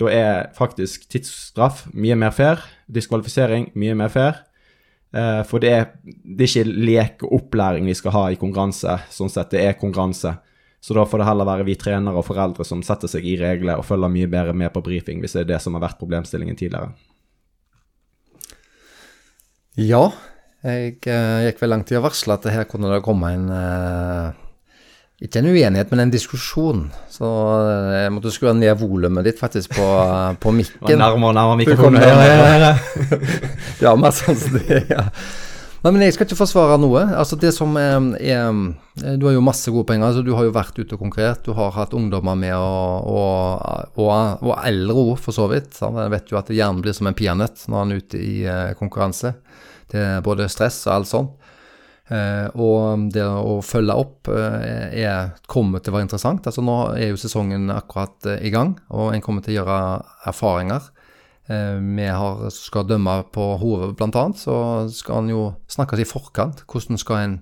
Da 0.00 0.12
er 0.14 0.52
faktisk 0.56 1.08
tidsstraff 1.10 1.86
mye 1.92 2.18
mer 2.20 2.34
fair. 2.36 2.62
Diskvalifisering 2.86 3.70
mye 3.80 3.96
mer 3.98 4.12
fair. 4.12 4.44
Uh, 5.10 5.42
for 5.48 5.62
det 5.62 5.72
er, 5.74 5.88
det 6.04 6.46
er 6.46 6.52
ikke 6.52 6.84
lek 6.86 7.24
og 7.26 7.34
opplæring 7.40 7.88
vi 7.90 7.96
skal 7.98 8.14
ha 8.14 8.24
i 8.30 8.38
konkurranse. 8.38 9.00
Sånn 9.10 9.32
sett, 9.32 9.50
det 9.56 9.64
er 9.64 9.80
konkurranse. 9.80 10.36
Så 10.80 10.96
da 10.96 11.04
får 11.04 11.20
det 11.20 11.28
heller 11.28 11.48
være 11.48 11.66
vi 11.68 11.76
trenere 11.76 12.16
og 12.16 12.24
foreldre 12.24 12.64
som 12.64 12.80
setter 12.84 13.10
seg 13.12 13.26
i 13.28 13.36
regler 13.40 13.76
og 13.76 13.84
følger 13.84 14.12
mye 14.12 14.28
bedre 14.32 14.56
med 14.56 14.72
på 14.72 14.82
brifing, 14.84 15.20
hvis 15.20 15.36
det 15.36 15.44
er 15.44 15.50
det 15.52 15.60
som 15.60 15.76
har 15.76 15.84
vært 15.84 16.00
problemstillingen 16.00 16.56
tidligere. 16.56 16.94
Ja, 19.80 20.06
jeg 20.64 20.96
uh, 21.08 21.40
gikk 21.46 21.60
vel 21.62 21.72
langt 21.72 21.92
i 21.92 21.96
å 21.96 22.04
varsle 22.04 22.36
at 22.36 22.48
her 22.52 22.66
kunne 22.68 22.90
det 22.92 23.04
komme 23.04 23.30
en 23.32 23.46
uh, 23.48 24.32
Ikke 25.24 25.40
en 25.40 25.48
uenighet, 25.48 25.92
men 25.92 26.02
en 26.04 26.12
diskusjon. 26.12 26.82
Så 27.12 27.28
uh, 27.28 27.92
jeg 27.94 28.12
måtte 28.12 28.32
skru 28.34 28.50
ned 28.56 28.72
volumet 28.80 29.28
ditt 29.28 29.40
faktisk 29.40 29.76
på, 29.76 29.86
på 30.40 30.52
mikken. 30.56 31.00
Nærmere 31.00 31.30
og 31.30 31.38
nærmere 31.38 31.60
mikrofonen. 31.60 32.00
Ja, 33.84 33.94
mer 33.96 34.12
sånn 34.16 34.36
som 34.36 34.58
det, 34.60 34.82
ja. 34.92 35.06
Nei, 35.80 35.92
men 35.94 36.02
jeg 36.04 36.12
skal 36.12 36.26
ikke 36.28 36.42
forsvare 36.42 36.76
noe. 36.80 37.06
Altså 37.16 37.38
det 37.40 37.54
som 37.56 37.72
er, 37.80 37.96
er 38.20 39.16
Du 39.16 39.24
har 39.24 39.32
jo 39.32 39.44
masse 39.44 39.72
gode 39.72 39.88
penger. 39.88 40.10
Altså 40.10 40.24
du 40.26 40.34
har 40.36 40.44
jo 40.44 40.52
vært 40.52 40.76
ute 40.76 40.96
og 40.96 41.00
konkurrert. 41.00 41.40
Du 41.46 41.54
har 41.56 41.72
hatt 41.72 41.96
ungdommer 41.96 42.36
med, 42.36 42.52
og, 42.52 43.08
og, 43.08 43.96
og, 43.96 44.44
og 44.44 44.54
eldre 44.60 45.06
òg, 45.06 45.14
for 45.24 45.36
så 45.36 45.48
vidt. 45.52 45.80
Jeg 45.80 46.12
vet 46.12 46.32
jo 46.32 46.40
at 46.40 46.52
hjernen 46.52 46.84
blir 46.84 46.96
som 46.96 47.08
en 47.08 47.16
peanøtt 47.16 47.64
når 47.66 47.84
han 47.84 47.94
er 47.94 48.04
ute 48.04 48.20
i 48.20 48.34
eh, 48.44 48.74
konkurranse. 48.76 49.32
Det 49.90 50.04
er 50.04 50.26
både 50.26 50.50
stress 50.52 50.82
og 50.86 50.98
alt 50.98 51.10
sånt. 51.10 51.36
Eh, 52.10 52.46
og 52.58 53.06
det 53.14 53.22
å 53.22 53.60
følge 53.62 53.94
opp 53.94 54.28
eh, 54.34 54.90
er, 55.04 55.30
kommer 55.50 55.78
til 55.78 55.92
å 55.92 55.98
være 55.98 56.08
interessant. 56.08 56.46
Altså 56.46 56.64
Nå 56.66 56.78
er 56.96 57.12
jo 57.12 57.20
sesongen 57.20 57.70
akkurat 57.70 58.26
eh, 58.26 58.42
i 58.48 58.50
gang, 58.50 58.74
og 58.90 59.14
en 59.14 59.22
kommer 59.22 59.46
til 59.46 59.54
å 59.54 59.60
gjøre 59.60 59.78
erfaringer. 60.30 60.90
Eh, 61.50 61.78
vi 61.96 62.06
har, 62.06 62.44
skal 62.54 62.86
dømme 62.86 63.16
på 63.34 63.44
hodet, 63.58 63.96
bl.a., 63.98 64.24
så 64.38 64.56
skal 64.94 65.24
en 65.24 65.32
jo 65.32 65.44
snakkes 65.72 66.04
i 66.04 66.06
forkant. 66.06 66.62
Hvordan 66.70 67.00
skal 67.00 67.24
en 67.24 67.36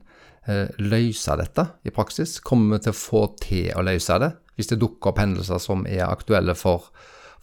eh, 0.49 0.71
løse 0.81 1.37
dette 1.37 1.67
i 1.85 1.93
praksis? 1.93 2.39
Kommer 2.41 2.79
vi 2.79 2.87
til 2.87 2.95
å 2.95 3.01
få 3.03 3.23
til 3.43 3.73
å 3.77 3.85
løse 3.85 4.21
det 4.23 4.33
hvis 4.59 4.73
det 4.73 4.81
dukker 4.81 5.13
opp 5.13 5.21
hendelser 5.21 5.61
som 5.63 5.85
er 5.87 6.09
aktuelle 6.09 6.57
for, 6.59 6.89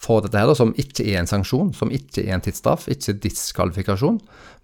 for 0.02 0.26
dette 0.26 0.42
her, 0.42 0.50
som 0.58 0.74
ikke 0.76 1.06
er 1.06 1.22
en 1.22 1.30
sanksjon, 1.30 1.70
som 1.78 1.94
ikke 1.94 2.26
er 2.26 2.34
en 2.36 2.44
tidsstraff, 2.44 2.90
ikke 2.92 3.16
diskvalifikasjon, 3.24 4.18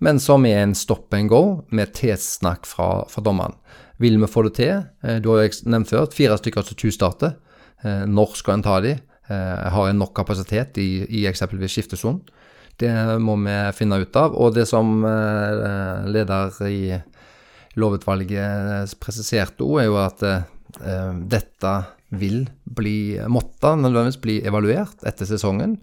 men 0.03 0.19
som 0.19 0.43
er 0.49 0.65
en 0.65 0.75
stop 0.75 1.15
and 1.15 1.31
go 1.31 1.61
med 1.71 1.93
tilsnakk 1.95 2.67
fra, 2.67 2.89
fra 3.07 3.23
dommeren. 3.23 3.55
Vil 4.03 4.17
vi 4.19 4.27
få 4.27 4.43
det 4.49 4.55
til? 4.57 4.81
Eh, 5.05 5.21
du 5.23 5.29
har 5.31 5.45
jo 5.45 5.69
nevnt 5.69 5.93
før 5.93 6.09
fire 6.11 6.41
stykker 6.41 6.65
som 6.65 6.81
tjuvstarter. 6.81 7.37
Når 7.81 8.35
skal 8.37 8.59
en 8.59 8.61
ta 8.61 8.75
de? 8.83 8.91
Eh, 9.31 9.71
har 9.71 9.93
nok 9.93 10.15
kapasitet 10.17 10.77
i, 10.81 11.05
i 11.21 11.25
eksempelvis 11.29 11.75
skiftesonen. 11.75 12.21
Det 12.79 12.91
må 13.21 13.35
vi 13.43 13.55
finne 13.77 13.99
ut 14.01 14.17
av. 14.17 14.35
Og 14.35 14.55
det 14.55 14.65
som 14.69 15.05
eh, 15.07 16.07
leder 16.09 16.57
i 16.67 16.81
lovutvalget 17.79 18.95
presiserte 18.99 19.63
òg, 19.63 19.77
er 19.83 19.87
jo 19.87 19.99
at 20.01 20.25
eh, 20.27 21.13
dette 21.31 21.75
vil 22.11 22.43
bli 22.65 23.21
måtte 23.31 23.75
nødvendigvis 23.79 24.19
bli 24.23 24.39
evaluert 24.47 25.05
etter 25.07 25.29
sesongen. 25.29 25.79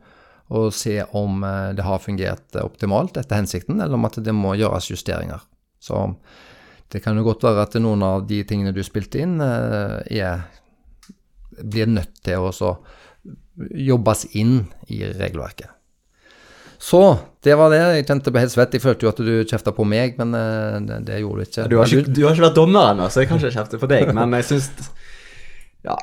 og 0.49 0.73
se 0.73 1.03
om 1.13 1.43
det 1.77 1.85
har 1.85 1.99
fungert 2.01 2.57
optimalt 2.57 3.19
etter 3.21 3.37
hensikten, 3.37 3.83
eller 3.83 3.99
om 3.99 4.07
at 4.09 4.15
det 4.25 4.33
må 4.33 4.55
gjøres 4.57 4.87
justeringer. 4.89 5.43
Så 5.79 6.07
det 6.89 7.03
kan 7.05 7.17
jo 7.17 7.25
godt 7.27 7.45
være 7.45 7.67
at 7.67 7.77
noen 7.77 8.03
av 8.03 8.25
de 8.27 8.39
tingene 8.49 8.73
du 8.73 8.81
spilte 8.81 9.21
inn, 9.21 9.37
er, 9.41 10.47
blir 11.61 11.93
nødt 11.93 12.17
til 12.25 12.49
å 12.49 12.73
jobbes 13.75 14.25
inn 14.39 14.63
i 14.89 15.03
regelverket. 15.07 15.71
Så 16.79 17.03
det 17.43 17.57
var 17.59 17.73
det. 17.75 17.81
Jeg 17.99 18.07
kjente 18.07 18.31
på 18.31 18.39
helt 18.39 18.55
svett. 18.55 18.77
Jeg 18.77 18.85
følte 18.85 19.07
jo 19.07 19.11
at 19.11 19.23
du 19.23 19.33
kjefta 19.51 19.75
på 19.75 19.87
meg, 19.89 20.15
men 20.21 20.35
eh, 20.39 20.77
det, 20.87 21.01
det 21.09 21.23
gjorde 21.25 21.43
du 21.43 21.49
ikke. 21.51 21.65
Du 21.71 21.79
har 21.81 21.91
ikke, 21.91 22.13
du 22.15 22.21
har 22.25 22.37
ikke 22.37 22.47
vært 22.47 22.61
dommer 22.61 22.93
ennå, 22.93 23.09
så 23.11 23.25
jeg 23.25 23.31
kan 23.31 23.41
ikke 23.41 23.57
kjefte 23.57 23.81
på 23.83 23.91
deg, 23.91 24.13
men 24.15 24.39
jeg 24.39 24.49
syns 24.53 24.71
Ja. 25.87 25.97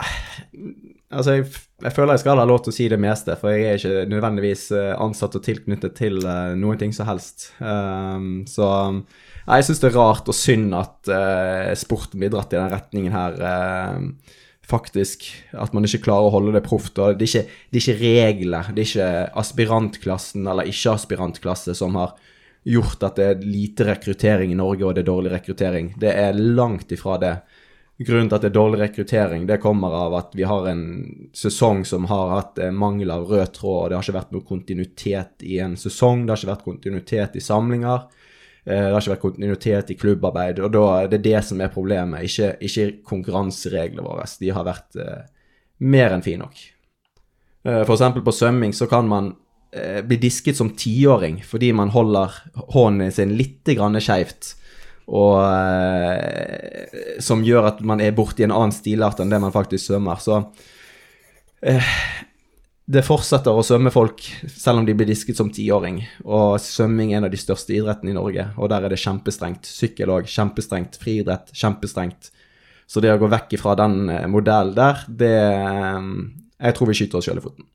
Altså, 1.15 1.37
jeg, 1.37 1.45
jeg 1.85 1.93
føler 1.95 2.15
jeg 2.15 2.23
skal 2.25 2.41
ha 2.41 2.47
lov 2.49 2.63
til 2.65 2.73
å 2.73 2.75
si 2.75 2.87
det 2.91 2.99
meste, 2.99 3.35
for 3.39 3.53
jeg 3.53 3.67
er 3.69 3.79
ikke 3.79 4.07
nødvendigvis 4.11 4.65
eh, 4.75 4.93
ansatt 4.99 5.37
og 5.37 5.43
tilknyttet 5.45 5.95
til 5.95 6.17
uh, 6.25 6.55
noen 6.59 6.79
ting 6.81 6.95
som 6.95 7.07
helst. 7.07 7.51
Um, 7.59 8.41
så 8.49 8.67
jeg 9.45 9.67
syns 9.67 9.83
det 9.83 9.91
er 9.91 9.99
rart 9.99 10.31
og 10.31 10.35
synd 10.35 10.73
at 10.75 11.11
uh, 11.11 11.71
sporten 11.77 12.19
blir 12.19 12.33
dratt 12.33 12.55
i 12.55 12.59
den 12.59 12.73
retningen 12.73 13.15
her. 13.15 13.37
eh, 13.51 14.41
faktisk. 14.69 15.25
At 15.53 15.73
man 15.75 15.87
ikke 15.87 16.03
klarer 16.07 16.29
å 16.29 16.35
holde 16.37 16.55
det 16.55 16.63
proft. 16.65 16.95
Det 16.95 17.17
det 17.17 17.45
er 17.45 17.81
ikke 17.81 17.99
regler, 18.01 18.71
det 18.73 18.85
er 18.85 18.89
ikke 18.89 19.11
aspirantklassen 19.41 20.47
eller 20.47 20.69
ikke-aspirantklasse 20.71 21.75
som 21.77 21.97
har 21.99 22.15
gjort 22.65 23.03
at 23.05 23.19
det 23.19 23.25
er 23.29 23.43
lite 23.45 23.85
rekruttering 23.85 24.51
i 24.51 24.57
Norge 24.57 24.87
og 24.87 24.95
det 24.95 25.03
er 25.03 25.11
dårlig 25.11 25.35
rekruttering. 25.35 25.93
Det 26.01 26.11
er 26.11 26.33
langt 26.33 26.91
ifra 26.91 27.19
det. 27.21 27.35
Grunnen 27.95 28.27
til 28.27 28.35
at 28.35 28.43
det 28.43 28.49
er 28.49 28.57
dårlig 28.57 28.79
rekruttering, 28.81 29.45
det 29.47 29.61
kommer 29.63 29.93
av 29.95 30.15
at 30.17 30.33
vi 30.35 30.43
har 30.43 30.65
en 30.67 30.81
sesong 31.31 31.85
som 31.87 32.09
har 32.09 32.33
hatt 32.33 32.59
mangel 32.75 33.13
av 33.13 33.29
rød 33.29 33.53
tråd, 33.55 33.77
og 33.85 33.87
det 33.87 33.95
har 33.95 34.03
ikke 34.03 34.17
vært 34.17 34.33
noe 34.35 34.47
kontinuitet 34.49 35.45
i 35.47 35.61
en 35.63 35.77
sesong, 35.79 36.25
det 36.25 36.33
har 36.33 36.41
ikke 36.41 36.51
vært 36.51 36.65
kontinuitet 36.65 37.37
i 37.39 37.43
samlinger. 37.45 38.03
Eh, 38.65 38.73
Det 38.73 38.93
har 38.93 39.01
ikke 39.01 39.13
vært 39.13 39.21
kontinuitet 39.21 39.91
i 39.93 39.97
klubbarbeid, 39.99 40.59
og 40.59 40.71
da 40.73 40.85
er 41.03 41.09
det 41.11 41.21
det 41.23 41.43
som 41.45 41.61
er 41.61 41.73
problemet, 41.73 42.25
ikke, 42.25 42.55
ikke 42.65 43.03
konkurransereglene 43.05 44.05
våre. 44.05 44.25
De 44.41 44.49
har 44.49 44.65
vært 44.65 44.97
eh, 44.97 45.25
mer 45.85 46.15
enn 46.15 46.25
fine 46.25 46.41
nok. 46.41 46.61
Eh, 47.65 47.81
eksempel 47.85 48.25
på 48.25 48.33
svømming 48.33 48.73
så 48.73 48.89
kan 48.89 49.07
man 49.09 49.35
bli 50.07 50.15
disket 50.15 50.55
som 50.55 50.69
tiåring 50.71 51.41
fordi 51.43 51.73
man 51.75 51.89
holder 51.91 52.31
hånden 52.71 53.11
sin 53.11 53.33
litt 53.35 53.67
skeivt. 53.67 54.55
og 55.07 55.35
som 57.19 57.43
gjør 57.43 57.67
at 57.67 57.81
man 57.81 57.99
er 57.99 58.15
borti 58.15 58.43
en 58.43 58.53
annen 58.55 58.71
stilart 58.71 59.19
enn 59.19 59.29
det 59.29 59.41
man 59.41 59.51
faktisk 59.51 59.85
svømmer. 59.85 60.15
Så 60.15 60.45
det 62.85 63.01
fortsetter 63.01 63.49
å 63.49 63.63
svømme 63.65 63.89
folk 63.89 64.21
selv 64.45 64.83
om 64.83 64.85
de 64.85 64.93
blir 64.97 65.09
disket 65.09 65.39
som 65.39 65.49
tiåring. 65.49 66.03
Og 66.21 66.59
svømming 66.61 67.13
er 67.13 67.19
en 67.19 67.27
av 67.27 67.33
de 67.33 67.39
største 67.41 67.73
idrettene 67.73 68.13
i 68.13 68.17
Norge, 68.17 68.45
og 68.61 68.69
der 68.69 68.85
er 68.85 68.93
det 68.93 69.01
kjempestrengt. 69.01 69.65
Sykkel 69.65 70.11
òg, 70.13 70.29
kjempestrengt. 70.29 70.99
Friidrett, 71.01 71.49
kjempestrengt. 71.57 72.29
Så 72.85 73.01
det 73.01 73.09
å 73.09 73.17
gå 73.17 73.29
vekk 73.31 73.55
fra 73.57 73.73
den 73.79 74.03
eh, 74.13 74.27
modellen 74.29 74.75
der, 74.77 74.99
det 75.09 75.37
eh, 75.41 76.11
Jeg 76.61 76.77
tror 76.77 76.91
vi 76.91 76.97
skyter 76.99 77.17
oss 77.17 77.25
sjøl 77.25 77.41
i 77.41 77.43
foten. 77.43 77.65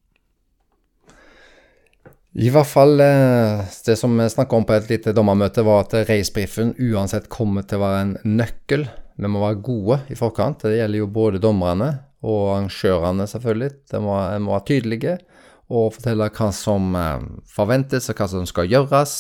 I 2.38 2.52
hvert 2.54 2.70
fall 2.70 3.02
eh, 3.02 3.64
det 3.86 3.96
som 3.98 4.14
vi 4.14 4.28
snakka 4.30 4.56
om 4.56 4.66
på 4.68 4.76
et 4.76 4.86
lite 4.92 5.14
dommermøte, 5.16 5.66
var 5.66 5.88
at 5.88 5.96
racebriefen 6.06 6.76
uansett 6.78 7.26
kommer 7.32 7.66
til 7.66 7.80
å 7.80 7.88
være 7.88 8.04
en 8.04 8.14
nøkkel. 8.38 8.86
Vi 9.18 9.32
må 9.32 9.42
være 9.42 9.58
gode 9.66 9.98
i 10.06 10.16
forkant. 10.16 10.62
Det 10.62 10.78
gjelder 10.78 11.02
jo 11.02 11.10
både 11.10 11.42
dommerne 11.42 11.90
og 12.20 12.40
arrangørene, 12.54 13.26
selvfølgelig. 13.30 13.70
De 13.92 14.00
må, 14.04 14.16
de 14.32 14.40
må 14.44 14.54
være 14.56 14.68
tydelige 14.68 15.18
og 15.70 15.94
fortelle 15.94 16.26
hva 16.34 16.48
som 16.54 16.96
eh, 16.98 17.28
forventes, 17.50 18.10
og 18.10 18.18
hva 18.18 18.26
som 18.32 18.48
skal 18.48 18.70
gjøres. 18.70 19.14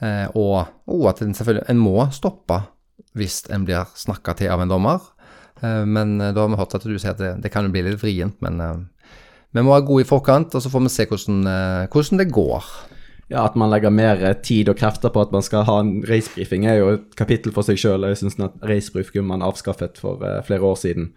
Eh, 0.00 0.24
og, 0.32 0.72
og 0.88 1.04
at 1.12 1.22
en 1.24 1.36
selvfølgelig 1.36 1.68
en 1.72 1.82
må 1.82 2.08
stoppe 2.16 2.62
hvis 3.16 3.44
en 3.52 3.64
blir 3.64 3.88
snakka 3.96 4.36
til 4.36 4.52
av 4.52 4.64
en 4.64 4.72
dommer. 4.72 5.04
Eh, 5.60 5.84
men 5.84 6.18
da 6.20 6.32
har 6.32 6.52
vi 6.52 6.60
hørt 6.60 6.76
at 6.78 6.88
du 6.88 6.96
sier 6.96 7.14
at 7.14 7.22
det, 7.22 7.36
det 7.44 7.52
kan 7.52 7.68
bli 7.72 7.84
litt 7.84 8.00
vrient, 8.00 8.40
men 8.44 8.88
vi 9.52 9.62
må 9.64 9.72
være 9.72 9.88
gode 9.88 10.04
i 10.04 10.08
forkant, 10.08 10.56
og 10.56 10.64
så 10.64 10.72
får 10.72 10.84
vi 10.84 10.92
se 10.92 11.08
hvordan, 11.08 11.40
hvordan 11.92 12.20
det 12.20 12.32
går. 12.34 12.66
Ja, 13.30 13.46
At 13.46 13.56
man 13.58 13.72
legger 13.72 13.90
mer 13.90 14.20
tid 14.44 14.68
og 14.70 14.76
krefter 14.78 15.10
på 15.10 15.22
at 15.24 15.32
man 15.34 15.42
skal 15.42 15.64
ha 15.66 15.80
en 15.80 15.96
racebrifing, 16.06 16.66
er 16.68 16.76
jo 16.78 16.90
et 16.94 17.16
kapittel 17.18 17.54
for 17.56 17.66
seg 17.66 17.80
sjøl. 17.80 18.04
Jeg 18.06 18.20
syns 18.20 18.36
kunne 18.36 19.26
man 19.26 19.42
avskaffet 19.42 19.98
for 19.98 20.20
flere 20.46 20.62
år 20.62 20.76
siden. 20.78 21.08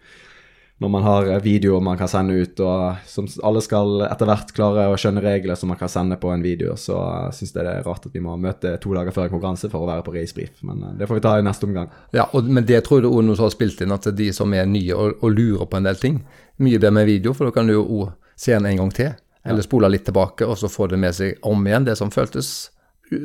Når 0.80 0.88
man 0.88 1.02
har 1.04 1.26
eh, 1.28 1.42
videoer 1.44 1.82
man 1.84 1.98
kan 2.00 2.08
sende 2.08 2.38
ut, 2.40 2.60
og 2.64 3.02
som 3.06 3.26
alle 3.44 3.60
skal 3.64 4.06
etter 4.06 4.28
hvert 4.30 4.52
klare 4.56 4.86
å 4.88 4.96
skjønne 5.00 5.20
regler 5.24 5.58
som 5.58 5.68
man 5.72 5.78
kan 5.80 5.92
sende 5.92 6.16
på 6.20 6.30
en 6.32 6.44
video, 6.44 6.72
så 6.80 6.96
syns 7.36 7.52
jeg 7.52 7.66
det 7.66 7.74
er 7.74 7.84
rart 7.84 8.06
at 8.08 8.16
vi 8.16 8.22
må 8.24 8.38
møte 8.40 8.72
to 8.80 8.94
dager 8.96 9.12
før 9.12 9.28
en 9.28 9.34
konkurranse 9.34 9.68
for 9.68 9.84
å 9.84 9.90
være 9.90 10.06
på 10.06 10.14
racebrief. 10.16 10.62
Men 10.64 10.80
eh, 10.86 10.94
det 11.00 11.10
får 11.10 11.20
vi 11.20 11.24
ta 11.26 11.34
i 11.36 11.44
neste 11.44 11.68
omgang. 11.68 11.92
Ja, 12.16 12.30
og, 12.32 12.48
men 12.48 12.64
det 12.68 12.80
tror 12.86 13.04
jeg 13.04 13.12
som 13.12 13.44
har 13.44 13.52
spilt 13.52 13.84
inn, 13.84 13.92
at 13.92 14.08
de 14.16 14.30
som 14.36 14.56
er 14.56 14.70
nye 14.70 14.96
og, 14.96 15.20
og 15.20 15.36
lurer 15.36 15.68
på 15.68 15.80
en 15.80 15.90
del 15.90 16.00
ting, 16.00 16.22
mye 16.64 16.80
bedre 16.80 16.96
med 16.96 17.10
video, 17.12 17.36
for 17.36 17.48
da 17.48 17.56
kan 17.56 17.68
du 17.68 17.76
jo 17.76 18.08
se 18.40 18.56
den 18.56 18.70
en 18.70 18.80
gang 18.80 18.96
til, 18.96 19.12
eller 19.44 19.64
spole 19.64 19.88
litt 19.92 20.08
tilbake, 20.08 20.48
og 20.48 20.56
så 20.60 20.72
få 20.72 20.88
det 20.88 21.00
med 21.00 21.16
seg 21.16 21.44
om 21.48 21.60
igjen, 21.68 21.88
det 21.88 22.00
som 22.00 22.12
føltes 22.12 22.70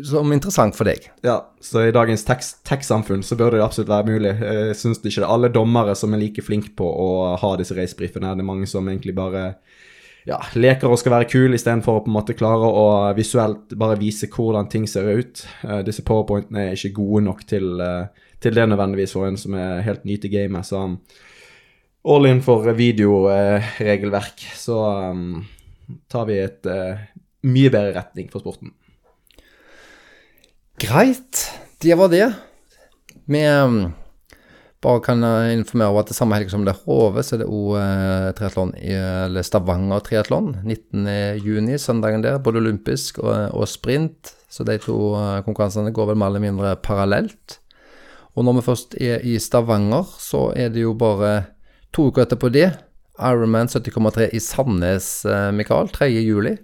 som 0.08 0.32
interessant 0.34 0.76
for 0.78 0.88
deg. 0.90 1.10
Ja, 1.26 1.38
så 1.62 1.86
i 1.86 1.94
dagens 1.94 2.26
tech-samfunn 2.26 3.24
så 3.26 3.38
bør 3.38 3.54
det 3.54 3.64
absolutt 3.66 3.92
være 3.92 4.10
mulig. 4.10 4.34
Jeg 4.42 4.78
syns 4.80 5.02
ikke 5.02 5.22
det 5.22 5.28
er 5.28 5.34
alle 5.34 5.52
dommere 5.54 5.94
som 5.98 6.14
er 6.14 6.24
like 6.24 6.42
flinke 6.46 6.74
på 6.78 6.88
å 6.90 7.10
ha 7.42 7.52
disse 7.60 7.78
racebriefene. 7.78 8.34
Det 8.34 8.46
er 8.46 8.50
mange 8.50 8.70
som 8.70 8.88
egentlig 8.90 9.14
bare 9.18 9.52
ja, 10.26 10.40
leker 10.58 10.90
og 10.90 10.98
skal 11.00 11.14
være 11.20 11.30
kul, 11.30 11.54
istedenfor 11.54 12.00
å 12.00 12.04
på 12.06 12.10
en 12.10 12.18
måte 12.18 12.36
klare 12.38 12.66
å 12.66 12.86
visuelt 13.18 13.76
bare 13.78 14.00
vise 14.02 14.30
hvordan 14.32 14.70
ting 14.74 14.88
ser 14.90 15.06
ut. 15.20 15.44
Eh, 15.62 15.82
disse 15.86 16.06
powerpointene 16.06 16.72
er 16.72 16.80
ikke 16.80 16.96
gode 16.98 17.26
nok 17.28 17.44
til, 17.50 17.76
eh, 17.82 18.32
til 18.42 18.58
det 18.58 18.66
nødvendigvis 18.72 19.14
for 19.14 19.30
en 19.30 19.38
som 19.38 19.54
er 19.60 19.86
helt 19.86 20.06
ny 20.06 20.18
til 20.18 20.34
gamet. 20.34 20.66
Så 20.66 20.82
um, 20.82 20.98
all 22.10 22.26
in 22.26 22.42
for 22.46 22.66
videoregelverk, 22.74 24.48
så 24.58 24.80
um, 25.12 25.46
tar 26.10 26.26
vi 26.26 26.40
et 26.42 26.66
uh, 26.70 27.06
mye 27.46 27.70
bedre 27.70 27.94
retning 28.00 28.34
for 28.34 28.42
sporten. 28.42 28.74
Greit, 30.76 31.52
det 31.80 31.96
var 31.96 32.10
det. 32.12 32.34
Vi 33.26 33.42
um, 33.48 33.94
bare 34.84 35.00
kan 35.00 35.24
uh, 35.24 35.54
informere 35.54 35.94
om 35.94 36.00
at 36.02 36.10
det 36.12 36.18
samme 36.18 36.36
helg 36.36 36.52
som 36.52 36.66
det 36.68 36.74
er 36.74 36.82
HV, 36.84 37.20
så 37.24 37.38
er 37.38 37.42
det 37.42 37.48
òg 37.48 37.70
uh, 37.80 38.32
triatlon 38.36 38.74
i 38.76 38.92
eller 38.92 39.46
Stavanger 39.48 40.04
triatlon. 40.04 40.52
19.6, 40.68 41.78
søndagen 41.80 42.26
der. 42.26 42.42
Både 42.44 42.60
olympisk 42.60 43.22
og, 43.24 43.56
og 43.56 43.70
sprint. 43.72 44.34
Så 44.52 44.68
de 44.68 44.76
to 44.84 44.98
uh, 45.16 45.40
konkurransene 45.48 45.96
går 45.96 46.12
vel 46.12 46.20
mer 46.20 46.34
eller 46.34 46.44
mindre 46.44 46.76
parallelt. 46.84 47.62
Og 48.36 48.44
når 48.44 48.60
vi 48.60 48.68
først 48.68 49.00
er 49.00 49.24
i 49.24 49.38
Stavanger, 49.40 50.04
så 50.20 50.50
er 50.60 50.76
det 50.76 50.84
jo 50.84 50.92
bare 51.00 51.38
to 51.96 52.10
uker 52.12 52.28
etterpå 52.28 52.52
det. 52.52 52.74
Ironman 53.16 53.72
70,3 53.72 54.28
i 54.36 54.44
Sandnes, 54.44 55.08
uh, 55.24 55.54
Mikael. 55.56 55.88
3. 55.88 56.12
juli. 56.20 56.58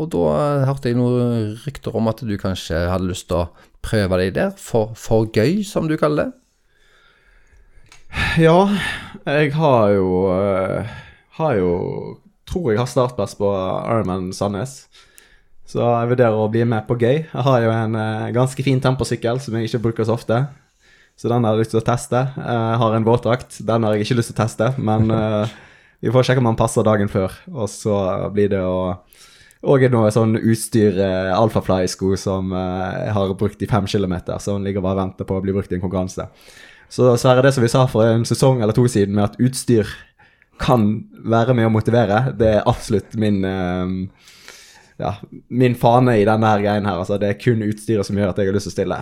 Og 0.00 0.08
da 0.14 0.64
hørte 0.68 0.88
jeg 0.88 0.96
noen 0.96 1.52
rykter 1.66 1.96
om 1.98 2.08
at 2.08 2.22
du 2.24 2.32
kanskje 2.40 2.86
hadde 2.88 3.10
lyst 3.10 3.28
til 3.28 3.42
å 3.42 3.48
prøve 3.84 4.18
deg 4.22 4.36
der, 4.38 4.54
for, 4.56 4.94
for 4.96 5.28
gøy, 5.28 5.60
som 5.68 5.88
du 5.90 5.98
kaller 6.00 6.30
det. 6.30 6.38
Ja, 8.40 8.68
jeg 9.24 9.54
har 9.56 9.92
jo 9.94 10.08
eh, 10.34 10.88
Har 11.38 11.54
jo 11.56 11.70
Tror 12.48 12.72
jeg 12.72 12.82
har 12.82 12.88
startplass 12.90 13.32
på 13.38 13.48
Ironman 13.48 14.26
Sandnes. 14.36 14.82
Så 15.64 15.80
jeg 15.80 16.08
vurderer 16.10 16.36
å 16.36 16.50
bli 16.52 16.66
med 16.68 16.84
på 16.84 16.98
gøy. 17.00 17.22
Jeg 17.22 17.44
har 17.46 17.62
jo 17.64 17.70
en 17.72 17.94
eh, 17.96 18.32
ganske 18.34 18.64
fin 18.66 18.82
temposykkel 18.82 19.40
som 19.40 19.56
jeg 19.56 19.70
ikke 19.70 19.80
bruker 19.86 20.04
så 20.04 20.18
ofte. 20.18 20.42
Så 21.16 21.30
den 21.32 21.46
har 21.46 21.54
jeg 21.54 21.62
lyst 21.62 21.72
til 21.72 21.80
å 21.80 21.86
teste. 21.86 22.20
Jeg 22.36 22.80
har 22.82 22.96
en 22.96 23.06
våtdrakt. 23.06 23.56
Den 23.64 23.86
har 23.86 23.96
jeg 23.96 24.04
ikke 24.04 24.18
lyst 24.18 24.32
til 24.32 24.36
å 24.36 24.42
teste, 24.42 24.68
men 24.76 25.08
eh, 25.16 25.54
vi 26.04 26.12
får 26.12 26.28
sjekke 26.28 26.44
om 26.44 26.50
den 26.50 26.60
passer 26.60 26.84
dagen 26.84 27.08
før. 27.08 27.32
Og 27.54 27.70
så 27.72 27.96
blir 28.34 28.52
det 28.52 28.60
å 28.60 28.98
og 29.62 29.84
noe 29.92 30.10
sånn 30.10 30.34
utstyr, 30.40 30.96
uh, 30.98 31.32
Alphafly-sko, 31.36 32.16
som 32.18 32.50
eh, 32.56 33.06
jeg 33.06 33.14
har 33.14 33.34
brukt 33.38 33.62
i 33.62 33.68
fem 33.70 33.86
kilometer, 33.86 34.40
hun 34.50 34.66
ligger 34.66 34.82
bare 34.82 34.98
og 34.98 35.02
venter 35.04 35.28
på 35.28 35.36
å 35.38 35.44
bli 35.44 35.54
brukt 35.54 35.70
i 35.70 35.78
en 35.78 35.84
konkurranse. 35.84 36.26
Så 36.92 37.12
Sverre, 37.16 37.44
det 37.46 37.54
som 37.54 37.64
vi 37.64 37.70
sa 37.72 37.86
for 37.88 38.04
en 38.04 38.26
sesong 38.28 38.60
eller 38.60 38.76
to 38.76 38.88
siden, 38.90 39.14
med 39.16 39.30
at 39.30 39.38
utstyr 39.40 39.88
kan 40.60 40.88
være 41.24 41.54
med 41.56 41.70
å 41.70 41.72
motivere, 41.72 42.32
det 42.38 42.50
er 42.56 42.68
absolutt 42.68 43.14
min 43.18 43.40
eh, 43.46 43.94
ja, 45.02 45.14
min 45.48 45.74
fane 45.78 46.18
i 46.20 46.26
denne 46.28 46.50
greien 46.62 46.86
her. 46.86 47.00
Altså, 47.00 47.18
det 47.20 47.30
er 47.30 47.40
kun 47.40 47.64
utstyret 47.66 48.06
som 48.06 48.18
gjør 48.18 48.32
at 48.32 48.40
jeg 48.40 48.50
har 48.50 48.56
lyst 48.56 48.68
til 48.68 48.74
å 48.74 48.76
stille. 48.76 49.00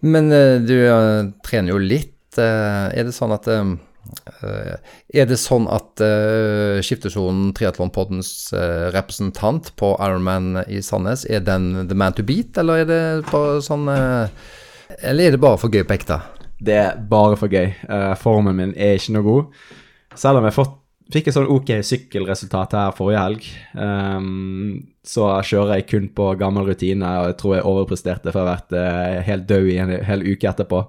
Men 0.00 0.32
eh, 0.34 0.56
du 0.64 0.76
eh, 0.80 1.30
trener 1.46 1.74
jo 1.74 1.80
litt. 1.82 2.16
Eh, 2.40 2.86
er 2.96 3.06
det 3.06 3.14
sånn 3.16 3.36
at 3.36 3.48
eh, 3.50 3.76
Er 4.42 5.28
det 5.30 5.38
sånn 5.40 5.68
at 5.70 6.02
uh, 6.02 6.80
Skiftesonen 6.84 7.52
Triatlonpoddens 7.56 8.50
uh, 8.54 8.88
representant 8.94 9.72
på 9.80 9.92
Ironman 9.98 10.62
i 10.66 10.82
Sandnes, 10.84 11.26
er 11.28 11.44
den 11.46 11.86
the 11.90 11.96
man 11.98 12.16
to 12.16 12.26
beat, 12.26 12.58
eller 12.60 12.82
er 12.82 12.90
det 12.90 13.00
bare 13.30 13.60
sånn 13.64 13.88
uh, 13.90 14.28
Eller 14.98 15.30
er 15.30 15.36
det 15.36 15.42
bare 15.42 15.60
for 15.60 15.72
gøy 15.72 15.84
på 15.86 15.98
ekte? 15.98 16.20
Det 16.60 16.76
er 16.76 16.98
bare 17.08 17.38
for 17.40 17.48
gøy. 17.48 17.70
Formen 18.20 18.58
min 18.58 18.72
er 18.76 18.98
ikke 18.98 19.14
noe 19.14 19.24
god. 19.24 19.60
Selv 20.18 20.42
om 20.42 20.44
jeg 20.44 20.58
fått 20.58 20.76
fikk 21.10 21.30
et 21.30 21.36
sånn 21.36 21.50
ok 21.50 21.70
sykkelresultat 21.86 22.76
her 22.76 22.96
forrige 22.96 23.22
helg. 23.24 23.46
um, 23.74 24.82
så 25.06 25.30
kjører 25.46 25.78
jeg 25.78 25.88
kun 25.90 26.10
på 26.14 26.26
gammel 26.38 26.68
rutine, 26.68 27.08
og 27.22 27.30
jeg 27.30 27.38
tror 27.40 27.54
jeg 27.56 27.66
overpresterte 27.70 28.34
for 28.34 28.42
å 28.42 28.44
ha 28.44 28.52
vært 28.52 28.74
eh, 28.76 29.22
helt 29.26 29.46
død 29.48 29.68
i 29.72 29.78
en 29.80 29.92
hel 30.06 30.24
uke 30.26 30.50
etterpå. 30.50 30.82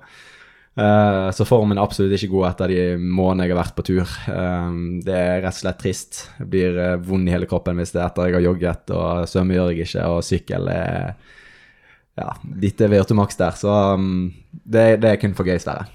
Eh, 0.79 1.31
så 1.35 1.43
formen 1.43 1.75
er 1.75 1.83
absolutt 1.83 2.15
ikke 2.15 2.31
god 2.31 2.47
etter 2.53 2.71
de 2.71 2.83
månedene 2.95 3.49
jeg 3.49 3.55
har 3.55 3.59
vært 3.59 3.75
på 3.77 3.85
tur. 3.89 4.13
Um, 4.31 5.01
det 5.03 5.17
er 5.17 5.41
rett 5.43 5.57
og 5.57 5.59
slett 5.59 5.81
trist. 5.81 6.21
Jeg 6.39 6.47
blir 6.53 6.79
uh, 6.79 6.93
vond 7.03 7.27
i 7.27 7.33
hele 7.33 7.49
kroppen 7.49 7.81
hvis 7.81 7.91
det 7.91 7.99
er 7.99 8.07
etter 8.07 8.29
jeg 8.29 8.37
har 8.37 8.45
jogget, 8.45 8.93
og 8.95 9.25
svømme 9.27 9.57
gjør 9.57 9.73
jeg 9.73 9.89
ikke, 9.89 10.05
og 10.07 10.23
sykkel 10.23 10.71
er 10.71 11.11
ja, 12.21 12.29
litt 12.63 12.85
Virtumax 12.93 13.41
der. 13.41 13.59
Så 13.59 13.75
um, 13.97 14.31
det, 14.51 14.87
det 15.03 15.11
er 15.11 15.19
kun 15.19 15.35
for 15.35 15.49
gøy, 15.49 15.59
Sverre. 15.59 15.89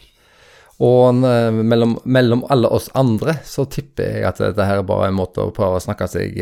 Og 0.77 1.17
mellom, 1.17 1.95
mellom 2.05 2.43
alle 2.53 2.69
oss 2.69 2.91
andre 3.01 3.39
så 3.49 3.65
tipper 3.65 4.11
jeg 4.19 4.27
at 4.29 4.43
dette 4.43 4.65
her 4.69 4.83
er 4.83 4.85
bare 4.85 5.07
en 5.09 5.17
måte 5.17 5.41
å 5.41 5.55
prøve 5.57 5.79
å 5.79 5.81
snakke 5.81 6.05
seg 6.13 6.37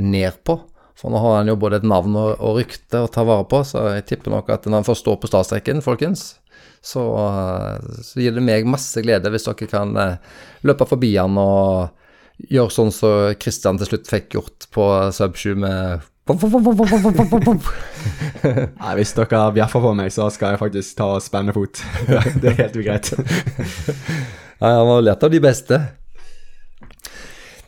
ned 0.00 0.38
på. 0.48 0.56
For 0.96 1.12
nå 1.12 1.20
har 1.20 1.36
han 1.42 1.50
jo 1.52 1.58
både 1.60 1.82
et 1.82 1.84
navn 1.84 2.16
og, 2.16 2.30
og 2.40 2.56
rykte 2.62 3.02
å 3.04 3.10
ta 3.12 3.26
vare 3.28 3.44
på, 3.50 3.60
så 3.68 3.84
jeg 3.98 4.06
tipper 4.08 4.32
nok 4.32 4.48
at 4.56 4.64
når 4.64 4.80
han 4.80 4.88
får 4.88 5.02
stå 5.02 5.18
på 5.20 5.28
startstreken, 5.28 5.84
folkens, 5.84 6.30
så, 6.84 7.04
så 8.02 8.20
gir 8.22 8.36
det 8.36 8.44
meg 8.44 8.68
masse 8.68 9.02
glede 9.04 9.30
hvis 9.32 9.48
dere 9.48 9.70
kan 9.70 9.96
eh, 9.98 10.36
løpe 10.66 10.86
forbi 10.88 11.14
han 11.16 11.38
og 11.40 11.94
gjøre 12.38 12.70
sånn 12.74 12.92
som 12.94 13.34
Kristian 13.40 13.80
til 13.80 13.90
slutt 13.90 14.10
fikk 14.10 14.38
gjort 14.38 14.68
på 14.74 14.86
Sub 15.14 15.36
7 15.36 15.58
med. 15.58 16.06
Nei, 18.82 18.92
Hvis 19.00 19.14
dere 19.16 19.44
bjeffer 19.56 19.84
på 19.84 19.94
meg, 19.96 20.12
så 20.14 20.28
skal 20.32 20.54
jeg 20.54 20.60
faktisk 20.60 20.98
ta 21.00 21.14
og 21.16 21.24
spenne 21.24 21.54
fot. 21.56 21.80
det 22.42 22.52
er 22.52 22.58
helt 22.62 22.76
ugreit. 22.76 23.10
Nei, 24.60 24.74
han 24.74 24.90
var 24.90 25.06
lett 25.06 25.24
av 25.24 25.32
de 25.32 25.40
beste. 25.42 25.80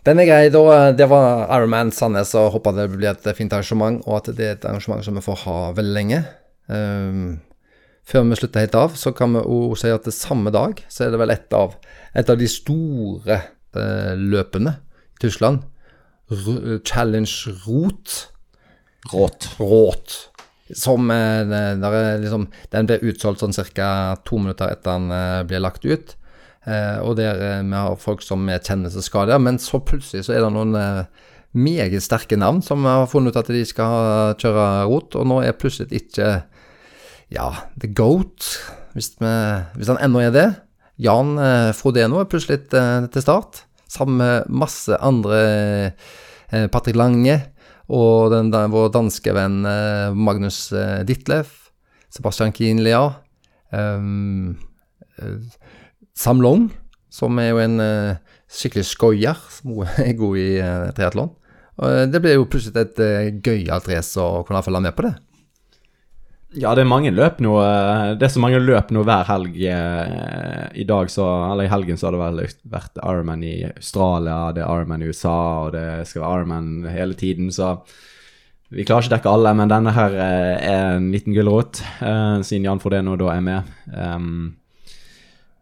Den 0.07 0.21
er 0.23 0.29
grei, 0.29 0.45
da. 0.53 0.91
Det 0.97 1.07
var 1.11 1.47
Ironman 1.57 1.93
Sandnes, 1.93 2.33
og 2.39 2.53
håper 2.57 2.77
det 2.77 2.89
blir 2.95 3.11
et 3.13 3.31
fint 3.37 3.53
arrangement, 3.53 4.01
og 4.07 4.21
at 4.21 4.31
det 4.37 4.47
er 4.47 4.57
et 4.57 4.67
arrangement 4.69 5.05
som 5.05 5.17
vi 5.17 5.25
får 5.25 5.43
ha 5.45 5.59
veldig 5.77 5.97
lenge. 5.97 6.23
Um, 6.71 7.41
før 8.11 8.27
vi 8.27 8.39
slutter 8.39 8.65
helt 8.65 8.79
av, 8.79 8.97
så 8.99 9.13
kan 9.17 9.37
vi 9.37 9.43
jo 9.45 9.77
si 9.79 9.91
at 9.93 10.07
det 10.09 10.17
samme 10.17 10.53
dag 10.55 10.83
så 10.91 11.07
er 11.07 11.15
det 11.15 11.21
vel 11.23 11.35
et 11.35 11.57
av, 11.57 11.77
et 12.17 12.33
av 12.33 12.39
de 12.41 12.49
store 12.51 13.37
eh, 13.39 14.15
løpene 14.19 14.75
i 14.75 15.23
Tyskland. 15.23 15.63
R 16.31 16.81
Challenge 16.87 17.55
Rot. 17.67 18.17
Råt. 19.13 19.49
Råt. 19.59 20.17
Som 20.77 21.11
eh, 21.11 21.43
der 21.47 21.97
er 21.99 22.21
liksom, 22.23 22.47
Den 22.71 22.87
ble 22.91 23.01
utsolgt 23.11 23.43
sånn 23.43 23.55
ca. 23.75 24.17
to 24.27 24.39
minutter 24.39 24.71
etter 24.71 24.99
den 24.99 25.15
eh, 25.15 25.43
ble 25.47 25.63
lagt 25.63 25.87
ut. 25.87 26.15
Eh, 26.67 26.99
og 27.03 27.17
der 27.19 27.41
eh, 27.41 27.65
vi 27.65 27.75
har 27.75 27.99
folk 27.99 28.23
som 28.23 28.47
er 28.53 28.63
kjenner 28.63 28.93
skal 28.93 29.33
men 29.41 29.59
så 29.59 29.81
plutselig 29.81 30.27
så 30.27 30.35
er 30.37 30.45
det 30.45 30.53
noen 30.53 30.77
eh, 30.77 31.05
meget 31.57 32.05
sterke 32.05 32.37
navn 32.37 32.61
som 32.63 32.85
har 32.85 33.09
funnet 33.11 33.33
ut 33.33 33.41
at 33.41 33.49
de 33.51 33.63
skal 33.67 34.35
kjøre 34.39 34.67
rot, 34.87 35.17
og 35.17 35.27
nå 35.27 35.41
er 35.43 35.57
plutselig 35.59 36.03
ikke 36.03 36.43
ja, 37.31 37.49
The 37.81 37.91
Goat, 37.95 38.47
hvis, 38.97 39.15
vi, 39.21 39.31
hvis 39.79 39.91
han 39.91 40.01
ennå 40.03 40.23
er 40.25 40.35
det. 40.35 40.49
Jan 41.01 41.37
eh, 41.41 41.71
Frodeno 41.77 42.21
er 42.21 42.29
plutselig 42.29 42.67
eh, 42.77 43.07
til 43.13 43.25
start, 43.25 43.65
sammen 43.91 44.19
med 44.21 44.51
masse 44.53 44.99
andre 45.01 45.39
eh, 46.51 46.67
Patrick 46.73 46.99
Lange 46.99 47.39
og 47.91 48.31
den, 48.35 48.51
den, 48.53 48.71
vår 48.71 48.93
danske 48.95 49.33
venn 49.35 49.65
Magnus 50.15 50.69
Ditlev, 51.07 51.49
Sebastian 52.15 52.53
Kienlia, 52.55 53.01
um, 53.75 54.53
Sam 56.15 56.39
Long, 56.39 56.69
som 57.11 57.41
er 57.43 57.49
jo 57.51 57.59
en 57.65 57.83
skikkelig 58.47 58.87
skoier, 58.93 59.43
som 59.51 59.83
er 60.07 60.15
god 60.19 60.39
i 60.39 60.47
uh, 60.63 60.93
triatlon. 60.95 61.33
Det 62.15 62.23
blir 62.23 62.39
jo 62.39 62.47
plutselig 62.47 62.79
et 62.79 63.03
uh, 63.03 63.43
gøyalt 63.43 63.91
race 63.91 64.23
å 64.23 64.45
kunne 64.47 64.63
følge 64.63 64.85
med 64.87 64.95
på 64.95 65.09
det. 65.09 65.17
Ja, 66.59 66.73
det 66.75 66.83
er 66.83 66.89
mange 66.91 67.13
løp 67.15 67.39
nå. 67.39 67.53
eh, 67.63 68.15
Det 68.19 68.27
er 68.27 68.33
så 68.35 68.41
mange 68.43 68.59
løp 68.59 68.91
nå 68.91 69.05
hver 69.07 69.25
helg. 69.29 69.55
eh, 69.71 70.69
I 70.75 70.85
dag 70.85 71.11
så, 71.11 71.27
eller 71.53 71.65
i 71.69 71.71
helgen 71.71 71.97
så 71.97 72.09
har 72.09 72.17
det 72.17 72.23
vel 72.25 72.41
vært 72.75 72.99
Ironman 73.05 73.45
i 73.47 73.53
Australia, 73.71 74.53
det 74.53 74.65
er 74.65 74.71
Ironman 74.71 75.03
i 75.03 75.11
USA, 75.13 75.37
og 75.67 75.73
det 75.77 76.09
skal 76.09 76.23
være 76.25 76.41
Ironman 76.41 76.89
hele 76.91 77.15
tiden, 77.15 77.51
så 77.55 77.77
vi 78.71 78.85
klarer 78.87 79.03
ikke 79.03 79.13
å 79.15 79.17
dekke 79.17 79.31
alle, 79.35 79.53
men 79.59 79.69
denne 79.71 79.93
her 79.95 80.13
eh, 80.15 80.57
er 80.73 80.97
en 80.97 81.11
liten 81.13 81.35
gulrot, 81.35 81.83
siden 82.47 82.67
Jan 82.67 82.81
Frodeno 82.83 83.17
da 83.19 83.31
er 83.35 83.41
med. 83.43 83.71
Um, 83.95 84.57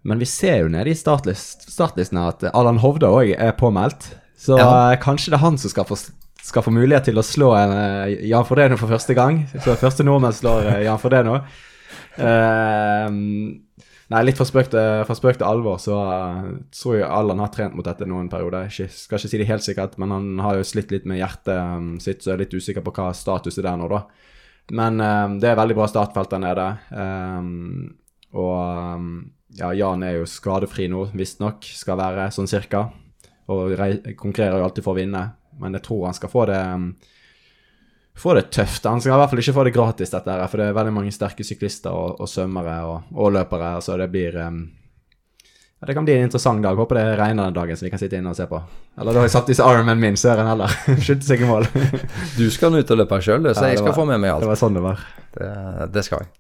men 0.05 0.19
vi 0.21 0.29
ser 0.29 0.63
jo 0.63 0.69
nede 0.73 0.93
i 0.93 0.97
startlist, 0.97 1.69
startlistene 1.73 2.27
at 2.29 2.45
Allan 2.55 2.81
Hovda 2.81 3.09
òg 3.13 3.35
er 3.37 3.53
påmeldt, 3.57 4.15
så 4.39 4.57
Ja. 4.57 4.97
kanskje 5.01 5.33
det 5.33 5.39
er 5.41 5.45
han 5.45 5.57
som 5.59 5.69
skal 5.73 5.85
få 5.89 5.97
skal 6.45 6.65
få 6.65 6.73
mulighet 6.75 7.09
til 7.11 7.19
å 7.19 7.25
slå 7.27 7.53
eh, 7.59 8.29
Jan 8.31 8.47
Frodeno 8.49 8.79
for 8.81 8.91
første 8.91 9.17
gang. 9.17 9.43
Så 9.53 9.77
første 9.79 10.07
nordmenn 10.07 10.37
slår 10.37 10.71
eh, 10.71 10.85
Jan 10.87 11.01
Frodeno. 11.03 11.41
Uh, 12.19 13.09
nei, 14.11 14.23
litt 14.27 14.39
for 14.39 14.49
spøk 14.49 14.73
til, 14.73 15.45
alvor, 15.47 15.77
så 15.83 15.99
uh, 15.99 16.49
tror 16.75 16.97
jeg 16.97 17.07
Allan 17.07 17.43
har 17.43 17.53
trent 17.55 17.77
mot 17.79 17.87
dette 17.87 18.09
noen 18.09 18.31
perioder. 18.33 18.71
Ikke, 18.71 18.89
skal 18.91 19.21
ikke 19.21 19.31
si 19.31 19.41
det 19.41 19.51
helt 19.51 19.67
sikkert, 19.67 19.99
men 20.03 20.15
han 20.15 20.43
har 20.43 20.59
jo 20.59 20.67
slitt 20.67 20.95
litt 20.95 21.07
med 21.09 21.21
hjertet 21.21 21.55
um, 21.55 21.93
sitt, 22.03 22.23
så 22.23 22.33
jeg 22.33 22.39
er 22.39 22.45
litt 22.47 22.59
usikker 22.59 22.87
på 22.87 22.95
hva 22.97 23.13
status 23.17 23.61
er 23.61 23.69
der 23.71 23.79
nå, 23.79 23.91
da. 23.93 24.03
Men 24.75 25.01
eh, 25.01 25.27
det 25.41 25.49
er 25.51 25.57
veldig 25.57 25.79
bra 25.79 25.89
startfelt 25.89 26.33
der 26.35 26.43
nede. 26.45 26.69
Um, 26.93 27.95
og 28.37 29.57
ja, 29.57 29.73
Jan 29.73 30.05
er 30.05 30.19
jo 30.19 30.29
skadefri 30.29 30.89
nå, 30.93 31.07
visstnok. 31.17 31.65
Skal 31.79 31.97
være 32.01 32.29
sånn 32.35 32.51
cirka. 32.51 32.89
Og 33.49 33.73
konkurrerer 34.21 34.61
jo 34.61 34.67
alltid 34.67 34.85
for 34.85 34.93
å 34.93 35.01
vinne. 35.01 35.23
Men 35.61 35.75
jeg 35.79 35.85
tror 35.87 36.07
han 36.09 36.17
skal 36.17 36.31
få 36.33 36.47
det 36.51 36.59
um, 36.75 36.91
Få 38.19 38.33
det 38.35 38.49
tøft. 38.51 38.83
Han 38.91 38.99
skal 38.99 39.13
i 39.15 39.19
hvert 39.21 39.31
fall 39.31 39.39
ikke 39.45 39.53
få 39.55 39.65
det 39.69 39.73
gratis, 39.77 40.11
dette 40.11 40.33
her. 40.33 40.41
For 40.51 40.59
det 40.59 40.65
er 40.67 40.75
veldig 40.75 40.91
mange 40.97 41.13
sterke 41.15 41.45
syklister 41.47 41.95
og, 41.95 42.17
og 42.19 42.27
svømmere 42.27 42.81
og, 42.91 43.13
og 43.15 43.31
løpere. 43.37 43.77
Så 43.85 43.95
det 44.01 44.09
blir 44.11 44.35
um, 44.43 44.57
ja, 45.79 45.87
Det 45.87 45.95
kan 45.95 46.09
bli 46.09 46.17
en 46.17 46.25
interessant 46.27 46.59
dag. 46.67 46.75
Håper 46.75 46.99
det 46.99 47.05
regner 47.21 47.47
den 47.47 47.55
dagen, 47.61 47.79
så 47.79 47.87
vi 47.87 47.93
kan 47.93 48.03
sitte 48.03 48.19
inne 48.19 48.33
og 48.33 48.41
se 48.41 48.49
på. 48.51 48.59
Eller 48.99 49.15
da 49.15 49.23
har 49.23 49.29
jeg 49.29 49.35
satt 49.37 49.53
disse 49.53 49.63
armen 49.63 50.03
min, 50.03 50.19
søren 50.19 50.51
heller. 50.51 50.75
Skyldte 51.07 51.29
seg 51.31 51.47
i 51.47 51.51
mål. 51.53 51.69
Du 52.41 52.49
skal 52.51 52.75
nå 52.75 52.83
ut 52.83 52.91
og 52.91 52.99
løpe 53.05 53.21
sjøl, 53.23 53.47
så 53.55 53.69
Ja, 53.69 53.71
jeg 53.77 53.79
skal 53.85 53.93
var- 53.93 54.01
få 54.01 54.09
med 54.11 54.19
meg 54.25 54.35
alt. 54.35 54.43
Det 54.43 54.51
var 54.51 54.63
sånn 54.65 54.75
det 54.81 54.83
var. 54.89 55.07
Det, 55.39 55.53
det 55.95 56.07
skal 56.09 56.25
jeg. 56.27 56.33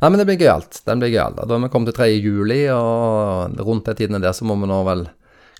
Nei, 0.00 0.08
men 0.08 0.18
det 0.18 0.24
blir 0.32 0.40
gøyalt. 0.40 0.80
Den 0.88 0.98
blir 1.04 1.12
gøyal. 1.12 1.36
Da 1.36 1.44
er 1.44 1.60
vi 1.62 1.68
kommet 1.76 1.92
til 1.92 2.00
3. 2.00 2.08
juli, 2.24 2.62
og 2.72 3.60
rundt 3.68 3.84
de 3.92 4.00
tidene 4.00 4.18
der 4.24 4.32
så 4.34 4.48
må 4.48 4.56
vi 4.64 4.72
nå 4.72 4.80
vel 4.88 5.04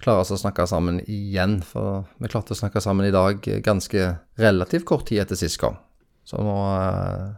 klare 0.02 0.24
oss 0.24 0.32
å 0.34 0.40
snakke 0.40 0.66
sammen 0.68 1.00
igjen. 1.06 1.60
For 1.66 2.04
vi 2.22 2.30
klarte 2.32 2.56
å 2.56 2.58
snakke 2.58 2.82
sammen 2.82 3.08
i 3.08 3.14
dag 3.14 3.42
ganske 3.64 4.08
relativt 4.40 4.86
kort 4.88 5.06
tid 5.08 5.22
etter 5.24 5.38
sist 5.38 5.60
gang. 5.62 5.78
Så 6.26 6.42
nå 6.42 6.56
eh, 6.74 7.30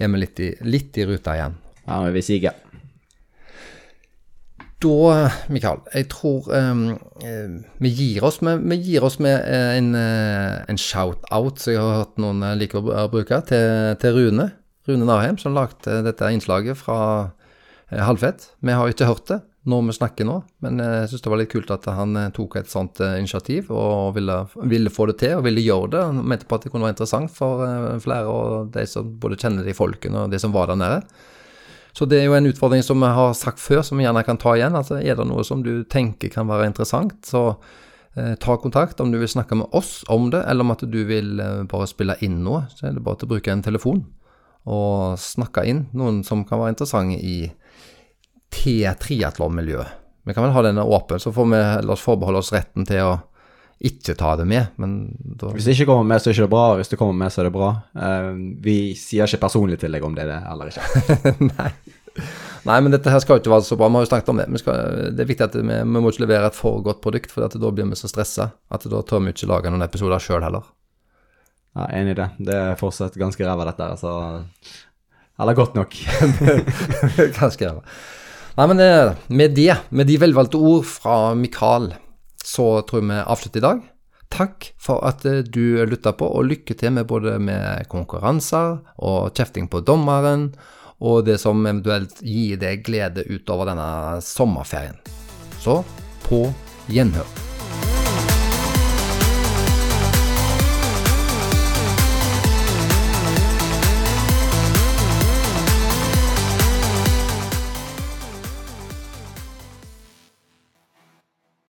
er 0.00 0.12
vi 0.12 0.22
litt 0.22 0.44
i, 0.44 0.52
litt 0.68 0.96
i 1.00 1.08
ruta 1.08 1.36
igjen. 1.36 1.58
Ja, 1.86 2.00
men 2.02 2.14
vi 2.16 2.24
siger. 2.24 2.62
Da, 4.82 5.20
Mikael, 5.48 5.80
jeg 5.96 6.08
tror 6.12 6.50
eh, 6.52 6.82
vi 7.80 7.92
gir 7.96 8.26
oss 8.28 8.42
med, 8.44 8.64
vi 8.68 8.76
gir 8.90 9.06
oss 9.08 9.16
med 9.24 9.40
eh, 9.40 9.72
en, 9.78 9.94
en 9.96 10.80
shout-out 10.80 11.62
som 11.62 11.72
jeg 11.72 11.80
har 11.80 12.02
hørt 12.02 12.20
noen 12.20 12.44
liker 12.60 12.84
å 12.84 13.08
bruke, 13.12 13.40
til, 13.48 13.96
til 14.02 14.16
Rune. 14.20 14.50
Rune 14.86 15.08
Narheim, 15.08 15.40
som 15.40 15.56
lagde 15.56 16.02
dette 16.06 16.28
innslaget 16.30 16.78
fra 16.78 16.98
Halvfett. 17.90 18.52
Vi 18.62 18.74
har 18.74 18.90
ikke 18.90 19.08
hørt 19.08 19.28
det 19.30 19.40
når 19.66 19.86
vi 19.88 19.94
snakker 19.96 20.26
nå, 20.28 20.40
men 20.62 20.82
eh, 20.82 20.96
jeg 21.02 21.12
syns 21.12 21.24
det 21.24 21.30
var 21.32 21.40
litt 21.40 21.52
kult 21.52 21.72
at 21.74 21.86
han 21.90 22.18
eh, 22.18 22.32
tok 22.34 22.58
et 22.60 22.70
sånt 22.70 23.00
eh, 23.02 23.16
initiativ 23.18 23.72
og 23.74 24.14
ville, 24.14 24.40
ville 24.70 24.92
få 24.94 25.08
det 25.10 25.16
til 25.24 25.38
og 25.38 25.46
ville 25.46 25.64
gjøre 25.64 25.92
det. 25.94 26.02
Han 26.10 26.20
mente 26.22 26.46
på 26.46 26.58
at 26.58 26.66
det 26.66 26.74
kunne 26.74 26.86
være 26.86 26.96
interessant 26.96 27.32
for 27.34 27.64
flere 28.04 28.30
og 28.30 28.70
de 28.74 28.86
som 28.90 29.16
både 29.22 29.40
kjenner 29.42 29.66
de 29.66 29.74
folkene 29.74 30.26
og 30.26 30.30
de 30.34 30.40
som 30.42 30.54
var 30.54 30.70
der 30.70 30.78
nede. 30.78 31.00
Så 31.96 32.04
det 32.04 32.18
er 32.20 32.26
jo 32.26 32.36
en 32.36 32.46
utfordring 32.50 32.82
som 32.84 33.00
vi 33.00 33.08
har 33.08 33.30
sagt 33.32 33.60
før, 33.62 33.80
som 33.80 33.96
vi 33.96 34.04
gjerne 34.04 34.20
kan 34.26 34.36
ta 34.36 34.52
igjen. 34.52 34.74
Altså, 34.76 34.98
er 35.00 35.16
det 35.16 35.24
noe 35.24 35.44
som 35.48 35.62
du 35.64 35.80
tenker 35.88 36.28
kan 36.28 36.48
være 36.50 36.66
interessant, 36.68 37.16
så 37.24 37.56
eh, 38.18 38.34
ta 38.36 38.58
kontakt 38.60 39.00
om 39.00 39.08
du 39.12 39.16
vil 39.22 39.30
snakke 39.32 39.56
med 39.56 39.72
oss 39.72 40.02
om 40.12 40.28
det, 40.34 40.42
eller 40.44 40.66
om 40.66 40.74
at 40.74 40.84
du 40.84 40.98
vil 41.08 41.40
eh, 41.40 41.62
bare 41.70 41.88
spille 41.88 42.18
inn 42.26 42.42
noe. 42.44 42.66
Så 42.76 42.90
er 42.90 42.98
det 42.98 43.04
bare 43.06 43.22
til 43.22 43.30
å 43.30 43.32
bruke 43.32 43.54
en 43.54 43.64
telefon 43.64 44.04
og 44.66 45.16
snakke 45.22 45.62
inn 45.70 45.86
noen 45.96 46.20
som 46.26 46.42
kan 46.44 46.60
være 46.60 46.74
interessante 46.74 47.16
i 47.16 47.38
T-triatlonmiljøet. 48.56 50.02
Vi 50.26 50.34
kan 50.34 50.42
vel 50.42 50.54
ha 50.56 50.62
denne 50.66 50.82
åpen, 50.82 51.20
så 51.22 51.30
får 51.32 51.46
vi 51.52 51.62
oss 51.92 52.02
forbeholde 52.02 52.40
oss 52.42 52.52
retten 52.54 52.86
til 52.88 53.04
å 53.04 53.12
ikke 53.86 54.14
ta 54.16 54.32
det 54.40 54.46
med, 54.48 54.72
men 54.80 55.12
da 55.20 55.50
Hvis 55.52 55.66
det 55.68 55.74
ikke 55.76 55.90
kommer 55.90 56.08
med, 56.08 56.22
så 56.22 56.30
er 56.30 56.32
det 56.32 56.40
ikke 56.40 56.54
bra. 56.54 56.64
Hvis 56.78 56.88
det 56.88 56.98
kommer 56.98 57.18
med, 57.20 57.32
så 57.32 57.42
er 57.42 57.48
det 57.50 57.52
bra. 57.54 57.68
Eh, 57.92 58.30
vi 58.64 58.76
sier 58.96 59.28
ikke 59.28 59.42
personlig 59.44 59.76
til 59.82 59.92
deg 59.92 60.06
om 60.06 60.16
det 60.16 60.24
er 60.24 60.32
det 60.32 60.38
eller 60.48 60.72
ikke. 60.72 61.34
Nei. 61.52 61.68
Nei, 62.66 62.78
men 62.80 62.94
dette 62.94 63.12
her 63.12 63.20
skal 63.22 63.36
jo 63.36 63.44
ikke 63.44 63.52
være 63.52 63.66
så 63.68 63.76
bra. 63.78 63.90
Vi 63.92 64.00
har 64.00 64.06
jo 64.06 64.10
snakket 64.10 64.32
om 64.32 64.40
det. 64.40 64.48
Vi 64.56 64.62
skal, 64.62 64.96
det 65.12 65.22
er 65.22 65.28
viktig 65.28 65.46
at 65.46 65.58
vi, 65.60 65.66
vi 65.68 66.00
må 66.00 66.08
ikke 66.08 66.24
levere 66.24 66.48
et 66.48 66.56
for 66.56 66.80
godt 66.82 67.02
produkt, 67.04 67.30
for 67.34 67.44
da 67.46 67.70
blir 67.76 67.92
vi 67.92 68.00
så 68.00 68.10
stressa 68.10 68.48
at 68.72 68.88
da 68.90 69.04
tør 69.06 69.22
vi 69.26 69.36
ikke 69.36 69.50
lage 69.52 69.70
noen 69.70 69.84
episoder 69.86 70.24
sjøl 70.24 70.42
heller. 70.46 70.64
Ja, 71.76 71.90
Enig 72.00 72.16
i 72.16 72.18
det. 72.22 72.30
Det 72.48 72.56
er 72.56 72.80
fortsatt 72.80 73.20
ganske 73.20 73.44
ræva, 73.44 73.68
dette 73.68 73.84
her. 73.84 73.94
Altså. 73.94 74.80
Eller 75.36 75.58
godt 75.58 75.76
nok. 75.76 75.92
Ganske 77.38 77.68
ræva. 77.68 77.82
Nei, 78.56 78.66
men 78.70 78.80
eh, 78.80 79.12
med 79.28 79.52
det, 79.52 79.74
med 79.92 80.08
de 80.08 80.16
velvalgte 80.16 80.56
ord 80.56 80.86
fra 80.88 81.34
Mikael, 81.36 81.90
så 82.40 82.80
tror 82.88 83.02
jeg 83.02 83.10
vi 83.10 83.18
avslutter 83.20 83.60
i 83.60 83.64
dag. 83.66 83.82
Takk 84.32 84.70
for 84.80 85.04
at 85.04 85.26
eh, 85.28 85.42
du 85.44 85.84
lytta 85.84 86.14
på, 86.16 86.24
og 86.24 86.48
lykke 86.48 86.76
til 86.80 86.94
med 86.96 87.04
både 87.10 87.36
med 87.36 87.84
konkurranser 87.92 88.78
og 88.96 89.36
kjefting 89.36 89.68
på 89.68 89.82
dommeren, 89.84 90.54
og 91.04 91.26
det 91.28 91.36
som 91.42 91.60
eventuelt 91.66 92.22
gir 92.24 92.56
deg 92.62 92.80
glede 92.86 93.26
utover 93.28 93.68
denne 93.68 94.22
sommerferien. 94.24 94.96
Så 95.60 95.82
på 96.24 96.46
gjenhør. 96.88 97.55